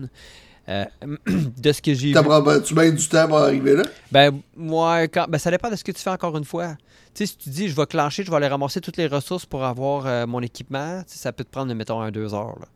Euh, 0.68 0.84
de 1.58 1.72
ce 1.72 1.80
que 1.80 1.94
j'ai 1.94 2.08
vu. 2.08 2.14
Ben, 2.14 2.60
tu 2.60 2.74
mets 2.74 2.90
du 2.90 3.08
temps 3.08 3.28
pour 3.28 3.38
arriver 3.38 3.76
là? 3.76 3.84
Ben, 4.10 4.40
moi, 4.56 5.06
quand, 5.06 5.26
ben, 5.28 5.38
ça 5.38 5.50
dépend 5.50 5.70
de 5.70 5.76
ce 5.76 5.84
que 5.84 5.92
tu 5.92 6.00
fais 6.00 6.10
encore 6.10 6.36
une 6.36 6.44
fois. 6.44 6.76
Tu 7.14 7.24
sais, 7.24 7.26
si 7.26 7.36
tu 7.36 7.50
dis, 7.50 7.68
je 7.68 7.76
vais 7.76 7.86
clencher, 7.86 8.24
je 8.24 8.30
vais 8.30 8.36
aller 8.36 8.48
ramasser 8.48 8.80
toutes 8.80 8.96
les 8.96 9.06
ressources 9.06 9.46
pour 9.46 9.64
avoir 9.64 10.06
euh, 10.06 10.26
mon 10.26 10.40
équipement, 10.40 11.02
tu 11.06 11.12
sais, 11.12 11.18
ça 11.18 11.32
peut 11.32 11.44
te 11.44 11.50
prendre, 11.50 11.72
mettons, 11.72 12.00
un, 12.00 12.10
deux 12.10 12.34
heures. 12.34 12.58
là. 12.58 12.66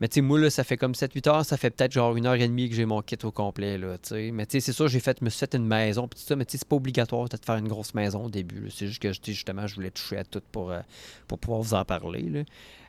Mais 0.00 0.08
tu 0.08 0.16
sais, 0.16 0.20
moi, 0.20 0.38
là, 0.38 0.50
ça 0.50 0.62
fait 0.62 0.76
comme 0.76 0.92
7-8 0.92 1.28
heures, 1.28 1.44
ça 1.44 1.56
fait 1.56 1.70
peut-être 1.70 1.92
genre 1.92 2.14
une 2.16 2.26
heure 2.26 2.34
et 2.34 2.46
demie 2.46 2.68
que 2.68 2.74
j'ai 2.74 2.84
mon 2.84 3.00
kit 3.00 3.16
au 3.22 3.30
complet, 3.30 3.78
là. 3.78 3.96
Mais 4.32 4.44
tu 4.44 4.52
sais, 4.52 4.60
c'est 4.60 4.72
sûr, 4.72 4.88
j'ai 4.88 5.00
fait, 5.00 5.22
me 5.22 5.30
suis 5.30 5.40
fait 5.40 5.54
une 5.54 5.66
maison, 5.66 6.06
pis 6.06 6.18
tout 6.20 6.26
ça, 6.26 6.36
mais 6.36 6.44
tu 6.44 6.52
sais, 6.52 6.58
c'est 6.58 6.68
pas 6.68 6.76
obligatoire 6.76 7.28
de 7.28 7.36
te 7.36 7.44
faire 7.44 7.56
une 7.56 7.68
grosse 7.68 7.94
maison 7.94 8.24
au 8.24 8.28
début. 8.30 8.70
C'est 8.70 8.88
juste 8.88 9.00
que, 9.00 9.12
justement, 9.12 9.66
je 9.66 9.74
voulais 9.74 9.90
toucher 9.90 10.18
à 10.18 10.24
tout 10.24 10.42
pour, 10.52 10.70
euh, 10.70 10.80
pour 11.26 11.38
pouvoir 11.38 11.62
vous 11.62 11.74
en 11.74 11.84
parler, 11.84 12.22
là. 12.22 12.40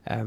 Euh, 0.10 0.24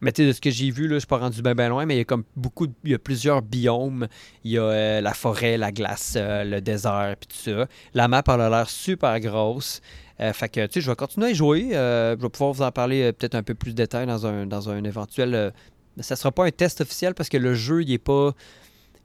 mais 0.00 0.12
tu 0.12 0.22
sais, 0.22 0.28
de 0.28 0.32
ce 0.32 0.40
que 0.40 0.50
j'ai 0.50 0.70
vu, 0.70 0.88
là, 0.88 0.94
je 0.96 1.00
suis 1.00 1.06
pas 1.06 1.18
rendu 1.18 1.40
bien 1.42 1.54
ben 1.54 1.68
loin, 1.68 1.86
mais 1.86 1.94
il 1.94 1.98
y 1.98 2.00
a 2.02 2.04
comme 2.04 2.24
beaucoup, 2.36 2.66
de- 2.66 2.74
il 2.84 2.90
y 2.90 2.94
a 2.94 2.98
plusieurs 2.98 3.40
biomes. 3.42 4.06
Il 4.44 4.50
y 4.52 4.58
a 4.58 4.62
euh, 4.62 5.00
la 5.00 5.14
forêt, 5.14 5.56
la 5.56 5.72
glace, 5.72 6.14
euh, 6.16 6.44
le 6.44 6.60
désert, 6.60 7.14
puis 7.18 7.28
tout 7.28 7.50
ça. 7.50 7.66
La 7.94 8.08
map, 8.08 8.22
elle 8.26 8.40
a 8.40 8.50
l'air 8.50 8.68
super 8.68 9.18
grosse. 9.20 9.80
Fait 10.34 10.48
que, 10.48 10.66
tu 10.66 10.74
sais, 10.74 10.80
je 10.82 10.88
vais 10.88 10.94
continuer 10.94 11.28
à 11.28 11.30
y 11.30 11.34
jouer. 11.34 11.68
Je 11.72 12.14
vais 12.20 12.28
pouvoir 12.28 12.52
vous 12.52 12.62
en 12.62 12.70
parler 12.70 13.12
peut-être 13.12 13.34
un 13.34 13.42
peu 13.42 13.54
plus 13.54 13.72
de 13.72 13.76
détail 13.76 14.06
dans 14.06 14.24
un, 14.24 14.46
dans 14.46 14.70
un 14.70 14.84
éventuel... 14.84 15.52
ça 15.98 16.14
sera 16.14 16.30
pas 16.30 16.44
un 16.44 16.50
test 16.52 16.80
officiel 16.80 17.14
parce 17.14 17.28
que 17.28 17.38
le 17.38 17.54
jeu, 17.54 17.82
il 17.82 17.90
est 17.92 17.98
pas... 17.98 18.32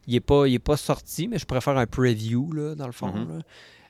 Il 0.09 0.15
est 0.15 0.19
pas, 0.21 0.47
il 0.47 0.53
est 0.53 0.59
pas 0.59 0.77
sorti, 0.77 1.27
mais 1.27 1.37
je 1.39 1.45
pourrais 1.45 1.59
faire 1.59 1.77
un 1.77 1.85
preview, 1.87 2.51
là, 2.53 2.75
dans 2.75 2.85
le 2.85 2.93
fond. 2.93 3.11
Mhm. 3.11 3.37
là. 3.39 3.43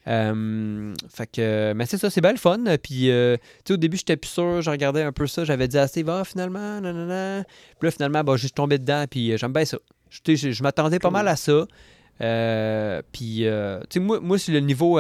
Euh, 0.08 0.94
fait 1.10 1.28
que, 1.28 1.74
mais 1.74 1.86
c'est 1.86 1.98
ça, 1.98 2.10
c'est 2.10 2.22
bien 2.22 2.32
le 2.32 2.38
fun. 2.38 2.64
Puis, 2.82 3.12
euh, 3.12 3.36
tu 3.66 3.74
au 3.74 3.78
début, 3.78 3.98
j'étais 3.98 4.16
plus 4.16 4.30
sûr, 4.30 4.62
je 4.62 4.70
regardais 4.70 5.04
un 5.04 5.12
peu 5.12 5.28
ça, 5.28 5.44
j'avais 5.44 5.68
dit 5.68 5.78
à 5.78 5.88
Steve, 5.88 6.10
ah, 6.10 6.24
finalement, 6.24 6.80
nanana. 6.80 7.44
Puis 7.80 7.88
là, 7.88 7.92
finalement, 7.92 8.24
bah, 8.24 8.36
j'ai 8.38 8.50
tombé 8.50 8.78
dedans, 8.78 9.06
puis 9.10 9.32
euh, 9.32 9.38
j'aime 9.38 9.54
bien 9.54 9.66
ça. 9.66 9.78
Je, 10.10 10.36
je, 10.36 10.52
je 10.52 10.64
m'attendais 10.64 11.00
pas 11.00 11.10
mal 11.10 11.28
à 11.28 11.36
ça. 11.36 11.68
Euh, 12.22 13.02
puis, 13.12 13.44
tu 13.44 13.46
sais, 13.90 14.00
moi, 14.00 14.20
moi 14.22 14.40
c'est 14.40 14.54
le 14.54 14.62
niveau. 14.62 15.00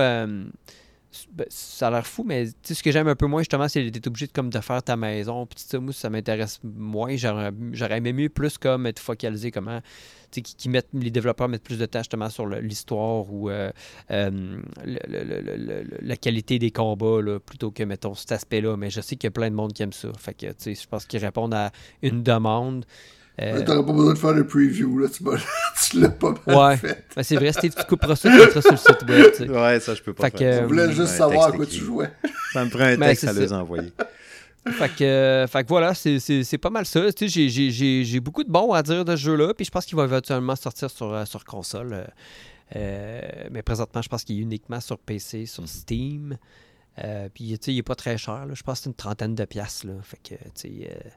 Ben, 1.31 1.45
ça 1.49 1.87
a 1.87 1.91
l'air 1.91 2.05
fou, 2.05 2.23
mais 2.23 2.47
ce 2.63 2.83
que 2.83 2.91
j'aime 2.91 3.07
un 3.07 3.15
peu 3.15 3.27
moins, 3.27 3.41
justement, 3.41 3.67
c'est 3.67 3.89
d'être 3.89 4.07
obligé 4.07 4.27
de, 4.27 4.31
comme, 4.31 4.49
de 4.49 4.59
faire 4.59 4.83
ta 4.83 4.95
maison. 4.95 5.45
Puis, 5.45 5.59
ça, 5.59 5.79
ça 5.91 6.09
m'intéresse 6.09 6.59
moins. 6.63 7.15
J'aurais 7.15 7.97
aimé 7.97 8.13
mieux 8.13 8.29
plus 8.29 8.57
comme 8.57 8.85
être 8.85 8.99
focalisé, 8.99 9.51
comment. 9.51 9.81
Qui, 10.29 10.43
qui 10.43 10.67
mettent, 10.67 10.89
les 10.93 11.09
développeurs 11.09 11.47
mettent 11.47 11.63
plus 11.63 11.79
de 11.79 11.85
temps 11.85 11.99
justement 11.99 12.29
sur 12.29 12.45
l'histoire 12.47 13.31
ou 13.31 13.49
euh, 13.49 13.71
euh, 14.11 14.59
le- 14.83 14.99
le- 15.07 15.55
le- 15.55 15.97
la 16.01 16.17
qualité 16.17 16.59
des 16.59 16.71
combats 16.71 17.21
là, 17.21 17.39
plutôt 17.39 17.71
que, 17.71 17.83
mettons, 17.83 18.13
cet 18.13 18.33
aspect-là. 18.33 18.75
Mais 18.75 18.89
je 18.89 18.99
sais 18.99 19.15
qu'il 19.15 19.27
y 19.27 19.29
a 19.29 19.31
plein 19.31 19.49
de 19.49 19.55
monde 19.55 19.71
qui 19.71 19.83
aime 19.83 19.93
ça. 19.93 20.09
Fait 20.19 20.33
que, 20.33 20.47
je 20.65 20.87
pense 20.87 21.05
qu'ils 21.05 21.23
répondent 21.23 21.53
à 21.53 21.71
une 22.01 22.23
demande. 22.23 22.85
Euh, 23.39 23.63
T'aurais 23.63 23.85
pas 23.85 23.91
besoin 23.93 24.13
de 24.13 24.17
faire 24.17 24.33
le 24.33 24.47
preview, 24.47 24.97
là. 24.97 25.07
Tu, 25.09 25.23
l'as 25.99 26.09
pas 26.09 26.33
mal 26.47 26.57
Ouais. 26.57 26.77
fait. 26.77 27.05
ben, 27.15 27.23
c'est 27.23 27.35
vrai, 27.35 27.53
si 27.53 27.69
tu 27.69 27.83
couperas 27.83 28.15
ça, 28.15 28.29
tu 28.31 28.35
mettras 28.37 28.61
sur 28.61 28.71
le 28.71 28.77
site 28.77 29.03
web. 29.07 29.25
tu 29.31 29.37
sais. 29.45 29.49
Ouais, 29.49 29.79
ça, 29.79 29.93
je 29.93 30.01
peux 30.01 30.13
pas 30.13 30.29
Fait 30.31 30.37
faire. 30.39 30.53
euh, 30.55 30.61
Je 30.61 30.65
voulais 30.65 30.91
juste 30.91 31.13
savoir 31.15 31.47
à 31.49 31.51
quoi 31.51 31.65
tu 31.67 31.75
jouais. 31.77 32.09
Ça 32.53 32.65
me 32.65 32.69
prend 32.71 32.79
un 32.85 32.97
Ben, 32.97 33.07
texte 33.09 33.25
c'est 33.25 33.29
à 33.29 33.33
ça. 33.33 33.39
les 33.39 33.53
envoyer. 33.53 33.91
Fait 34.69 34.89
que, 34.89 35.03
euh, 35.03 35.47
fait 35.47 35.63
que 35.63 35.69
voilà, 35.69 35.93
c'est- 35.93 36.19
c'est 36.19 36.43
c'est 36.43 36.57
pas 36.57 36.69
mal 36.69 36.85
ça. 36.85 37.01
Tu 37.13 37.27
sais, 37.27 37.27
j'ai- 37.29 37.49
j'ai- 37.49 37.71
J'ai 37.71 38.03
j'ai 38.03 38.19
beaucoup 38.19 38.43
de 38.43 38.51
bons 38.51 38.73
à 38.73 38.81
dire 38.83 39.05
de 39.05 39.15
ce 39.15 39.21
jeu-là, 39.21 39.53
puis 39.53 39.63
je 39.65 39.71
pense 39.71 39.85
qu'il 39.85 39.95
va 39.95 40.03
éventuellement 40.05 40.55
sortir 40.55 40.89
sur, 40.89 41.13
euh, 41.13 41.23
sur 41.25 41.45
console. 41.45 42.07
euh, 42.75 43.21
mais 43.51 43.61
présentement, 43.61 44.01
je 44.01 44.09
pense 44.09 44.23
qu'il 44.25 44.37
est 44.39 44.41
uniquement 44.41 44.81
sur 44.81 44.97
PC, 44.97 45.45
sur. 45.45 45.67
Steam. 45.69 46.37
Euh, 47.03 47.29
puis, 47.33 47.49
tu 47.59 47.65
sais, 47.65 47.73
il 47.73 47.77
est 47.77 47.83
pas 47.83 47.95
très 47.95 48.17
cher. 48.17 48.45
là. 48.45 48.53
Je 48.53 48.63
pense 48.63 48.79
que 48.79 48.83
c'est 48.85 48.89
une 48.89 48.95
trentaine 48.95 49.35
de 49.35 49.45
piastres. 49.45 49.85
Là. 49.87 49.93
Fait 50.03 50.17
que, 50.17 50.35
tu 50.35 50.49
sais, 50.55 50.71
euh, 50.91 51.09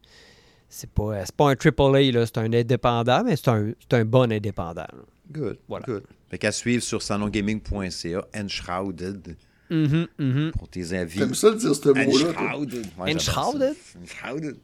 c'est 0.71 0.89
pas, 0.91 1.03
euh, 1.03 1.23
c'est 1.27 1.35
pas 1.37 1.51
un 1.51 1.55
AAA, 1.57 2.13
là. 2.13 2.25
c'est 2.25 2.39
un 2.39 2.53
indépendant, 2.53 3.23
mais 3.25 3.37
c'est 3.37 3.49
un, 3.49 3.73
c'est 3.81 3.97
un 3.99 4.05
bon 4.07 4.33
indépendant. 4.33 4.83
là. 4.83 5.05
Good. 5.31 5.59
Voilà. 5.69 5.85
Good. 5.87 6.03
Fait 6.31 6.39
qu'à 6.39 6.53
suivre 6.53 6.83
sur 6.83 7.03
salongaming.ca, 7.03 8.25
Enshrouded, 8.35 9.37
Mhm, 9.71 10.07
mhm. 10.19 10.51
pour 10.59 10.69
tes 10.69 10.93
avis. 10.95 11.19
T'aimes 11.21 11.35
ça 11.35 11.51
de 11.51 11.57
dire 11.57 11.75
ce 11.75 11.89
mot-là? 11.89 12.03
Enshrouded. 12.09 12.87
Ouais. 12.99 13.15
Enshrouded? 13.15 13.75
Enshrouded. 14.03 14.57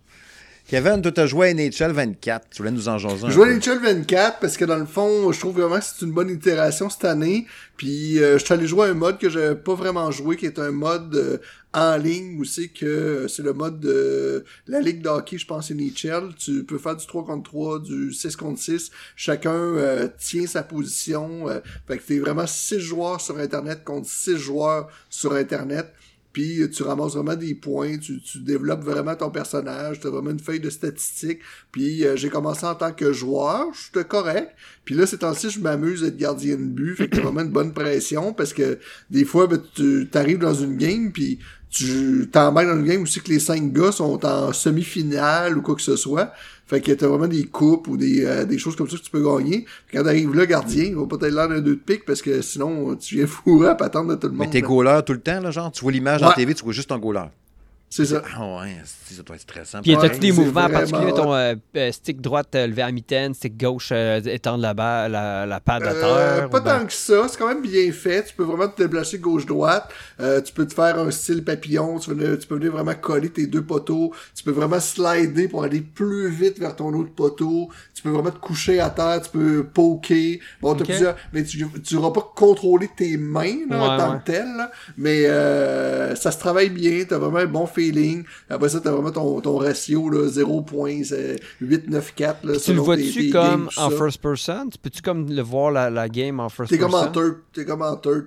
Kevin, 0.69 1.01
toi, 1.01 1.13
t'as 1.13 1.27
joué 1.27 1.51
à 1.51 1.55
NHL 1.55 1.93
24. 1.93 2.49
Tu 2.51 2.57
voulais 2.59 2.73
nous 2.73 2.89
en 2.89 2.99
jaser 2.99 3.25
un 3.25 3.29
Je 3.29 3.35
joue 3.35 3.45
à. 3.45 3.49
NHL 3.55 3.79
24 3.85 4.41
parce 4.41 4.57
que 4.57 4.65
dans 4.65 4.77
le 4.79 4.85
fond, 4.87 5.31
je 5.31 5.39
trouve 5.39 5.61
vraiment 5.61 5.79
que 5.79 5.85
c'est 5.85 6.05
une 6.05 6.11
bonne 6.11 6.29
itération 6.29 6.91
cette 6.91 7.05
année. 7.05 7.47
Puis 7.77 8.19
euh, 8.21 8.37
je 8.37 8.45
suis 8.45 8.53
allé 8.53 8.67
jouer 8.67 8.89
à 8.89 8.91
un 8.91 8.95
mode 8.95 9.19
que 9.19 9.31
j'avais 9.31 9.55
pas 9.55 9.75
vraiment 9.77 10.11
joué, 10.11 10.37
qui 10.37 10.47
est 10.47 10.59
un 10.59 10.73
mode 10.73 11.15
euh, 11.15 11.39
en 11.77 11.99
ligne 11.99 12.41
aussi, 12.41 12.71
que 12.71 12.87
euh, 12.87 13.29
c'est 13.29 13.43
le 13.43 13.53
mode 13.53 13.81
de 13.81 14.45
la 14.67 14.81
Ligue 14.81 15.03
de 15.03 15.11
hockey, 15.11 15.37
je 15.37 15.47
pense, 15.47 15.71
NHL. 15.71 16.35
Tu 16.39 16.65
peux 16.65 16.79
faire 16.79 16.97
du 16.97 17.07
3 17.07 17.27
contre 17.27 17.51
3, 17.51 17.81
du 17.81 18.15
6 18.15 18.35
contre 18.35 18.59
6. 18.59 18.91
Chacun 19.15 19.53
euh, 19.53 20.09
tient 20.19 20.47
sa 20.47 20.63
position. 20.63 21.51
euh, 21.51 21.61
fait 21.87 21.99
que 21.99 22.03
t'es 22.03 22.19
vraiment 22.19 22.47
6 22.47 22.81
joueurs 22.81 23.21
sur 23.21 23.37
Internet 23.39 23.85
contre 23.85 24.09
6 24.09 24.39
joueurs 24.39 24.89
sur 25.11 25.35
Internet. 25.35 25.93
Puis 26.37 26.61
euh, 26.61 26.69
tu 26.69 26.83
ramasses 26.83 27.15
vraiment 27.15 27.35
des 27.35 27.55
points, 27.55 27.97
tu, 27.97 28.21
tu 28.21 28.41
développes 28.41 28.85
vraiment 28.85 29.15
ton 29.15 29.31
personnage, 29.31 30.01
tu 30.01 30.07
as 30.07 30.11
vraiment 30.11 30.33
une 30.33 30.39
feuille 30.39 30.61
de 30.61 30.69
statistiques. 30.69 31.41
Puis 31.73 32.05
euh, 32.05 32.15
j'ai 32.15 32.29
commencé 32.29 32.67
en 32.67 32.75
tant 32.75 32.93
que 32.93 33.11
joueur, 33.11 33.69
j'étais 33.73 34.07
correct. 34.07 34.51
Puis 34.85 34.95
là, 34.95 35.07
ces 35.07 35.17
temps-ci, 35.17 35.49
je 35.49 35.61
m'amuse 35.61 36.05
à 36.05 36.09
être 36.09 36.19
gardien 36.19 36.57
de 36.57 36.65
but, 36.65 36.95
fait 36.95 37.09
que 37.09 37.17
t'as 37.17 37.23
vraiment 37.23 37.41
une 37.41 37.53
bonne 37.53 37.73
pression 37.73 38.35
parce 38.35 38.53
que 38.53 38.79
des 39.09 39.25
fois, 39.25 39.47
ben, 39.47 39.63
tu 39.75 40.07
arrives 40.13 40.37
dans 40.39 40.53
une 40.53 40.77
game, 40.77 41.11
puis 41.11 41.39
tu 41.71 42.29
t'emmènes 42.33 42.69
dans 42.69 42.77
une 42.79 42.85
game 42.87 43.03
aussi 43.03 43.21
que 43.21 43.29
les 43.31 43.41
cinq 43.41 43.73
gars 43.73 43.93
sont 43.93 44.25
en 44.25 44.53
semi-finale 44.53 45.59
ou 45.59 45.63
quoi 45.63 45.75
que 45.75 45.83
ce 45.83 45.97
soit. 45.97 46.33
Fait 46.69 46.81
que 46.81 46.91
t'as 46.93 47.07
vraiment 47.07 47.29
des 47.29 47.45
coupes 47.45 47.87
ou 47.87 47.97
des, 47.97 48.25
euh, 48.25 48.45
des 48.45 48.59
choses 48.59 48.75
comme 48.75 48.89
ça 48.89 48.97
que 48.97 49.03
tu 49.03 49.11
peux 49.11 49.23
gagner. 49.23 49.67
Quand 49.93 50.03
t'arrives 50.03 50.35
là, 50.35 50.47
gardien, 50.47 50.85
il 50.85 50.97
va 50.97 51.07
peut-être 51.07 51.33
l'air 51.33 51.49
d'un 51.49 51.61
deux 51.61 51.77
de 51.77 51.81
pique 51.81 52.05
parce 52.05 52.23
que 52.23 52.41
sinon, 52.43 52.97
tu 52.97 53.17
viens 53.17 53.27
fourrer 53.29 53.69
à 53.69 53.75
patendre 53.77 54.11
de 54.11 54.15
tout 54.17 54.27
le 54.27 54.33
monde. 54.33 54.47
Mais 54.47 54.51
t'es 54.53 54.61
là. 54.63 54.67
goaler 54.67 55.01
tout 55.07 55.13
le 55.13 55.21
temps, 55.21 55.41
là, 55.41 55.51
genre? 55.53 55.71
Tu 55.71 55.83
vois 55.83 55.93
l'image 55.93 56.21
dans 56.21 56.27
la 56.27 56.31
Ouais. 56.31 56.37
TV, 56.37 56.55
tu 56.55 56.65
vois 56.65 56.73
juste 56.73 56.89
ton 56.89 56.99
goaler. 56.99 57.27
C'est 57.89 58.05
ça. 58.05 58.21
Ah 58.37 58.59
ouais, 58.61 58.77
c'est- 58.85 59.15
ça 59.15 59.23
doit 59.23 59.37
être 59.37 59.43
stressant. 59.43 59.81
Puis, 59.81 59.95
Ouais, 59.97 60.05
as-tu 60.05 60.19
des 60.19 60.33
mouvements 60.33 60.63
vraiment 60.63 60.79
particuliers? 60.81 61.13
Ton 61.15 61.33
euh, 61.35 61.55
euh, 61.77 61.93
stick 61.93 62.21
droite 62.21 62.49
euh, 62.57 62.67
levé 62.67 62.83
à 62.83 62.91
mitaine, 62.91 63.33
stick 63.33 63.57
gauche 63.59 63.91
euh, 63.93 64.21
étendre 64.25 64.61
la, 64.61 64.75
ba- 64.75 65.09
la, 65.09 65.47
la 65.47 65.61
patte 65.61 65.85
à 65.85 65.91
Euh, 65.93 66.01
terre? 66.41 66.51
pas 66.51 66.59
ou 66.59 66.63
ben- 66.63 66.81
tant 66.81 66.87
que 66.87 66.93
ça, 66.93 67.27
c'est 67.29 67.39
quand 67.39 67.47
même 67.49 67.63
bien 67.63 67.91
fait. 67.93 68.25
Tu 68.25 68.35
peux 68.35 68.43
vraiment 68.43 68.69
te 68.69 68.83
déplacer 68.83 69.19
gauche-droite. 69.19 69.89
Euh, 70.21 70.41
tu 70.43 70.53
peux 70.53 70.67
te 70.67 70.75
faire 70.75 70.99
un 70.99 71.11
style 71.13 71.45
papillon. 71.45 71.99
Tu, 72.01 72.15
peux- 72.15 72.37
tu 72.37 72.47
peux 72.49 72.57
venir 72.57 72.73
vraiment 72.73 72.95
coller 72.95 73.31
tes 73.31 73.47
deux 73.47 73.63
poteaux. 73.63 74.13
Tu 74.35 74.43
peux 74.43 74.51
vraiment 74.51 74.81
slider 74.81 75.47
pour 75.49 75.63
aller 75.63 75.81
plus 75.81 76.29
vite 76.29 76.59
vers 76.59 76.75
ton 76.75 76.93
autre 76.93 77.15
poteau. 77.15 77.71
Tu 77.95 78.03
peux 78.03 78.11
vraiment 78.11 78.31
te 78.33 78.39
coucher 78.41 78.81
à 78.81 78.91
terre. 78.91 79.23
Tu 79.23 79.31
peux 79.31 79.65
poker. 79.65 80.39
Bon, 80.61 80.75
t'as 80.75 80.81
Ok. 80.81 80.87
plusieurs. 80.87 81.17
Mais 81.33 81.45
tu 81.45 81.65
n'auras 81.95 82.11
pas 82.11 82.33
contrôler 82.35 82.91
tes 82.95 83.17
mains 83.17 83.61
là, 83.71 83.79
en 83.81 83.97
tant 83.97 84.13
ouais. 84.13 84.19
que 84.19 84.25
tel. 84.33 84.47
là. 84.57 84.71
Mais 84.99 85.25
euh, 85.27 86.15
ça 86.17 86.31
se 86.33 86.39
travaille 86.39 86.71
bien. 86.71 87.05
T'as 87.09 87.19
vraiment 87.19 87.39
un 87.39 87.47
bon 87.47 87.67
feeling. 87.77 88.25
Après 88.49 88.69
ça, 88.71 88.81
t'as 88.81 88.91
vraiment 88.91 89.11
ton, 89.13 89.41
ton 89.41 89.59
ratio 89.59 90.09
là, 90.11 90.29
0.894. 91.61 92.37
là, 92.45 92.59
Tu 92.59 92.73
le 92.73 92.81
vois-tu 92.81 93.31
comme 93.31 93.43
games, 93.47 93.69
en 93.77 93.91
ça. 93.91 93.97
first 93.97 94.21
person? 94.21 94.69
Tu 94.71 94.79
peux-tu 94.79 95.03
comme 95.03 95.29
le 95.29 95.43
voir 95.43 95.71
la, 95.71 95.91
la 95.91 96.09
game 96.09 96.41
en 96.41 96.49
first 96.49 96.71
T'es 96.71 96.79
comme 96.79 96.91
person? 96.93 97.09
en 97.09 97.13
third. 97.13 97.37
T'es 97.53 97.65
comme 97.65 97.83
en 97.83 97.97
third. 97.97 98.27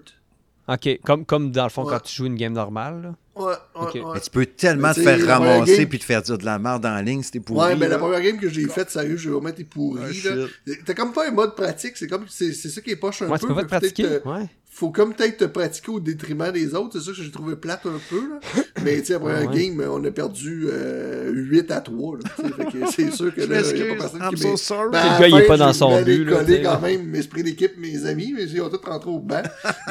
Ok, 0.68 1.00
comme, 1.04 1.26
comme 1.26 1.52
dans 1.52 1.64
le 1.64 1.70
fond 1.70 1.84
Ouais. 1.84 1.89
quand 1.93 2.02
tu 2.04 2.16
joues 2.16 2.28
une 2.28 2.36
game 2.36 2.54
normale. 2.54 3.02
là. 3.02 3.16
Ouais, 3.36 3.45
ouais, 3.45 3.54
Ok. 3.76 3.93
ouais. 3.95 4.02
Mais 4.16 4.20
tu 4.20 4.30
peux 4.30 4.45
tellement 4.45 4.89
Mais 4.89 4.93
te 4.93 5.00
faire 5.02 5.26
ramasser 5.28 5.78
game- 5.78 5.88
puis 5.88 5.97
te 5.97 6.04
faire 6.04 6.22
dire 6.22 6.38
de 6.38 6.45
la 6.45 6.60
merde 6.60 6.86
en 6.86 7.02
ligne 7.02 7.24
si 7.24 7.32
t'es 7.32 7.39
pourri. 7.39 7.60
Ouais, 7.70 7.76
mais 7.76 7.88
la 7.88 7.97
première 7.97 8.22
game 8.22 8.38
que 8.38 8.50
j'ai 8.50 8.68
faite, 8.68 8.89
sérieux, 8.91 9.16
j'ai 9.18 9.30
vraiment 9.30 9.47
été 9.50 9.64
pourri. 9.64 10.02
Ah. 10.28 10.72
T'as 10.86 10.93
comme 10.93 11.14
pas 11.14 11.28
un 11.28 11.32
mode 11.32 11.56
pratique, 11.56 11.93
c'est 11.95 12.08
comme 12.08 12.26
c'est 12.28 12.52
c'est 12.54 12.70
ça 12.70 12.82
qui 12.82 12.91
est 12.91 12.97
poche 12.97 13.22
un 13.22 13.28
Ouais, 13.28 13.32
peu. 13.34 13.39
tu 13.39 13.47
peux 13.47 13.56
pas 13.56 13.64
te 13.64 13.68
pratiquer. 13.68 14.08
Ouais. 14.26 14.45
Faut 14.72 14.91
comme 14.91 15.13
peut-être 15.15 15.38
te 15.38 15.45
pratiquer 15.45 15.91
au 15.91 15.99
détriment 15.99 16.51
des 16.51 16.76
autres, 16.76 16.99
c'est 16.99 17.05
ça 17.05 17.11
que 17.11 17.24
j'ai 17.24 17.32
trouvé 17.32 17.55
plate 17.55 17.86
un 17.88 17.99
peu. 18.09 18.30
Là. 18.30 18.39
Mais 18.84 18.99
tu 18.99 19.05
sais, 19.07 19.20
première 19.20 19.41
Ouais, 19.41 19.47
ouais. 19.47 19.70
game, 19.70 19.84
on 19.89 20.03
a 20.05 20.11
perdu 20.11 20.67
euh, 20.72 21.32
8 21.34 21.72
à 21.72 21.82
3. 21.82 22.17
Là, 22.17 22.24
tu 22.36 22.41
sais, 22.43 22.53
fait 22.53 22.65
que 22.65 22.91
c'est 22.91 23.11
sûr 23.11 23.34
que 23.34 23.41
là, 23.41 23.47
y 23.47 23.51
a 23.57 23.61
m'excuse, 23.61 23.82
pas 23.82 23.95
personne 23.95 24.22
I'm 24.22 24.36
qui 24.36 24.41
so 24.43 24.57
sorry. 24.57 24.89
Ben, 24.91 25.03
Le 25.03 25.20
gars, 25.20 25.28
il 25.28 25.36
est 25.36 25.41
fin, 25.41 25.47
pas 25.47 25.57
dans 25.57 25.74
son 25.74 26.01
but, 26.03 26.24
là, 26.24 26.43
quand 26.63 26.82
même 26.82 27.03
mes 27.07 27.20
esprits 27.20 27.43
d'équipe, 27.43 27.78
mes 27.78 28.05
amis, 28.05 28.32
mais 28.34 28.43
ils 28.45 28.61
ont 28.61 28.70
tous 28.70 28.88
rentré 28.88 29.09
au 29.09 29.20
banc. 29.20 29.41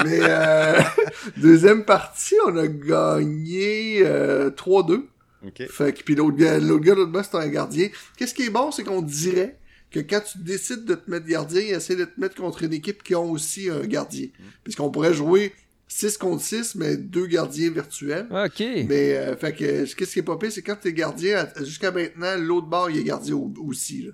mais 0.04 0.20
euh, 0.22 0.80
deuxième 1.36 1.84
partie, 1.84 2.36
on 2.46 2.56
a 2.56 2.66
gagné 2.68 4.02
euh, 4.04 4.50
3-2. 4.50 5.02
OK. 5.46 5.62
Fait 5.70 5.92
que 5.92 6.02
puis 6.02 6.14
l'autre 6.14 6.36
gars, 6.36 6.58
l'autre 6.58 6.84
gars, 6.84 6.94
l'autre 6.94 7.12
bas, 7.12 7.22
c'est 7.22 7.36
un 7.36 7.48
gardien. 7.48 7.88
Qu'est-ce 8.16 8.32
qui 8.32 8.44
est 8.44 8.50
bon, 8.50 8.70
c'est 8.70 8.84
qu'on 8.84 9.02
dirait 9.02 9.57
que 9.90 10.00
quand 10.00 10.20
tu 10.20 10.38
décides 10.38 10.84
de 10.84 10.94
te 10.94 11.10
mettre 11.10 11.26
gardien, 11.26 11.60
essaie 11.62 11.96
de 11.96 12.04
te 12.04 12.20
mettre 12.20 12.34
contre 12.36 12.62
une 12.64 12.72
équipe 12.72 13.02
qui 13.02 13.14
ont 13.14 13.30
aussi 13.30 13.70
un 13.70 13.86
gardien. 13.86 14.28
Puisqu'on 14.64 14.90
pourrait 14.90 15.14
jouer 15.14 15.52
6 15.88 16.18
contre 16.18 16.42
6, 16.42 16.74
mais 16.74 16.96
deux 16.98 17.26
gardiens 17.26 17.70
virtuels. 17.70 18.26
Ok. 18.30 18.60
Mais, 18.86 19.16
euh, 19.16 19.36
fait 19.36 19.52
que, 19.54 19.94
qu'est-ce 19.94 20.12
qui 20.12 20.18
est 20.18 20.22
pas 20.22 20.36
pire, 20.36 20.52
c'est 20.52 20.60
quand 20.62 20.76
t'es 20.76 20.92
gardien, 20.92 21.48
jusqu'à 21.60 21.90
maintenant, 21.90 22.36
l'autre 22.38 22.66
bord, 22.66 22.90
il 22.90 22.98
est 22.98 23.04
gardien 23.04 23.34
au- 23.36 23.52
aussi, 23.66 24.02
là. 24.02 24.12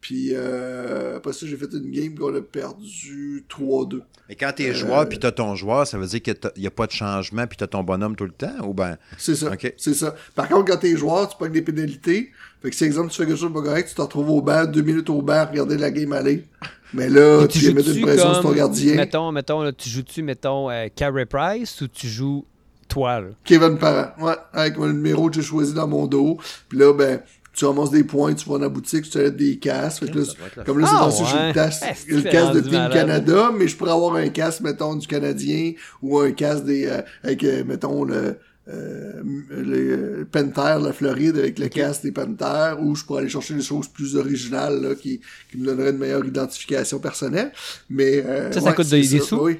Puis 0.00 0.30
euh, 0.32 1.16
après 1.18 1.32
ça, 1.32 1.46
j'ai 1.46 1.56
fait 1.56 1.72
une 1.72 1.90
game 1.90 2.14
qu'on 2.18 2.34
a 2.34 2.40
perdu 2.40 3.44
3-2. 3.50 4.00
Mais 4.28 4.34
quand 4.34 4.50
t'es 4.56 4.70
Euh, 4.70 4.74
joueur 4.74 5.08
puis 5.08 5.18
t'as 5.18 5.32
ton 5.32 5.54
joueur, 5.54 5.86
ça 5.86 5.98
veut 5.98 6.06
dire 6.06 6.22
qu'il 6.22 6.36
n'y 6.56 6.66
a 6.66 6.70
pas 6.70 6.86
de 6.86 6.92
changement 6.92 7.46
puis 7.46 7.56
t'as 7.58 7.66
ton 7.66 7.82
bonhomme 7.82 8.16
tout 8.16 8.24
le 8.24 8.32
temps? 8.32 8.64
Ou 8.64 8.72
ben? 8.72 8.96
C'est 9.18 9.34
ça. 9.34 9.52
Ok. 9.52 9.74
C'est 9.76 9.94
ça. 9.94 10.14
Par 10.34 10.48
contre, 10.48 10.72
quand 10.72 10.78
t'es 10.78 10.96
joueur, 10.96 11.28
tu 11.28 11.36
pognes 11.36 11.52
des 11.52 11.62
pénalités. 11.62 12.30
Fait 12.62 12.70
que 12.70 12.76
si, 12.76 12.84
exemple, 12.84 13.10
tu 13.10 13.16
fais 13.16 13.26
quelque 13.26 13.38
chose 13.38 13.50
de 13.50 13.54
pas 13.54 13.62
correct, 13.62 13.88
tu 13.88 13.94
te 13.94 14.00
retrouves 14.02 14.30
au 14.30 14.40
banc, 14.42 14.64
deux 14.66 14.82
minutes 14.82 15.10
au 15.10 15.22
banc, 15.22 15.46
regarder 15.50 15.76
la 15.76 15.90
game 15.90 16.12
aller. 16.12 16.44
Mais 16.92 17.08
là, 17.08 17.44
Et 17.44 17.48
tu 17.48 17.58
viens 17.58 17.72
mettre 17.74 17.94
une 17.94 18.02
pression 18.02 18.32
sur 18.34 18.42
ton 18.42 18.48
comme, 18.48 18.56
gardien. 18.56 18.94
Mettons, 18.96 19.32
mettons, 19.32 19.62
là, 19.62 19.72
tu 19.72 19.88
joues-tu, 19.88 20.22
mettons, 20.22 20.70
euh, 20.70 20.88
Carey 20.94 21.26
Price 21.26 21.80
ou 21.80 21.88
tu 21.88 22.08
joues 22.08 22.44
toi, 22.88 23.20
là? 23.20 23.28
Kevin 23.44 23.78
Parent. 23.78 24.12
Ouais, 24.20 24.34
avec 24.52 24.76
mon 24.76 24.88
numéro 24.88 25.28
que 25.28 25.36
j'ai 25.36 25.42
choisi 25.42 25.72
dans 25.72 25.86
mon 25.86 26.06
dos. 26.06 26.38
Puis 26.68 26.78
là, 26.78 26.92
ben, 26.92 27.20
tu 27.60 27.66
ramasses 27.66 27.90
des 27.90 28.04
points, 28.04 28.32
tu 28.32 28.48
vas 28.48 28.54
dans 28.56 28.62
la 28.62 28.68
boutique, 28.70 29.08
tu 29.10 29.18
achètes 29.18 29.36
des 29.36 29.58
casques. 29.58 30.04
Fait 30.06 30.10
que 30.10 30.18
là, 30.18 30.24
comme 30.64 30.78
là, 30.78 30.86
c'est 30.88 30.94
Ah, 30.96 31.00
dans 31.04 31.10
ce 31.10 31.52
tasse, 31.52 31.80
c'est 31.80 32.10
le 32.10 32.22
casque 32.22 32.54
de 32.54 32.60
Team 32.60 32.72
malade? 32.72 32.92
Canada, 32.92 33.50
mais 33.56 33.68
je 33.68 33.76
pourrais 33.76 33.92
avoir 33.92 34.14
un 34.14 34.28
casque, 34.30 34.60
mettons, 34.62 34.96
du 34.96 35.06
Canadien, 35.06 35.72
ou 36.00 36.18
un 36.18 36.32
casque 36.32 36.64
des, 36.64 36.86
euh, 36.86 37.02
avec, 37.22 37.44
euh, 37.44 37.62
mettons, 37.64 38.04
le, 38.04 38.38
euh, 38.68 39.22
le 39.50 40.22
euh, 40.22 40.28
Panther, 40.30 40.82
la 40.82 40.92
Floride, 40.94 41.36
avec 41.36 41.58
le 41.58 41.68
casque 41.68 42.02
des 42.02 42.12
Panthers, 42.12 42.78
ou 42.80 42.94
je 42.96 43.04
pourrais 43.04 43.20
aller 43.20 43.28
chercher 43.28 43.54
des 43.54 43.62
choses 43.62 43.88
plus 43.88 44.16
originales, 44.16 44.80
là, 44.80 44.94
qui, 44.94 45.20
qui 45.50 45.58
me 45.58 45.66
donneraient 45.66 45.90
une 45.90 45.98
meilleure 45.98 46.24
identification 46.24 46.98
personnelle. 46.98 47.52
Mais, 47.90 48.24
euh, 48.24 48.50
Ça, 48.52 48.60
ça 48.60 48.70
ouais, 48.70 48.74
coûte 48.74 48.88
des 48.88 49.04
sous? 49.20 49.36
Oui. 49.44 49.58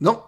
Non, 0.00 0.18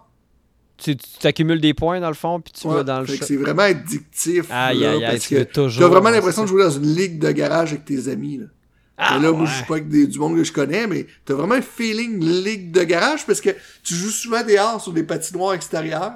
Tu 0.83 0.95
tu 0.97 1.07
t'accumules 1.19 1.61
des 1.61 1.73
points, 1.73 1.99
dans 1.99 2.07
le 2.09 2.15
fond, 2.15 2.39
puis 2.41 2.53
tu 2.53 2.67
Ouais, 2.67 2.75
vas 2.75 2.83
dans 2.83 3.01
le 3.01 3.05
shop. 3.05 3.13
c'est 3.21 3.35
vraiment 3.35 3.61
addictif. 3.63 4.45
Aïe, 4.49 4.79
là, 4.79 4.91
aïe, 4.91 5.03
aïe, 5.05 5.11
parce 5.11 5.27
tu 5.27 5.35
que 5.35 5.43
toujours 5.43 5.81
T'as 5.81 5.87
vraiment 5.89 6.09
l'impression 6.09 6.43
de 6.43 6.47
jouer 6.47 6.63
dans 6.63 6.71
une 6.71 6.95
ligue 6.95 7.19
de 7.19 7.31
garage 7.31 7.69
avec 7.73 7.85
tes 7.85 8.07
amis. 8.07 8.37
Là. 8.37 8.45
Ah, 8.97 9.17
là, 9.19 9.31
moi, 9.31 9.41
ouais. 9.41 9.47
je 9.47 9.53
suis 9.55 9.65
pas 9.65 9.75
avec 9.75 9.89
des- 9.89 10.07
du 10.07 10.19
monde 10.19 10.35
que 10.35 10.43
je 10.43 10.51
connais, 10.51 10.85
mais 10.87 11.07
t'as 11.25 11.33
vraiment 11.33 11.55
un 11.55 11.61
feeling 11.61 12.19
ligue 12.23 12.71
de 12.71 12.83
garage 12.83 13.25
parce 13.25 13.41
que 13.41 13.49
tu 13.83 13.93
joues 13.95 14.09
souvent 14.11 14.43
dehors 14.43 14.81
sur 14.81 14.91
des 14.93 15.03
patinoires 15.03 15.53
extérieures. 15.53 16.13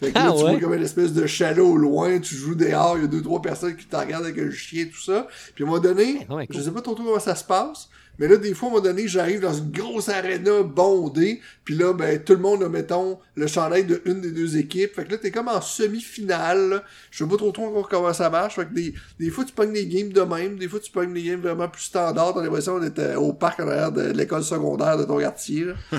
Fait 0.00 0.10
que 0.10 0.14
là, 0.18 0.26
Ah, 0.28 0.32
tu 0.36 0.42
ouais. 0.44 0.50
vois 0.52 0.60
comme 0.60 0.74
une 0.74 0.82
espèce 0.82 1.12
de 1.12 1.26
chalet 1.26 1.60
au 1.60 1.76
loin, 1.76 2.18
tu 2.18 2.34
joues 2.34 2.54
dehors, 2.54 2.96
il 2.98 3.02
y 3.02 3.04
a 3.04 3.06
deux, 3.08 3.22
trois 3.22 3.40
personnes 3.40 3.76
qui 3.76 3.86
te 3.86 3.94
regardent 3.96 4.24
avec 4.24 4.38
un 4.38 4.50
chien, 4.50 4.86
tout 4.86 5.00
ça. 5.00 5.28
Puis 5.54 5.62
à 5.62 5.66
un 5.66 5.70
moment 5.70 5.80
donné, 5.82 6.18
Eh, 6.22 6.26
non, 6.28 6.36
mais 6.38 6.46
cool. 6.46 6.56
je 6.56 6.60
sais 6.62 6.70
pas 6.72 6.80
trop 6.80 6.94
comment 6.94 7.18
ça 7.20 7.34
se 7.34 7.44
passe, 7.44 7.88
mais 8.22 8.28
là, 8.28 8.36
des 8.36 8.54
fois, 8.54 8.68
à 8.68 8.70
un 8.70 8.74
moment 8.74 8.84
donné, 8.84 9.08
j'arrive 9.08 9.40
dans 9.40 9.52
une 9.52 9.72
grosse 9.72 10.08
arena 10.08 10.62
bondée, 10.62 11.40
puis 11.64 11.74
là, 11.74 11.92
ben, 11.92 12.22
tout 12.22 12.34
le 12.34 12.38
monde 12.38 12.62
a, 12.62 12.68
mettons, 12.68 13.18
le 13.34 13.48
chandail 13.48 13.84
de 13.84 14.00
une 14.04 14.20
des 14.20 14.30
deux 14.30 14.56
équipes. 14.58 14.94
Fait 14.94 15.04
que 15.04 15.10
là, 15.10 15.18
t'es 15.18 15.32
comme 15.32 15.48
en 15.48 15.60
semi-finale. 15.60 16.84
Je 17.10 17.24
sais 17.24 17.28
pas 17.28 17.36
trop 17.36 17.50
trop 17.50 17.66
encore 17.66 17.88
comment 17.88 18.12
ça 18.12 18.30
marche. 18.30 18.54
Fait 18.54 18.66
que 18.66 18.74
des, 18.74 18.94
des 19.18 19.30
fois, 19.30 19.44
tu 19.44 19.52
pognes 19.52 19.72
des 19.72 19.88
games 19.88 20.12
de 20.12 20.20
même, 20.20 20.56
des 20.56 20.68
fois, 20.68 20.78
tu 20.78 20.92
pognes 20.92 21.12
des 21.12 21.24
games 21.24 21.40
vraiment 21.40 21.66
plus 21.68 21.82
standards. 21.82 22.34
T'as 22.34 22.44
l'impression 22.44 22.78
d'être 22.78 23.00
euh, 23.00 23.16
au 23.16 23.32
parc 23.32 23.58
en 23.58 23.66
arrière 23.66 23.90
de 23.90 24.12
l'école 24.12 24.44
secondaire 24.44 24.96
de 24.98 25.04
ton 25.04 25.18
quartier, 25.18 25.64
là. 25.64 25.74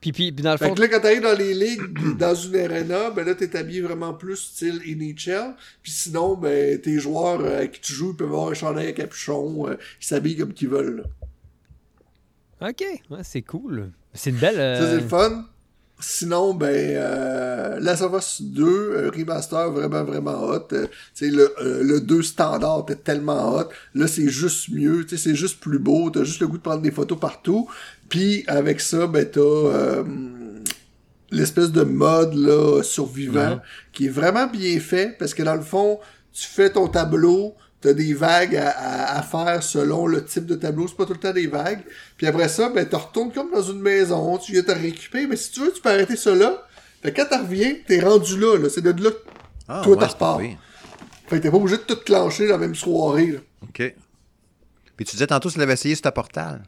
Puis, 0.00 0.12
puis, 0.12 0.30
puis 0.30 0.42
dans 0.42 0.52
le 0.52 0.58
Fait 0.58 0.66
fond, 0.68 0.74
que 0.74 0.82
là, 0.82 0.88
quand 0.88 1.00
t'arrives 1.00 1.22
dans 1.22 1.36
les 1.36 1.54
ligues, 1.54 1.80
dans 2.18 2.34
une 2.34 2.56
arena, 2.56 3.10
ben 3.10 3.24
là, 3.24 3.34
t'es 3.34 3.56
habillé 3.56 3.80
vraiment 3.80 4.14
plus 4.14 4.36
style 4.36 4.80
NHL. 4.86 5.54
Puis 5.82 5.90
sinon, 5.92 6.34
ben, 6.36 6.80
tes 6.80 6.98
joueurs 6.98 7.40
euh, 7.40 7.58
avec 7.58 7.72
qui 7.72 7.80
tu 7.80 7.92
joues, 7.92 8.10
ils 8.10 8.16
peuvent 8.16 8.28
avoir 8.28 8.50
un 8.50 8.54
chandail 8.54 8.88
à 8.88 8.92
capuchon. 8.92 9.68
euh, 9.68 9.76
ils 10.00 10.06
s'habillent 10.06 10.36
comme 10.36 10.52
qu'ils 10.52 10.68
veulent, 10.68 10.98
là. 10.98 11.02
OK, 12.60 12.84
ouais, 13.10 13.18
c'est 13.22 13.42
cool. 13.42 13.90
C'est 14.14 14.30
une 14.30 14.36
belle... 14.36 14.58
euh, 14.58 14.80
Ça, 14.80 14.90
c'est 14.90 15.02
le 15.02 15.08
fun. 15.08 15.44
Sinon, 15.98 16.52
ben, 16.52 16.66
euh, 16.68 17.80
Last 17.80 18.02
of 18.02 18.12
Us 18.18 18.42
2, 18.42 18.64
euh, 18.66 19.10
remaster 19.14 19.70
vraiment, 19.70 20.04
vraiment 20.04 20.42
hot. 20.42 20.68
Euh, 20.72 20.86
sais, 21.14 21.28
le, 21.30 21.54
euh, 21.62 21.82
le 21.82 22.00
2 22.02 22.22
standard 22.22 22.80
était 22.82 22.96
tellement 22.96 23.54
hot. 23.56 23.68
Là, 23.94 24.06
c'est 24.06 24.28
juste 24.28 24.68
mieux. 24.70 25.04
Tu 25.06 25.16
sais, 25.16 25.30
c'est 25.30 25.34
juste 25.34 25.58
plus 25.60 25.78
beau. 25.78 26.10
T'as 26.10 26.24
juste 26.24 26.40
le 26.40 26.48
goût 26.48 26.58
de 26.58 26.62
prendre 26.62 26.82
des 26.82 26.90
photos 26.90 27.18
partout. 27.18 27.68
Puis, 28.10 28.44
avec 28.46 28.80
ça, 28.80 29.06
ben, 29.06 29.26
t'as 29.30 29.40
euh, 29.40 30.04
l'espèce 31.30 31.72
de 31.72 31.82
mode, 31.82 32.34
là, 32.34 32.82
survivant, 32.82 33.60
qui 33.92 34.06
est 34.06 34.10
vraiment 34.10 34.46
bien 34.46 34.78
fait. 34.80 35.16
Parce 35.18 35.32
que, 35.32 35.42
dans 35.42 35.54
le 35.56 35.62
fond, 35.62 35.98
tu 36.32 36.46
fais 36.46 36.70
ton 36.70 36.88
tableau, 36.88 37.54
t'as 37.80 37.92
des 37.92 38.14
vagues 38.14 38.56
à, 38.56 38.70
à- 38.70 39.18
à 39.18 39.22
faire 39.22 39.62
selon 39.62 40.06
le 40.06 40.24
type 40.24 40.46
de 40.46 40.54
tableau. 40.54 40.88
C'est 40.88 40.96
pas 40.96 41.06
tout 41.06 41.12
le 41.12 41.18
temps 41.18 41.32
des 41.32 41.46
vagues. 41.46 41.82
Puis 42.16 42.26
après 42.26 42.48
ça, 42.48 42.68
ben, 42.70 42.88
tu 42.88 42.96
retournes 42.96 43.32
comme 43.32 43.50
dans 43.52 43.62
une 43.62 43.80
maison, 43.80 44.38
tu 44.38 44.52
viens 44.52 44.62
te 44.62 44.72
récupérer, 44.72 45.26
mais 45.26 45.36
si 45.36 45.50
tu 45.52 45.60
veux, 45.60 45.72
tu 45.72 45.80
peux 45.80 45.90
arrêter 45.90 46.16
ça 46.16 46.34
là. 46.34 46.66
Fait 47.02 47.12
que 47.12 47.20
quand 47.22 47.28
tu 47.36 47.42
reviens, 47.42 47.74
t'es 47.86 48.00
rendu 48.00 48.38
là, 48.38 48.56
là. 48.58 48.68
C'est 48.68 48.80
de 48.80 48.90
là 48.90 49.10
que 49.10 49.16
Ah, 49.68 49.80
Toi, 49.84 49.94
ouais, 49.94 50.00
pas 50.00 50.06
repars. 50.06 50.40
Fait 51.28 51.36
que 51.38 51.42
t'es 51.42 51.50
pas 51.50 51.56
obligé 51.56 51.76
de 51.76 51.82
tout 51.82 51.96
clencher 51.96 52.46
la 52.46 52.56
même 52.58 52.74
soirée, 52.74 53.32
là. 53.32 53.38
OK. 53.62 53.94
Puis 54.96 55.04
tu 55.04 55.12
disais 55.16 55.26
tantôt 55.26 55.48
que 55.48 55.54
tu 55.54 55.58
l'avais 55.60 55.74
essayé 55.74 55.94
sur 55.94 56.02
ta 56.02 56.12
portale. 56.12 56.62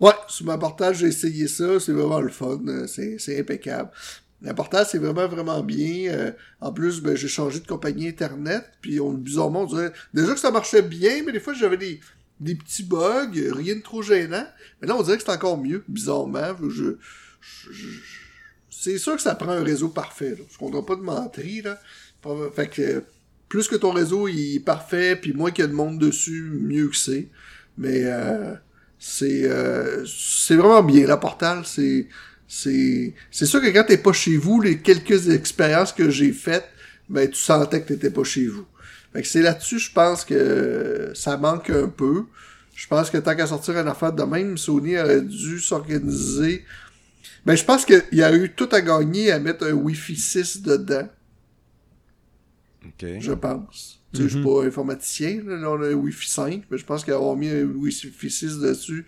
Ouais, 0.00 0.12
sur 0.28 0.46
ma 0.46 0.56
portage, 0.56 0.98
j'ai 0.98 1.08
essayé 1.08 1.48
ça, 1.48 1.80
c'est 1.80 1.90
vraiment 1.92 2.20
le 2.20 2.28
fun, 2.30 2.60
c'est 2.86 3.40
impeccable. 3.40 3.90
La 4.42 4.54
portage, 4.54 4.88
c'est 4.92 4.98
vraiment, 4.98 5.26
vraiment 5.26 5.62
bien. 5.62 6.12
euh, 6.12 6.32
en 6.60 6.72
plus, 6.72 7.00
ben, 7.02 7.16
j'ai 7.16 7.28
changé 7.28 7.58
de 7.60 7.66
compagnie 7.66 8.08
Internet, 8.08 8.64
puis 8.80 9.00
on, 9.00 9.12
bizarrement, 9.12 9.62
on 9.62 9.66
dirait, 9.66 9.92
déjà 10.14 10.32
que 10.34 10.40
ça 10.40 10.50
marchait 10.52 10.82
bien, 10.82 11.22
mais 11.26 11.32
des 11.32 11.40
fois, 11.40 11.54
j'avais 11.54 11.76
des, 11.76 12.00
des 12.40 12.54
petits 12.54 12.84
bugs, 12.84 13.32
rien 13.34 13.74
de 13.76 13.82
trop 13.82 14.00
gênant. 14.02 14.46
Mais 14.80 14.86
là, 14.88 14.96
on 14.96 15.02
dirait 15.02 15.16
que 15.18 15.24
c'est 15.24 15.32
encore 15.32 15.58
mieux, 15.58 15.82
bizarrement. 15.88 16.56
Je, 16.68 16.68
je- 17.40 17.72
je- 17.72 18.00
c'est 18.70 18.98
sûr 18.98 19.16
que 19.16 19.22
ça 19.22 19.34
prend 19.34 19.50
un 19.50 19.64
réseau 19.64 19.88
parfait, 19.88 20.30
là. 20.30 20.44
Je 20.48 20.54
ne 20.54 20.58
comprends 20.58 20.82
pas 20.84 20.94
de 20.96 21.00
menterie, 21.02 21.62
là. 21.62 21.80
Fait 22.54 22.68
que, 22.68 23.02
plus 23.48 23.66
que 23.66 23.76
ton 23.76 23.90
réseau 23.92 24.28
il 24.28 24.56
est 24.56 24.60
parfait, 24.60 25.16
puis 25.16 25.32
moins 25.32 25.50
qu'il 25.50 25.62
y 25.62 25.64
a 25.64 25.68
de 25.68 25.74
monde 25.74 25.98
dessus, 25.98 26.42
mieux 26.42 26.88
que 26.88 26.96
c'est. 26.96 27.28
Mais, 27.76 28.02
euh, 28.04 28.54
c'est 28.98 29.44
euh, 29.48 30.04
c'est 30.06 30.56
vraiment 30.56 30.82
bien 30.82 31.06
la 31.06 31.16
portal 31.16 31.62
c'est 31.64 32.08
c'est 32.48 33.14
c'est 33.30 33.46
sûr 33.46 33.60
que 33.60 33.68
quand 33.68 33.84
t'es 33.84 33.98
pas 33.98 34.14
chez 34.14 34.38
vous 34.38 34.60
les 34.60 34.78
quelques 34.78 35.28
expériences 35.28 35.92
que 35.92 36.08
j'ai 36.08 36.32
faites 36.32 36.68
ben 37.08 37.28
tu 37.28 37.38
sentais 37.38 37.82
que 37.82 37.88
t'étais 37.88 38.10
pas 38.10 38.24
chez 38.24 38.46
vous. 38.46 38.66
Fait 39.12 39.22
que 39.22 39.28
c'est 39.28 39.42
là-dessus 39.42 39.78
je 39.78 39.92
pense 39.92 40.24
que 40.24 41.12
ça 41.14 41.36
manque 41.36 41.70
un 41.70 41.88
peu. 41.88 42.24
Je 42.74 42.86
pense 42.86 43.10
que 43.10 43.18
tant 43.18 43.36
qu'à 43.36 43.46
sortir 43.46 43.76
une 43.78 43.88
affaire 43.88 44.12
de 44.12 44.22
même 44.22 44.56
Sony 44.56 44.98
aurait 44.98 45.20
dû 45.20 45.60
s'organiser. 45.60 46.64
Ben 47.44 47.54
je 47.54 47.64
pense 47.64 47.84
qu'il 47.84 48.02
y 48.12 48.22
a 48.22 48.34
eu 48.34 48.50
tout 48.50 48.68
à 48.72 48.80
gagner 48.80 49.30
à 49.30 49.38
mettre 49.38 49.66
un 49.66 49.72
Wi-Fi 49.72 50.16
6 50.16 50.62
dedans. 50.62 51.08
OK. 52.84 53.06
je 53.20 53.32
pense. 53.32 54.00
Tu 54.12 54.22
sais, 54.22 54.28
je 54.28 54.34
suis 54.36 54.42
pas 54.42 54.64
informaticien, 54.64 55.42
là, 55.44 55.56
là, 55.56 55.70
on 55.70 55.82
a 55.82 55.88
un 55.88 55.94
Wi-Fi 55.94 56.30
5, 56.30 56.62
mais 56.70 56.78
je 56.78 56.84
pense 56.84 57.04
qu'avoir 57.04 57.36
mis 57.36 57.50
un 57.50 57.64
Wi-Fi 57.64 58.30
6 58.30 58.58
dessus, 58.58 59.04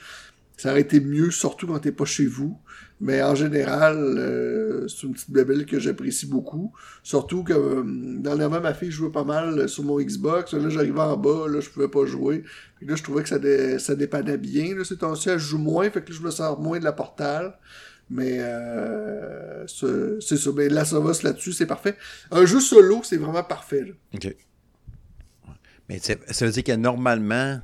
ça 0.61 0.73
aurait 0.73 0.83
été 0.83 1.01
mieux, 1.01 1.31
surtout 1.31 1.67
quand 1.67 1.79
t'es 1.79 1.93
pas 1.93 2.05
chez 2.05 2.27
vous. 2.27 2.59
Mais 3.01 3.23
en 3.23 3.35
général, 3.35 3.97
euh, 3.97 4.87
c'est 4.87 5.07
une 5.07 5.15
petite 5.15 5.31
bébelle 5.31 5.65
que 5.65 5.79
j'apprécie 5.79 6.27
beaucoup. 6.27 6.75
Surtout 7.03 7.45
que 7.45 7.55
euh, 7.55 7.83
dernièrement, 8.19 8.61
ma 8.61 8.75
fille 8.75 8.91
jouait 8.91 9.11
pas 9.11 9.25
mal 9.25 9.59
euh, 9.59 9.67
sur 9.69 9.85
mon 9.85 9.99
Xbox. 9.99 10.53
Là, 10.53 10.69
j'arrivais 10.69 11.01
en 11.01 11.17
bas, 11.17 11.49
là, 11.49 11.61
je 11.61 11.71
pouvais 11.71 11.89
pas 11.89 12.05
jouer. 12.05 12.45
Là, 12.83 12.97
je 12.97 13.03
trouvais 13.03 13.23
que 13.23 13.31
ça, 13.31 13.39
dé- 13.39 13.79
dépannait 13.97 14.37
bien. 14.37 14.77
Là, 14.77 14.85
ces 14.85 14.99
temps-ci, 14.99 15.31
elle 15.31 15.39
joue 15.39 15.57
moins, 15.57 15.89
fait 15.91 16.03
que 16.03 16.11
là, 16.11 16.17
je 16.19 16.23
me 16.23 16.31
sers 16.31 16.59
moins 16.59 16.79
de 16.79 16.85
la 16.85 16.93
portale. 16.93 17.55
Mais 18.11 18.37
euh, 18.41 19.67
c'est 19.67 20.21
c'est 20.21 20.37
ça. 20.37 20.51
Mais 20.55 20.69
la 20.69 20.83
Us 20.83 21.23
là-dessus, 21.23 21.55
c'est 21.55 21.65
parfait. 21.67 21.97
Un 22.31 22.45
jeu 22.45 22.61
solo, 22.61 23.01
c'est 23.03 23.17
vraiment 23.17 23.45
parfait. 23.45 23.95
OK. 24.15 24.37
Mais 25.89 25.99
ça 26.01 26.45
veut 26.45 26.53
dire 26.53 26.65
que 26.65 26.73
normalement, 26.77 27.61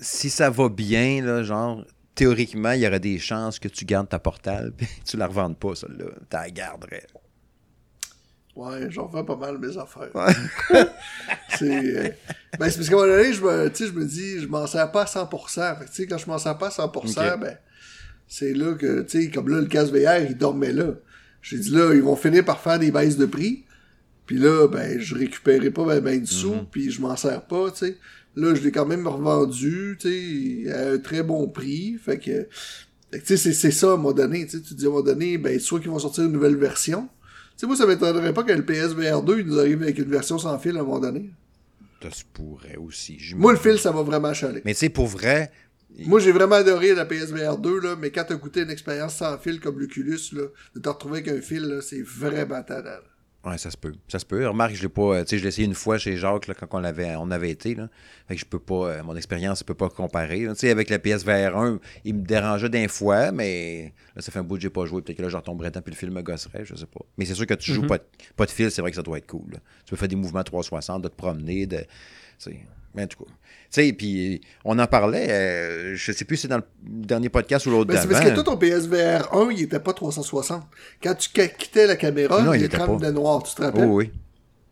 si 0.00 0.30
ça 0.30 0.50
va 0.50 0.68
bien, 0.68 1.24
là, 1.24 1.42
genre, 1.42 1.84
théoriquement, 2.14 2.72
il 2.72 2.80
y 2.80 2.86
aurait 2.86 3.00
des 3.00 3.18
chances 3.18 3.58
que 3.58 3.68
tu 3.68 3.84
gardes 3.84 4.08
ta 4.08 4.18
portale 4.18 4.72
puis 4.76 4.86
tu 5.04 5.16
la 5.16 5.26
revendes 5.26 5.58
pas, 5.58 5.74
celle-là. 5.74 6.06
Tu 6.30 6.36
la 6.36 6.50
garderais. 6.50 7.06
Ouais, 8.56 8.90
j'en 8.90 9.08
fais 9.08 9.22
pas 9.22 9.36
mal 9.36 9.56
mes 9.58 9.78
affaires. 9.78 10.10
Ouais. 10.14 10.32
c'est 11.56 11.96
euh, 11.96 12.08
ben, 12.58 12.68
c'est 12.68 12.78
parce 12.78 12.88
qu'à 12.88 12.96
un 12.96 12.98
moment 12.98 13.16
donné, 13.16 13.32
je 13.32 13.40
me, 13.40 13.70
je 13.72 14.04
dis, 14.04 14.40
je 14.40 14.48
m'en 14.48 14.66
sers 14.66 14.90
pas 14.90 15.02
à 15.02 15.04
100%. 15.04 15.78
Fait 15.78 15.84
que, 15.84 15.90
tu 15.90 15.94
sais, 15.94 16.06
quand 16.08 16.18
je 16.18 16.26
m'en 16.26 16.38
sers 16.38 16.58
pas 16.58 16.66
à 16.66 16.70
100%, 16.70 16.88
Ok. 16.88 17.40
ben, 17.40 17.56
c'est 18.26 18.52
là 18.54 18.74
que, 18.74 19.02
tu 19.02 19.22
sais, 19.22 19.30
comme 19.30 19.48
là, 19.48 19.60
le 19.60 19.66
casque 19.66 19.92
VR, 19.92 20.18
il 20.28 20.36
dormait 20.36 20.72
là. 20.72 20.94
J'ai 21.40 21.58
dit, 21.58 21.70
là, 21.70 21.94
ils 21.94 22.02
vont 22.02 22.16
finir 22.16 22.44
par 22.44 22.60
faire 22.60 22.80
des 22.80 22.90
baisses 22.90 23.16
de 23.16 23.26
prix. 23.26 23.64
Puis 24.26 24.38
là, 24.38 24.66
ben, 24.66 24.98
je 24.98 25.14
récupérais 25.14 25.70
pas 25.70 25.84
ben, 25.84 26.00
ben 26.00 26.20
du 26.20 26.26
sous, 26.26 26.66
puis 26.70 26.90
je 26.90 27.00
m'en 27.00 27.16
sers 27.16 27.46
pas, 27.46 27.70
tu 27.70 27.78
sais. 27.78 27.96
Là, 28.38 28.54
je 28.54 28.62
l'ai 28.62 28.70
quand 28.72 28.86
même 28.86 29.06
revendu, 29.06 29.96
tu 30.00 30.64
sais, 30.64 30.72
à 30.72 30.90
un 30.92 30.98
très 30.98 31.22
bon 31.22 31.48
prix. 31.48 31.96
Fait 32.02 32.18
que, 32.18 32.46
tu 33.12 33.20
sais, 33.24 33.36
c'est- 33.36 33.52
c'est 33.52 33.70
ça 33.72 33.88
à 33.90 33.92
un 33.94 33.96
moment 33.96 34.12
donné. 34.12 34.46
Tu 34.46 34.62
tu 34.62 34.74
dis 34.74 34.84
à 34.84 34.88
un 34.88 34.90
moment 34.92 35.02
donné, 35.02 35.38
ben, 35.38 35.58
soit 35.58 35.80
qu'ils 35.80 35.90
vont 35.90 35.98
sortir 35.98 36.24
une 36.24 36.32
nouvelle 36.32 36.56
version. 36.56 37.08
Tu 37.56 37.62
sais, 37.62 37.66
moi, 37.66 37.74
ça 37.76 37.86
m'étonnerait 37.86 38.32
pas 38.34 38.44
que 38.44 38.52
le 38.52 38.64
PSVR 38.64 39.22
2, 39.22 39.40
il 39.40 39.46
nous 39.46 39.58
arrive 39.58 39.82
avec 39.82 39.98
une 39.98 40.10
version 40.10 40.38
sans 40.38 40.56
fil 40.58 40.76
à 40.76 40.80
un 40.80 40.84
moment 40.84 41.00
donné. 41.00 41.30
Ça 42.00 42.10
se 42.12 42.22
pourrait 42.32 42.76
aussi. 42.76 43.18
Moi, 43.34 43.52
le 43.52 43.58
fil, 43.58 43.76
ça 43.78 43.90
va 43.90 44.02
vraiment 44.02 44.32
chaler. 44.32 44.62
Mais 44.64 44.74
tu 44.74 44.80
sais, 44.80 44.88
pour 44.88 45.06
vrai, 45.08 45.50
Moi, 46.06 46.20
j'ai 46.20 46.30
vraiment 46.30 46.54
adoré 46.56 46.94
la 46.94 47.06
PSVR 47.06 47.58
2, 47.58 47.80
là, 47.80 47.96
mais 48.00 48.10
quand 48.12 48.22
t'as 48.28 48.36
goûté 48.36 48.60
une 48.60 48.70
expérience 48.70 49.16
sans 49.16 49.36
fil 49.38 49.58
comme 49.58 49.80
l'Oculus, 49.80 50.20
de 50.32 50.80
te 50.80 50.88
retrouver 50.88 51.20
avec 51.20 51.28
un 51.28 51.40
fil, 51.40 51.80
c'est 51.82 52.02
vraiment 52.02 52.62
tannant. 52.62 53.00
Ouais, 53.48 53.56
ça 53.56 53.70
se 53.70 53.76
peut. 53.76 53.92
Ça 54.08 54.18
se 54.18 54.26
peut. 54.26 54.46
Remarque, 54.46 54.74
je 54.74 54.82
l'ai 54.82 54.88
pas. 54.88 55.00
euh, 55.16 55.22
Tu 55.22 55.30
sais, 55.30 55.38
je 55.38 55.42
l'ai 55.44 55.48
essayé 55.48 55.66
une 55.66 55.74
fois 55.74 55.96
chez 55.96 56.16
Jacques 56.16 56.46
là, 56.48 56.54
quand 56.54 56.66
on 56.72 56.84
avait, 56.84 57.14
on 57.16 57.30
avait 57.30 57.50
été. 57.50 57.74
Là. 57.74 57.88
Fait 58.26 58.34
que 58.34 58.40
je 58.40 58.44
peux 58.44 58.58
pas. 58.58 58.74
euh, 58.90 59.02
mon 59.02 59.16
expérience 59.16 59.60
ne 59.62 59.64
peut 59.66 59.74
pas 59.74 59.88
comparer. 59.88 60.40
Tu 60.40 60.54
sais, 60.56 60.70
avec 60.70 60.90
le 60.90 60.98
PSVR 60.98 61.56
1, 61.56 61.78
il 62.04 62.14
me 62.14 62.22
dérangeait 62.22 62.68
d'un 62.68 62.88
fois, 62.88 63.32
mais 63.32 63.92
là, 64.16 64.22
ça 64.22 64.30
fait 64.32 64.40
un 64.40 64.42
bout 64.44 64.56
que 64.56 64.60
j'ai 64.62 64.70
pas 64.70 64.84
joué. 64.86 65.00
Peut-être 65.02 65.16
que 65.18 65.22
là, 65.22 65.28
je 65.28 65.36
retomberais 65.36 65.70
tant 65.70 65.80
puis 65.80 65.92
le 65.92 65.96
film 65.98 66.12
me 66.14 66.22
gosserait, 66.22 66.64
je 66.64 66.74
sais 66.74 66.86
pas. 66.86 67.00
Mais 67.16 67.24
c'est 67.24 67.34
sûr 67.34 67.46
que 67.46 67.54
tu 67.54 67.72
joues 67.72 67.86
pas, 67.86 67.98
de, 67.98 68.04
pas 68.36 68.44
de 68.46 68.50
fil, 68.50 68.70
c'est 68.70 68.82
vrai 68.82 68.90
que 68.90 68.96
ça 68.96 69.02
doit 69.02 69.18
être 69.18 69.26
cool. 69.28 69.52
là. 69.52 69.58
Tu 69.84 69.90
peux 69.90 69.96
faire 69.96 70.08
des 70.08 70.16
mouvements 70.16 70.42
360, 70.44 71.02
de 71.02 71.08
te 71.08 71.14
promener, 71.16 71.66
de. 71.66 71.84
Mais 72.94 73.04
en 73.04 73.06
tout 73.06 73.24
cas. 73.24 73.30
Tu 73.70 73.82
sais, 73.82 73.92
puis 73.92 74.40
on 74.64 74.78
en 74.78 74.86
parlait, 74.86 75.26
euh, 75.30 75.94
je 75.94 76.12
sais 76.12 76.24
plus 76.24 76.36
si 76.36 76.42
c'est 76.42 76.48
dans 76.48 76.56
le 76.56 76.64
dernier 76.82 77.28
podcast 77.28 77.66
ou 77.66 77.70
l'autre 77.70 77.92
Ben, 77.92 78.00
c'est 78.00 78.08
parce 78.08 78.24
que 78.24 78.34
toi, 78.34 78.42
ton 78.42 78.56
PSVR 78.56 79.34
1, 79.34 79.50
il 79.50 79.62
était 79.62 79.78
pas 79.78 79.92
360. 79.92 80.62
Quand 81.02 81.14
tu 81.14 81.28
quittais 81.30 81.86
la 81.86 81.96
caméra, 81.96 82.40
Non, 82.42 82.54
il 82.54 82.62
était 82.64 82.78
pas. 82.78 82.86
de 82.86 83.10
noir, 83.10 83.42
tu 83.42 83.54
te 83.54 83.62
rappelles? 83.62 83.84
Oh 83.84 83.96
oui. 83.96 84.10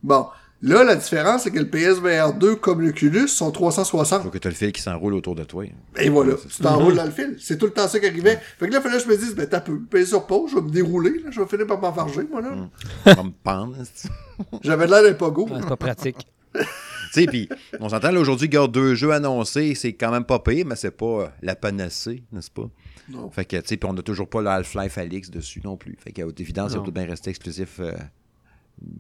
Bon. 0.03 0.27
Là, 0.63 0.85
la 0.85 0.97
différence, 0.97 1.43
c'est 1.43 1.51
que 1.51 1.59
le 1.59 1.69
PSVR 1.69 2.33
2 2.33 2.57
comme 2.57 2.81
l'Oculus 2.81 3.29
sont 3.29 3.51
360. 3.51 4.23
Faut 4.23 4.31
que 4.31 4.39
tu 4.39 4.49
as 4.49 4.51
le 4.51 4.57
fil 4.57 4.73
qui 4.73 4.81
s'enroule 4.81 5.13
autour 5.13 5.35
de 5.35 5.45
toi. 5.45 5.65
Et 5.99 6.09
voilà, 6.09 6.33
tu 6.35 6.63
t'enroules 6.63 6.95
dans 6.95 7.05
le 7.05 7.11
fil. 7.11 7.37
C'est 7.39 7.59
tout 7.59 7.67
le 7.67 7.73
temps 7.73 7.87
ça 7.87 8.01
qui 8.01 8.07
arrivait. 8.07 8.41
Fait 8.59 8.67
que 8.67 8.73
là, 8.73 8.81
fallait 8.81 8.97
que 8.97 9.05
je 9.05 9.09
me 9.09 9.17
dise, 9.19 9.35
ben, 9.35 9.47
t'as 9.47 9.61
peu, 9.61 9.79
paye 9.83 10.07
sur 10.07 10.27
pause, 10.27 10.53
je 10.53 10.57
vais 10.57 10.63
me 10.63 10.71
dérouler, 10.71 11.21
là, 11.23 11.31
je 11.31 11.41
vais 11.41 11.47
finir 11.47 11.67
par 11.67 11.79
m'enfarger, 11.79 12.23
moi, 12.31 12.41
là. 12.41 12.57
On 13.07 13.13
va 13.13 13.23
me 13.23 13.31
pendre. 13.45 13.77
J'avais 14.63 14.87
l'air 14.87 15.03
d'un 15.03 15.13
pogo. 15.13 15.47
Ouais, 15.47 15.59
c'est 15.61 15.69
pas 15.69 15.77
pratique. 15.77 16.27
Sais, 17.21 17.27
puis 17.27 17.49
on 17.81 17.89
s'entend 17.89 18.11
là 18.11 18.21
aujourd'hui, 18.21 18.49
garde 18.49 18.73
deux 18.73 18.95
jeux 18.95 19.13
annoncés, 19.13 19.75
c'est 19.75 19.93
quand 19.95 20.11
même 20.11 20.25
pas 20.25 20.39
pire, 20.39 20.67
mais 20.67 20.77
c'est 20.77 20.91
pas 20.91 21.07
euh, 21.07 21.29
la 21.43 21.57
panacée, 21.57 22.23
n'est-ce 22.33 22.51
pas? 22.51 22.69
Non. 23.09 23.31
Fait 23.31 23.45
que, 23.45 23.57
tu 23.57 23.69
sais, 23.69 23.77
puis 23.77 23.89
on 23.89 23.93
n'a 23.93 24.03
toujours 24.03 24.29
pas 24.29 24.43
le 24.43 24.49
Half-Life 24.49 24.99
Alix 24.99 25.31
dessus 25.31 25.61
non 25.65 25.77
plus. 25.77 25.97
Fait 25.99 26.13
qu'à 26.13 26.27
haute 26.27 26.41
évidence, 26.41 26.73
ça 26.73 26.81
tout 26.81 26.93
bien 26.93 27.07
rester 27.07 27.31
exclusif 27.31 27.81
euh, 27.81 27.93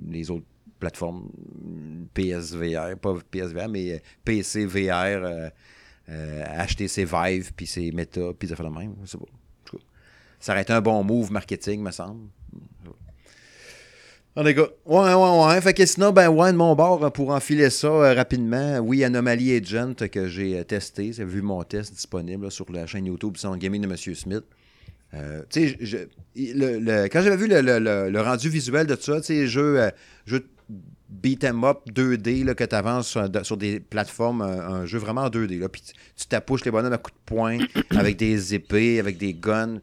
les 0.09 0.31
autres 0.31 0.47
plateformes 0.79 1.29
PSVR, 2.15 2.97
pas 3.01 3.15
PSVR, 3.31 3.69
mais 3.69 3.93
euh, 3.93 3.99
PC 4.25 4.67
VR, 4.67 5.25
euh, 5.25 5.49
euh, 6.09 6.67
HTC 6.67 7.05
Vive, 7.05 7.53
puis 7.55 7.67
c'est 7.67 7.91
Meta, 7.93 8.33
puis 8.39 8.49
ça 8.49 8.57
fait 8.57 8.63
le 8.63 8.71
même. 8.71 8.95
Je 9.03 9.11
sais 9.11 9.19
pas. 9.19 9.25
Ça 10.39 10.53
aurait 10.53 10.63
été 10.63 10.73
un 10.73 10.83
bon 10.83 11.03
move 11.03 11.33
marketing, 11.33 11.83
me 11.83 11.91
semble. 11.91 12.29
Ah, 14.39 14.43
les 14.43 14.53
gars. 14.53 14.69
Ouais, 14.85 15.15
ouais, 15.15 15.47
ouais. 15.47 15.61
Fait 15.63 15.73
que 15.73 15.87
sinon, 15.87 16.13
ben, 16.13 16.29
ouais, 16.29 16.53
de 16.53 16.57
mon 16.59 16.75
bord, 16.75 17.03
euh, 17.03 17.09
pour 17.11 17.31
enfiler 17.31 17.71
ça 17.71 17.89
euh, 17.89 18.13
rapidement, 18.15 18.79
oui, 18.81 19.03
Anomaly 19.03 19.57
Agent 19.57 19.95
que 20.13 20.29
j'ai 20.29 20.59
euh, 20.59 20.63
testé. 20.65 21.13
J'ai 21.15 21.25
vu 21.25 21.41
mon 21.41 21.63
test 21.63 21.95
disponible 21.95 22.45
là, 22.45 22.51
sur 22.51 22.71
la 22.71 22.87
chaîne 22.87 23.07
YouTube 23.07 23.39
Sound 23.39 23.59
Gaming 23.59 23.81
de 23.83 23.87
M. 23.89 23.97
Smith. 24.15 24.45
Euh, 25.15 25.43
tu 25.49 25.69
sais, 25.87 26.09
le- 26.37 26.79
le- 26.79 27.09
quand 27.09 27.23
j'avais 27.23 27.37
vu 27.39 27.47
le, 27.49 27.61
le- 27.63 28.21
rendu 28.21 28.51
visuel 28.51 28.87
de 28.87 28.97
ça, 29.01 29.21
tu 29.21 29.27
sais, 29.29 29.47
jeu, 29.47 29.81
euh, 29.81 29.91
jeu 30.27 30.47
beat 31.09 31.45
'em 31.45 31.65
up 31.65 31.79
2D 31.91 32.45
là, 32.45 32.55
que 32.55 32.65
tu 32.65 32.75
avances 32.75 33.09
sur, 33.09 33.27
de- 33.31 33.43
sur 33.43 33.57
des 33.57 33.81
plateformes, 33.81 34.43
un, 34.43 34.85
jeu 34.85 34.99
vraiment 34.99 35.23
en 35.23 35.31
2D. 35.31 35.59
Là, 35.59 35.69
puis 35.71 35.81
tu, 36.15 36.27
tapouches 36.27 36.65
les 36.67 36.71
bonhommes 36.73 36.93
à 36.93 36.99
coups 36.99 37.17
de 37.17 37.25
poing, 37.25 37.59
avec 37.91 38.17
des 38.19 38.55
épées, 38.55 38.99
avec 39.01 39.17
des 39.17 39.33
guns, 39.33 39.79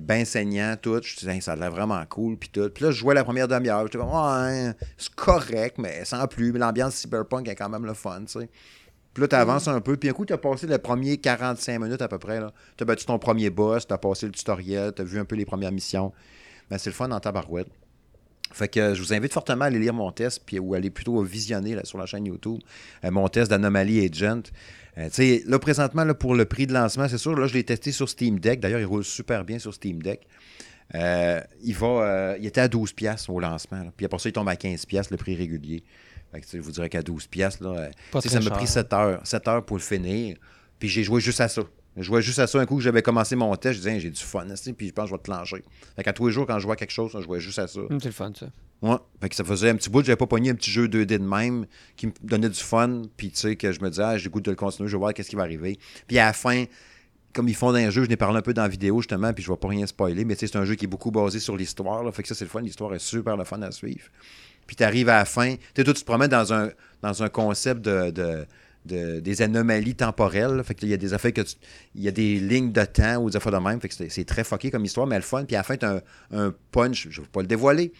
bien 0.00 0.24
saignant, 0.24 0.76
tout. 0.80 1.00
Je 1.02 1.16
disais, 1.16 1.34
Hey, 1.34 1.42
ça 1.42 1.52
a 1.52 1.56
l'air 1.56 1.70
vraiment 1.70 2.04
cool, 2.06 2.36
puis 2.36 2.48
tout. 2.48 2.68
Puis 2.70 2.84
là, 2.84 2.90
je 2.90 2.98
jouais 2.98 3.14
la 3.14 3.24
première 3.24 3.48
demi-heure. 3.48 3.82
J'étais 3.84 3.98
comme, 3.98 4.08
ouais, 4.08 4.72
c'est 4.96 5.14
correct, 5.14 5.78
mais 5.78 6.04
sans 6.04 6.26
plus. 6.26 6.52
Mais 6.52 6.58
l'ambiance 6.58 6.94
cyberpunk 6.94 7.48
est 7.48 7.54
quand 7.54 7.68
même 7.68 7.86
le 7.86 7.94
fun, 7.94 8.22
tu 8.26 8.40
sais. 8.40 8.48
Puis 9.14 9.20
là, 9.20 9.28
tu 9.28 9.36
avances 9.36 9.68
un 9.68 9.80
peu. 9.80 9.96
Puis 9.96 10.08
un 10.08 10.12
coup, 10.12 10.26
tu 10.26 10.32
as 10.32 10.38
passé 10.38 10.66
les 10.66 10.78
premiers 10.78 11.18
45 11.18 11.78
minutes 11.78 12.02
à 12.02 12.08
peu 12.08 12.18
près. 12.18 12.40
Tu 12.76 12.82
as 12.82 12.84
battu 12.84 13.06
ton 13.06 13.18
premier 13.18 13.48
boss, 13.48 13.86
tu 13.86 13.94
as 13.94 13.98
passé 13.98 14.26
le 14.26 14.32
tutoriel, 14.32 14.92
tu 14.94 15.02
as 15.02 15.04
vu 15.04 15.20
un 15.20 15.24
peu 15.24 15.36
les 15.36 15.44
premières 15.44 15.72
missions. 15.72 16.12
Ben, 16.68 16.78
c'est 16.78 16.90
le 16.90 16.94
fun 16.94 17.10
en 17.12 17.20
tabarouette. 17.20 17.68
Fait 18.52 18.68
que 18.68 18.94
je 18.94 19.02
vous 19.02 19.12
invite 19.12 19.32
fortement 19.32 19.64
à 19.64 19.66
aller 19.66 19.78
lire 19.78 19.94
mon 19.94 20.12
test, 20.12 20.42
puis 20.44 20.58
ou 20.58 20.74
aller 20.74 20.90
plutôt 20.90 21.20
visionner 21.22 21.74
là, 21.74 21.84
sur 21.84 21.98
la 21.98 22.06
chaîne 22.06 22.26
YouTube 22.26 22.60
euh, 23.04 23.10
mon 23.10 23.28
test 23.28 23.50
d'Anomaly 23.50 24.04
Agent. 24.04 24.42
Euh, 24.98 25.08
là, 25.46 25.58
présentement, 25.58 26.04
là, 26.04 26.14
pour 26.14 26.34
le 26.34 26.44
prix 26.44 26.66
de 26.66 26.72
lancement, 26.72 27.08
c'est 27.08 27.18
sûr, 27.18 27.34
là, 27.34 27.46
je 27.46 27.54
l'ai 27.54 27.64
testé 27.64 27.92
sur 27.92 28.08
Steam 28.08 28.38
Deck. 28.38 28.60
D'ailleurs, 28.60 28.80
il 28.80 28.86
roule 28.86 29.04
super 29.04 29.44
bien 29.44 29.58
sur 29.58 29.74
Steam 29.74 30.02
Deck. 30.02 30.26
Euh, 30.94 31.40
il 31.62 31.74
va, 31.74 31.86
euh, 31.86 32.36
il 32.38 32.46
était 32.46 32.60
à 32.60 32.68
12$ 32.68 32.94
piastres 32.94 33.30
au 33.30 33.40
lancement. 33.40 33.78
là. 33.78 33.92
Puis 33.96 34.06
après 34.06 34.18
ça, 34.18 34.28
il 34.28 34.32
tombe 34.32 34.48
à 34.48 34.54
15$, 34.54 34.86
piastres, 34.86 35.12
le 35.12 35.16
prix 35.16 35.34
régulier. 35.34 35.82
Fait 36.30 36.40
que, 36.40 36.46
je 36.52 36.58
vous 36.58 36.70
dirais 36.70 36.88
qu'à 36.88 37.00
12$, 37.00 37.28
piastres, 37.28 37.62
là, 37.62 37.90
ça 38.20 38.40
m'a 38.40 38.50
pris 38.50 38.66
cher. 38.66 38.84
7 38.84 38.92
heures, 38.92 39.20
7 39.24 39.48
heures 39.48 39.64
pour 39.64 39.76
le 39.76 39.82
finir. 39.82 40.36
Puis 40.78 40.88
j'ai 40.88 41.02
joué 41.02 41.20
juste 41.20 41.40
à 41.40 41.48
ça. 41.48 41.62
Je 41.96 42.02
jouais 42.02 42.22
juste 42.22 42.38
à 42.40 42.46
ça 42.46 42.58
un 42.60 42.66
coup 42.66 42.76
que 42.76 42.82
j'avais 42.82 43.02
commencé 43.02 43.36
mon 43.36 43.54
test. 43.56 43.74
Je 43.74 43.78
disais, 43.78 43.92
Hey, 43.94 44.00
j'ai 44.00 44.10
du 44.10 44.20
fun, 44.20 44.46
puis 44.76 44.88
je 44.88 44.92
pense 44.92 45.04
que 45.04 45.10
je 45.10 45.14
vais 45.14 45.22
te 45.22 45.30
lancer. 45.30 45.62
Fait 45.96 46.02
qu'à 46.02 46.12
tous 46.12 46.26
les 46.26 46.32
jours, 46.32 46.46
quand 46.46 46.58
je 46.58 46.66
vois 46.66 46.76
quelque 46.76 46.90
chose, 46.92 47.12
je 47.14 47.20
jouais 47.20 47.40
juste 47.40 47.58
à 47.58 47.66
ça. 47.68 47.80
Hum, 47.80 47.98
c'est 48.00 48.06
le 48.08 48.12
fun, 48.12 48.32
ça. 48.38 48.46
Ouais. 48.82 48.96
Fait 49.20 49.28
que 49.28 49.34
ça 49.36 49.44
faisait 49.44 49.70
un 49.70 49.76
petit 49.76 49.88
bout, 49.88 50.04
j'avais 50.04 50.16
pas 50.16 50.26
pogné 50.26 50.50
un 50.50 50.54
petit 50.54 50.70
jeu 50.70 50.88
2D 50.88 51.06
de 51.06 51.18
même 51.18 51.66
qui 51.96 52.08
me 52.08 52.12
donnait 52.22 52.48
du 52.50 52.58
fun, 52.60 53.02
puis 53.16 53.30
tu 53.30 53.38
sais 53.38 53.56
que 53.56 53.72
je 53.72 53.80
me 53.80 53.88
disais 53.88 54.02
ah, 54.02 54.18
j'ai 54.18 54.24
le 54.24 54.30
goût 54.30 54.40
de 54.40 54.50
le 54.50 54.56
continuer, 54.56 54.88
je 54.88 54.94
vais 54.96 54.98
voir 54.98 55.14
qu'est-ce 55.14 55.30
qui 55.30 55.36
va 55.36 55.42
arriver. 55.42 55.78
Puis 56.06 56.18
à 56.18 56.26
la 56.26 56.32
fin, 56.34 56.64
comme 57.32 57.48
ils 57.48 57.54
font 57.54 57.70
dans 57.72 57.78
un 57.78 57.88
jeu, 57.90 58.04
je 58.04 58.08
n'ai 58.10 58.16
parlé 58.16 58.36
un 58.38 58.42
peu 58.42 58.52
dans 58.52 58.62
la 58.62 58.68
vidéo 58.68 59.00
justement, 59.00 59.32
puis 59.32 59.42
je 59.42 59.50
vais 59.50 59.56
pas 59.56 59.68
rien 59.68 59.86
spoiler, 59.86 60.24
mais 60.26 60.34
tu 60.34 60.40
sais 60.40 60.52
c'est 60.52 60.58
un 60.58 60.64
jeu 60.66 60.74
qui 60.74 60.84
est 60.84 60.88
beaucoup 60.88 61.10
basé 61.10 61.38
sur 61.40 61.56
l'histoire, 61.56 62.12
fait 62.14 62.22
que 62.22 62.28
ça 62.28 62.34
c'est 62.34 62.44
le 62.44 62.50
fun, 62.50 62.60
l'histoire 62.60 62.92
est 62.94 62.98
super 62.98 63.36
le 63.38 63.44
fun 63.44 63.62
à 63.62 63.70
suivre. 63.70 64.04
Puis 64.66 64.76
tu 64.76 64.82
arrives 64.82 65.08
à 65.08 65.18
la 65.18 65.24
fin, 65.24 65.54
tu 65.54 65.60
sais 65.76 65.84
toi 65.84 65.94
tu 65.94 66.00
te 66.00 66.06
promènes 66.06 66.28
dans 66.30 66.52
un 66.52 66.70
dans 67.00 67.22
un 67.22 67.28
concept 67.30 67.80
de, 67.82 68.10
de- 68.10 68.44
de- 68.84 69.20
des 69.20 69.42
anomalies 69.42 69.94
temporelles. 69.94 70.62
Fait 70.64 70.74
qu'il 70.74 70.88
y 70.88 70.94
a 70.94 70.96
des 70.96 71.14
affaires 71.14 71.32
que 71.32 71.42
il 71.94 72.02
y 72.02 72.08
a 72.08 72.10
des 72.10 72.38
lignes 72.38 72.72
de 72.72 72.84
temps 72.84 73.16
ou 73.22 73.30
des 73.30 73.36
affaires 73.36 73.52
de 73.52 73.58
même. 73.58 73.80
C'est, 73.90 74.24
très 74.24 74.44
fucké 74.44 74.70
comme 74.70 74.84
histoire, 74.84 75.06
mais 75.06 75.16
le 75.16 75.22
fun. 75.22 75.44
Puis 75.44 75.56
à 75.56 75.60
la 75.60 75.62
fin, 75.64 75.76
tu 75.76 75.86
as 75.86 76.02
un, 76.30 76.46
un 76.46 76.54
punch, 76.70 77.08
je 77.10 77.20
ne 77.20 77.24
vais 77.24 77.30
pas 77.30 77.40
le 77.40 77.46
dévoiler, 77.46 77.92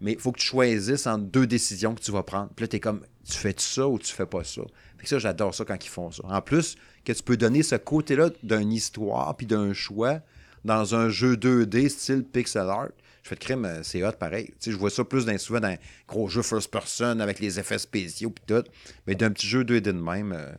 mais 0.00 0.12
il 0.12 0.18
faut 0.18 0.32
que 0.32 0.40
tu 0.40 0.46
choisisses 0.46 1.06
entre 1.06 1.24
deux 1.24 1.46
décisions 1.46 1.94
que 1.94 2.00
tu 2.00 2.10
vas 2.12 2.22
prendre. 2.22 2.50
Puis 2.54 2.64
là, 2.64 2.68
tu 2.68 2.76
es 2.76 2.80
comme, 2.80 3.00
tu 3.28 3.36
fais 3.36 3.54
ça 3.56 3.88
ou 3.88 3.98
tu 3.98 4.12
fais 4.12 4.26
pas 4.26 4.44
ça? 4.44 4.62
Fait 4.98 5.04
que 5.04 5.08
ça, 5.08 5.18
j'adore 5.18 5.54
ça 5.54 5.64
quand 5.64 5.82
ils 5.84 5.88
font 5.88 6.10
ça. 6.10 6.22
En 6.26 6.40
plus, 6.40 6.76
que 7.04 7.12
tu 7.12 7.22
peux 7.22 7.36
donner 7.36 7.62
ce 7.62 7.76
côté-là 7.76 8.30
d'une 8.42 8.72
histoire 8.72 9.36
puis 9.36 9.46
d'un 9.46 9.72
choix 9.72 10.20
dans 10.64 10.94
un 10.94 11.10
jeu 11.10 11.36
2D 11.36 11.88
style 11.88 12.24
pixel 12.24 12.62
art. 12.68 12.88
Je 13.24 13.30
fais 13.30 13.36
de 13.36 13.40
crime, 13.40 13.64
euh, 13.64 13.82
c'est 13.82 14.04
hot 14.04 14.12
pareil. 14.12 14.52
Je 14.62 14.72
vois 14.72 14.90
ça 14.90 15.02
plus 15.02 15.24
dans, 15.24 15.36
souvent 15.38 15.60
dans 15.60 15.68
un 15.68 15.76
gros 16.06 16.28
jeu 16.28 16.42
first 16.42 16.70
person 16.70 17.20
avec 17.20 17.40
les 17.40 17.58
effets 17.58 17.78
spéciaux 17.78 18.28
puis 18.28 18.44
tout. 18.46 18.62
Mais 19.06 19.14
d'un 19.14 19.30
petit 19.30 19.46
jeu 19.46 19.64
2D 19.64 19.80
de 19.80 19.92
même, 19.92 20.32
euh, 20.32 20.52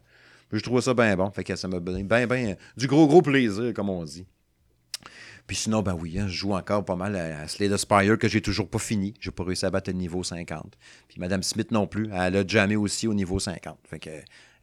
je 0.51 0.59
trouve 0.61 0.81
ça 0.81 0.95
bien 0.95 1.15
bon. 1.15 1.29
Fait 1.29 1.43
que 1.43 1.55
ça 1.55 1.67
m'a 1.67 1.79
donné 1.79 2.03
bien, 2.03 2.25
bien, 2.25 2.55
du 2.75 2.87
gros, 2.87 3.07
gros 3.07 3.21
plaisir, 3.21 3.71
comme 3.75 3.91
on 3.91 4.03
dit. 4.03 4.25
Puis 5.45 5.57
sinon, 5.57 5.83
ben 5.83 5.93
oui, 5.93 6.17
hein, 6.17 6.27
je 6.27 6.33
joue 6.33 6.53
encore 6.53 6.83
pas 6.83 6.95
mal 6.95 7.15
à, 7.15 7.41
à 7.41 7.47
Slay 7.47 7.69
the 7.69 7.77
Spire 7.77 8.17
que 8.17 8.27
j'ai 8.27 8.41
toujours 8.41 8.67
pas 8.67 8.79
fini. 8.79 9.13
J'ai 9.19 9.29
pas 9.29 9.43
réussi 9.43 9.63
à 9.67 9.69
battre 9.69 9.91
le 9.91 9.97
niveau 9.97 10.23
50. 10.23 10.75
Puis 11.07 11.19
Madame 11.19 11.43
Smith 11.43 11.69
non 11.69 11.85
plus, 11.85 12.09
elle 12.11 12.35
a 12.35 12.47
jamais 12.47 12.75
aussi 12.75 13.07
au 13.07 13.13
niveau 13.13 13.37
50. 13.37 13.77
Fait 13.87 13.99
que 13.99 14.09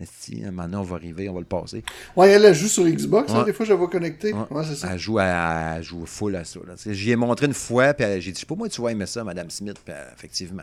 si 0.06 0.40
maintenant 0.52 0.80
on 0.80 0.84
va 0.84 0.96
arriver, 0.96 1.28
on 1.28 1.34
va 1.34 1.40
le 1.40 1.46
passer. 1.46 1.82
Ouais, 2.16 2.30
elle, 2.30 2.44
elle 2.44 2.54
joue 2.54 2.68
sur 2.68 2.84
Xbox, 2.84 3.32
hein, 3.32 3.44
des 3.44 3.52
fois, 3.52 3.64
je 3.66 3.70
la 3.70 3.76
vois 3.76 3.88
connectée. 3.88 4.32
Ouais. 4.32 4.40
Ouais, 4.50 4.64
c'est 4.66 4.74
ça. 4.76 4.88
Elle 4.92 4.98
joue, 4.98 5.18
à, 5.18 5.74
elle 5.76 5.82
joue 5.82 6.04
full 6.06 6.36
à 6.36 6.44
ça. 6.44 6.60
J'y 6.86 7.10
ai 7.10 7.16
montré 7.16 7.46
une 7.46 7.54
fois, 7.54 7.94
puis 7.94 8.04
j'ai 8.20 8.32
dit, 8.32 8.36
je 8.36 8.40
sais 8.40 8.46
pas 8.46 8.54
moi, 8.54 8.68
tu 8.68 8.80
vas 8.82 8.90
aimer 8.92 9.06
ça, 9.06 9.22
Madame 9.24 9.50
Smith. 9.50 9.76
Puis 9.84 9.94
elle- 9.96 10.12
effectivement, 10.16 10.62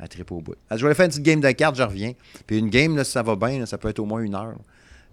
elle, 0.00 0.08
tripe 0.08 0.30
au 0.32 0.40
bout. 0.40 0.54
Elle 0.70 0.76
dit, 0.76 0.80
je 0.80 0.84
vais 0.84 0.88
aller 0.88 0.94
faire 0.94 1.04
une 1.06 1.10
petite 1.10 1.22
game 1.24 1.40
de 1.40 1.50
cartes, 1.52 1.76
je 1.76 1.82
reviens. 1.82 2.12
Puis 2.46 2.58
une 2.58 2.70
game, 2.70 2.96
là, 2.96 3.04
si 3.04 3.12
ça 3.12 3.22
va 3.22 3.36
bien, 3.36 3.58
là, 3.60 3.66
ça 3.66 3.78
peut 3.78 3.88
être 3.88 3.98
au 3.98 4.04
moins 4.06 4.20
une 4.20 4.34
heure. 4.34 4.46
là. 4.46 4.54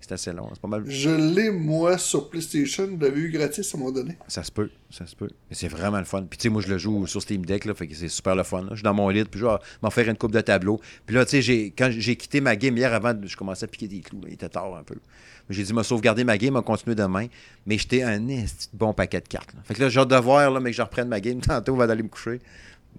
C'est 0.05 0.11
assez 0.11 0.33
long. 0.33 0.49
C'est 0.51 0.61
pas 0.61 0.67
mal. 0.67 0.83
Je 0.85 1.09
l'ai, 1.09 1.49
moi, 1.49 1.97
sur 1.97 2.29
PlayStation. 2.29 2.89
Je 2.99 3.05
l'avais 3.05 3.21
eu 3.21 3.31
gratis 3.31 3.73
à 3.73 3.77
un 3.77 3.79
moment 3.79 3.91
donné. 3.93 4.17
Ça 4.27 4.43
se 4.43 4.51
peut, 4.51 4.69
ça 4.89 5.05
se 5.05 5.15
peut. 5.15 5.29
Mais 5.49 5.55
c'est 5.55 5.69
vraiment 5.69 5.99
le 5.99 6.03
fun. 6.03 6.23
Puis 6.29 6.37
tu 6.37 6.43
sais, 6.43 6.49
moi 6.49 6.61
je 6.61 6.67
le 6.67 6.77
joue 6.77 7.07
sur 7.07 7.21
Steam 7.21 7.45
Deck, 7.45 7.63
là, 7.63 7.73
fait 7.73 7.87
que 7.87 7.95
c'est 7.95 8.09
super 8.09 8.35
le 8.35 8.43
fun. 8.43 8.63
là. 8.63 8.67
Je 8.71 8.75
suis 8.75 8.83
dans 8.83 8.93
mon 8.93 9.07
lit, 9.07 9.23
puis 9.23 9.39
je 9.39 9.45
vais 9.45 9.53
m'en 9.81 9.89
faire 9.89 10.09
une 10.09 10.17
coupe 10.17 10.33
de 10.33 10.41
tableau. 10.41 10.81
Puis 11.05 11.15
là, 11.15 11.25
tu 11.25 11.41
sais, 11.41 11.73
quand 11.77 11.89
j'ai 11.89 12.15
quitté 12.17 12.41
ma 12.41 12.55
game 12.57 12.75
hier 12.75 12.93
avant, 12.93 13.13
je 13.23 13.37
commençais 13.37 13.63
à 13.63 13.67
piquer 13.67 13.87
des 13.87 14.01
clous. 14.01 14.19
là. 14.21 14.27
Il 14.27 14.33
était 14.33 14.49
tard 14.49 14.75
un 14.75 14.83
peu. 14.83 14.95
Mais 15.47 15.55
J'ai 15.55 15.63
dit, 15.63 15.73
me 15.73 15.83
sauvegarder 15.83 16.23
ma 16.25 16.37
game, 16.37 16.55
on 16.57 16.61
continuer 16.61 16.95
demain. 16.95 17.27
Mais 17.65 17.77
j'étais 17.77 18.03
un 18.03 18.19
bon 18.73 18.93
paquet 18.93 19.21
de 19.21 19.27
cartes. 19.27 19.53
là. 19.53 19.61
Fait 19.63 19.73
que 19.73 19.81
là, 19.81 19.89
j'ai 19.89 19.99
hâte 19.99 20.09
de 20.09 20.15
voir, 20.17 20.51
là, 20.51 20.59
mais 20.59 20.71
que 20.71 20.75
je 20.77 20.81
reprenne 20.81 21.07
ma 21.07 21.19
game 21.21 21.39
tantôt 21.41 21.75
avant 21.75 21.87
d'aller 21.87 22.03
me 22.03 22.09
coucher. 22.09 22.39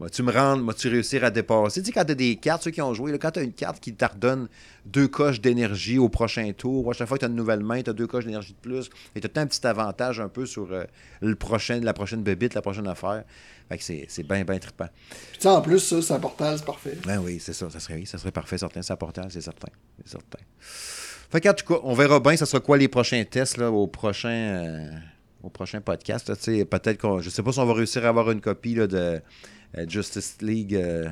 Vas-tu 0.01 0.25
me 0.25 0.33
rendre, 0.33 0.65
vas-tu 0.65 0.89
réussir 0.89 1.23
à 1.23 1.31
dépasser? 1.31 1.81
Tu 1.81 1.87
sais, 1.87 1.93
quand 1.93 2.05
tu 2.05 2.13
as 2.13 2.17
des 2.17 2.35
cartes, 2.35 2.65
ceux 2.65 2.73
qui 2.73 2.83
ont 2.83 2.93
joué, 2.95 3.13
là, 3.13 3.19
quand 3.19 3.31
tu 3.31 3.39
as 3.39 3.43
une 3.43 3.53
carte 3.53 3.79
qui 3.79 3.95
te 3.95 4.05
redonne 4.05 4.49
deux 4.87 5.07
coches 5.07 5.41
d'énergie 5.41 5.99
au 5.99 6.09
prochain 6.09 6.53
tour, 6.53 6.91
à 6.91 6.95
chaque 6.95 7.07
fois 7.07 7.17
que 7.17 7.21
tu 7.21 7.27
as 7.27 7.29
une 7.29 7.37
nouvelle 7.37 7.63
main, 7.63 7.81
tu 7.81 7.91
as 7.91 7.93
deux 7.93 8.09
coches 8.09 8.25
d'énergie 8.25 8.55
de 8.55 8.59
plus, 8.59 8.91
et 9.15 9.21
tu 9.21 9.29
as 9.33 9.41
un 9.41 9.47
petit 9.47 9.65
avantage 9.65 10.19
un 10.19 10.29
peu 10.29 10.47
sur 10.47 10.73
euh, 10.73 10.83
le 11.21 11.37
prochain, 11.37 11.79
la 11.81 11.93
prochaine 11.93 12.23
bébite, 12.23 12.55
la 12.55 12.63
prochaine 12.63 12.89
affaire. 12.89 13.23
Fait 13.69 13.79
que 13.79 13.85
c'est 13.85 14.23
bien, 14.25 14.45
bien 14.45 14.59
trippant. 14.59 14.89
Puis 15.09 15.19
tu 15.35 15.41
sais, 15.43 15.49
en 15.49 15.63
plus, 15.63 15.79
ça, 15.79 16.03
c'est 16.03 16.13
un 16.13 16.21
portal, 16.21 16.59
c'est 16.59 16.67
parfait. 16.67 16.99
Ben 17.07 17.21
oui, 17.21 17.39
c'est 17.41 17.53
ça, 17.53 17.71
ça 17.71 17.79
serait, 17.79 17.95
oui, 17.95 18.07
ça 18.07 18.19
serait 18.19 18.33
parfait, 18.33 18.59
certain, 18.59 18.83
c'est 18.83 18.93
important, 18.93 19.23
c'est 19.31 19.41
certain. 19.41 19.71
C'est 20.05 20.11
certain. 20.11 20.41
Fait 21.31 21.41
qu'en 21.41 21.55
tout 21.55 21.73
cas, 21.73 21.81
on 21.85 21.95
verra 21.95 22.19
bien, 22.19 22.37
ça 22.37 22.47
sera 22.47 22.61
quoi 22.61 22.79
les 22.79 22.89
prochains 22.89 23.25
tests 23.25 23.59
là, 23.59 23.71
au 23.71 23.87
prochain. 23.87 24.29
euh, 24.29 24.91
au 25.45 25.51
prochain 25.51 25.81
podcast, 25.83 26.33
tu 26.43 26.65
peut-être 26.65 26.99
qu'on. 26.99 27.21
Je 27.21 27.29
sais 27.29 27.43
pas 27.43 27.53
si 27.53 27.59
on 27.59 27.67
va 27.67 27.75
réussir 27.75 28.05
à 28.07 28.09
avoir 28.09 28.31
une 28.31 28.41
copie 28.41 28.75
là, 28.75 28.87
de 28.87 29.21
Justice 29.89 30.37
League. 30.41 30.75
euh, 30.75 31.09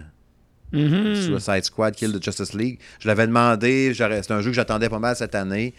Mhm. 0.73 1.15
Suicide 1.17 1.65
Squad, 1.65 1.95
Kill 1.95 2.13
the 2.19 2.25
Justice 2.25 2.55
League. 2.55 2.79
Je 2.99 3.07
l'avais 3.07 3.27
demandé, 3.27 3.93
c'est 3.95 4.31
un 4.31 4.41
jeu 4.41 4.49
que 4.51 4.57
j'attendais 4.57 4.89
pas 4.89 4.99
mal 4.99 5.15
cette 5.15 5.35
année. 5.35 5.75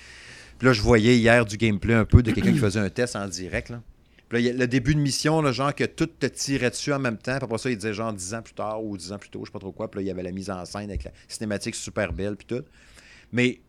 Puis 0.60 0.68
là, 0.68 0.74
je 0.74 0.82
voyais 0.84 1.18
hier 1.18 1.46
du 1.46 1.58
gameplay 1.58 1.96
un 1.96 2.06
peu 2.06 2.22
de 2.22 2.30
quelqu'un 2.32 2.52
qui 2.52 2.60
faisait 2.60 2.80
un 2.80 2.90
test 2.92 3.16
en 3.16 3.28
direct. 3.28 3.70
Là. 3.70 3.82
Puis 4.30 4.44
là, 4.44 4.54
le 4.54 4.68
début 4.68 4.94
de 4.94 5.00
mission, 5.00 5.42
là, 5.42 5.52
genre 5.52 5.74
que 5.74 5.84
tout 5.86 6.06
te 6.06 6.28
tirait 6.28 6.70
dessus 6.70 6.94
en 6.94 7.00
même 7.00 7.18
temps. 7.18 7.38
Puis 7.38 7.44
après 7.46 7.58
ça, 7.58 7.72
il 7.72 7.76
disait 7.78 7.94
genre 7.96 8.14
10 8.14 8.36
ans 8.36 8.42
plus 8.44 8.54
tard 8.54 8.84
ou 8.84 8.96
10 8.96 9.12
ans 9.14 9.18
plus 9.18 9.30
tôt, 9.32 9.40
je 9.42 9.46
sais 9.50 9.52
pas 9.52 9.58
trop 9.60 9.72
quoi. 9.72 9.90
Puis 9.90 9.98
là, 10.00 10.04
il 10.04 10.08
y 10.10 10.12
avait 10.12 10.22
la 10.24 10.32
mise 10.32 10.52
en 10.52 10.64
scène 10.64 10.90
avec 10.92 11.06
la 11.06 11.12
cinématique 11.28 11.74
super 11.74 12.14
belle, 12.14 12.36
puis 12.36 12.46
tout. 12.46 12.64
Mais 13.32 13.62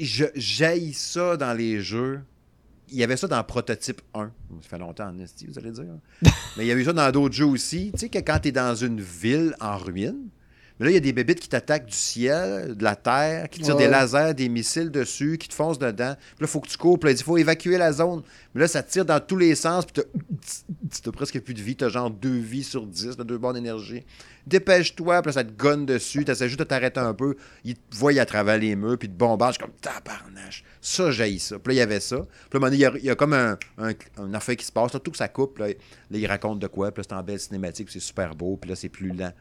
je 0.00 0.24
j'haïs 0.34 0.94
ça 0.94 1.36
dans 1.36 1.52
les 1.52 1.82
jeux. 1.82 2.20
Il 2.92 2.98
y 2.98 3.02
avait 3.02 3.16
ça 3.16 3.26
dans 3.26 3.42
Prototype 3.42 4.02
1. 4.14 4.30
Ça 4.60 4.68
fait 4.68 4.78
longtemps 4.78 5.08
en 5.08 5.18
esti, 5.18 5.46
vous 5.46 5.58
allez 5.58 5.70
dire. 5.70 5.84
Mais 6.56 6.64
il 6.64 6.66
y 6.66 6.70
avait 6.70 6.84
ça 6.84 6.92
dans 6.92 7.10
d'autres 7.10 7.34
jeux 7.34 7.46
aussi. 7.46 7.90
Tu 7.94 8.00
sais 8.00 8.08
que 8.10 8.18
quand 8.18 8.38
tu 8.40 8.48
es 8.48 8.52
dans 8.52 8.74
une 8.74 9.00
ville 9.00 9.54
en 9.60 9.78
ruine, 9.78 10.28
mais 10.82 10.86
là, 10.86 10.90
il 10.90 10.94
y 10.94 10.96
a 10.98 11.00
des 11.00 11.12
bébites 11.12 11.40
qui 11.40 11.48
t'attaquent 11.48 11.86
du 11.86 11.96
ciel, 11.96 12.76
de 12.76 12.82
la 12.84 12.96
terre, 12.96 13.48
qui 13.48 13.60
tirent 13.60 13.76
Ouais. 13.76 13.84
des 13.84 13.90
lasers, 13.90 14.34
des 14.34 14.48
missiles 14.48 14.90
dessus, 14.90 15.38
qui 15.38 15.48
te 15.48 15.54
foncent 15.54 15.78
dedans. 15.78 16.14
Puis 16.18 16.32
là, 16.40 16.42
il 16.42 16.46
faut 16.48 16.60
que 16.60 16.68
tu 16.68 16.76
cours. 16.76 16.98
Puis 16.98 17.10
là, 17.12 17.16
il 17.18 17.22
faut 17.22 17.38
évacuer 17.38 17.78
la 17.78 17.92
zone. 17.92 18.22
Mais 18.54 18.62
là, 18.62 18.68
ça 18.68 18.82
tire 18.82 19.04
dans 19.04 19.20
tous 19.20 19.36
les 19.38 19.54
sens. 19.54 19.86
Puis 19.86 20.02
t'as- 21.02 21.12
presque 21.12 21.40
plus 21.40 21.54
de 21.54 21.62
vie. 21.62 21.76
T'as 21.76 21.88
genre 21.88 22.10
deux 22.10 22.38
vies 22.38 22.64
sur 22.64 22.86
dix, 22.86 23.16
deux 23.16 23.38
barres 23.38 23.52
d'énergie. 23.54 24.04
Dépêche-toi. 24.46 25.22
Puis 25.22 25.28
là, 25.28 25.32
ça 25.32 25.44
te 25.44 25.52
gonne 25.52 25.86
dessus. 25.86 26.24
T'essaies 26.24 26.48
juste 26.48 26.58
de 26.58 26.64
t'arrêter 26.64 27.00
un 27.00 27.14
peu. 27.14 27.36
Ils 27.64 27.76
te 27.76 27.96
voient 27.96 28.18
à 28.18 28.26
travers 28.26 28.58
les 28.58 28.74
murs. 28.76 28.98
Puis 28.98 29.08
te 29.08 29.14
bombardent. 29.14 29.54
Je 29.54 29.58
suis 29.60 29.64
comme 29.70 29.76
tabarnache. 29.80 30.64
Ça, 30.80 31.10
j'ai 31.10 31.38
ça. 31.38 31.58
Puis 31.58 31.68
là, 31.68 31.74
il 31.74 31.78
y 31.78 31.80
avait 31.80 32.00
ça. 32.00 32.26
Puis 32.50 32.58
là, 32.60 32.68
il 32.72 32.78
y 32.78 32.84
a, 32.84 32.92
il 32.98 33.04
y 33.04 33.10
a 33.10 33.14
comme 33.14 33.34
un, 33.34 33.56
un, 33.78 33.92
un 34.18 34.34
affaire 34.34 34.56
qui 34.56 34.64
se 34.66 34.72
passe. 34.72 34.92
Là, 34.92 35.00
tout 35.00 35.10
que 35.12 35.16
ça 35.16 35.28
coupe. 35.28 35.58
Là, 35.58 35.68
là, 35.68 35.74
il 36.10 36.26
raconte 36.26 36.58
de 36.58 36.66
quoi. 36.66 36.90
Puis 36.92 37.02
là, 37.02 37.06
c'est 37.08 37.14
en 37.14 37.22
belle 37.22 37.40
cinématique. 37.40 37.88
C'est 37.90 38.00
super 38.00 38.34
beau. 38.34 38.56
Puis 38.60 38.68
là, 38.70 38.76
c'est 38.76 38.88
plus 38.88 39.10
lent. 39.12 39.32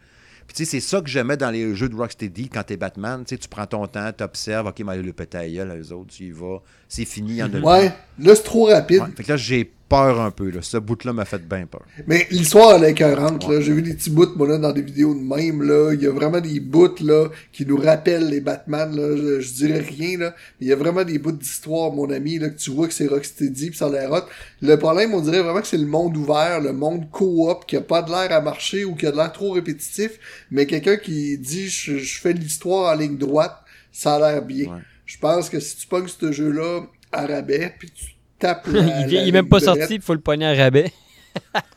Puis 0.52 0.58
tu 0.58 0.66
sais, 0.66 0.72
c'est 0.72 0.86
ça 0.86 1.00
que 1.00 1.08
j'aimais 1.08 1.38
dans 1.38 1.50
les 1.50 1.74
jeux 1.76 1.88
de 1.88 1.96
Rocksteady 1.96 2.50
quand 2.50 2.64
t'es 2.64 2.76
Batman. 2.76 3.24
Tu 3.24 3.36
sais, 3.36 3.38
tu 3.38 3.48
prends 3.48 3.66
ton 3.66 3.88
temps, 3.88 4.12
t'observes, 4.12 4.68
ok, 4.68 4.82
mais 4.86 4.98
le 4.98 5.14
gueule, 5.14 5.80
eux 5.82 5.94
autres, 5.94 6.14
tu 6.14 6.26
y 6.26 6.32
vas. 6.32 6.58
C'est 6.90 7.06
fini, 7.06 7.42
en 7.42 7.50
plus. 7.50 7.62
Ouais, 7.62 7.94
là, 8.20 8.36
c'est 8.36 8.44
trop 8.44 8.66
rapide. 8.66 9.00
Ouais. 9.00 9.08
Fait 9.16 9.24
que 9.24 9.30
là, 9.30 9.38
j'ai 9.38 9.72
peur 9.92 10.22
un 10.22 10.32
peu. 10.32 10.50
Là. 10.50 10.62
Ce 10.62 10.78
bout-là 10.78 11.12
m'a 11.12 11.26
fait 11.26 11.46
bien 11.46 11.66
peur. 11.66 11.84
Mais 12.08 12.26
l'histoire, 12.32 12.76
elle 12.76 12.86
est 12.86 12.92
écœurante, 12.92 13.46
là. 13.50 13.60
J'ai 13.60 13.74
vu 13.74 13.82
des 13.82 13.94
petits 13.94 14.10
bouts, 14.10 14.34
moi, 14.38 14.48
là, 14.48 14.58
dans 14.58 14.72
des 14.72 14.82
vidéos 14.82 15.14
de 15.14 15.20
même, 15.20 15.62
là. 15.62 15.92
Il 15.94 16.02
y 16.02 16.08
a 16.08 16.12
vraiment 16.12 16.40
des 16.40 16.62
bouts, 16.62 16.96
là, 17.02 17.28
qui 17.52 17.66
nous 17.66 17.76
rappellent 17.76 18.30
les 18.30 18.40
Batman, 18.40 18.96
là. 18.96 19.18
Je, 19.18 19.42
je 19.42 19.54
dirais 19.54 19.80
rien, 19.80 20.18
là. 20.18 20.34
Mais 20.60 20.68
il 20.68 20.70
y 20.70 20.74
a 20.74 20.78
vraiment 20.78 21.04
des 21.04 21.20
bouts 21.20 21.34
d'histoire, 21.34 21.92
mon 21.92 22.10
ami, 22.10 22.40
là, 22.40 22.50
que 22.50 22.58
tu 22.58 22.72
vois 22.72 22.88
que 22.88 22.94
c'est 22.94 23.08
Rocksteady, 23.08 23.72
pis 23.72 23.78
ça 23.78 23.88
a 23.88 23.90
l'air 23.90 24.12
hot. 24.12 24.26
Le 24.62 24.78
problème, 24.78 25.14
on 25.14 25.20
dirait 25.20 25.42
vraiment 25.42 25.62
que 25.62 25.68
c'est 25.68 25.78
le 25.78 25.86
monde 25.86 26.16
ouvert, 26.16 26.62
le 26.62 26.72
monde 26.72 27.10
coop, 27.12 27.66
qui 27.68 27.76
a 27.76 27.82
pas 27.82 28.02
de 28.02 28.12
l'air 28.12 28.32
à 28.32 28.40
marcher 28.40 28.86
ou 28.86 28.96
qui 28.96 29.06
a 29.06 29.12
de 29.12 29.18
l'air 29.18 29.34
trop 29.34 29.52
répétitif. 29.52 30.12
Mais 30.52 30.66
quelqu'un 30.66 30.96
qui 30.96 31.38
dit, 31.38 31.68
je, 31.68 31.98
je 31.98 32.20
fais 32.22 32.34
de 32.34 32.40
l'histoire 32.40 32.94
en 32.94 32.98
ligne 32.98 33.18
droite, 33.18 33.58
ça 33.92 34.16
a 34.16 34.20
l'air 34.20 34.42
bien. 34.42 34.68
Ouais. 34.72 34.82
Je 35.06 35.18
pense 35.18 35.50
que 35.50 35.60
si 35.60 35.76
tu 35.76 35.88
pognes 35.88 36.08
ce 36.08 36.32
jeu-là 36.32 36.84
à 37.12 37.26
rabais, 37.26 37.74
puis 37.78 37.92
tu 37.92 38.06
la, 38.68 39.02
il, 39.02 39.08
vient- 39.08 39.20
la 39.20 39.24
il 39.24 39.30
est 39.30 39.32
même 39.32 39.48
pas 39.48 39.60
sorti, 39.60 39.96
il 39.96 40.02
faut 40.02 40.14
le 40.14 40.22
pogner 40.22 40.46
à 40.46 40.54
rabais. 40.56 40.92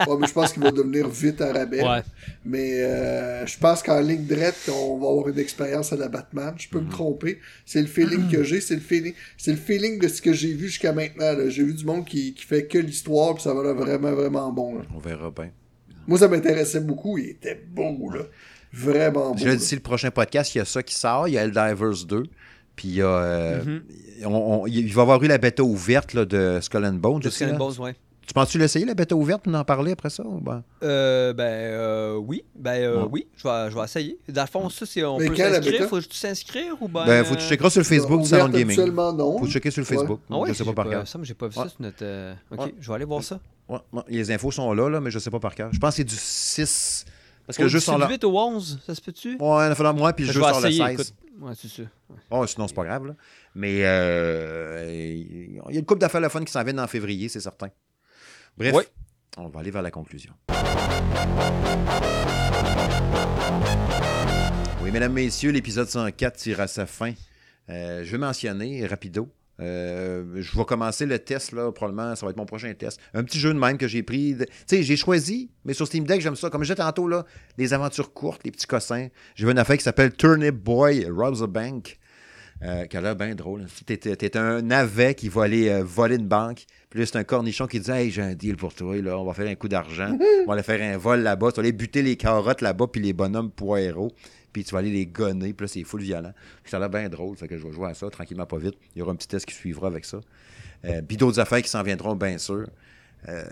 Ouais, 0.09 0.17
mais 0.19 0.27
je 0.27 0.33
pense 0.33 0.53
qu'il 0.53 0.63
va 0.63 0.73
devenir 0.73 1.09
vite 1.09 1.41
à 1.41 1.53
rabais. 1.53 1.81
Ouais. 1.83 2.03
Mais 2.45 2.83
euh, 2.83 3.47
je 3.47 3.57
pense 3.57 3.83
qu'en 3.85 4.01
ligne 4.01 4.25
droite, 4.27 4.69
on 4.69 4.99
va 4.99 5.09
avoir 5.09 5.29
une 5.29 5.39
expérience 5.39 5.93
à 5.93 5.97
la 5.97 6.09
Batman. 6.09 6.55
Je 6.57 6.69
peux 6.69 6.81
me 6.81 6.91
tromper. 6.91 7.39
C'est 7.65 7.81
le 7.81 7.87
feeling 7.87 8.29
que 8.29 8.43
j'ai. 8.43 8.61
C'est 8.61 8.75
le 8.75 8.81
feeling. 8.81 9.15
C'est 9.37 9.53
le 9.53 9.57
feeling 9.57 10.01
de 10.01 10.09
ce 10.09 10.21
que 10.21 10.33
j'ai 10.33 10.53
vu 10.55 10.67
jusqu'à 10.67 10.93
maintenant. 10.93 11.33
là. 11.33 11.49
J'ai 11.49 11.63
vu 11.63 11.73
du 11.75 11.85
monde 11.85 12.05
qui, 12.05 12.35
qui 12.35 12.45
fait 12.45 12.67
que 12.67 12.79
l'histoire, 12.79 13.35
puis 13.35 13.45
ça 13.45 13.55
va 13.55 13.63
l'air 13.63 13.75
vraiment, 13.75 14.11
vraiment 14.13 14.51
bon. 14.53 14.79
là. 14.79 14.85
On 14.93 14.99
verra 14.99 15.31
bien. 15.31 15.51
Moi, 16.09 16.19
ça 16.19 16.27
m'intéressait 16.29 16.81
beaucoup. 16.81 17.17
Il 17.19 17.31
était 17.31 17.63
beau, 17.69 18.11
là. 18.11 18.23
Vraiment 18.73 19.31
beau. 19.31 19.39
Je 19.39 19.45
le 19.45 19.51
là. 19.53 19.57
dis, 19.57 19.75
le 19.77 19.81
prochain 19.81 20.11
podcast, 20.11 20.53
il 20.55 20.59
y 20.59 20.61
a 20.61 20.65
ça 20.65 20.83
qui 20.83 20.95
sort. 20.97 21.29
Il 21.29 21.35
y 21.35 21.39
a 21.39 21.45
Eldivers 21.45 22.05
2. 22.09 22.25
Puis 22.77 22.89
il 22.89 22.95
y 22.97 23.03
a. 23.03 23.07
euh, 23.07 23.65
Mhm. 23.65 23.83
on- 24.27 24.63
on- 24.63 24.67
il 24.67 24.93
va 24.93 25.01
y 25.01 25.03
avoir 25.03 25.23
eu 25.23 25.29
la 25.29 25.39
bêta 25.39 25.63
ouverte 25.63 26.13
là, 26.15 26.25
de 26.25 26.59
Skull 26.61 26.85
and 26.85 26.95
Bones. 26.95 27.21
De 27.21 27.29
aussi, 27.29 27.45
Skull 27.45 27.55
and. 27.55 27.59
Bones, 27.59 27.79
ouais. 27.81 27.95
Tu 28.27 28.33
penses-tu 28.33 28.57
l'essayer, 28.59 28.87
la 28.87 28.95
bêta 28.95 29.15
ouverte, 29.15 29.43
puis 29.43 29.55
en 29.55 29.65
parler 29.65 29.93
après 29.93 30.09
ça? 30.09 30.23
ou 30.25 30.41
ben? 30.41 30.65
Euh, 30.83 31.35
ben 31.35 31.45
euh, 31.45 32.15
oui, 32.17 32.43
ben 32.57 32.71
euh, 32.83 33.03
Ouais. 33.03 33.09
oui, 33.13 33.27
je 33.37 33.47
vais, 33.47 33.71
je 33.71 33.77
vais 33.77 33.85
essayer. 33.85 34.19
Dans 34.31 34.41
le 34.43 34.49
fond, 34.49 34.71
ça, 34.71 34.87
c'est 34.87 35.05
on 35.05 35.19
Mais 35.19 35.27
peut 35.29 35.37
s'inscrire, 35.37 35.89
faut 35.91 35.99
que 35.99 36.05
tu 36.07 36.17
s'inscrire 36.17 36.75
ou 36.81 36.89
ben... 36.89 37.05
Ben, 37.05 37.23
faut 37.23 37.35
que 37.35 37.41
tu 37.41 37.47
checkeras 37.47 37.69
sur 37.69 37.81
le 37.81 37.85
Facebook 37.85 38.23
du 38.23 38.27
Salon 38.29 38.49
Gaming. 38.49 38.65
habituellement, 38.65 39.13
non. 39.13 39.39
Faut 39.41 39.47
checker 39.47 39.71
sur 39.71 39.83
le 39.83 39.87
Ouais. 39.91 39.95
Facebook. 39.97 40.21
Ah 40.31 40.39
ouais, 40.39 40.49
je 40.49 40.55
sais 40.55 40.65
pas 40.65 40.73
par 40.73 40.89
cœur. 40.89 41.07
Ça, 41.07 41.19
mais 41.19 41.27
j'ai 41.27 41.35
pas 41.35 41.49
vu 41.49 41.59
Ouais. 41.59 41.65
ça 41.65 41.69
sur 41.69 41.83
notre... 41.83 41.99
euh, 42.03 42.33
Ok, 42.51 42.61
Ouais. 42.61 42.75
je 42.81 42.89
vais 42.89 42.95
aller 42.95 43.05
voir 43.05 43.23
ça. 43.23 43.39
Ouais, 43.69 43.79
ouais, 43.93 44.03
les 44.09 44.31
infos 44.31 44.51
sont 44.51 44.73
là, 44.73 44.89
là, 44.89 45.01
mais 45.03 45.11
je 45.11 45.19
sais 45.19 45.31
pas 45.31 45.39
par 45.41 45.55
cœur. 45.55 45.69
Je 45.73 45.79
pense 45.79 45.91
que 45.91 45.97
c'est 45.97 46.05
du 46.05 46.17
6. 46.17 47.05
Parce 47.47 47.57
que 47.59 47.63
le 47.65 47.69
jeu 47.69 47.79
du 47.79 47.85
sort 47.85 47.99
là. 47.99 48.09
8 48.09 48.25
au 48.25 48.39
11, 48.39 48.81
ça 48.87 48.95
se 48.95 49.01
peut-tu? 49.01 49.37
Ouais, 49.39 49.67
il 49.67 49.73
a 49.73 49.75
fallu 49.75 49.99
moi, 49.99 50.13
puis 50.13 50.25
le 50.25 50.33
vais 50.33 50.41
sort 50.41 50.61
le 50.61 50.69
essayer, 50.69 50.85
16. 50.87 50.93
écoute. 50.93 51.15
Ouais, 51.41 51.53
c'est 51.57 51.69
ça. 51.69 51.83
Oh, 52.31 52.47
sinon, 52.47 52.69
c'est 52.69 52.75
pas 52.75 52.85
grave. 52.85 53.07
Là. 53.07 53.15
Mais 53.55 53.81
euh, 53.85 54.85
il 54.89 55.55
y 55.57 55.77
a 55.77 55.79
une 55.81 55.85
couple 55.85 56.01
d'affaires 56.01 56.21
le 56.21 56.29
fun 56.29 56.43
qui 56.45 56.53
s'en 56.53 56.63
viennent 56.63 56.81
en 56.81 56.87
février, 56.87 57.29
c'est 57.29 57.41
certain. 57.41 57.69
Bref, 58.57 58.73
Ouais. 58.75 58.87
on 59.37 59.49
va 59.49 59.61
aller 59.61 59.71
vers 59.71 59.83
la 59.83 59.91
conclusion. 59.91 60.33
Oui, 64.83 64.91
mesdames, 64.91 65.13
messieurs, 65.13 65.51
l'épisode 65.51 65.89
104 65.89 66.37
tire 66.37 66.61
à 66.61 66.67
sa 66.67 66.87
fin. 66.87 67.13
Euh, 67.71 68.05
je 68.05 68.11
vais 68.13 68.19
mentionner, 68.19 68.87
rapido, 68.87 69.29
euh, 69.61 70.25
je 70.37 70.57
vais 70.59 70.65
commencer 70.65 71.07
le 71.07 71.19
test, 71.19 71.53
là, 71.53 71.71
probablement, 71.73 72.15
ça 72.17 72.27
va 72.27 72.31
être 72.31 72.37
mon 72.37 72.47
prochain 72.47 72.73
test. 72.75 72.99
Un 73.15 73.23
petit 73.25 73.39
jeu 73.39 73.53
de 73.55 73.59
même 73.59 73.79
que 73.79 73.87
j'ai 73.89 74.03
pris. 74.03 74.35
de- 74.35 74.45
Tu 74.45 74.51
sais, 74.67 74.83
j'ai 74.83 74.97
choisi, 74.97 75.51
mais 75.65 75.75
sur 75.75 75.87
Steam 75.87 76.05
Deck, 76.05 76.21
j'aime 76.21 76.37
ça. 76.37 76.51
Comme 76.51 76.63
je 76.63 76.73
disais 76.73 76.83
tantôt, 76.83 77.07
là, 77.09 77.25
les 77.59 77.73
aventures 77.73 78.13
courtes, 78.13 78.41
les 78.45 78.51
petits 78.51 78.67
cossins. 78.67 79.09
J'ai 79.37 79.45
vu 79.47 79.53
une 79.53 79.59
affaire 79.59 79.77
qui 79.77 79.85
s'appelle 79.85 80.13
Turnip 80.13 80.55
Boy 80.57 81.07
Robs 81.09 81.43
a 81.43 81.47
Bank. 81.47 81.99
Euh, 82.63 82.87
qui 82.87 82.97
a 82.97 83.01
l'air 83.01 83.17
bien 83.17 83.35
drôle. 83.35 83.67
T'es, 83.85 83.97
t'es- 83.97 84.15
t'es 84.17 84.37
un 84.39 84.63
navet 84.63 85.15
qui 85.17 85.29
va 85.29 85.43
aller 85.43 85.69
euh, 85.69 85.83
voler 85.85 86.17
une 86.17 86.29
banque. 86.29 86.65
Puis 86.89 87.01
là, 87.01 87.05
c'est 87.07 87.17
un 87.19 87.25
cornichon 87.25 87.67
qui 87.67 87.81
dit 87.81 87.91
Hey, 87.91 88.11
j'ai 88.11 88.23
un 88.23 88.35
deal 88.35 88.57
pour 88.57 88.73
toi, 88.73 88.97
là, 89.03 89.19
on 89.19 89.25
va 89.25 89.35
faire 89.35 89.49
un 89.49 89.55
coup 89.57 89.69
d'argent. 89.69 90.17
on 90.45 90.47
va 90.47 90.55
aller 90.55 90.63
faire 90.63 90.81
un 90.81 90.97
vol 90.97 91.21
là-bas. 91.21 91.51
Tu 91.51 91.57
vas 91.57 91.61
aller 91.63 91.73
buter 91.73 92.01
les 92.03 92.17
carottes 92.17 92.61
là-bas, 92.63 92.87
puis 92.91 93.03
les 93.03 93.13
bonhommes 93.13 93.51
poireaux. 93.51 94.13
Puis 94.55 94.65
tu 94.65 94.73
vas 94.73 94.79
aller 94.79 94.93
les 94.93 95.05
gonner. 95.05 95.53
Puis 95.53 95.65
là, 95.65 95.69
c'est 95.69 95.83
full 95.83 96.01
violent. 96.01 96.33
Ça 96.65 96.77
a 96.79 96.81
l'air 96.81 96.89
bien 96.89 97.09
drôle. 97.09 97.37
Fait 97.37 97.49
que 97.49 97.59
je 97.59 97.67
vais 97.67 97.73
jouer 97.73 97.91
à 97.91 97.95
ça 97.95 98.09
tranquillement, 98.09 98.47
pas 98.47 98.57
vite. 98.57 98.77
Il 98.95 99.01
y 99.01 99.03
aura 99.03 99.13
un 99.13 99.17
petit 99.17 99.29
test 99.29 99.45
qui 99.45 99.55
suivra 99.55 99.89
avec 99.89 100.05
ça. 100.05 100.21
Euh, 100.85 101.03
puis 101.03 101.17
d'autres 101.17 101.41
affaires 101.41 101.61
qui 101.61 101.69
s'en 101.69 101.83
viendront, 101.83 102.15
bien 102.15 102.39
sûr. 102.39 102.67
Euh, 103.29 103.45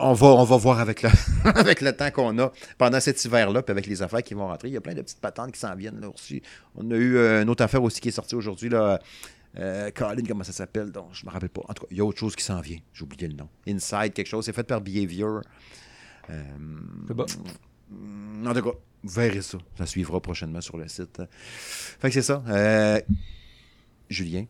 on, 0.00 0.12
va, 0.12 0.56
voir 0.56 0.80
avec 0.80 1.02
le, 1.02 1.10
avec 1.44 1.80
le 1.80 1.92
temps 1.96 2.10
qu'on 2.10 2.36
a 2.40 2.52
pendant 2.76 2.98
cet 2.98 3.24
hiver-là, 3.24 3.62
puis 3.62 3.70
avec 3.70 3.86
les 3.86 4.02
affaires 4.02 4.24
qui 4.24 4.34
vont 4.34 4.48
rentrer. 4.48 4.68
Il 4.68 4.74
y 4.74 4.76
a 4.76 4.80
plein 4.80 4.94
de 4.94 5.02
petites 5.02 5.20
patentes 5.20 5.52
qui 5.52 5.60
s'en 5.60 5.76
viennent 5.76 6.00
là 6.00 6.08
aussi. 6.08 6.42
On 6.74 6.90
a 6.90 6.96
eu 6.96 7.16
euh, 7.16 7.42
une 7.42 7.48
autre 7.48 7.62
affaire 7.62 7.82
aussi 7.82 8.00
qui 8.00 8.08
est 8.08 8.12
sortie 8.12 8.34
aujourd'hui. 8.34 8.68
là. 8.68 8.98
Colin, 9.94 10.24
comment 10.26 10.42
ça 10.42 10.50
s'appelle? 10.50 10.90
Donc, 10.90 11.10
je 11.12 11.24
me 11.24 11.30
rappelle 11.30 11.48
pas. 11.48 11.62
En 11.68 11.74
tout 11.74 11.84
cas, 11.84 11.88
il 11.92 11.98
y 11.98 12.00
a 12.00 12.04
autre 12.04 12.18
chose 12.18 12.34
qui 12.34 12.42
s'en 12.42 12.60
vient. 12.60 12.78
J'ai 12.92 13.04
oublié 13.04 13.28
le 13.28 13.34
nom. 13.34 13.48
Inside, 13.68 14.12
quelque 14.12 14.26
chose. 14.26 14.44
C'est 14.44 14.52
fait 14.52 14.64
par 14.64 14.80
Behavior. 14.80 15.42
C'est 16.26 17.14
bon. 17.14 17.24
En 17.92 18.54
tout 18.54 18.62
cas, 18.62 18.76
vous 19.02 19.10
verrez 19.20 19.42
ça. 19.42 19.58
Ça 19.78 19.86
suivra 19.86 20.20
prochainement 20.20 20.60
sur 20.60 20.76
le 20.76 20.88
site. 20.88 21.22
Fait 21.38 22.08
que 22.08 22.14
c'est 22.14 22.22
ça. 22.22 22.42
Euh, 22.48 23.00
Julien, 24.08 24.44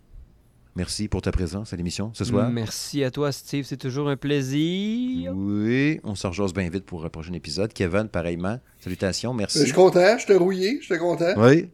merci 0.77 1.09
pour 1.09 1.23
ta 1.23 1.33
présence 1.33 1.73
à 1.73 1.77
l'émission 1.77 2.11
ce 2.15 2.25
soir. 2.25 2.51
Merci 2.51 3.03
à 3.05 3.11
toi, 3.11 3.33
Steve. 3.33 3.65
C'est 3.65 3.77
toujours 3.77 4.09
un 4.09 4.17
plaisir. 4.17 5.33
Oui, 5.35 6.01
on 6.05 6.15
se 6.15 6.27
rejase 6.27 6.53
bien 6.53 6.69
vite 6.69 6.85
pour 6.85 7.05
un 7.05 7.09
prochain 7.09 7.33
épisode. 7.33 7.73
Kevin, 7.73 8.09
pareillement. 8.09 8.59
Salutations, 8.81 9.31
Euh, 9.31 9.35
Je 9.35 9.39
merci. 9.39 9.59
suis 9.65 9.73
content, 9.73 10.17
j'étais 10.19 10.37
rouillé, 10.37 10.79
j'étais 10.83 10.99
content. 10.99 11.35
Oui. 11.37 11.69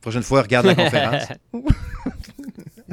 Prochaine 0.00 0.22
fois, 0.24 0.42
regarde 0.42 0.66
la 0.66 0.74
conférence. 0.74 1.24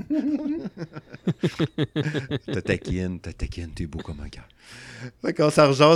T'as 2.45 2.61
taquine, 2.61 3.19
t'as 3.19 3.33
taquine, 3.33 3.71
t'es 3.75 3.85
beau 3.85 3.99
comme 3.99 4.21
un 4.21 4.27
gars. 4.27 4.47
Fait 5.21 5.33
qu'on 5.33 5.49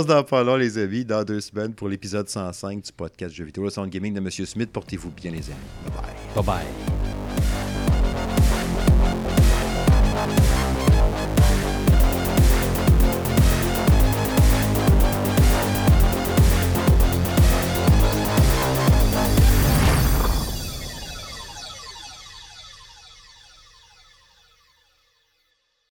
dans 0.04 0.24
pas 0.24 0.44
long, 0.44 0.56
les 0.56 0.78
amis, 0.78 1.04
dans 1.04 1.24
deux 1.24 1.40
semaines 1.40 1.74
pour 1.74 1.88
l'épisode 1.88 2.28
105 2.28 2.82
du 2.82 2.92
podcast 2.92 3.34
Jeux 3.34 3.44
vidéo, 3.44 3.64
le 3.64 3.70
Sound 3.70 3.90
Gaming 3.90 4.14
de 4.14 4.20
M. 4.20 4.30
Smith. 4.30 4.70
Portez-vous 4.70 5.10
bien, 5.10 5.32
les 5.32 5.50
amis. 5.50 5.58
Bye 5.84 5.92
bye. 5.94 6.04
Bye 6.34 6.44
bye. 6.44 6.64